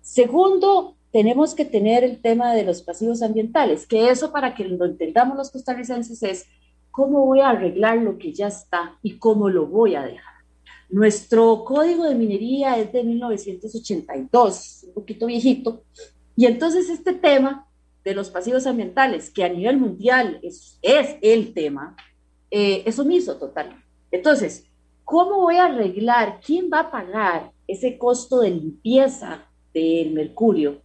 Segundo, 0.01 0.97
tenemos 1.11 1.55
que 1.55 1.65
tener 1.65 2.03
el 2.03 2.21
tema 2.21 2.55
de 2.55 2.65
los 2.65 2.83
pasivos 2.83 3.23
ambientales, 3.23 3.87
que 3.87 4.09
eso 4.11 4.33
para 4.33 4.55
que 4.55 4.65
lo 4.65 4.85
entendamos 4.85 5.37
los 5.37 5.51
costarricenses 5.51 6.23
es 6.23 6.47
cómo 6.91 7.27
voy 7.27 7.41
a 7.41 7.51
arreglar 7.51 7.99
lo 7.99 8.19
que 8.19 8.33
ya 8.33 8.49
está 8.49 8.99
y 9.03 9.19
cómo 9.19 9.49
lo 9.49 9.67
voy 9.67 9.95
a 9.95 10.03
dejar. 10.03 10.35
Nuestro 10.89 11.65
código 11.65 12.05
de 12.05 12.15
minería 12.15 12.79
es 12.79 12.93
de 12.93 13.03
1982, 13.03 14.85
un 14.89 14.95
poquito 14.95 15.27
viejito, 15.27 15.85
y 16.37 16.47
entonces 16.47 16.89
este 16.89 17.13
tema 17.13 17.69
de 18.05 18.15
los 18.15 18.31
pasivos 18.31 18.67
ambientales, 18.67 19.31
que 19.31 19.45
a 19.45 19.49
nivel 19.49 19.79
mundial 19.79 20.39
es, 20.43 20.79
es 20.83 21.17
el 21.23 21.55
tema, 21.55 21.97
eh, 22.51 22.83
es 22.85 22.99
omiso 22.99 23.37
total. 23.39 23.77
Entonces, 24.11 24.67
¿cómo 25.05 25.41
voy 25.41 25.57
a 25.57 25.67
arreglar? 25.67 26.41
¿Quién 26.45 26.71
va 26.73 26.81
a 26.81 26.91
pagar 26.91 27.51
ese 27.67 27.97
costo 27.97 28.41
de 28.41 28.51
limpieza 28.51 29.47
del 29.73 30.13
mercurio? 30.13 30.83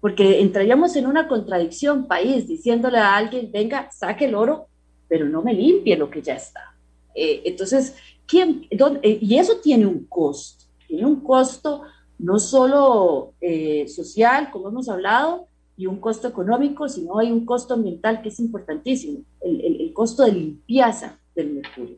Porque 0.00 0.40
entraríamos 0.40 0.96
en 0.96 1.06
una 1.06 1.28
contradicción 1.28 2.06
país 2.06 2.48
diciéndole 2.48 2.98
a 2.98 3.16
alguien, 3.16 3.50
venga, 3.52 3.90
saque 3.90 4.26
el 4.26 4.34
oro, 4.34 4.66
pero 5.08 5.28
no 5.28 5.42
me 5.42 5.52
limpie 5.52 5.96
lo 5.96 6.10
que 6.10 6.22
ya 6.22 6.34
está. 6.34 6.74
Eh, 7.14 7.42
entonces, 7.44 7.94
eh, 8.32 9.18
y 9.20 9.36
eso 9.36 9.58
tiene 9.62 9.86
un 9.86 10.06
costo, 10.06 10.64
tiene 10.86 11.04
un 11.06 11.20
costo 11.20 11.82
no 12.18 12.38
solo 12.38 13.34
eh, 13.40 13.86
social, 13.88 14.50
como 14.50 14.68
hemos 14.68 14.88
hablado, 14.88 15.48
y 15.76 15.86
un 15.86 16.00
costo 16.00 16.28
económico, 16.28 16.88
sino 16.88 17.18
hay 17.18 17.32
un 17.32 17.46
costo 17.46 17.74
ambiental 17.74 18.22
que 18.22 18.28
es 18.28 18.40
importantísimo, 18.40 19.20
el, 19.40 19.60
el, 19.80 19.92
costo 19.92 20.22
de 20.22 20.32
limpieza 20.32 21.18
del 21.34 21.54
mercurio. 21.54 21.96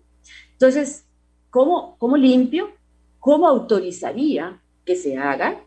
Entonces, 0.52 1.04
¿cómo, 1.50 1.96
¿cómo 1.98 2.16
limpio? 2.16 2.68
¿Cómo 3.18 3.48
autorizaría 3.48 4.60
que 4.84 4.96
se 4.96 5.16
haga? 5.16 5.60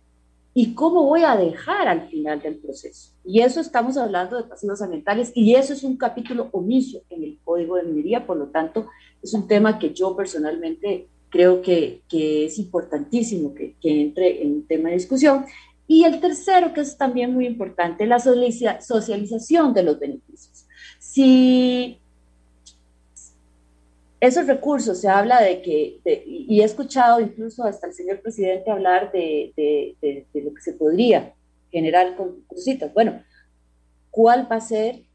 ¿Y 0.53 0.73
cómo 0.73 1.03
voy 1.03 1.21
a 1.21 1.35
dejar 1.35 1.87
al 1.87 2.07
final 2.07 2.41
del 2.41 2.55
proceso? 2.55 3.11
Y 3.23 3.41
eso 3.41 3.59
estamos 3.59 3.97
hablando 3.97 4.37
de 4.37 4.43
pasivos 4.43 4.81
ambientales 4.81 5.31
y 5.35 5.53
eso 5.53 5.73
es 5.73 5.83
un 5.83 5.97
capítulo 5.97 6.49
omiso 6.51 7.01
en 7.09 7.23
el 7.23 7.39
Código 7.43 7.75
de 7.75 7.83
Minería, 7.83 8.25
por 8.25 8.37
lo 8.37 8.47
tanto, 8.47 8.87
es 9.21 9.33
un 9.33 9.47
tema 9.47 9.77
que 9.77 9.93
yo 9.93 10.15
personalmente 10.15 11.07
creo 11.29 11.61
que, 11.61 12.01
que 12.09 12.45
es 12.45 12.57
importantísimo 12.57 13.53
que, 13.53 13.75
que, 13.81 14.01
entre 14.01 14.41
en 14.41 14.53
un 14.53 14.67
tema 14.67 14.89
de 14.89 14.95
discusión. 14.95 15.45
Y 15.87 16.03
el 16.03 16.19
tercero, 16.19 16.73
que 16.73 16.81
es 16.81 16.97
también 16.97 17.33
muy 17.33 17.45
importante, 17.45 18.05
la 18.05 18.19
socialización 18.19 19.73
de 19.73 19.83
los 19.83 19.99
beneficios. 19.99 20.65
Si 20.99 21.99
esos 24.19 24.47
recursos 24.47 24.99
se 24.99 25.07
habla 25.07 25.41
de 25.41 25.61
que, 25.61 25.99
y 26.25 26.59
he 26.59 26.63
escuchado 26.63 27.21
incluso 27.21 27.63
hasta 27.63 27.87
el 27.87 27.93
señor 27.93 28.21
presidente 28.21 28.69
hablar 28.69 29.11
de, 29.11 29.53
de, 29.55 30.25
de 30.33 30.41
lo 30.41 30.53
que 30.53 30.61
se 30.61 30.73
podría 30.73 31.33
generar 31.71 32.15
con 32.15 32.41
crucitas. 32.47 32.93
Bueno, 32.93 33.23
¿cuál 34.11 34.51
va 34.51 34.57
a 34.57 34.61
ser 34.61 35.07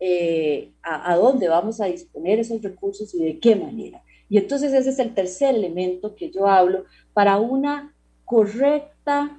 eh, 0.00 0.70
a, 0.80 1.16
dónde 1.16 1.48
vamos 1.48 1.80
a 1.80 1.86
disponer 1.86 2.38
esos 2.38 2.62
recursos 2.62 3.12
y 3.14 3.24
de 3.24 3.40
qué 3.40 3.56
manera. 3.56 4.00
Y 4.28 4.38
entonces 4.38 4.72
ese 4.72 4.90
es 4.90 4.98
el 5.00 5.12
tercer 5.12 5.56
elemento 5.56 6.14
que 6.14 6.30
yo 6.30 6.46
hablo 6.46 6.84
para 7.12 7.38
una 7.38 7.92
correcta 8.24 9.37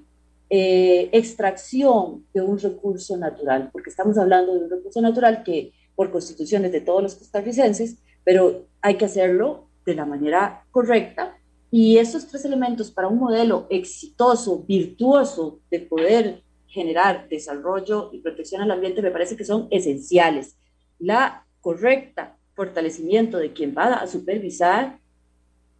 eh, 0.49 1.09
extracción 1.11 2.25
de 2.33 2.41
un 2.41 2.57
recurso 2.57 3.17
natural, 3.17 3.69
porque 3.71 3.89
estamos 3.89 4.17
hablando 4.17 4.53
de 4.53 4.65
un 4.65 4.69
recurso 4.69 5.01
natural 5.01 5.43
que 5.43 5.73
por 5.95 6.11
constituciones 6.11 6.71
de 6.71 6.81
todos 6.81 7.03
los 7.03 7.15
costarricenses, 7.15 7.97
pero 8.23 8.65
hay 8.81 8.95
que 8.95 9.05
hacerlo 9.05 9.69
de 9.85 9.95
la 9.95 10.05
manera 10.05 10.65
correcta. 10.71 11.37
Y 11.71 11.97
esos 11.97 12.27
tres 12.27 12.45
elementos 12.45 12.89
para 12.89 13.07
un 13.07 13.19
modelo 13.19 13.67
exitoso, 13.69 14.63
virtuoso 14.63 15.59
de 15.69 15.81
poder 15.81 16.41
generar 16.67 17.27
desarrollo 17.29 18.09
y 18.13 18.19
protección 18.19 18.61
al 18.61 18.71
ambiente 18.71 19.01
me 19.01 19.11
parece 19.11 19.35
que 19.35 19.45
son 19.45 19.67
esenciales. 19.71 20.57
La 20.99 21.45
correcta 21.61 22.37
fortalecimiento 22.55 23.37
de 23.37 23.53
quien 23.53 23.75
va 23.77 23.95
a 23.95 24.07
supervisar, 24.07 24.99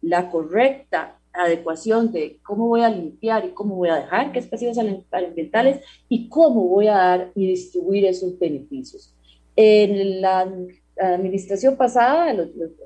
la 0.00 0.30
correcta 0.30 1.19
adecuación 1.32 2.12
de 2.12 2.38
cómo 2.42 2.68
voy 2.68 2.82
a 2.82 2.88
limpiar 2.88 3.44
y 3.44 3.50
cómo 3.50 3.76
voy 3.76 3.88
a 3.88 3.96
dejar 3.96 4.32
que 4.32 4.38
espacios 4.38 4.76
ambientales 4.78 5.80
y 6.08 6.28
cómo 6.28 6.68
voy 6.68 6.88
a 6.88 6.96
dar 6.96 7.32
y 7.34 7.46
distribuir 7.46 8.04
esos 8.04 8.38
beneficios. 8.38 9.14
En 9.56 10.20
la 10.20 10.50
administración 10.96 11.76
pasada, 11.76 12.34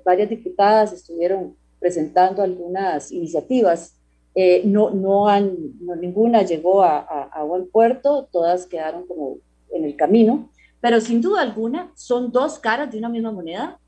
varias 0.05 0.31
diputadas 0.31 0.93
estuvieron 0.93 1.57
presentando 1.81 2.43
algunas 2.43 3.11
iniciativas 3.13 3.95
eh, 4.35 4.63
no, 4.65 4.91
no, 4.91 5.29
han, 5.29 5.57
ninguna 6.01 6.43
llegó 6.43 6.83
a, 6.83 6.99
a, 6.99 7.45
buen 7.45 7.71
puerto, 7.71 8.29
todas 8.33 8.67
quedaron 8.67 9.07
como 9.07 9.37
en 9.73 9.85
el 9.85 9.95
camino, 9.95 10.51
pero 10.81 11.01
sin 11.01 11.21
duda 11.21 11.43
alguna 11.43 11.93
son 11.95 12.33
dos 12.33 12.59
caras 12.59 12.91
de 12.91 12.99
una 12.99 13.09
misma 13.09 13.31
moneda, 13.31 13.79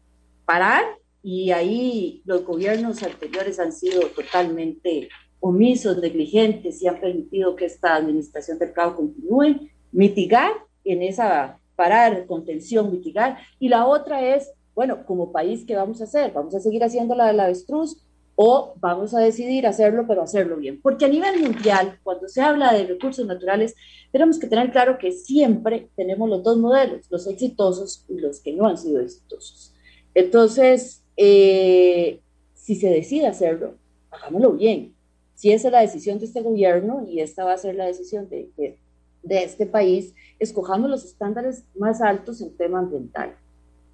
parar 0.45 0.85
y 1.29 1.51
ahí 1.51 2.23
los 2.25 2.45
gobiernos 2.45 3.03
anteriores 3.03 3.59
han 3.59 3.73
sido 3.73 4.01
totalmente 4.11 5.09
omisos, 5.41 5.99
negligentes 5.99 6.81
y 6.81 6.87
han 6.87 7.01
permitido 7.01 7.57
que 7.57 7.65
esta 7.65 7.97
administración 7.97 8.61
del 8.61 8.73
caos 8.73 8.95
continúe, 8.95 9.69
mitigar 9.91 10.53
en 10.85 11.03
esa 11.03 11.59
parar, 11.75 12.27
contención, 12.27 12.93
mitigar, 12.93 13.39
y 13.59 13.69
la 13.69 13.87
otra 13.87 14.37
es, 14.37 14.53
bueno, 14.73 15.05
como 15.05 15.33
país, 15.33 15.65
¿qué 15.67 15.75
vamos 15.75 16.01
a 16.01 16.05
hacer? 16.05 16.33
¿Vamos 16.33 16.55
a 16.55 16.61
seguir 16.61 16.85
haciendo 16.85 17.17
la 17.17 17.27
del 17.27 17.41
avestruz? 17.41 18.01
o 18.39 18.75
vamos 18.81 19.15
a 19.15 19.21
decidir 19.21 19.67
hacerlo, 19.67 20.05
pero 20.07 20.21
hacerlo 20.21 20.59
bien. 20.59 20.79
Porque 20.83 21.07
a 21.07 21.09
nivel 21.09 21.41
mundial, 21.41 21.99
cuando 22.03 22.29
se 22.29 22.43
habla 22.43 22.75
de 22.75 22.85
recursos 22.85 23.27
naturales, 23.27 23.75
tenemos 24.13 24.39
que 24.39 24.47
tener 24.47 24.71
claro 24.71 24.99
que 24.99 25.11
siempre 25.11 25.89
tenemos 25.97 26.29
los 26.29 26.43
dos 26.43 26.59
modelos, 26.59 27.07
los 27.09 27.27
exitosos 27.27 28.05
y 28.11 28.19
los 28.21 28.41
que 28.41 28.53
no 28.53 28.67
han 28.67 28.77
sido 28.77 29.01
exitosos. 29.01 29.73
Entonces, 30.15 31.03
eh, 31.17 32.21
si 32.55 32.75
se 32.75 32.89
decide 32.89 33.27
hacerlo, 33.27 33.75
hagámoslo 34.11 34.53
bien. 34.53 34.95
Si 35.35 35.53
esa 35.53 35.69
es 35.69 35.73
la 35.73 35.81
decisión 35.81 36.19
de 36.19 36.27
este 36.27 36.41
gobierno 36.43 37.05
y 37.07 37.21
esta 37.21 37.45
va 37.45 37.53
a 37.53 37.59
ser 37.59 37.75
la 37.75 37.87
decisión 37.87 38.29
de, 38.29 38.49
de 39.27 39.43
este 39.43 39.67
país, 39.67 40.15
escojamos 40.39 40.89
los 40.89 41.05
estándares 41.05 41.65
más 41.75 42.01
altos 42.01 42.41
en 42.41 42.57
tema 42.57 42.79
ambiental 42.79 43.37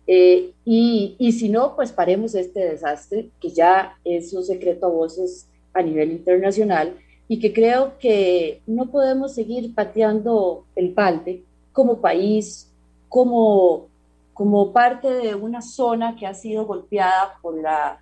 Eh, 0.07 0.53
y, 0.65 1.15
y, 1.19 1.33
si 1.33 1.49
no, 1.49 1.77
pues 1.77 1.93
paremos 1.93 2.35
este 2.35 2.61
desastre, 2.61 3.31
que 3.41 3.51
ya 3.51 3.97
es 4.05 4.33
un 4.33 4.43
secreto 4.45 4.87
a 4.87 4.91
voces 4.91 5.47
a 5.73 5.81
nivel 5.83 6.11
internacional 6.11 6.99
y 7.29 7.39
que 7.39 7.53
creo 7.53 7.99
que 7.99 8.61
no 8.67 8.91
podemos 8.91 9.33
seguir 9.33 9.75
pateando 9.75 10.67
el 10.75 10.93
balde 10.93 11.45
como 11.73 12.01
país, 12.01 12.69
como, 13.09 13.89
como 14.35 14.73
parte 14.73 15.09
de 15.09 15.35
una 15.35 15.63
zona 15.63 16.17
que 16.17 16.27
ha 16.27 16.35
sido 16.35 16.67
golpeada 16.67 17.39
por, 17.43 17.61
la, 17.61 18.01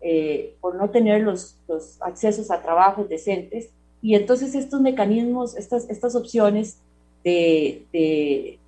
eh, 0.00 0.54
por 0.60 0.74
no 0.74 0.90
tener 0.90 1.22
los, 1.22 1.56
los, 1.68 2.00
accesos 2.02 2.50
a 2.50 2.62
trabajos 2.62 3.08
decentes. 3.08 3.70
Y 4.02 4.14
entonces 4.14 4.54
estos 4.54 4.80
mecanismos, 4.80 5.56
estas, 5.56 5.88
estas 5.90 6.14
opciones 6.14 6.78
de, 7.24 7.86
de 7.92 8.58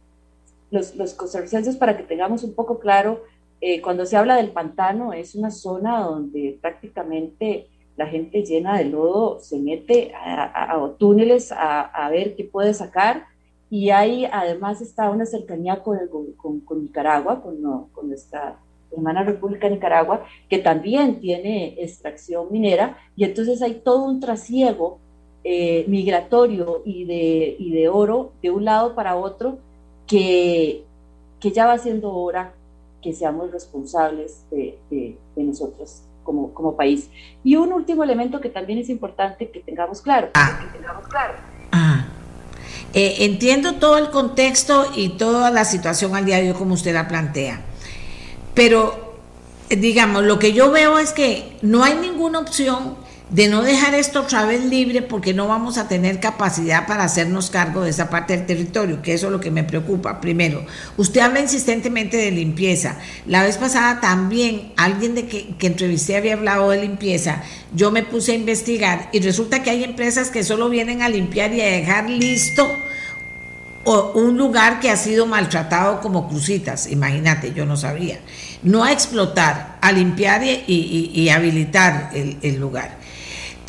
los, 0.71 0.95
los 0.97 1.15
costarricenses, 1.15 1.77
para 1.77 1.97
que 1.97 2.03
tengamos 2.03 2.43
un 2.45 2.55
poco 2.55 2.79
claro, 2.79 3.23
eh, 3.61 3.83
cuando 3.83 4.07
se 4.07 4.17
habla 4.17 4.37
del 4.37 4.53
pantano, 4.53 5.13
es 5.13 5.35
una 5.35 5.51
zona 5.51 6.01
donde 6.01 6.59
prácticamente 6.61 7.69
la 7.97 8.07
gente 8.07 8.43
llena 8.43 8.79
de 8.79 8.87
lodo 8.87 9.41
se 9.41 9.59
mete 9.59 10.13
a, 10.15 10.89
túneles 10.99 11.53
a, 11.53 12.09
ver 12.11 12.35
qué 12.35 12.45
puede 12.45 12.73
sacar 12.73 13.27
y 13.71 13.91
ahí 13.91 14.29
además 14.31 14.81
está 14.81 15.11
una 15.11 15.25
cercanía 15.25 15.83
con, 15.83 15.99
con, 16.37 16.83
Nicaragua, 16.83 17.41
con, 17.41 17.57
con, 17.93 18.09
nuestra 18.09 18.59
hermana 18.91 19.23
República 19.23 19.69
de 19.69 19.77
Nicaragua, 19.77 20.27
que 20.49 20.59
también 20.59 21.21
tiene 21.21 21.81
extracción 21.81 22.49
minera 22.51 22.99
y 23.15 23.25
entonces 23.25 23.63
hay 23.63 23.75
todo 23.75 24.05
un 24.05 24.19
trasiego 24.19 24.99
eh, 25.45 25.85
migratorio 25.87 26.83
y 26.85 27.05
de, 27.05 27.57
y 27.59 27.73
de 27.73 27.89
oro 27.89 28.33
de 28.43 28.51
un 28.51 28.65
lado 28.65 28.95
para 28.97 29.17
otro 29.17 29.59
que, 30.07 30.85
que 31.39 31.53
ya 31.53 31.67
va 31.67 31.79
siendo 31.79 32.13
hora 32.13 32.53
que 33.01 33.13
seamos 33.13 33.53
responsables 33.53 34.45
de, 34.51 34.77
de, 34.91 35.17
de 35.37 35.45
nosotros 35.45 36.03
como, 36.25 36.53
como 36.53 36.77
país. 36.77 37.09
Y 37.43 37.57
un 37.57 37.73
último 37.73 38.05
elemento 38.05 38.41
que 38.41 38.51
también 38.51 38.81
es 38.81 38.89
importante 38.91 39.51
que 39.51 39.61
tengamos 39.61 40.03
claro. 40.03 40.29
Ah. 40.35 40.61
Que 40.61 40.79
tengamos 40.79 41.07
claro. 41.09 41.35
Ah. 41.73 42.00
Eh, 42.93 43.17
entiendo 43.21 43.75
todo 43.75 43.99
el 43.99 44.11
contexto 44.11 44.91
y 44.97 45.11
toda 45.11 45.51
la 45.51 45.65
situación 45.65 46.17
al 46.17 46.25
diario 46.25 46.55
como 46.55 46.75
usted 46.75 46.93
la 46.93 47.07
plantea, 47.07 47.61
pero 48.55 49.11
digamos, 49.69 50.25
lo 50.25 50.39
que 50.39 50.53
yo 50.53 50.71
veo 50.73 50.99
es 50.99 51.13
que 51.13 51.57
no 51.63 51.85
hay 51.85 51.95
ninguna 51.95 52.41
opción 52.41 52.97
de 53.31 53.49
no 53.49 53.63
dejar 53.63 53.95
esto 53.95 54.23
otra 54.23 54.45
vez 54.45 54.65
libre 54.65 55.03
porque 55.03 55.33
no 55.33 55.47
vamos 55.47 55.79
a 55.79 55.87
tener 55.87 56.19
capacidad 56.19 56.87
para 56.87 57.05
hacernos 57.05 57.49
cargo 57.51 57.83
de 57.83 57.91
esa 57.91 58.11
parte 58.11 58.37
del 58.37 58.47
territorio, 58.47 59.03
que 59.03 59.15
eso 59.15 59.27
es 59.27 59.33
lo 59.33 59.41
que 59.41 59.53
me 59.53 59.63
preocupa. 59.63 60.21
Primero, 60.21 60.65
usted 60.97 61.21
habla 61.21 61.41
insistentemente 61.41 62.17
de 62.17 62.33
limpieza. 62.33 62.97
La 63.27 63.45
vez 63.45 63.57
pasada 63.57 64.01
también 64.01 64.73
alguien 64.77 65.15
de 65.15 65.27
que, 65.27 65.55
entrevisté 65.61 66.17
había 66.17 66.35
hablado 66.35 66.71
de 66.71 66.83
limpieza. 66.83 67.43
Yo 67.73 67.93
me 67.93 68.03
puse 68.03 68.33
a 68.33 68.35
investigar 68.35 69.09
y 69.13 69.21
resulta 69.21 69.63
que 69.63 69.71
hay 69.71 69.85
empresas 69.85 70.31
que 70.31 70.43
solo 70.43 70.69
vienen 70.69 71.03
a 71.03 71.09
limpiar 71.09 71.55
y 71.55 71.61
a 71.61 71.67
dejar 71.67 72.11
listo 72.11 72.69
un 73.85 74.37
lugar 74.37 74.79
que 74.79 74.91
ha 74.91 74.97
sido 74.97 75.25
maltratado 75.27 76.01
como 76.01 76.29
crucitas, 76.29 76.87
imagínate, 76.87 77.55
yo 77.55 77.65
no 77.65 77.79
sabía. 77.79 78.19
No 78.63 78.85
a 78.85 78.93
explotar, 78.93 79.79
a 79.81 79.91
limpiar 79.91 80.43
y, 80.45 81.29
habilitar 81.31 82.11
el 82.13 82.61
lugar. 82.61 83.00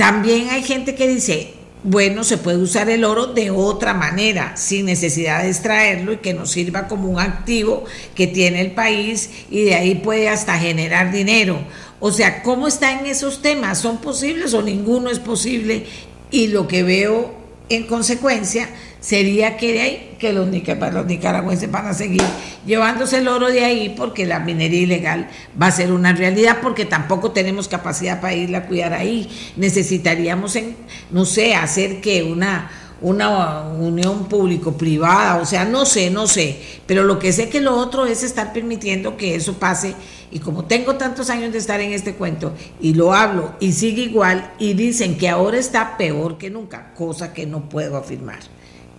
También 0.02 0.49
hay 0.49 0.64
gente 0.64 0.95
que 0.95 1.07
dice, 1.07 1.53
bueno, 1.84 2.23
se 2.23 2.40
puede 2.40 2.57
usar 2.57 2.90
el 2.90 3.03
oro 3.03 3.28
de 3.28 3.52
otra 3.52 3.94
manera, 3.94 4.57
sin 4.57 4.88
necesidad 4.88 5.44
de 5.44 5.49
extraerlo 5.49 6.14
y 6.14 6.18
que 6.18 6.34
nos 6.34 6.49
sirva 6.49 6.88
como 6.88 7.07
un 7.07 7.19
activo 7.19 7.86
que 8.15 8.26
tiene 8.26 8.61
el 8.61 8.72
país 8.72 9.30
y 9.52 9.65
de 9.65 9.76
ahí 9.76 9.94
puede 9.94 10.28
hasta 10.28 10.57
generar 10.57 11.11
dinero. 11.11 11.60
O 11.99 12.11
sea, 12.11 12.41
¿cómo 12.41 12.68
están 12.68 13.06
esos 13.06 13.44
temas? 13.44 13.78
¿Son 13.78 14.02
posibles 14.02 14.56
o 14.56 14.64
ninguno 14.64 15.11
es 15.11 15.19
posible? 15.19 15.86
Y 16.32 16.48
lo 16.48 16.68
que 16.68 16.82
veo 16.82 17.36
en 17.69 17.86
consecuencia 17.86 18.69
sería 19.02 19.57
que 19.57 19.73
de 19.73 19.82
ahí 19.82 20.15
que 20.18 20.32
los, 20.32 20.48
los 20.48 21.06
nicaragüenses 21.06 21.69
van 21.69 21.88
a 21.88 21.94
seguir 21.94 22.22
llevándose 22.65 23.18
el 23.18 23.28
oro 23.28 23.48
de 23.48 23.65
ahí 23.65 23.94
porque 23.98 24.26
la 24.26 24.40
minería 24.40 24.82
ilegal 24.82 25.28
va 25.61 25.68
a 25.68 25.72
ser 25.72 25.91
una 25.91 26.14
realidad 26.14 26.60
porque 26.61 26.86
tampoco 26.86 27.32
tenemos 27.32 27.68
capacidad 27.68 28.22
para 28.22 28.36
irla 28.36 28.60
a 28.60 28.68
cuidar 28.68 28.94
ahí. 28.94 29.28
Necesitaríamos, 29.57 30.56
en, 30.56 30.78
no 31.10 31.26
sé, 31.26 31.56
hacer 31.56 31.99
que 31.99 32.23
una 32.23 32.72
una 33.02 33.64
unión 33.64 34.30
público-privada, 34.30 35.41
o 35.41 35.45
sea, 35.45 35.65
no 35.65 35.88
sé, 35.88 36.11
no 36.11 36.28
sé, 36.28 36.61
pero 36.86 37.03
lo 37.03 37.18
que 37.18 37.34
sé 37.34 37.49
que 37.49 37.60
lo 37.60 37.76
otro 37.76 38.06
es 38.06 38.22
estar 38.22 38.53
permitiendo 38.53 39.18
que 39.18 39.34
eso 39.34 39.53
pase 39.53 39.95
y 40.30 40.38
como 40.38 40.65
tengo 40.65 40.95
tantos 40.95 41.32
años 41.32 41.52
de 41.52 41.57
estar 41.57 41.82
en 41.82 41.94
este 41.94 42.14
cuento 42.14 42.53
y 42.80 42.94
lo 42.94 43.14
hablo 43.14 43.56
y 43.60 43.72
sigue 43.72 44.03
igual 44.03 44.53
y 44.60 44.73
dicen 44.73 45.18
que 45.18 45.28
ahora 45.28 45.57
está 45.57 45.98
peor 45.98 46.38
que 46.38 46.52
nunca, 46.52 46.94
cosa 46.94 47.34
que 47.34 47.48
no 47.48 47.68
puedo 47.69 47.98
afirmar. 47.98 48.40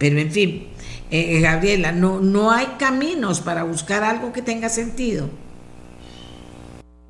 Pero 0.02 0.18
en 0.18 0.32
fin, 0.32 0.66
eh, 1.12 1.36
eh, 1.36 1.40
Gabriela, 1.40 1.92
no, 1.92 2.18
no 2.18 2.50
hay 2.50 2.66
caminos 2.76 3.40
para 3.40 3.62
buscar 3.62 4.02
algo 4.02 4.32
que 4.32 4.42
tenga 4.42 4.68
sentido. 4.68 5.28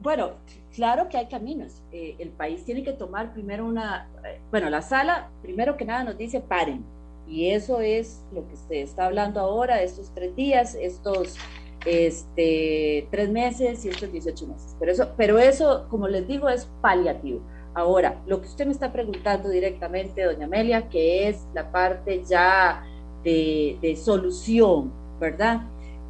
Bueno, 0.02 0.32
claro 0.74 1.08
que 1.08 1.16
hay 1.16 1.26
caminos. 1.26 1.80
Eh, 1.90 2.16
el 2.18 2.28
país 2.28 2.66
tiene 2.66 2.84
que 2.84 2.92
tomar 2.92 3.32
primero 3.32 3.64
una, 3.64 4.10
bueno, 4.50 4.68
la 4.68 4.82
sala, 4.82 5.30
primero 5.40 5.78
que 5.78 5.86
nada 5.86 6.04
nos 6.04 6.18
dice 6.18 6.40
paren. 6.40 6.84
Y 7.26 7.48
eso 7.48 7.80
es 7.80 8.26
lo 8.30 8.46
que 8.46 8.56
se 8.56 8.82
está 8.82 9.06
hablando 9.06 9.40
ahora, 9.40 9.80
estos 9.80 10.12
tres 10.12 10.36
días, 10.36 10.74
estos 10.78 11.38
este, 11.86 13.08
tres 13.10 13.30
meses 13.30 13.86
y 13.86 13.88
estos 13.88 14.12
18 14.12 14.46
meses. 14.48 14.76
Pero 14.78 14.92
eso, 14.92 15.14
pero 15.16 15.38
eso, 15.38 15.86
como 15.88 16.08
les 16.08 16.28
digo, 16.28 16.50
es 16.50 16.68
paliativo. 16.82 17.40
Ahora, 17.74 18.20
lo 18.26 18.40
que 18.40 18.48
usted 18.48 18.66
me 18.66 18.72
está 18.72 18.92
preguntando 18.92 19.48
directamente, 19.48 20.22
doña 20.22 20.44
Amelia, 20.44 20.88
que 20.88 21.28
es 21.28 21.46
la 21.54 21.70
parte 21.70 22.22
ya 22.28 22.84
de, 23.24 23.98
solución, 24.02 24.92
¿verdad? 25.18 25.62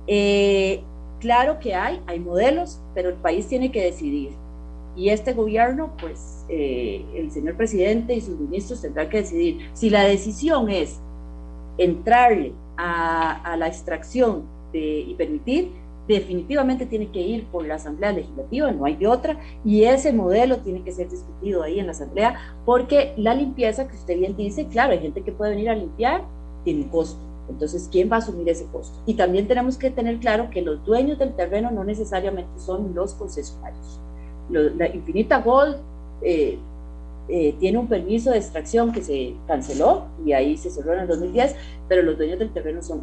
Eh, 0.06 0.82
claro 1.20 1.58
que 1.60 1.74
hay, 1.74 2.00
hay 2.06 2.18
modelos, 2.18 2.80
pero 2.94 3.10
el 3.10 3.16
país 3.16 3.46
tiene 3.46 3.70
que 3.70 3.84
decidir. 3.84 4.32
Y 4.96 5.10
este 5.10 5.32
gobierno, 5.32 5.92
pues 6.00 6.44
eh, 6.48 7.04
el 7.14 7.30
señor 7.30 7.56
presidente 7.56 8.14
y 8.14 8.20
sus 8.20 8.38
ministros 8.38 8.82
tendrán 8.82 9.08
que 9.08 9.18
decidir. 9.18 9.70
Si 9.72 9.88
la 9.88 10.02
decisión 10.04 10.68
es 10.68 11.00
entrarle 11.78 12.52
a, 12.76 13.56
la 13.56 13.68
extracción 13.68 14.44
y 14.72 15.14
permitir, 15.14 15.70
definitivamente 16.08 16.86
tiene 16.86 17.10
que 17.10 17.20
ir 17.20 17.46
por 17.46 17.66
la 17.66 17.76
Asamblea 17.76 18.12
Legislativa, 18.12 18.70
no 18.72 18.84
hay 18.84 18.96
de 18.96 19.06
otra, 19.06 19.38
y 19.64 19.84
ese 19.84 20.12
modelo 20.12 20.58
tiene 20.58 20.82
que 20.82 20.92
ser 20.92 21.08
discutido 21.08 21.62
ahí 21.62 21.78
en 21.78 21.86
la 21.86 21.92
Asamblea, 21.92 22.38
porque 22.64 23.14
la 23.16 23.34
limpieza 23.34 23.88
que 23.88 23.96
usted 23.96 24.18
bien 24.18 24.36
dice, 24.36 24.66
claro, 24.66 24.92
hay 24.92 25.00
gente 25.00 25.22
que 25.22 25.32
puede 25.32 25.52
venir 25.52 25.70
a 25.70 25.74
limpiar, 25.74 26.24
tiene 26.64 26.88
costo. 26.88 27.20
Entonces, 27.48 27.88
¿quién 27.90 28.10
va 28.10 28.16
a 28.16 28.18
asumir 28.20 28.48
ese 28.48 28.66
costo? 28.66 28.98
Y 29.04 29.14
también 29.14 29.46
tenemos 29.48 29.76
que 29.76 29.90
tener 29.90 30.18
claro 30.18 30.48
que 30.50 30.62
los 30.62 30.84
dueños 30.84 31.18
del 31.18 31.34
terreno 31.34 31.70
no 31.70 31.84
necesariamente 31.84 32.58
son 32.58 32.94
los 32.94 33.14
concesionarios. 33.14 34.00
la 34.48 34.88
Infinita 34.88 35.40
Gold 35.40 35.76
eh, 36.22 36.58
eh, 37.28 37.54
tiene 37.60 37.78
un 37.78 37.86
permiso 37.86 38.30
de 38.30 38.38
extracción 38.38 38.92
que 38.92 39.02
se 39.02 39.34
canceló 39.46 40.06
y 40.24 40.32
ahí 40.32 40.56
se 40.56 40.70
cerró 40.70 40.94
en 40.94 41.00
el 41.00 41.08
2010, 41.08 41.54
pero 41.88 42.02
los 42.02 42.16
dueños 42.16 42.38
del 42.38 42.52
terreno 42.52 42.82
son 42.82 43.02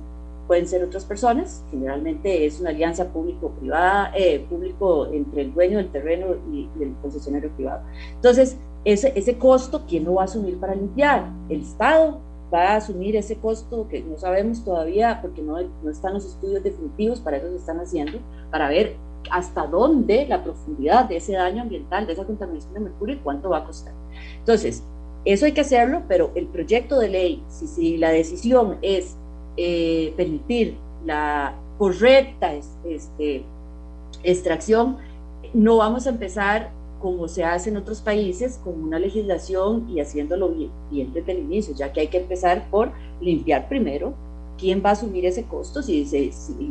pueden 0.50 0.68
ser 0.68 0.84
otras 0.84 1.06
personas, 1.06 1.64
generalmente 1.70 2.48
es 2.48 2.60
una 2.60 2.72
alianza 2.72 3.14
público-privada, 3.14 4.12
eh, 4.16 4.44
público 4.50 5.06
entre 5.14 5.44
el 5.44 5.54
dueño 5.54 5.78
del 5.78 5.92
terreno 5.92 6.38
y, 6.52 6.68
el 6.82 6.96
concesionario 7.04 7.52
privado. 7.52 7.84
Entonces, 8.16 8.58
ese, 8.84 9.14
ese 9.16 9.38
costo, 9.38 9.84
¿quién 9.88 10.06
lo 10.06 10.16
va 10.16 10.24
a 10.24 10.26
asumir 10.26 10.60
para 10.60 10.74
limpiar? 10.74 11.30
El 11.50 11.62
Estado 11.62 12.20
va 12.52 12.70
a 12.70 12.76
asumir 12.78 13.16
ese 13.16 13.36
costo 13.36 13.88
que 13.90 14.02
no 14.02 14.18
sabemos 14.18 14.66
todavía 14.66 15.20
porque 15.22 15.44
no, 15.44 15.56
no 15.84 15.92
están 15.92 16.16
los 16.16 16.26
estudios 16.26 16.64
definitivos, 16.64 17.20
para 17.20 17.38
eso 17.38 17.48
se 17.50 17.58
están 17.58 17.80
haciendo, 17.80 18.18
para 18.50 18.70
ver 18.70 18.96
hasta 19.30 19.68
dónde 19.68 20.26
la 20.26 20.44
profundidad 20.44 21.06
de 21.06 21.18
ese 21.18 21.34
daño 21.34 21.62
ambiental, 21.62 22.08
de 22.08 22.14
esa 22.14 22.26
contaminación 22.26 22.74
de 22.74 22.80
mercurio 22.80 23.18
y 23.18 23.20
cuánto 23.20 23.52
va 23.52 23.60
a 23.60 23.66
costar. 23.66 23.94
Entonces, 24.40 24.84
eso 25.26 25.46
hay 25.46 25.52
que 25.52 25.62
hacerlo, 25.62 26.02
pero 26.08 26.32
el 26.34 26.48
proyecto 26.48 26.98
de 26.98 27.10
ley, 27.10 27.44
si, 27.50 27.68
si 27.68 27.98
la 27.98 28.10
decisión 28.10 28.80
es 28.82 29.16
eh, 29.62 30.14
permitir 30.16 30.78
la 31.06 31.54
correcta 31.78 32.54
este, 32.86 33.44
extracción, 34.24 34.96
no 35.54 35.76
vamos 35.76 36.08
a 36.08 36.12
empezar 36.12 36.72
como 37.02 37.28
se 37.28 37.44
hace 37.44 37.70
en 37.70 37.76
otros 37.76 38.00
países, 38.00 38.58
con 38.64 38.82
una 38.82 39.00
legislación 39.00 39.90
y 39.90 40.00
haciéndolo 40.00 40.48
bien, 40.48 40.72
bien 40.90 41.12
desde 41.12 41.34
el 41.34 41.40
inicio, 41.40 41.76
ya 41.76 41.92
que 41.92 42.00
hay 42.00 42.08
que 42.08 42.20
empezar 42.20 42.70
por 42.72 42.94
limpiar 43.20 43.68
primero 43.68 44.14
quién 44.58 44.82
va 44.84 44.92
a 44.92 44.94
asumir 44.94 45.26
ese 45.26 45.44
costo 45.44 45.82
si, 45.82 46.08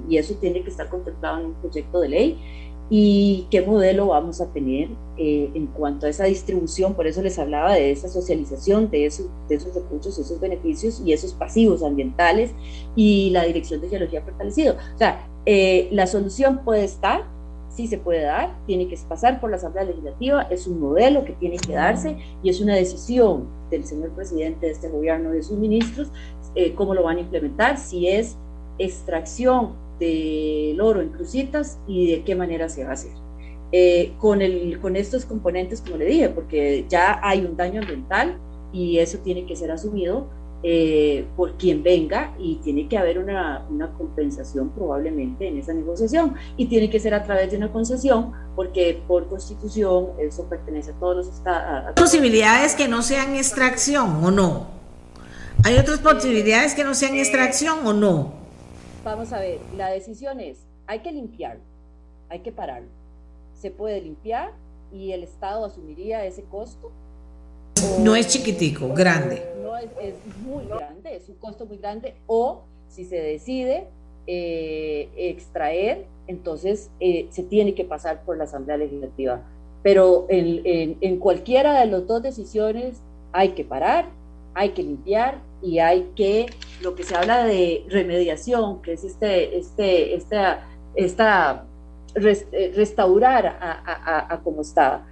y 0.08 0.16
eso 0.16 0.34
tiene 0.40 0.62
que 0.62 0.70
estar 0.70 0.88
contemplado 0.88 1.40
en 1.40 1.46
un 1.46 1.54
proyecto 1.56 2.00
de 2.00 2.08
ley 2.08 2.38
y 2.90 3.46
qué 3.50 3.62
modelo 3.62 4.08
vamos 4.08 4.40
a 4.40 4.52
tener 4.52 4.88
eh, 5.16 5.50
en 5.54 5.66
cuanto 5.66 6.06
a 6.06 6.08
esa 6.08 6.24
distribución. 6.24 6.94
Por 6.94 7.06
eso 7.06 7.22
les 7.22 7.38
hablaba 7.38 7.74
de 7.74 7.90
esa 7.90 8.08
socialización 8.08 8.90
de 8.90 9.06
esos, 9.06 9.26
de 9.48 9.56
esos 9.56 9.74
recursos, 9.74 10.18
esos 10.18 10.40
beneficios 10.40 11.02
y 11.04 11.12
esos 11.12 11.32
pasivos 11.34 11.82
ambientales 11.82 12.52
y 12.96 13.30
la 13.30 13.44
dirección 13.44 13.80
de 13.80 13.88
geología 13.88 14.22
fortalecido. 14.22 14.74
O 14.94 14.98
sea, 14.98 15.28
Eh, 15.50 15.88
la 15.92 16.06
solución 16.06 16.60
puede 16.62 16.84
estar, 16.84 17.24
sí 17.70 17.86
se 17.86 17.96
puede 17.96 18.22
dar, 18.22 18.54
tiene 18.66 18.86
que 18.86 18.98
pasar 19.08 19.40
por 19.40 19.48
la 19.48 19.56
Asamblea 19.56 19.84
Legislativa, 19.84 20.42
es 20.50 20.66
un 20.66 20.78
modelo 20.78 21.24
que 21.24 21.32
tiene 21.40 21.56
que 21.56 21.72
darse 21.72 22.18
y 22.42 22.50
es 22.50 22.60
una 22.60 22.74
decisión 22.74 23.48
del 23.70 23.84
señor 23.84 24.10
presidente 24.10 24.66
de 24.66 24.72
este 24.72 24.90
gobierno 24.90 25.32
y 25.32 25.36
de 25.38 25.42
sus 25.42 25.56
ministros 25.56 26.12
eh, 26.54 26.74
cómo 26.74 26.92
lo 26.92 27.02
van 27.02 27.16
a 27.16 27.20
implementar, 27.20 27.78
si 27.78 28.08
es 28.08 28.36
extracción 28.78 29.72
del 29.98 30.80
oro 30.80 31.00
en 31.00 31.10
crucitas 31.10 31.78
y 31.86 32.10
de 32.10 32.22
qué 32.22 32.34
manera 32.34 32.68
se 32.68 32.84
va 32.84 32.90
a 32.90 32.94
hacer. 32.94 33.12
Eh, 33.70 34.12
con, 34.18 34.40
el, 34.40 34.80
con 34.80 34.96
estos 34.96 35.26
componentes, 35.26 35.82
como 35.82 35.98
le 35.98 36.06
dije, 36.06 36.28
porque 36.30 36.86
ya 36.88 37.20
hay 37.22 37.44
un 37.44 37.56
daño 37.56 37.82
ambiental 37.82 38.38
y 38.72 38.98
eso 38.98 39.18
tiene 39.18 39.44
que 39.44 39.56
ser 39.56 39.70
asumido 39.70 40.26
eh, 40.62 41.26
por 41.36 41.56
quien 41.56 41.82
venga 41.82 42.34
y 42.38 42.56
tiene 42.56 42.88
que 42.88 42.98
haber 42.98 43.18
una, 43.18 43.64
una, 43.70 43.92
compensación 43.92 44.70
probablemente 44.70 45.46
en 45.46 45.58
esa 45.58 45.72
negociación 45.72 46.34
y 46.56 46.66
tiene 46.66 46.90
que 46.90 46.98
ser 46.98 47.14
a 47.14 47.22
través 47.22 47.52
de 47.52 47.58
una 47.58 47.70
concesión 47.70 48.32
porque 48.56 49.00
por 49.06 49.28
constitución 49.28 50.08
eso 50.18 50.48
pertenece 50.48 50.90
a 50.90 50.94
todos 50.94 51.16
los 51.16 51.28
estados. 51.28 51.92
Posibilidades 51.94 52.74
que 52.74 52.88
no 52.88 53.02
sean 53.02 53.36
extracción 53.36 54.24
o 54.24 54.32
no. 54.32 54.66
¿Hay 55.62 55.76
otras 55.76 55.98
posibilidades 55.98 56.74
que 56.74 56.82
no 56.82 56.94
sean 56.94 57.14
eh, 57.14 57.20
extracción 57.20 57.86
o 57.86 57.92
no? 57.92 58.32
Vamos 59.04 59.32
a 59.32 59.40
ver, 59.40 59.58
la 59.76 59.90
decisión 59.90 60.40
es, 60.40 60.66
hay 60.86 61.00
que 61.00 61.12
limpiar, 61.12 61.58
hay 62.28 62.40
que 62.40 62.52
pararlo. 62.52 62.88
Se 63.54 63.70
puede 63.70 64.00
limpiar 64.00 64.52
y 64.92 65.12
el 65.12 65.22
Estado 65.22 65.64
asumiría 65.64 66.24
ese 66.24 66.42
costo 66.44 66.90
no 68.00 68.16
es 68.16 68.28
chiquitico, 68.28 68.88
grande. 68.94 69.42
No 69.62 69.76
es, 69.76 69.88
muy 70.44 70.64
grande, 70.66 71.16
es 71.16 71.28
un 71.28 71.36
costo 71.36 71.66
muy 71.66 71.78
grande. 71.78 72.14
O 72.26 72.62
si 72.88 73.04
se 73.04 73.16
decide 73.16 73.86
eh, 74.26 75.08
extraer, 75.16 76.06
entonces 76.26 76.90
eh, 77.00 77.28
se 77.30 77.42
tiene 77.42 77.74
que 77.74 77.84
pasar 77.84 78.22
por 78.24 78.36
la 78.36 78.44
Asamblea 78.44 78.76
Legislativa. 78.76 79.42
Pero 79.82 80.26
en, 80.28 80.98
en, 81.00 81.18
cualquiera 81.18 81.78
de 81.78 81.86
las 81.86 82.06
dos 82.06 82.22
decisiones 82.22 83.00
hay 83.32 83.50
que 83.50 83.64
parar, 83.64 84.06
hay 84.54 84.70
que 84.70 84.82
limpiar 84.82 85.38
y 85.62 85.78
hay 85.78 86.10
que, 86.14 86.46
lo 86.82 86.94
que 86.94 87.02
se 87.02 87.16
habla 87.16 87.44
de 87.44 87.84
remediación, 87.88 88.82
que 88.82 88.92
es 88.92 89.04
este, 89.04 89.58
este, 89.58 90.14
esta, 90.14 90.68
esta 90.94 91.64
eh, 92.14 92.72
restaurar 92.74 93.46
a, 93.46 94.34
a, 94.34 94.40
como 94.42 94.62
estaba. 94.62 95.06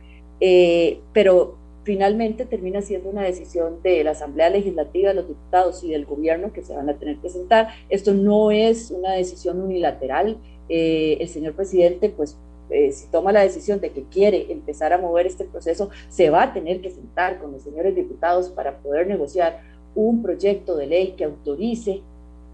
pero 1.12 1.56
finalmente 1.86 2.46
termina 2.46 2.82
siendo 2.82 3.08
una 3.08 3.22
decisión 3.22 3.80
de 3.84 4.02
la 4.02 4.10
Asamblea 4.10 4.50
Legislativa, 4.50 5.10
de 5.10 5.14
los 5.14 5.28
diputados 5.28 5.84
y 5.84 5.90
del 5.90 6.04
gobierno 6.04 6.52
que 6.52 6.64
se 6.64 6.74
van 6.74 6.90
a 6.90 6.98
tener 6.98 7.18
que 7.18 7.30
sentar. 7.30 7.68
Esto 7.88 8.12
no 8.12 8.50
es 8.50 8.90
una 8.90 9.12
decisión 9.12 9.62
unilateral. 9.62 10.36
Eh, 10.68 11.18
el 11.20 11.28
señor 11.28 11.54
presidente, 11.54 12.08
pues, 12.08 12.36
eh, 12.70 12.90
si 12.90 13.08
toma 13.08 13.30
la 13.30 13.42
decisión 13.42 13.80
de 13.80 13.90
que 13.90 14.02
quiere 14.02 14.50
empezar 14.50 14.92
a 14.92 14.98
mover 14.98 15.26
este 15.26 15.44
proceso, 15.44 15.90
se 16.08 16.28
va 16.28 16.42
a 16.42 16.52
tener 16.52 16.80
que 16.80 16.90
sentar 16.90 17.38
con 17.38 17.52
los 17.52 17.62
señores 17.62 17.94
diputados 17.94 18.48
para 18.48 18.78
poder 18.78 19.06
negociar 19.06 19.60
un 19.96 20.22
proyecto 20.22 20.76
de 20.76 20.86
ley 20.86 21.14
que 21.16 21.24
autorice 21.24 22.02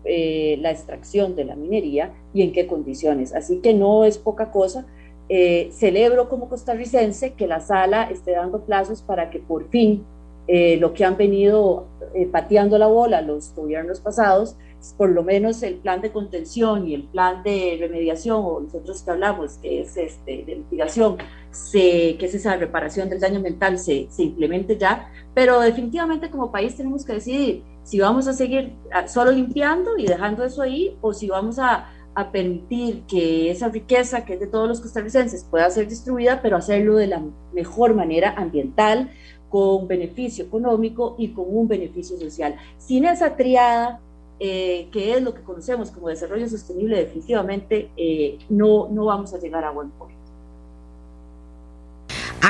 eh, 0.05 0.59
la 0.61 0.71
extracción 0.71 1.37
de 1.37 1.45
la 1.45 1.55
minería 1.55 2.13
y 2.33 2.43
en 2.43 2.53
qué 2.53 2.67
condiciones. 2.67 3.35
Así 3.35 3.59
que 3.59 3.75
no 3.75 4.05
es 4.05 4.17
poca 4.17 4.51
cosa 4.51 4.87
eh, 5.29 5.69
celebro 5.73 6.29
como 6.29 6.49
costarricense 6.49 7.35
que 7.35 7.47
la 7.47 7.61
sala 7.61 8.05
esté 8.11 8.33
dando 8.33 8.63
plazos 8.63 9.03
para 9.03 9.31
que 9.31 9.39
por 9.39 9.69
fin 9.69 10.05
eh, 10.49 10.77
lo 10.79 10.93
que 10.93 11.05
han 11.05 11.17
venido 11.17 11.87
pateando 12.33 12.77
la 12.79 12.89
bola 12.89 13.23
los 13.23 13.55
gobiernos 13.55 14.01
pasados, 14.01 14.57
por 14.97 15.11
lo 15.11 15.23
menos 15.23 15.63
el 15.63 15.77
plan 15.77 16.01
de 16.01 16.11
contención 16.11 16.89
y 16.89 16.95
el 16.95 17.05
plan 17.05 17.43
de 17.43 17.77
remediación, 17.79 18.45
o 18.45 18.61
nosotros 18.61 19.03
que 19.03 19.11
hablamos, 19.11 19.53
que 19.59 19.83
es 19.83 19.97
este, 19.97 20.45
de 20.45 20.57
mitigación, 20.57 21.17
se, 21.53 22.17
que 22.17 22.27
es 22.27 22.35
esa 22.35 22.57
reparación 22.57 23.09
del 23.09 23.21
daño 23.21 23.41
mental, 23.41 23.79
se, 23.79 24.09
se 24.11 24.25
implemente 24.25 24.77
ya, 24.77 25.09
pero 25.35 25.61
definitivamente 25.61 26.31
como 26.31 26.51
país 26.51 26.77
tenemos 26.77 27.05
que 27.05 27.15
decidir 27.15 27.63
si 27.85 28.01
vamos 28.01 28.27
a 28.27 28.33
seguir 28.33 28.75
ah, 28.93 29.07
solo 29.07 29.31
limpiando 29.31 29.97
y 29.97 30.07
dejando 30.07 30.45
eso 30.45 30.63
ahí, 30.63 30.97
o 31.01 31.13
si 31.13 31.29
vamos 31.29 31.59
a 31.59 31.89
a 32.15 32.31
permitir 32.31 33.03
que 33.07 33.51
esa 33.51 33.69
riqueza 33.69 34.25
que 34.25 34.35
es 34.35 34.41
de 34.41 34.47
todos 34.47 34.69
los 34.69 34.81
costarricenses 34.81 35.45
pueda 35.45 35.71
ser 35.71 35.89
distribuida, 35.89 36.43
pero 36.43 36.57
hacerlo 36.57 36.97
de 36.97 37.07
la 37.07 37.23
mejor 37.53 37.95
manera 37.95 38.35
ambiental, 38.37 39.11
con 39.49 39.87
beneficio 39.87 40.45
económico 40.45 41.15
y 41.19 41.29
con 41.29 41.45
un 41.49 41.69
beneficio 41.69 42.17
social. 42.19 42.57
Sin 42.79 43.05
esa 43.05 43.37
triada, 43.37 44.01
eh, 44.41 44.89
que 44.91 45.15
es 45.15 45.23
lo 45.23 45.35
que 45.35 45.43
conocemos 45.43 45.91
como 45.91 46.09
desarrollo 46.09 46.49
sostenible, 46.49 46.97
definitivamente 46.97 47.91
eh, 47.97 48.39
no, 48.49 48.89
no 48.89 49.07
vamos 49.07 49.35
a 49.35 49.39
llegar 49.39 49.65
a 49.65 49.71
buen 49.71 49.91
puerto. 49.91 50.22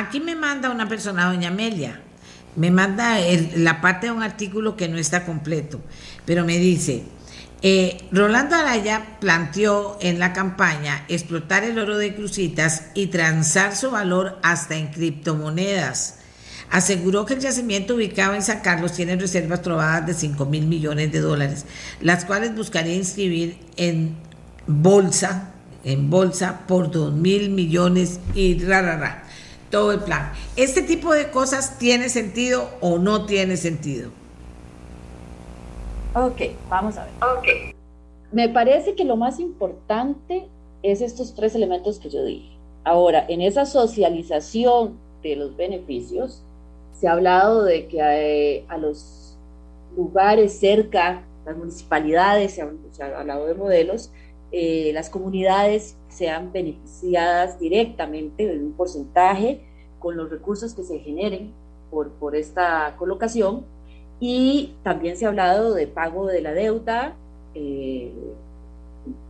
Aquí 0.02 0.18
me 0.18 0.34
manda 0.34 0.68
una 0.68 0.88
persona, 0.88 1.26
doña 1.26 1.48
Amelia, 1.48 2.00
me 2.56 2.72
manda 2.72 3.18
la 3.54 3.80
parte 3.80 4.06
de 4.06 4.12
un 4.12 4.24
artículo 4.24 4.76
que 4.76 4.88
no 4.88 4.98
está 4.98 5.24
completo, 5.24 5.80
pero 6.26 6.44
me 6.44 6.58
dice, 6.58 7.04
eh, 7.62 8.08
Rolando 8.10 8.56
Araya 8.56 9.18
planteó 9.20 9.98
en 10.00 10.18
la 10.18 10.32
campaña 10.32 11.04
explotar 11.06 11.62
el 11.62 11.78
oro 11.78 11.98
de 11.98 12.16
crucitas 12.16 12.86
y 12.94 13.06
transar 13.06 13.76
su 13.76 13.92
valor 13.92 14.40
hasta 14.42 14.74
en 14.74 14.88
criptomonedas. 14.88 16.16
Aseguró 16.68 17.24
que 17.24 17.34
el 17.34 17.40
yacimiento 17.40 17.94
ubicado 17.94 18.34
en 18.34 18.42
San 18.42 18.60
Carlos 18.60 18.94
tiene 18.94 19.14
reservas 19.14 19.62
trovadas 19.62 20.04
de 20.04 20.14
5 20.14 20.46
mil 20.46 20.66
millones 20.66 21.12
de 21.12 21.20
dólares, 21.20 21.64
las 22.00 22.24
cuales 22.24 22.56
buscaría 22.56 22.96
inscribir 22.96 23.56
en 23.76 24.16
bolsa, 24.66 25.52
en 25.84 26.10
bolsa 26.10 26.66
por 26.66 26.90
2 26.90 27.12
mil 27.12 27.50
millones 27.50 28.18
y 28.34 28.58
rara, 28.64 29.22
todo 29.72 29.90
el 29.90 30.00
plan. 30.00 30.30
¿Este 30.54 30.82
tipo 30.82 31.12
de 31.12 31.30
cosas 31.30 31.78
tiene 31.78 32.10
sentido 32.10 32.68
o 32.80 32.98
no 32.98 33.26
tiene 33.26 33.56
sentido? 33.56 34.10
Ok, 36.14 36.42
vamos 36.68 36.96
a 36.98 37.04
ver. 37.04 37.12
Ok. 37.38 37.74
Me 38.30 38.48
parece 38.50 38.94
que 38.94 39.04
lo 39.04 39.16
más 39.16 39.40
importante 39.40 40.46
es 40.82 41.00
estos 41.00 41.34
tres 41.34 41.54
elementos 41.54 41.98
que 41.98 42.10
yo 42.10 42.22
dije. 42.22 42.50
Ahora, 42.84 43.24
en 43.28 43.40
esa 43.40 43.64
socialización 43.64 44.98
de 45.22 45.36
los 45.36 45.56
beneficios, 45.56 46.42
se 46.92 47.08
ha 47.08 47.12
hablado 47.12 47.64
de 47.64 47.86
que 47.88 47.98
eh, 47.98 48.64
a, 48.68 48.76
los 48.76 49.38
lugares 49.96 50.58
cerca, 50.58 51.22
las 51.46 51.56
municipalidades, 51.56 52.54
se 52.54 52.62
ha, 53.02 53.18
hablado 53.18 53.46
de 53.46 53.54
modelos, 53.54 54.10
eh, 54.50 54.90
las 54.92 55.08
comunidades 55.08 55.96
sean 56.12 56.52
beneficiadas 56.52 57.58
directamente 57.58 58.46
de 58.46 58.58
un 58.58 58.72
porcentaje 58.72 59.64
con 59.98 60.16
los 60.16 60.30
recursos 60.30 60.74
que 60.74 60.82
se 60.82 60.98
generen 60.98 61.52
por, 61.90 62.10
por 62.10 62.36
esta 62.36 62.94
colocación 62.98 63.64
y 64.20 64.74
también 64.82 65.16
se 65.16 65.26
ha 65.26 65.28
hablado 65.28 65.74
de 65.74 65.86
pago 65.86 66.26
de 66.26 66.40
la 66.40 66.52
deuda, 66.52 67.14
eh, 67.54 68.12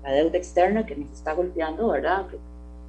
la 0.02 0.12
deuda 0.12 0.36
externa 0.36 0.84
que 0.84 0.96
nos 0.96 1.10
está 1.12 1.32
golpeando, 1.32 1.88
¿verdad? 1.88 2.26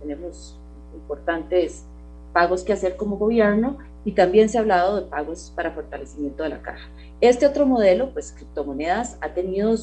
tenemos 0.02 0.60
importantes 0.94 1.86
pagos 2.34 2.64
que 2.64 2.74
hacer 2.74 2.98
como 2.98 3.18
gobierno 3.18 3.78
y 4.06 4.12
también 4.12 4.50
se 4.50 4.58
ha 4.58 4.62
hablado 4.62 4.98
de 4.98 5.04
pagos 5.04 5.54
para 5.56 5.72
fortalecimiento 5.72 6.44
de 6.44 6.50
la 6.50 6.62
caja. 6.62 6.90
Este 7.22 7.48
otro 7.48 7.66
modelo, 7.66 8.12
pues 8.12 8.34
criptomonedas, 8.34 9.18
ha 9.22 9.30
tenido 9.30 9.74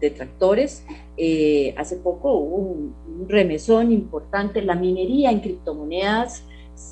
detractores. 0.00 0.84
Eh, 1.16 1.74
hace 1.76 1.96
poco 1.96 2.34
hubo 2.34 2.56
un, 2.56 2.94
remesón 3.28 3.92
importante, 3.92 4.62
la 4.62 4.74
minería 4.74 5.30
en 5.30 5.40
criptomonedas 5.40 6.44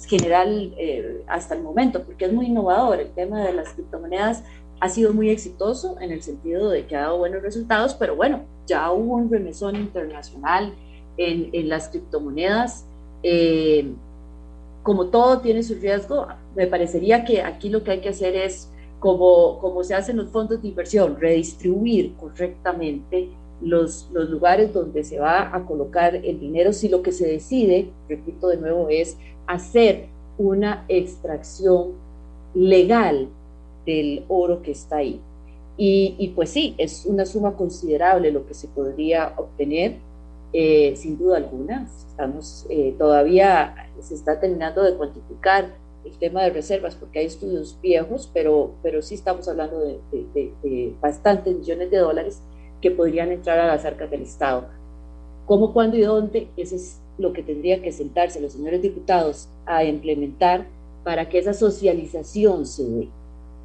general 0.09 0.75
eh, 0.79 1.23
hasta 1.27 1.55
el 1.55 1.63
momento, 1.63 2.03
porque 2.05 2.25
es 2.25 2.33
muy 2.33 2.47
innovador 2.47 3.01
el 3.01 3.11
tema 3.11 3.45
de 3.45 3.53
las 3.53 3.69
criptomonedas 3.75 4.43
ha 4.81 4.89
sido 4.89 5.13
muy 5.13 5.31
exitoso 5.31 5.97
en 6.01 6.11
el 6.11 6.23
sentido 6.23 6.69
de 6.69 6.87
que 6.87 6.97
ha 6.97 7.03
dado 7.03 7.19
buenos 7.19 7.43
resultados, 7.43 7.95
pero 7.95 8.17
bueno, 8.17 8.43
ya 8.67 8.91
hubo 8.93 9.15
un 9.15 9.31
remesón 9.31 9.77
internacional 9.77 10.75
en, 11.17 11.51
en 11.53 11.69
las 11.69 11.89
criptomonedas. 11.89 12.85
Eh, 13.23 13.93
como 14.83 15.07
todo 15.07 15.41
tiene 15.41 15.63
su 15.63 15.77
riesgo, 15.77 16.27
me 16.55 16.67
parecería 16.67 17.25
que 17.25 17.41
aquí 17.41 17.71
lo 17.71 17.83
que 17.83 17.93
hay 17.93 18.01
que 18.01 18.11
hacer 18.11 18.37
es, 18.37 18.71
como, 19.05 19.59
como 19.59 19.85
se 19.85 19.95
hacen 19.95 20.17
los 20.17 20.31
fondos 20.31 20.63
de 20.63 20.69
inversión, 20.69 21.21
redistribuir 21.21 22.15
correctamente 22.15 23.29
los, 23.61 24.09
los 24.15 24.31
lugares 24.31 24.73
donde 24.73 25.05
se 25.05 25.19
va 25.19 25.55
a 25.55 25.67
colocar 25.67 26.17
el 26.17 26.41
dinero 26.41 26.73
si 26.73 26.89
lo 26.89 27.03
que 27.03 27.13
se 27.13 27.27
decide, 27.27 27.91
repito 28.09 28.49
de 28.49 28.57
nuevo, 28.57 28.89
es 28.89 29.19
hacer 29.47 30.07
una 30.39 30.87
extracción 30.89 31.89
legal 32.55 33.29
del 33.85 34.25
oro 34.29 34.63
que 34.63 34.71
está 34.71 34.97
ahí. 34.97 35.21
Y, 35.77 36.33
pues 36.35 36.49
sí, 36.49 36.75
es 36.79 37.05
una 37.05 37.27
suma 37.27 37.59
considerable 37.59 38.33
lo 38.33 38.47
que 38.47 38.55
se 38.55 38.69
podría 38.69 39.35
obtener, 39.37 39.97
eh, 40.55 40.95
sin 40.97 41.19
duda 41.19 41.37
alguna. 41.37 41.87
Estamos 42.09 42.65
eh, 42.71 42.95
todavía, 42.97 43.75
se 44.01 44.15
está 44.15 44.41
terminando 44.41 44.83
de 44.83 44.95
cuantificar 44.95 45.84
el 46.05 46.19
tema 46.19 46.43
de 46.43 46.51
reservas 46.51 46.95
porque 46.95 47.21
hay 47.21 47.27
estudios 47.27 47.79
viejos, 47.83 48.31
pero, 48.33 48.73
pero 48.83 49.03
sí 49.03 49.15
estamos 49.15 49.49
hablando 49.49 49.81
de, 49.81 50.95
bastantes 51.01 51.57
millones 51.57 51.91
de 51.91 51.99
dólares 51.99 52.41
que 52.81 52.91
podrían 52.91 53.33
entrar 53.33 53.59
a 53.59 53.67
las 53.67 53.85
arcas 53.85 54.11
del 54.11 54.23
Estado. 54.23 54.67
¿Cómo, 55.47 55.73
cuándo 55.73 55.97
y 55.97 56.03
dónde? 56.03 56.49
Eso 56.57 56.77
es 56.77 57.01
lo 57.19 57.33
que 57.33 57.43
tendría 57.43 57.81
que 57.81 57.93
sentarse 57.93 58.41
los 58.41 58.53
señores 58.53 58.83
diputados 58.83 59.49
a 59.67 59.85
implementar 59.85 60.67
para 61.05 61.29
que 61.29 61.39
esa 61.39 61.55
socialización 61.55 62.67
se 62.67 62.85
dé 62.85 63.09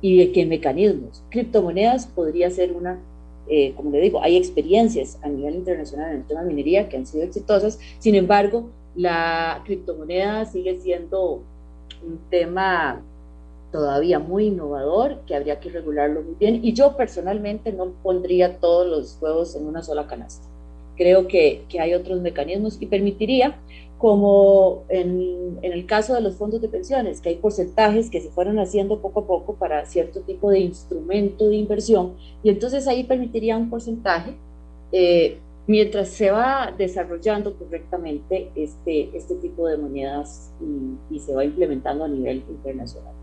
y 0.01 0.17
de 0.17 0.31
qué 0.31 0.45
mecanismos. 0.45 1.23
Criptomonedas 1.29 2.07
podría 2.07 2.49
ser 2.51 2.71
una, 2.71 2.99
eh, 3.47 3.73
como 3.75 3.91
le 3.91 4.01
digo, 4.01 4.21
hay 4.21 4.37
experiencias 4.37 5.17
a 5.23 5.29
nivel 5.29 5.55
internacional 5.55 6.11
en 6.11 6.17
el 6.17 6.27
tema 6.27 6.43
de 6.43 6.47
minería 6.49 6.87
que 6.89 6.97
han 6.97 7.05
sido 7.05 7.23
exitosas, 7.23 7.79
sin 7.99 8.15
embargo, 8.15 8.69
la 8.95 9.61
criptomoneda 9.65 10.45
sigue 10.45 10.77
siendo 10.77 11.43
un 12.03 12.19
tema 12.29 13.01
todavía 13.71 14.19
muy 14.19 14.47
innovador 14.47 15.19
que 15.27 15.35
habría 15.35 15.59
que 15.59 15.69
regularlo 15.69 16.21
muy 16.21 16.35
bien 16.39 16.59
y 16.63 16.73
yo 16.73 16.95
personalmente 16.97 17.71
no 17.71 17.91
pondría 18.01 18.57
todos 18.57 18.87
los 18.87 19.17
huevos 19.21 19.55
en 19.55 19.65
una 19.65 19.83
sola 19.83 20.07
canasta. 20.07 20.47
Creo 20.95 21.27
que, 21.27 21.63
que 21.69 21.79
hay 21.79 21.93
otros 21.93 22.19
mecanismos 22.19 22.77
y 22.79 22.87
permitiría 22.87 23.55
como 23.97 24.83
en, 24.87 25.59
en, 25.61 25.73
el 25.73 25.85
caso 25.85 26.13
de 26.13 26.21
los 26.21 26.35
fondos 26.35 26.61
de 26.61 26.69
pensiones, 26.69 27.19
que 27.19 27.29
hay 27.29 27.35
porcentajes 27.35 28.09
que 28.09 28.21
se 28.21 28.29
fueron 28.29 28.57
haciendo 28.57 28.99
poco 28.99 29.21
a 29.21 29.27
poco 29.27 29.55
para 29.55 29.85
cierto 29.85 30.21
tipo 30.21 30.49
de 30.49 30.59
instrumento 30.59 31.49
de 31.49 31.57
inversión, 31.57 32.13
y 32.41 32.49
entonces 32.49 32.87
ahí 32.87 33.03
permitiría 33.03 33.57
un 33.57 33.69
porcentaje 33.69 34.35
eh, 34.93 35.37
mientras 35.69 36.09
se 36.09 36.31
va 36.31 36.73
desarrollando 36.75 37.55
correctamente 37.55 38.49
este, 38.55 39.15
este 39.15 39.35
tipo 39.35 39.67
de 39.67 39.77
monedas 39.77 40.49
y, 41.11 41.19
se 41.19 41.31
va 41.31 41.45
implementando 41.45 42.05
a 42.05 42.07
nivel 42.07 42.43
internacional. 42.49 43.13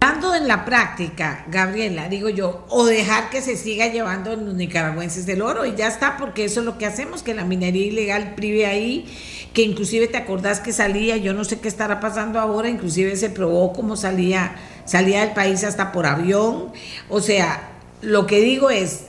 Hablando 0.00 0.34
en 0.34 0.48
la 0.48 0.64
práctica, 0.64 1.44
Gabriela, 1.50 2.08
digo 2.08 2.30
yo, 2.30 2.64
o 2.70 2.86
dejar 2.86 3.28
que 3.28 3.42
se 3.42 3.58
siga 3.58 3.88
llevando 3.88 4.34
los 4.34 4.54
nicaragüenses 4.54 5.26
del 5.26 5.42
oro 5.42 5.66
y 5.66 5.74
ya 5.74 5.88
está, 5.88 6.16
porque 6.16 6.46
eso 6.46 6.60
es 6.60 6.66
lo 6.66 6.78
que 6.78 6.86
hacemos, 6.86 7.22
que 7.22 7.34
la 7.34 7.44
minería 7.44 7.84
ilegal 7.84 8.34
prive 8.34 8.64
ahí, 8.64 9.04
que 9.52 9.60
inclusive 9.60 10.06
te 10.06 10.16
acordás 10.16 10.60
que 10.60 10.72
salía, 10.72 11.18
yo 11.18 11.34
no 11.34 11.44
sé 11.44 11.60
qué 11.60 11.68
estará 11.68 12.00
pasando 12.00 12.40
ahora, 12.40 12.70
inclusive 12.70 13.14
se 13.16 13.28
probó 13.28 13.74
cómo 13.74 13.94
salía, 13.94 14.56
salía 14.86 15.20
del 15.20 15.34
país 15.34 15.64
hasta 15.64 15.92
por 15.92 16.06
avión. 16.06 16.72
O 17.10 17.20
sea, 17.20 17.72
lo 18.00 18.26
que 18.26 18.40
digo 18.40 18.70
es, 18.70 19.08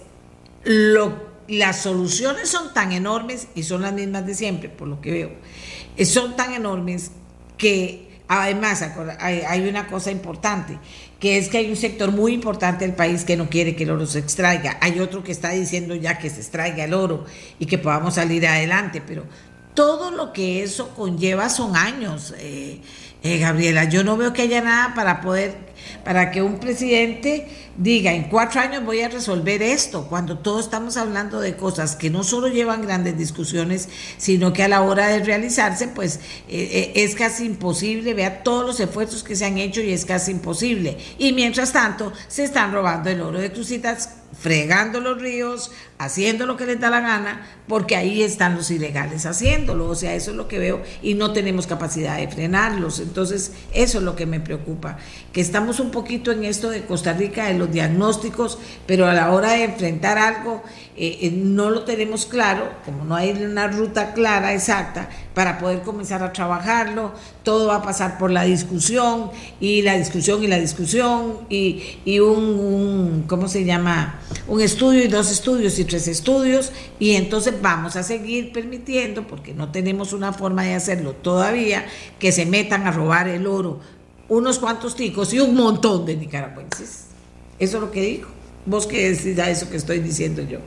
lo, 0.65 1.32
las 1.47 1.81
soluciones 1.81 2.49
son 2.49 2.73
tan 2.73 2.91
enormes 2.91 3.47
y 3.55 3.63
son 3.63 3.81
las 3.81 3.93
mismas 3.93 4.25
de 4.25 4.35
siempre, 4.35 4.69
por 4.69 4.87
lo 4.87 5.01
que 5.01 5.11
veo, 5.11 5.31
son 6.05 6.35
tan 6.35 6.53
enormes 6.53 7.11
que 7.57 8.13
Además, 8.27 8.83
hay 9.19 9.67
una 9.67 9.85
cosa 9.87 10.09
importante, 10.09 10.79
que 11.19 11.37
es 11.37 11.49
que 11.49 11.59
hay 11.59 11.69
un 11.69 11.75
sector 11.75 12.11
muy 12.11 12.33
importante 12.33 12.85
del 12.85 12.95
país 12.95 13.25
que 13.25 13.35
no 13.35 13.49
quiere 13.49 13.75
que 13.75 13.83
el 13.83 13.91
oro 13.91 14.07
se 14.07 14.19
extraiga. 14.19 14.77
Hay 14.81 14.99
otro 14.99 15.23
que 15.23 15.31
está 15.31 15.49
diciendo 15.49 15.93
ya 15.93 16.17
que 16.17 16.29
se 16.29 16.39
extraiga 16.39 16.85
el 16.85 16.93
oro 16.93 17.25
y 17.59 17.65
que 17.65 17.77
podamos 17.77 18.15
salir 18.15 18.47
adelante, 18.47 19.03
pero 19.05 19.25
todo 19.73 20.09
lo 20.09 20.33
que 20.33 20.63
eso 20.63 20.95
conlleva 20.95 21.49
son 21.49 21.75
años, 21.75 22.33
eh, 22.37 22.81
eh, 23.23 23.39
Gabriela. 23.39 23.85
Yo 23.85 24.03
no 24.03 24.17
veo 24.17 24.33
que 24.33 24.43
haya 24.43 24.61
nada 24.61 24.93
para 24.93 25.21
poder 25.21 25.73
para 26.03 26.31
que 26.31 26.41
un 26.41 26.59
presidente 26.59 27.47
diga, 27.77 28.13
en 28.13 28.23
cuatro 28.23 28.61
años 28.61 28.85
voy 28.85 29.01
a 29.01 29.09
resolver 29.09 29.61
esto, 29.61 30.07
cuando 30.07 30.37
todos 30.37 30.65
estamos 30.65 30.97
hablando 30.97 31.39
de 31.39 31.55
cosas 31.55 31.95
que 31.95 32.09
no 32.09 32.23
solo 32.23 32.47
llevan 32.47 32.83
grandes 32.83 33.17
discusiones, 33.17 33.89
sino 34.17 34.53
que 34.53 34.63
a 34.63 34.67
la 34.67 34.81
hora 34.81 35.07
de 35.07 35.23
realizarse, 35.23 35.87
pues 35.87 36.17
eh, 36.47 36.91
eh, 36.93 36.93
es 36.95 37.15
casi 37.15 37.45
imposible, 37.45 38.13
vea 38.13 38.43
todos 38.43 38.65
los 38.65 38.79
esfuerzos 38.79 39.23
que 39.23 39.35
se 39.35 39.45
han 39.45 39.57
hecho 39.57 39.81
y 39.81 39.91
es 39.91 40.05
casi 40.05 40.31
imposible. 40.31 40.97
Y 41.17 41.33
mientras 41.33 41.71
tanto, 41.71 42.13
se 42.27 42.43
están 42.43 42.71
robando 42.71 43.09
el 43.09 43.21
oro 43.21 43.39
de 43.39 43.51
Crucitas 43.51 44.09
fregando 44.37 44.99
los 44.99 45.21
ríos, 45.21 45.71
haciendo 46.05 46.45
lo 46.45 46.57
que 46.57 46.65
les 46.65 46.79
da 46.79 46.89
la 46.89 46.99
gana, 46.99 47.45
porque 47.67 47.95
ahí 47.95 48.21
están 48.21 48.55
los 48.55 48.71
ilegales 48.71 49.25
haciéndolo. 49.25 49.87
O 49.89 49.95
sea, 49.95 50.15
eso 50.15 50.31
es 50.31 50.37
lo 50.37 50.47
que 50.47 50.59
veo 50.59 50.81
y 51.01 51.13
no 51.13 51.33
tenemos 51.33 51.67
capacidad 51.67 52.17
de 52.17 52.27
frenarlos. 52.27 52.99
Entonces, 52.99 53.53
eso 53.73 53.97
es 53.97 54.03
lo 54.03 54.15
que 54.15 54.25
me 54.25 54.39
preocupa, 54.39 54.97
que 55.31 55.41
estamos 55.41 55.79
un 55.79 55.91
poquito 55.91 56.31
en 56.31 56.43
esto 56.43 56.69
de 56.69 56.85
Costa 56.85 57.13
Rica, 57.13 57.45
de 57.45 57.55
los 57.55 57.71
diagnósticos, 57.71 58.57
pero 58.85 59.07
a 59.07 59.13
la 59.13 59.31
hora 59.31 59.53
de 59.53 59.63
enfrentar 59.63 60.17
algo, 60.17 60.63
eh, 60.95 61.19
eh, 61.21 61.31
no 61.31 61.71
lo 61.71 61.83
tenemos 61.83 62.27
claro, 62.27 62.69
como 62.85 63.03
no 63.03 63.15
hay 63.15 63.31
una 63.31 63.67
ruta 63.67 64.13
clara, 64.13 64.53
exacta, 64.53 65.09
para 65.33 65.57
poder 65.57 65.81
comenzar 65.81 66.21
a 66.21 66.31
trabajarlo. 66.31 67.13
Todo 67.43 67.67
va 67.67 67.77
a 67.77 67.81
pasar 67.81 68.17
por 68.17 68.29
la 68.29 68.43
discusión 68.43 69.31
y 69.59 69.81
la 69.81 69.97
discusión 69.97 70.43
y 70.43 70.47
la 70.47 70.59
discusión 70.59 71.39
y, 71.49 71.81
y 72.05 72.19
un, 72.19 72.43
un, 72.43 73.23
¿cómo 73.27 73.47
se 73.47 73.65
llama? 73.65 74.19
Un 74.47 74.61
estudio 74.61 75.03
y 75.03 75.07
dos 75.07 75.31
estudios 75.31 75.79
y 75.79 75.85
estudios 75.93 76.71
y 76.99 77.15
entonces 77.15 77.61
vamos 77.61 77.95
a 77.95 78.03
seguir 78.03 78.51
permitiendo, 78.51 79.27
porque 79.27 79.53
no 79.53 79.71
tenemos 79.71 80.13
una 80.13 80.33
forma 80.33 80.63
de 80.63 80.73
hacerlo 80.73 81.13
todavía, 81.13 81.85
que 82.19 82.31
se 82.31 82.45
metan 82.45 82.87
a 82.87 82.91
robar 82.91 83.27
el 83.27 83.47
oro 83.47 83.79
unos 84.29 84.59
cuantos 84.59 84.95
ticos 84.95 85.33
y 85.33 85.39
un 85.39 85.55
montón 85.55 86.05
de 86.05 86.15
nicaragüenses. 86.15 87.07
Eso 87.59 87.77
es 87.77 87.83
lo 87.83 87.91
que 87.91 88.01
dijo. 88.01 88.31
Vos 88.65 88.87
qué 88.87 89.11
decís 89.11 89.37
a 89.39 89.49
eso 89.49 89.69
que 89.69 89.77
estoy 89.77 89.99
diciendo 89.99 90.41
yo. 90.41 90.59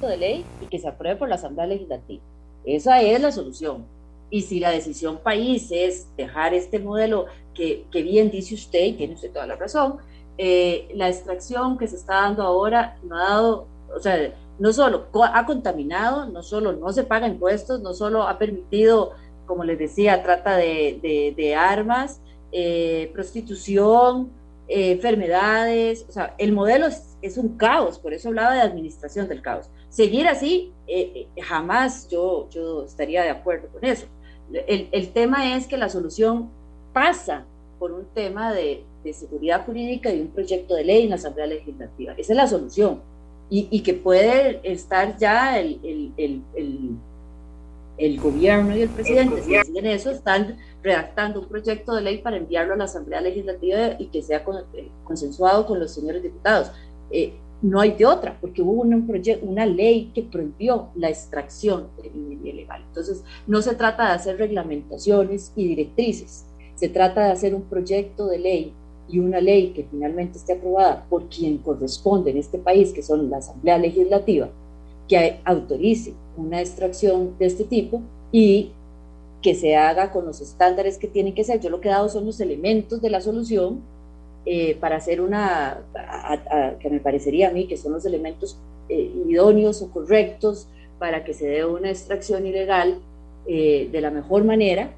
De 0.00 0.16
ley 0.16 0.44
y 0.62 0.66
que 0.66 0.78
se 0.78 0.88
apruebe 0.88 1.16
por 1.16 1.28
la 1.28 1.34
Asamblea 1.34 1.66
Legislativa. 1.66 2.22
Esa 2.64 3.02
es 3.02 3.20
la 3.20 3.32
solución. 3.32 3.84
Y 4.30 4.42
si 4.42 4.60
la 4.60 4.70
decisión 4.70 5.18
país 5.18 5.68
es 5.70 6.08
dejar 6.16 6.54
este 6.54 6.78
modelo 6.78 7.26
que, 7.54 7.84
que 7.90 8.02
bien 8.02 8.30
dice 8.30 8.54
usted, 8.54 8.84
y 8.84 8.92
tiene 8.94 9.14
usted 9.14 9.32
toda 9.32 9.46
la 9.46 9.56
razón, 9.56 9.96
eh, 10.38 10.88
la 10.94 11.08
extracción 11.08 11.78
que 11.78 11.88
se 11.88 11.96
está 11.96 12.14
dando 12.22 12.42
ahora 12.42 12.98
no 13.02 13.16
ha 13.16 13.30
dado, 13.30 13.66
o 13.94 14.00
sea, 14.00 14.34
no 14.58 14.72
solo 14.72 15.06
ha 15.32 15.46
contaminado, 15.46 16.26
no 16.26 16.42
solo 16.42 16.72
no 16.72 16.92
se 16.92 17.04
paga 17.04 17.26
impuestos, 17.26 17.80
no 17.80 17.94
solo 17.94 18.22
ha 18.22 18.38
permitido, 18.38 19.12
como 19.46 19.64
les 19.64 19.78
decía, 19.78 20.22
trata 20.22 20.56
de, 20.56 21.34
de, 21.36 21.54
armas, 21.54 22.20
eh, 22.52 23.10
prostitución, 23.14 24.30
eh, 24.68 24.92
enfermedades, 24.92 26.04
o 26.08 26.12
sea, 26.12 26.34
el 26.36 26.52
modelo 26.52 26.86
es, 26.86 27.16
es, 27.22 27.38
un 27.38 27.56
caos, 27.56 27.98
por 27.98 28.12
eso 28.12 28.28
hablaba 28.28 28.54
de 28.54 28.60
administración 28.60 29.28
del 29.28 29.40
caos. 29.40 29.70
Seguir 29.88 30.28
así, 30.28 30.72
jamás 31.42 32.08
yo, 32.10 32.48
yo 32.50 32.84
estaría 32.84 33.22
de 33.22 33.30
acuerdo 33.30 33.68
con 33.68 33.84
eso. 33.84 34.06
El, 34.52 34.88
el 34.92 35.12
tema 35.12 35.56
es 35.56 35.66
que 35.66 35.78
la 35.78 35.88
solución 35.88 36.50
pasa 36.92 37.44
por 37.78 37.92
un 37.92 38.04
tema 38.06 38.52
de, 38.52 38.84
de 39.06 39.14
seguridad 39.14 39.64
jurídica 39.64 40.12
y 40.12 40.20
un 40.20 40.28
proyecto 40.28 40.74
de 40.74 40.84
ley 40.84 41.04
en 41.04 41.10
la 41.10 41.16
Asamblea 41.16 41.46
Legislativa. 41.46 42.12
Esa 42.16 42.32
es 42.32 42.36
la 42.36 42.48
solución. 42.48 43.00
Y, 43.48 43.68
y 43.70 43.80
que 43.82 43.94
puede 43.94 44.60
estar 44.64 45.16
ya 45.16 45.58
el, 45.60 45.78
el, 45.84 46.42
el, 46.54 46.90
el, 47.96 48.20
gobierno 48.20 48.76
y 48.76 48.82
el 48.82 48.88
presidente, 48.88 49.40
si 49.42 49.52
deciden 49.52 49.86
eso, 49.86 50.10
están 50.10 50.56
redactando 50.82 51.40
un 51.40 51.46
proyecto 51.46 51.94
de 51.94 52.02
ley 52.02 52.18
para 52.18 52.36
enviarlo 52.36 52.74
a 52.74 52.76
la 52.76 52.84
Asamblea 52.84 53.20
Legislativa 53.20 53.92
y 54.00 54.06
que 54.06 54.20
sea 54.22 54.44
eh, 54.74 54.88
consensuado 55.04 55.64
con 55.64 55.78
los 55.78 55.92
señores 55.92 56.24
diputados. 56.24 56.72
Eh, 57.10 57.34
no 57.62 57.80
hay 57.80 57.92
de 57.92 58.04
otra, 58.04 58.36
porque 58.40 58.62
hubo 58.62 58.82
un 58.82 59.06
proyecto, 59.06 59.46
una 59.46 59.64
ley 59.64 60.10
que 60.12 60.22
prohibió 60.22 60.88
la 60.96 61.08
extracción 61.08 61.88
de 62.02 62.10
minería 62.10 62.52
ilegal. 62.52 62.82
Entonces, 62.88 63.22
no 63.46 63.62
se 63.62 63.76
trata 63.76 64.08
de 64.08 64.14
hacer 64.14 64.38
reglamentaciones 64.38 65.52
y 65.56 65.68
directrices, 65.68 66.46
se 66.74 66.88
trata 66.88 67.24
de 67.24 67.32
hacer 67.32 67.54
un 67.54 67.62
proyecto 67.62 68.26
de 68.26 68.38
ley 68.38 68.74
y 69.08 69.18
una 69.18 69.40
ley 69.40 69.68
que 69.68 69.84
finalmente 69.90 70.38
esté 70.38 70.54
aprobada 70.54 71.06
por 71.08 71.28
quien 71.28 71.58
corresponde 71.58 72.30
en 72.30 72.38
este 72.38 72.58
país, 72.58 72.92
que 72.92 73.02
son 73.02 73.30
la 73.30 73.38
Asamblea 73.38 73.78
Legislativa, 73.78 74.48
que 75.08 75.38
autorice 75.44 76.14
una 76.36 76.60
extracción 76.60 77.36
de 77.38 77.46
este 77.46 77.64
tipo 77.64 78.02
y 78.32 78.70
que 79.42 79.54
se 79.54 79.76
haga 79.76 80.10
con 80.10 80.26
los 80.26 80.40
estándares 80.40 80.98
que 80.98 81.06
tienen 81.06 81.34
que 81.34 81.44
ser. 81.44 81.60
Yo 81.60 81.70
lo 81.70 81.80
que 81.80 81.88
he 81.88 81.92
dado 81.92 82.08
son 82.08 82.26
los 82.26 82.40
elementos 82.40 83.00
de 83.00 83.10
la 83.10 83.20
solución 83.20 83.80
eh, 84.44 84.76
para 84.76 84.96
hacer 84.96 85.20
una, 85.20 85.82
que 86.80 86.90
me 86.90 87.00
parecería 87.00 87.48
a 87.48 87.52
mí 87.52 87.66
que 87.66 87.76
son 87.76 87.92
los 87.92 88.04
elementos 88.06 88.56
eh, 88.88 89.10
idóneos 89.28 89.82
o 89.82 89.90
correctos 89.90 90.68
para 90.98 91.24
que 91.24 91.34
se 91.34 91.48
dé 91.48 91.64
una 91.64 91.90
extracción 91.90 92.46
ilegal 92.46 92.98
eh, 93.46 93.88
de 93.90 94.00
la 94.00 94.10
mejor 94.10 94.44
manera, 94.44 94.90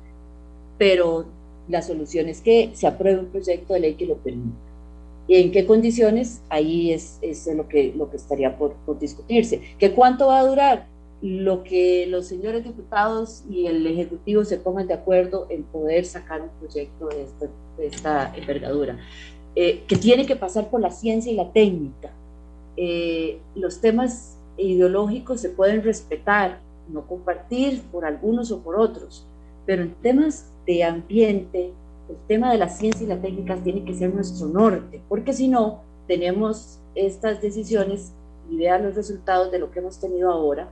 pero 0.77 1.27
la 1.69 1.83
solución 1.83 2.29
es 2.29 2.41
que 2.41 2.71
se 2.75 2.87
apruebe 2.87 3.21
un 3.21 3.27
proyecto 3.27 3.75
de 3.75 3.81
ley 3.81 3.95
que 3.95 4.07
lo 4.07 4.17
permita. 4.17 4.57
¿Y 5.27 5.37
en 5.37 5.53
qué 5.53 5.67
condiciones? 5.67 6.41
Ahí 6.49 6.91
es, 6.91 7.19
es 7.21 7.47
lo, 7.55 7.69
que, 7.69 7.93
lo 7.95 8.11
que 8.11 8.17
estaría 8.17 8.57
por, 8.57 8.73
por 8.87 8.99
discutirse. 8.99 9.61
¿Qué 9.79 9.93
cuánto 9.93 10.29
va 10.29 10.41
a 10.41 10.47
durar? 10.47 10.87
Lo 11.21 11.65
que 11.65 12.07
los 12.07 12.27
señores 12.27 12.65
diputados 12.65 13.45
y 13.51 13.67
el 13.67 13.87
Ejecutivo 13.87 14.45
se 14.45 14.57
pongan 14.57 14.87
de 14.87 14.95
acuerdo 14.95 15.47
en 15.51 15.65
poder 15.65 16.07
sacar 16.07 16.41
un 16.41 16.49
proyecto 16.61 17.09
de 17.09 17.23
esta, 17.25 17.47
de 17.77 17.87
esta 17.87 18.35
envergadura, 18.35 18.99
eh, 19.55 19.83
que 19.87 19.97
tiene 19.97 20.25
que 20.25 20.37
pasar 20.37 20.71
por 20.71 20.81
la 20.81 20.91
ciencia 20.91 21.31
y 21.31 21.35
la 21.35 21.53
técnica. 21.53 22.11
Eh, 22.77 23.39
los 23.55 23.81
temas 23.81 24.39
ideológicos 24.57 25.41
se 25.41 25.51
pueden 25.51 25.83
respetar, 25.83 26.61
no 26.89 27.07
compartir 27.07 27.83
por 27.93 28.07
algunos 28.07 28.51
o 28.51 28.61
por 28.61 28.77
otros, 28.81 29.27
pero 29.67 29.83
en 29.83 29.93
temas 29.97 30.51
de 30.69 30.85
ambiente, 30.85 31.73
el 32.11 32.17
tema 32.29 32.53
de 32.53 32.59
la 32.59 32.69
ciencia 32.69 33.05
y 33.05 33.09
la 33.09 33.21
técnica 33.21 33.57
tiene 33.57 33.85
que 33.85 33.95
ser 33.95 34.15
nuestro 34.15 34.49
norte, 34.49 35.01
porque 35.09 35.33
si 35.33 35.49
no, 35.49 35.81
tenemos 36.07 36.79
estas 36.95 37.41
decisiones 37.41 38.13
y 38.51 38.59
vea 38.59 38.79
los 38.79 38.95
resultados 38.95 39.51
de 39.51 39.59
lo 39.59 39.71
que 39.71 39.79
hemos 39.79 39.99
tenido 39.99 40.31
ahora, 40.31 40.69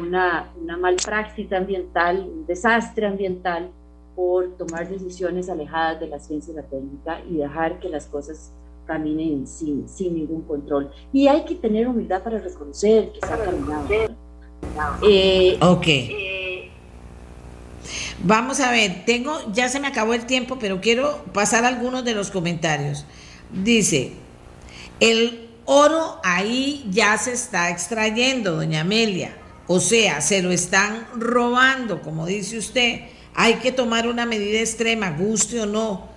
una, 0.00 0.52
una 0.60 0.76
malpraxis 0.76 1.52
ambiental, 1.52 2.28
un 2.28 2.44
desastre 2.44 3.06
ambiental 3.06 3.70
por 4.16 4.56
tomar 4.56 4.88
decisiones 4.88 5.48
alejadas 5.48 6.00
de 6.00 6.08
la 6.08 6.18
ciencia 6.18 6.52
y 6.52 6.56
la 6.56 6.62
técnica 6.62 7.20
y 7.30 7.36
dejar 7.36 7.78
que 7.78 7.88
las 7.88 8.06
cosas 8.06 8.52
caminen 8.84 9.46
sin, 9.46 9.88
sin 9.88 10.14
ningún 10.14 10.42
control. 10.42 10.90
Y 11.12 11.28
hay 11.28 11.44
que 11.44 11.54
tener 11.54 11.86
humildad 11.86 12.20
para 12.22 12.40
reconocer 12.40 13.12
que 13.12 13.20
se 13.24 13.32
ha 13.32 13.38
caminado. 13.38 13.86
Eh, 15.08 15.56
ok. 15.60 15.86
Vamos 18.24 18.60
a 18.60 18.70
ver, 18.70 19.04
tengo, 19.04 19.52
ya 19.52 19.68
se 19.68 19.78
me 19.78 19.88
acabó 19.88 20.14
el 20.14 20.26
tiempo, 20.26 20.58
pero 20.58 20.80
quiero 20.80 21.24
pasar 21.32 21.64
algunos 21.64 22.04
de 22.04 22.14
los 22.14 22.30
comentarios. 22.30 23.04
Dice, 23.52 24.12
el 25.00 25.50
oro 25.66 26.20
ahí 26.24 26.86
ya 26.90 27.18
se 27.18 27.32
está 27.32 27.70
extrayendo, 27.70 28.56
doña 28.56 28.80
Amelia. 28.80 29.36
O 29.66 29.80
sea, 29.80 30.20
se 30.20 30.42
lo 30.42 30.50
están 30.50 31.06
robando, 31.14 32.00
como 32.02 32.26
dice 32.26 32.56
usted. 32.58 33.00
Hay 33.34 33.54
que 33.54 33.72
tomar 33.72 34.08
una 34.08 34.24
medida 34.24 34.60
extrema, 34.60 35.10
guste 35.10 35.60
o 35.60 35.66
no. 35.66 36.08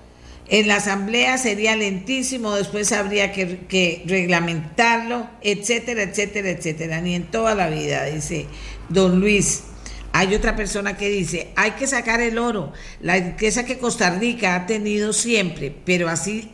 En 0.47 0.67
la 0.67 0.77
asamblea 0.77 1.37
sería 1.37 1.75
lentísimo, 1.75 2.55
después 2.55 2.91
habría 2.91 3.31
que, 3.31 3.59
que, 3.67 4.03
reglamentarlo, 4.07 5.29
etcétera, 5.41 6.03
etcétera, 6.03 6.49
etcétera. 6.49 7.01
Ni 7.01 7.13
en 7.13 7.29
toda 7.29 7.53
la 7.55 7.69
vida, 7.69 8.05
dice 8.05 8.47
don 8.87 9.19
Luis. 9.19 9.63
Hay 10.11 10.33
otra 10.33 10.55
persona 10.55 10.97
que 10.97 11.09
dice, 11.09 11.49
hay 11.55 11.71
que 11.71 11.85
sacar 11.85 12.19
el 12.19 12.39
oro, 12.39 12.73
la 12.99 13.15
riqueza 13.15 13.65
que 13.65 13.77
Costa 13.77 14.09
Rica 14.09 14.55
ha 14.55 14.65
tenido 14.65 15.13
siempre, 15.13 15.73
pero 15.85 16.09
así, 16.09 16.49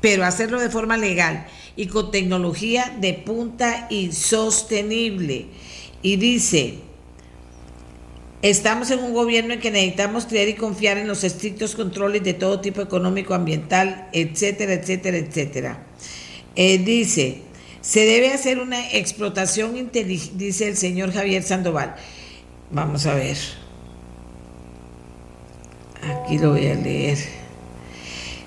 pero 0.00 0.24
hacerlo 0.24 0.60
de 0.60 0.70
forma 0.70 0.96
legal 0.96 1.46
y 1.76 1.88
con 1.88 2.10
tecnología 2.10 2.96
de 3.00 3.12
punta 3.12 3.86
y 3.90 4.12
sostenible. 4.12 5.46
Y 6.00 6.16
dice, 6.16 6.78
estamos 8.40 8.90
en 8.90 9.00
un 9.00 9.12
gobierno 9.12 9.54
en 9.54 9.60
que 9.60 9.70
necesitamos 9.70 10.24
creer 10.24 10.48
y 10.48 10.54
confiar 10.54 10.96
en 10.96 11.06
los 11.06 11.22
estrictos 11.22 11.74
controles 11.74 12.24
de 12.24 12.32
todo 12.32 12.60
tipo 12.60 12.80
económico, 12.80 13.34
ambiental, 13.34 14.08
etcétera, 14.12 14.72
etcétera, 14.72 15.18
etcétera. 15.18 15.86
Eh, 16.54 16.78
dice, 16.78 17.42
se 17.82 18.06
debe 18.06 18.32
hacer 18.32 18.58
una 18.58 18.90
explotación 18.92 19.76
inteligente, 19.76 20.34
dice 20.38 20.68
el 20.68 20.78
señor 20.78 21.12
Javier 21.12 21.42
Sandoval 21.42 21.96
Vamos 22.70 23.06
a 23.06 23.14
ver. 23.14 23.36
Aquí 26.02 26.38
lo 26.38 26.50
voy 26.50 26.66
a 26.66 26.74
leer. 26.74 27.18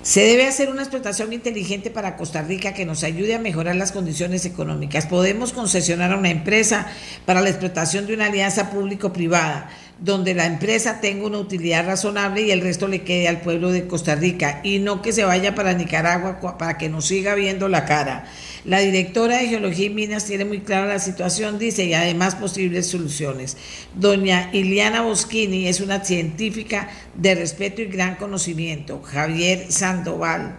Se 0.02 0.20
debe 0.22 0.46
hacer 0.46 0.70
una 0.70 0.80
explotación 0.80 1.32
inteligente 1.32 1.90
para 1.90 2.16
Costa 2.16 2.40
Rica 2.42 2.72
que 2.72 2.86
nos 2.86 3.04
ayude 3.04 3.34
a 3.34 3.38
mejorar 3.38 3.76
las 3.76 3.92
condiciones 3.92 4.46
económicas. 4.46 5.06
Podemos 5.06 5.52
concesionar 5.52 6.12
a 6.12 6.16
una 6.16 6.30
empresa 6.30 6.86
para 7.26 7.42
la 7.42 7.50
explotación 7.50 8.06
de 8.06 8.14
una 8.14 8.26
alianza 8.26 8.70
público-privada, 8.70 9.68
donde 10.00 10.34
la 10.34 10.46
empresa 10.46 11.00
tenga 11.00 11.26
una 11.26 11.38
utilidad 11.38 11.86
razonable 11.86 12.40
y 12.40 12.50
el 12.50 12.62
resto 12.62 12.88
le 12.88 13.02
quede 13.02 13.28
al 13.28 13.42
pueblo 13.42 13.70
de 13.70 13.86
Costa 13.86 14.14
Rica, 14.14 14.60
y 14.64 14.78
no 14.78 15.02
que 15.02 15.12
se 15.12 15.24
vaya 15.24 15.54
para 15.54 15.74
Nicaragua 15.74 16.40
para 16.58 16.78
que 16.78 16.88
nos 16.88 17.06
siga 17.06 17.34
viendo 17.34 17.68
la 17.68 17.84
cara. 17.84 18.26
La 18.64 18.80
directora 18.80 19.38
de 19.38 19.48
Geología 19.48 19.86
y 19.86 19.90
Minas 19.90 20.24
tiene 20.24 20.44
muy 20.44 20.60
clara 20.60 20.86
la 20.86 20.98
situación, 20.98 21.58
dice, 21.58 21.84
y 21.84 21.94
además 21.94 22.34
posibles 22.34 22.88
soluciones. 22.88 23.56
Doña 23.94 24.50
Iliana 24.52 25.02
Boschini 25.02 25.66
es 25.66 25.80
una 25.80 26.02
científica 26.04 26.88
de 27.14 27.34
respeto 27.34 27.82
y 27.82 27.86
gran 27.86 28.16
conocimiento. 28.16 29.02
Javier 29.02 29.70
Sandoval. 29.70 30.56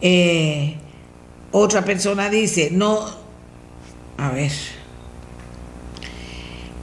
Eh, 0.00 0.76
otra 1.52 1.84
persona 1.84 2.28
dice, 2.28 2.70
no, 2.72 3.06
a 4.18 4.30
ver, 4.30 4.52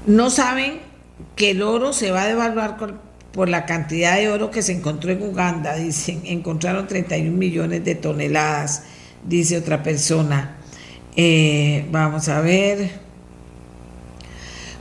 no 0.07 0.29
saben 0.29 0.92
que 1.35 1.51
el 1.51 1.61
oro 1.61 1.93
se 1.93 2.11
va 2.11 2.23
a 2.23 2.27
devaluar 2.27 2.77
por 3.31 3.49
la 3.49 3.65
cantidad 3.65 4.17
de 4.17 4.29
oro 4.29 4.51
que 4.51 4.61
se 4.61 4.73
encontró 4.73 5.11
en 5.11 5.23
Uganda, 5.23 5.75
dicen, 5.75 6.21
encontraron 6.25 6.87
31 6.87 7.35
millones 7.35 7.83
de 7.83 7.95
toneladas 7.95 8.83
dice 9.25 9.57
otra 9.57 9.83
persona. 9.83 10.57
Eh, 11.15 11.85
vamos 11.91 12.29
a 12.29 12.41
ver. 12.41 12.91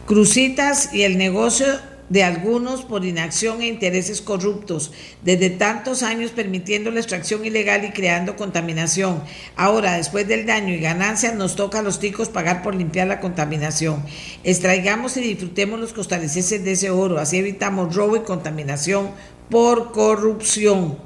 Crucitas 0.06 0.92
y 0.92 1.02
el 1.02 1.16
negocio 1.16 1.66
de 2.12 2.22
algunos 2.22 2.82
por 2.82 3.06
inacción 3.06 3.62
e 3.62 3.66
intereses 3.68 4.20
corruptos, 4.20 4.93
desde 5.22 5.48
tantos 5.48 6.02
años 6.02 6.30
permitiendo 6.30 6.90
la 6.90 7.01
extracción 7.01 7.43
ilegal 7.47 7.86
y 7.86 7.93
creando 7.93 8.36
contaminación. 8.36 9.22
Ahora, 9.56 9.97
después 9.97 10.28
del 10.28 10.44
daño 10.44 10.74
y 10.74 10.78
ganancias, 10.78 11.34
nos 11.34 11.56
toca 11.56 11.78
a 11.78 11.82
los 11.82 12.01
ticos 12.01 12.28
pagar 12.28 12.62
por 12.62 12.74
limpiar 12.74 13.06
la 13.06 13.18
contaminación. 13.18 14.05
Extraigamos 14.44 15.16
y 15.16 15.22
disfrutemos 15.22 15.80
los 15.80 15.94
costarricenses 15.94 16.62
de 16.62 16.72
ese 16.72 16.90
oro, 16.90 17.18
así 17.18 17.39
evitamos 17.39 17.97
robo 17.97 18.16
y 18.16 18.20
contaminación 18.20 19.09
por 19.48 19.93
corrupción. 19.93 20.98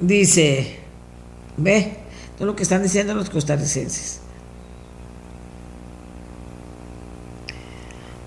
Dice, 0.00 0.80
ve, 1.56 1.98
todo 2.36 2.48
lo 2.48 2.56
que 2.56 2.64
están 2.64 2.82
diciendo 2.82 3.14
los 3.14 3.30
costarricenses. 3.30 4.22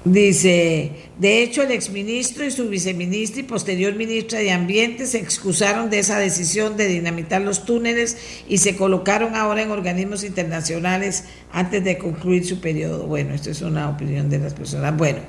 Dice, 0.04 0.94
de 1.20 1.44
hecho 1.44 1.62
el 1.62 1.70
exministro 1.70 2.44
y 2.44 2.50
su 2.50 2.68
viceministra 2.68 3.42
y 3.42 3.44
posterior 3.44 3.94
ministra 3.94 4.40
de 4.40 4.50
Ambiente 4.50 5.06
se 5.06 5.20
excusaron 5.20 5.92
de 5.92 6.00
esa 6.00 6.18
decisión 6.18 6.76
de 6.76 6.88
dinamitar 6.88 7.44
los 7.44 7.66
túneles 7.66 8.18
y 8.50 8.58
se 8.58 8.76
colocaron 8.76 9.36
ahora 9.36 9.62
en 9.62 9.70
organismos 9.70 10.24
internacionales 10.24 11.26
antes 11.52 11.84
de 11.84 12.00
concluir 12.00 12.48
su 12.48 12.60
periodo. 12.60 13.06
Bueno, 13.06 13.36
esto 13.36 13.52
es 13.52 13.62
una 13.62 13.90
opinión 13.90 14.28
de 14.28 14.40
las 14.40 14.56
personas. 14.56 14.98
Bueno, 14.98 15.20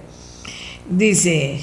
dice, 0.89 1.61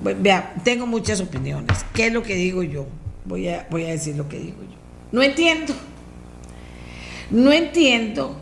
vea, 0.00 0.54
tengo 0.62 0.86
muchas 0.86 1.20
opiniones. 1.20 1.84
¿Qué 1.92 2.06
es 2.06 2.12
lo 2.12 2.22
que 2.22 2.36
digo 2.36 2.62
yo? 2.62 2.86
Voy 3.24 3.48
a, 3.48 3.66
voy 3.68 3.86
a 3.86 3.88
decir 3.88 4.14
lo 4.14 4.28
que 4.28 4.38
digo 4.38 4.58
yo. 4.62 4.76
No 5.10 5.24
entiendo. 5.24 5.74
No 7.32 7.50
entiendo 7.50 8.36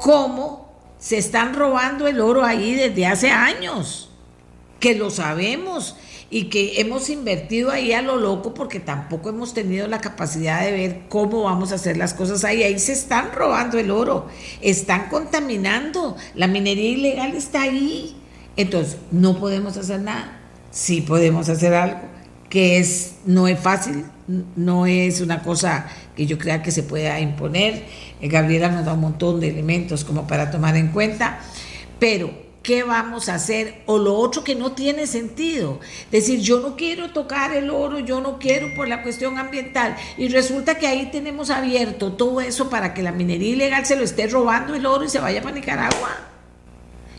cómo 0.00 0.65
se 0.98 1.18
están 1.18 1.54
robando 1.54 2.06
el 2.06 2.20
oro 2.20 2.44
ahí 2.44 2.74
desde 2.74 3.06
hace 3.06 3.30
años, 3.30 4.10
que 4.80 4.94
lo 4.94 5.10
sabemos 5.10 5.96
y 6.28 6.44
que 6.44 6.80
hemos 6.80 7.08
invertido 7.08 7.70
ahí 7.70 7.92
a 7.92 8.02
lo 8.02 8.16
loco 8.16 8.52
porque 8.52 8.80
tampoco 8.80 9.28
hemos 9.28 9.54
tenido 9.54 9.86
la 9.86 10.00
capacidad 10.00 10.60
de 10.62 10.72
ver 10.72 11.02
cómo 11.08 11.44
vamos 11.44 11.72
a 11.72 11.76
hacer 11.76 11.96
las 11.96 12.14
cosas 12.14 12.44
ahí. 12.44 12.62
Ahí 12.62 12.78
se 12.78 12.92
están 12.92 13.32
robando 13.32 13.78
el 13.78 13.90
oro, 13.90 14.26
están 14.60 15.08
contaminando, 15.08 16.16
la 16.34 16.46
minería 16.48 16.90
ilegal 16.90 17.36
está 17.36 17.62
ahí. 17.62 18.16
Entonces, 18.56 18.96
no 19.12 19.38
podemos 19.38 19.76
hacer 19.76 20.00
nada. 20.00 20.40
Sí 20.70 21.00
podemos 21.00 21.48
hacer 21.48 21.74
algo, 21.74 22.00
que 22.48 22.78
es, 22.78 23.16
no 23.24 23.48
es 23.48 23.58
fácil, 23.58 24.04
no 24.56 24.86
es 24.86 25.20
una 25.20 25.42
cosa 25.42 25.86
que 26.16 26.26
yo 26.26 26.38
crea 26.38 26.62
que 26.62 26.70
se 26.70 26.82
pueda 26.82 27.20
imponer. 27.20 27.84
Eh, 28.20 28.28
Gabriela 28.28 28.70
nos 28.70 28.84
da 28.84 28.94
un 28.94 29.00
montón 29.00 29.40
de 29.40 29.48
elementos 29.48 30.04
como 30.04 30.26
para 30.26 30.50
tomar 30.50 30.76
en 30.76 30.88
cuenta, 30.88 31.40
pero 31.98 32.46
¿qué 32.62 32.82
vamos 32.82 33.28
a 33.28 33.34
hacer? 33.34 33.82
O 33.86 33.98
lo 33.98 34.16
otro 34.16 34.42
que 34.42 34.54
no 34.54 34.72
tiene 34.72 35.06
sentido, 35.06 35.78
decir, 36.10 36.40
yo 36.40 36.60
no 36.60 36.76
quiero 36.76 37.12
tocar 37.12 37.54
el 37.54 37.70
oro, 37.70 38.00
yo 38.00 38.20
no 38.20 38.38
quiero 38.38 38.74
por 38.74 38.88
la 38.88 39.02
cuestión 39.02 39.38
ambiental, 39.38 39.96
y 40.18 40.28
resulta 40.28 40.76
que 40.76 40.88
ahí 40.88 41.10
tenemos 41.12 41.50
abierto 41.50 42.12
todo 42.12 42.40
eso 42.40 42.68
para 42.68 42.92
que 42.92 43.02
la 43.02 43.12
minería 43.12 43.50
ilegal 43.50 43.86
se 43.86 43.96
lo 43.96 44.02
esté 44.02 44.26
robando 44.26 44.74
el 44.74 44.84
oro 44.84 45.04
y 45.04 45.08
se 45.08 45.20
vaya 45.20 45.42
para 45.42 45.54
Nicaragua. 45.54 46.35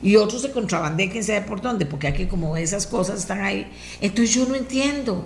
Y 0.02 0.15
otros 0.15 0.41
se 0.41 0.52
contrabanden, 0.52 1.10
quién 1.10 1.24
sabe 1.24 1.41
por 1.41 1.61
dónde, 1.61 1.86
porque 1.86 2.07
aquí 2.07 2.26
como 2.26 2.56
esas 2.57 2.86
cosas 2.88 3.19
están 3.19 3.41
ahí. 3.41 3.68
Entonces 4.02 4.36
yo 4.36 4.45
no 4.45 4.56
entiendo. 4.56 5.26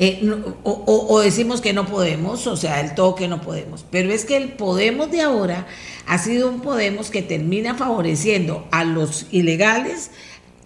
Eh, 0.00 0.20
o, 0.62 1.20
decimos 1.20 1.60
que 1.60 1.72
no 1.72 1.84
podemos, 1.84 2.46
o 2.46 2.56
sea, 2.56 2.80
el 2.80 2.94
todo 2.94 3.16
que 3.16 3.26
no 3.26 3.40
podemos. 3.40 3.84
Pero 3.90 4.12
es 4.12 4.24
que 4.24 4.36
el 4.36 4.50
Podemos 4.52 5.10
de 5.10 5.22
ahora 5.22 5.66
ha 6.06 6.18
sido 6.18 6.48
un 6.48 6.60
Podemos 6.60 7.10
que 7.10 7.20
termina 7.20 7.74
favoreciendo 7.74 8.66
a 8.70 8.84
los 8.84 9.26
ilegales, 9.32 10.12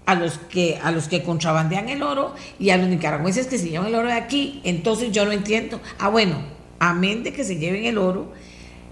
a 0.05 0.15
los 0.15 0.37
que, 0.37 0.79
a 0.83 0.91
los 0.91 1.09
que 1.09 1.23
contrabandean 1.23 1.89
el 1.89 2.03
oro 2.03 2.35
y 2.59 2.71
a 2.71 2.77
los 2.77 2.89
nicaragüenses 2.89 3.47
que 3.47 3.59
se 3.59 3.71
llevan 3.71 3.87
el 3.87 3.95
oro 3.95 4.09
de 4.09 4.15
aquí. 4.15 4.61
Entonces 4.65 5.13
yo 5.13 5.25
no 5.25 5.33
entiendo. 5.33 5.81
Ah, 5.99 6.11
bueno, 6.11 6.37
amén 6.79 7.23
de 7.23 7.33
que 7.33 7.45
se 7.45 7.57
lleven 7.57 7.87
el 7.87 7.97
oro, 7.97 8.33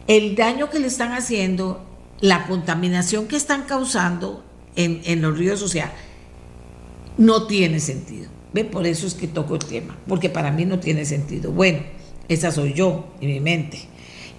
el 0.06 0.36
daño 0.36 0.70
que 0.70 0.78
le 0.78 0.86
están 0.86 1.12
haciendo, 1.12 1.84
la 2.20 2.46
contaminación 2.46 3.26
que 3.26 3.36
están 3.36 3.62
causando 3.62 4.44
en, 4.76 5.00
en 5.04 5.22
los 5.22 5.36
ríos, 5.36 5.62
o 5.62 5.68
sea, 5.68 5.92
no 7.16 7.46
tiene 7.46 7.80
sentido. 7.80 8.28
¿Ve? 8.52 8.64
Por 8.64 8.86
eso 8.86 9.06
es 9.06 9.14
que 9.14 9.28
toco 9.28 9.54
el 9.54 9.64
tema, 9.64 9.96
porque 10.08 10.28
para 10.28 10.50
mí 10.50 10.64
no 10.64 10.80
tiene 10.80 11.04
sentido. 11.04 11.52
Bueno, 11.52 11.80
esa 12.28 12.50
soy 12.50 12.72
yo 12.72 13.14
en 13.20 13.28
mi 13.28 13.40
mente. 13.40 13.78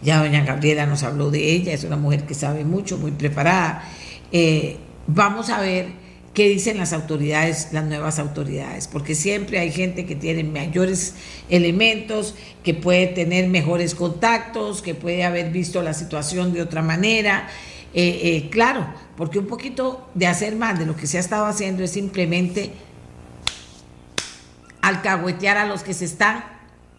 Ya 0.01 0.19
doña 0.19 0.43
Gabriela 0.43 0.85
nos 0.85 1.03
habló 1.03 1.29
de 1.31 1.51
ella, 1.51 1.73
es 1.73 1.83
una 1.83 1.95
mujer 1.95 2.25
que 2.25 2.33
sabe 2.33 2.65
mucho, 2.65 2.97
muy 2.97 3.11
preparada. 3.11 3.83
Eh, 4.31 4.77
vamos 5.07 5.49
a 5.49 5.61
ver 5.61 5.87
qué 6.33 6.49
dicen 6.49 6.77
las 6.77 6.91
autoridades, 6.91 7.69
las 7.71 7.85
nuevas 7.85 8.17
autoridades, 8.17 8.87
porque 8.87 9.15
siempre 9.15 9.59
hay 9.59 9.71
gente 9.71 10.05
que 10.05 10.15
tiene 10.15 10.43
mayores 10.43 11.15
elementos, 11.49 12.35
que 12.63 12.73
puede 12.73 13.07
tener 13.07 13.47
mejores 13.47 13.95
contactos, 13.95 14.81
que 14.81 14.95
puede 14.95 15.23
haber 15.23 15.51
visto 15.51 15.81
la 15.83 15.93
situación 15.93 16.53
de 16.53 16.61
otra 16.61 16.81
manera. 16.81 17.47
Eh, 17.93 18.21
eh, 18.23 18.49
claro, 18.49 18.87
porque 19.17 19.39
un 19.39 19.47
poquito 19.47 20.09
de 20.13 20.27
hacer 20.27 20.55
más 20.55 20.79
de 20.79 20.85
lo 20.85 20.95
que 20.95 21.07
se 21.07 21.17
ha 21.17 21.19
estado 21.19 21.45
haciendo 21.45 21.83
es 21.83 21.91
simplemente 21.91 22.71
alcahuetear 24.81 25.57
a 25.57 25.65
los 25.65 25.83
que 25.83 25.93
se 25.93 26.05
están 26.05 26.43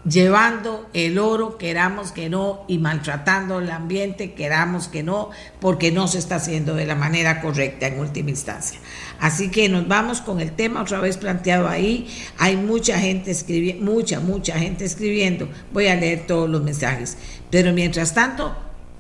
llevando 0.05 0.89
el 0.95 1.19
oro, 1.19 1.59
queramos 1.59 2.13
que 2.13 2.29
no, 2.29 2.65
y 2.67 2.79
maltratando 2.79 3.61
el 3.61 3.71
ambiente, 3.71 4.35
queramos 4.35 4.89
que 4.89 5.03
no, 5.03 5.31
porque 5.61 5.93
no 5.93 6.09
se 6.09 6.19
está 6.19 6.37
haciendo 6.37 6.75
de 6.75 6.87
la 6.87 6.97
manera 6.97 7.41
correcta 7.41 7.87
en 7.87 8.01
última 8.01 8.31
instancia. 8.31 8.81
Así 9.21 9.51
que 9.51 9.69
nos 9.69 9.87
vamos 9.87 10.21
con 10.21 10.41
el 10.41 10.53
tema 10.53 10.83
otra 10.83 11.01
vez 11.01 11.17
planteado 11.17 11.69
ahí. 11.69 12.09
Hay 12.39 12.57
mucha 12.57 12.99
gente 12.99 13.31
escribiendo, 13.31 13.85
mucha, 13.85 14.21
mucha 14.21 14.59
gente 14.59 14.85
escribiendo. 14.85 15.49
Voy 15.73 15.87
a 15.87 15.95
leer 15.95 16.27
todos 16.27 16.51
los 16.51 16.63
mensajes. 16.63 17.17
Pero 17.51 17.73
mientras 17.73 18.15
tanto, 18.15 18.57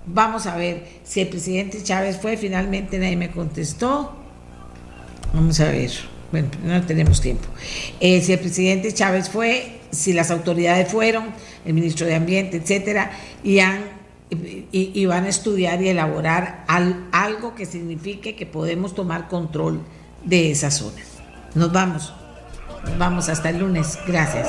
vamos 0.06 0.46
a 0.46 0.56
ver 0.56 0.84
si 1.04 1.20
el 1.20 1.28
presidente 1.28 1.82
Chávez 1.82 2.18
fue, 2.20 2.36
finalmente 2.36 2.98
nadie 2.98 3.16
me 3.16 3.30
contestó. 3.30 4.12
Vamos 5.32 5.60
a 5.60 5.66
ver. 5.66 5.90
Bueno, 6.30 6.48
no 6.64 6.80
tenemos 6.82 7.20
tiempo. 7.20 7.46
Eh, 8.00 8.20
si 8.22 8.32
el 8.32 8.38
presidente 8.38 8.92
Chávez 8.92 9.28
fue, 9.28 9.80
si 9.90 10.14
las 10.14 10.30
autoridades 10.30 10.90
fueron, 10.90 11.26
el 11.64 11.74
ministro 11.74 12.06
de 12.06 12.14
Ambiente, 12.14 12.56
etcétera, 12.56 13.10
y, 13.44 13.58
han, 13.58 13.82
y, 14.30 15.04
van 15.04 15.24
a 15.24 15.28
estudiar 15.28 15.82
y 15.82 15.88
elaborar 15.90 16.64
algo 17.12 17.54
que 17.54 17.66
signifique 17.66 18.34
que 18.34 18.46
podemos 18.46 18.94
tomar 18.94 19.28
control 19.28 19.82
de 20.24 20.50
esa 20.50 20.70
zona. 20.70 21.02
Nos 21.54 21.70
vamos. 21.70 22.14
Nos 22.84 22.98
vamos 22.98 23.28
hasta 23.28 23.50
el 23.50 23.58
lunes. 23.58 23.98
Gracias. 24.06 24.48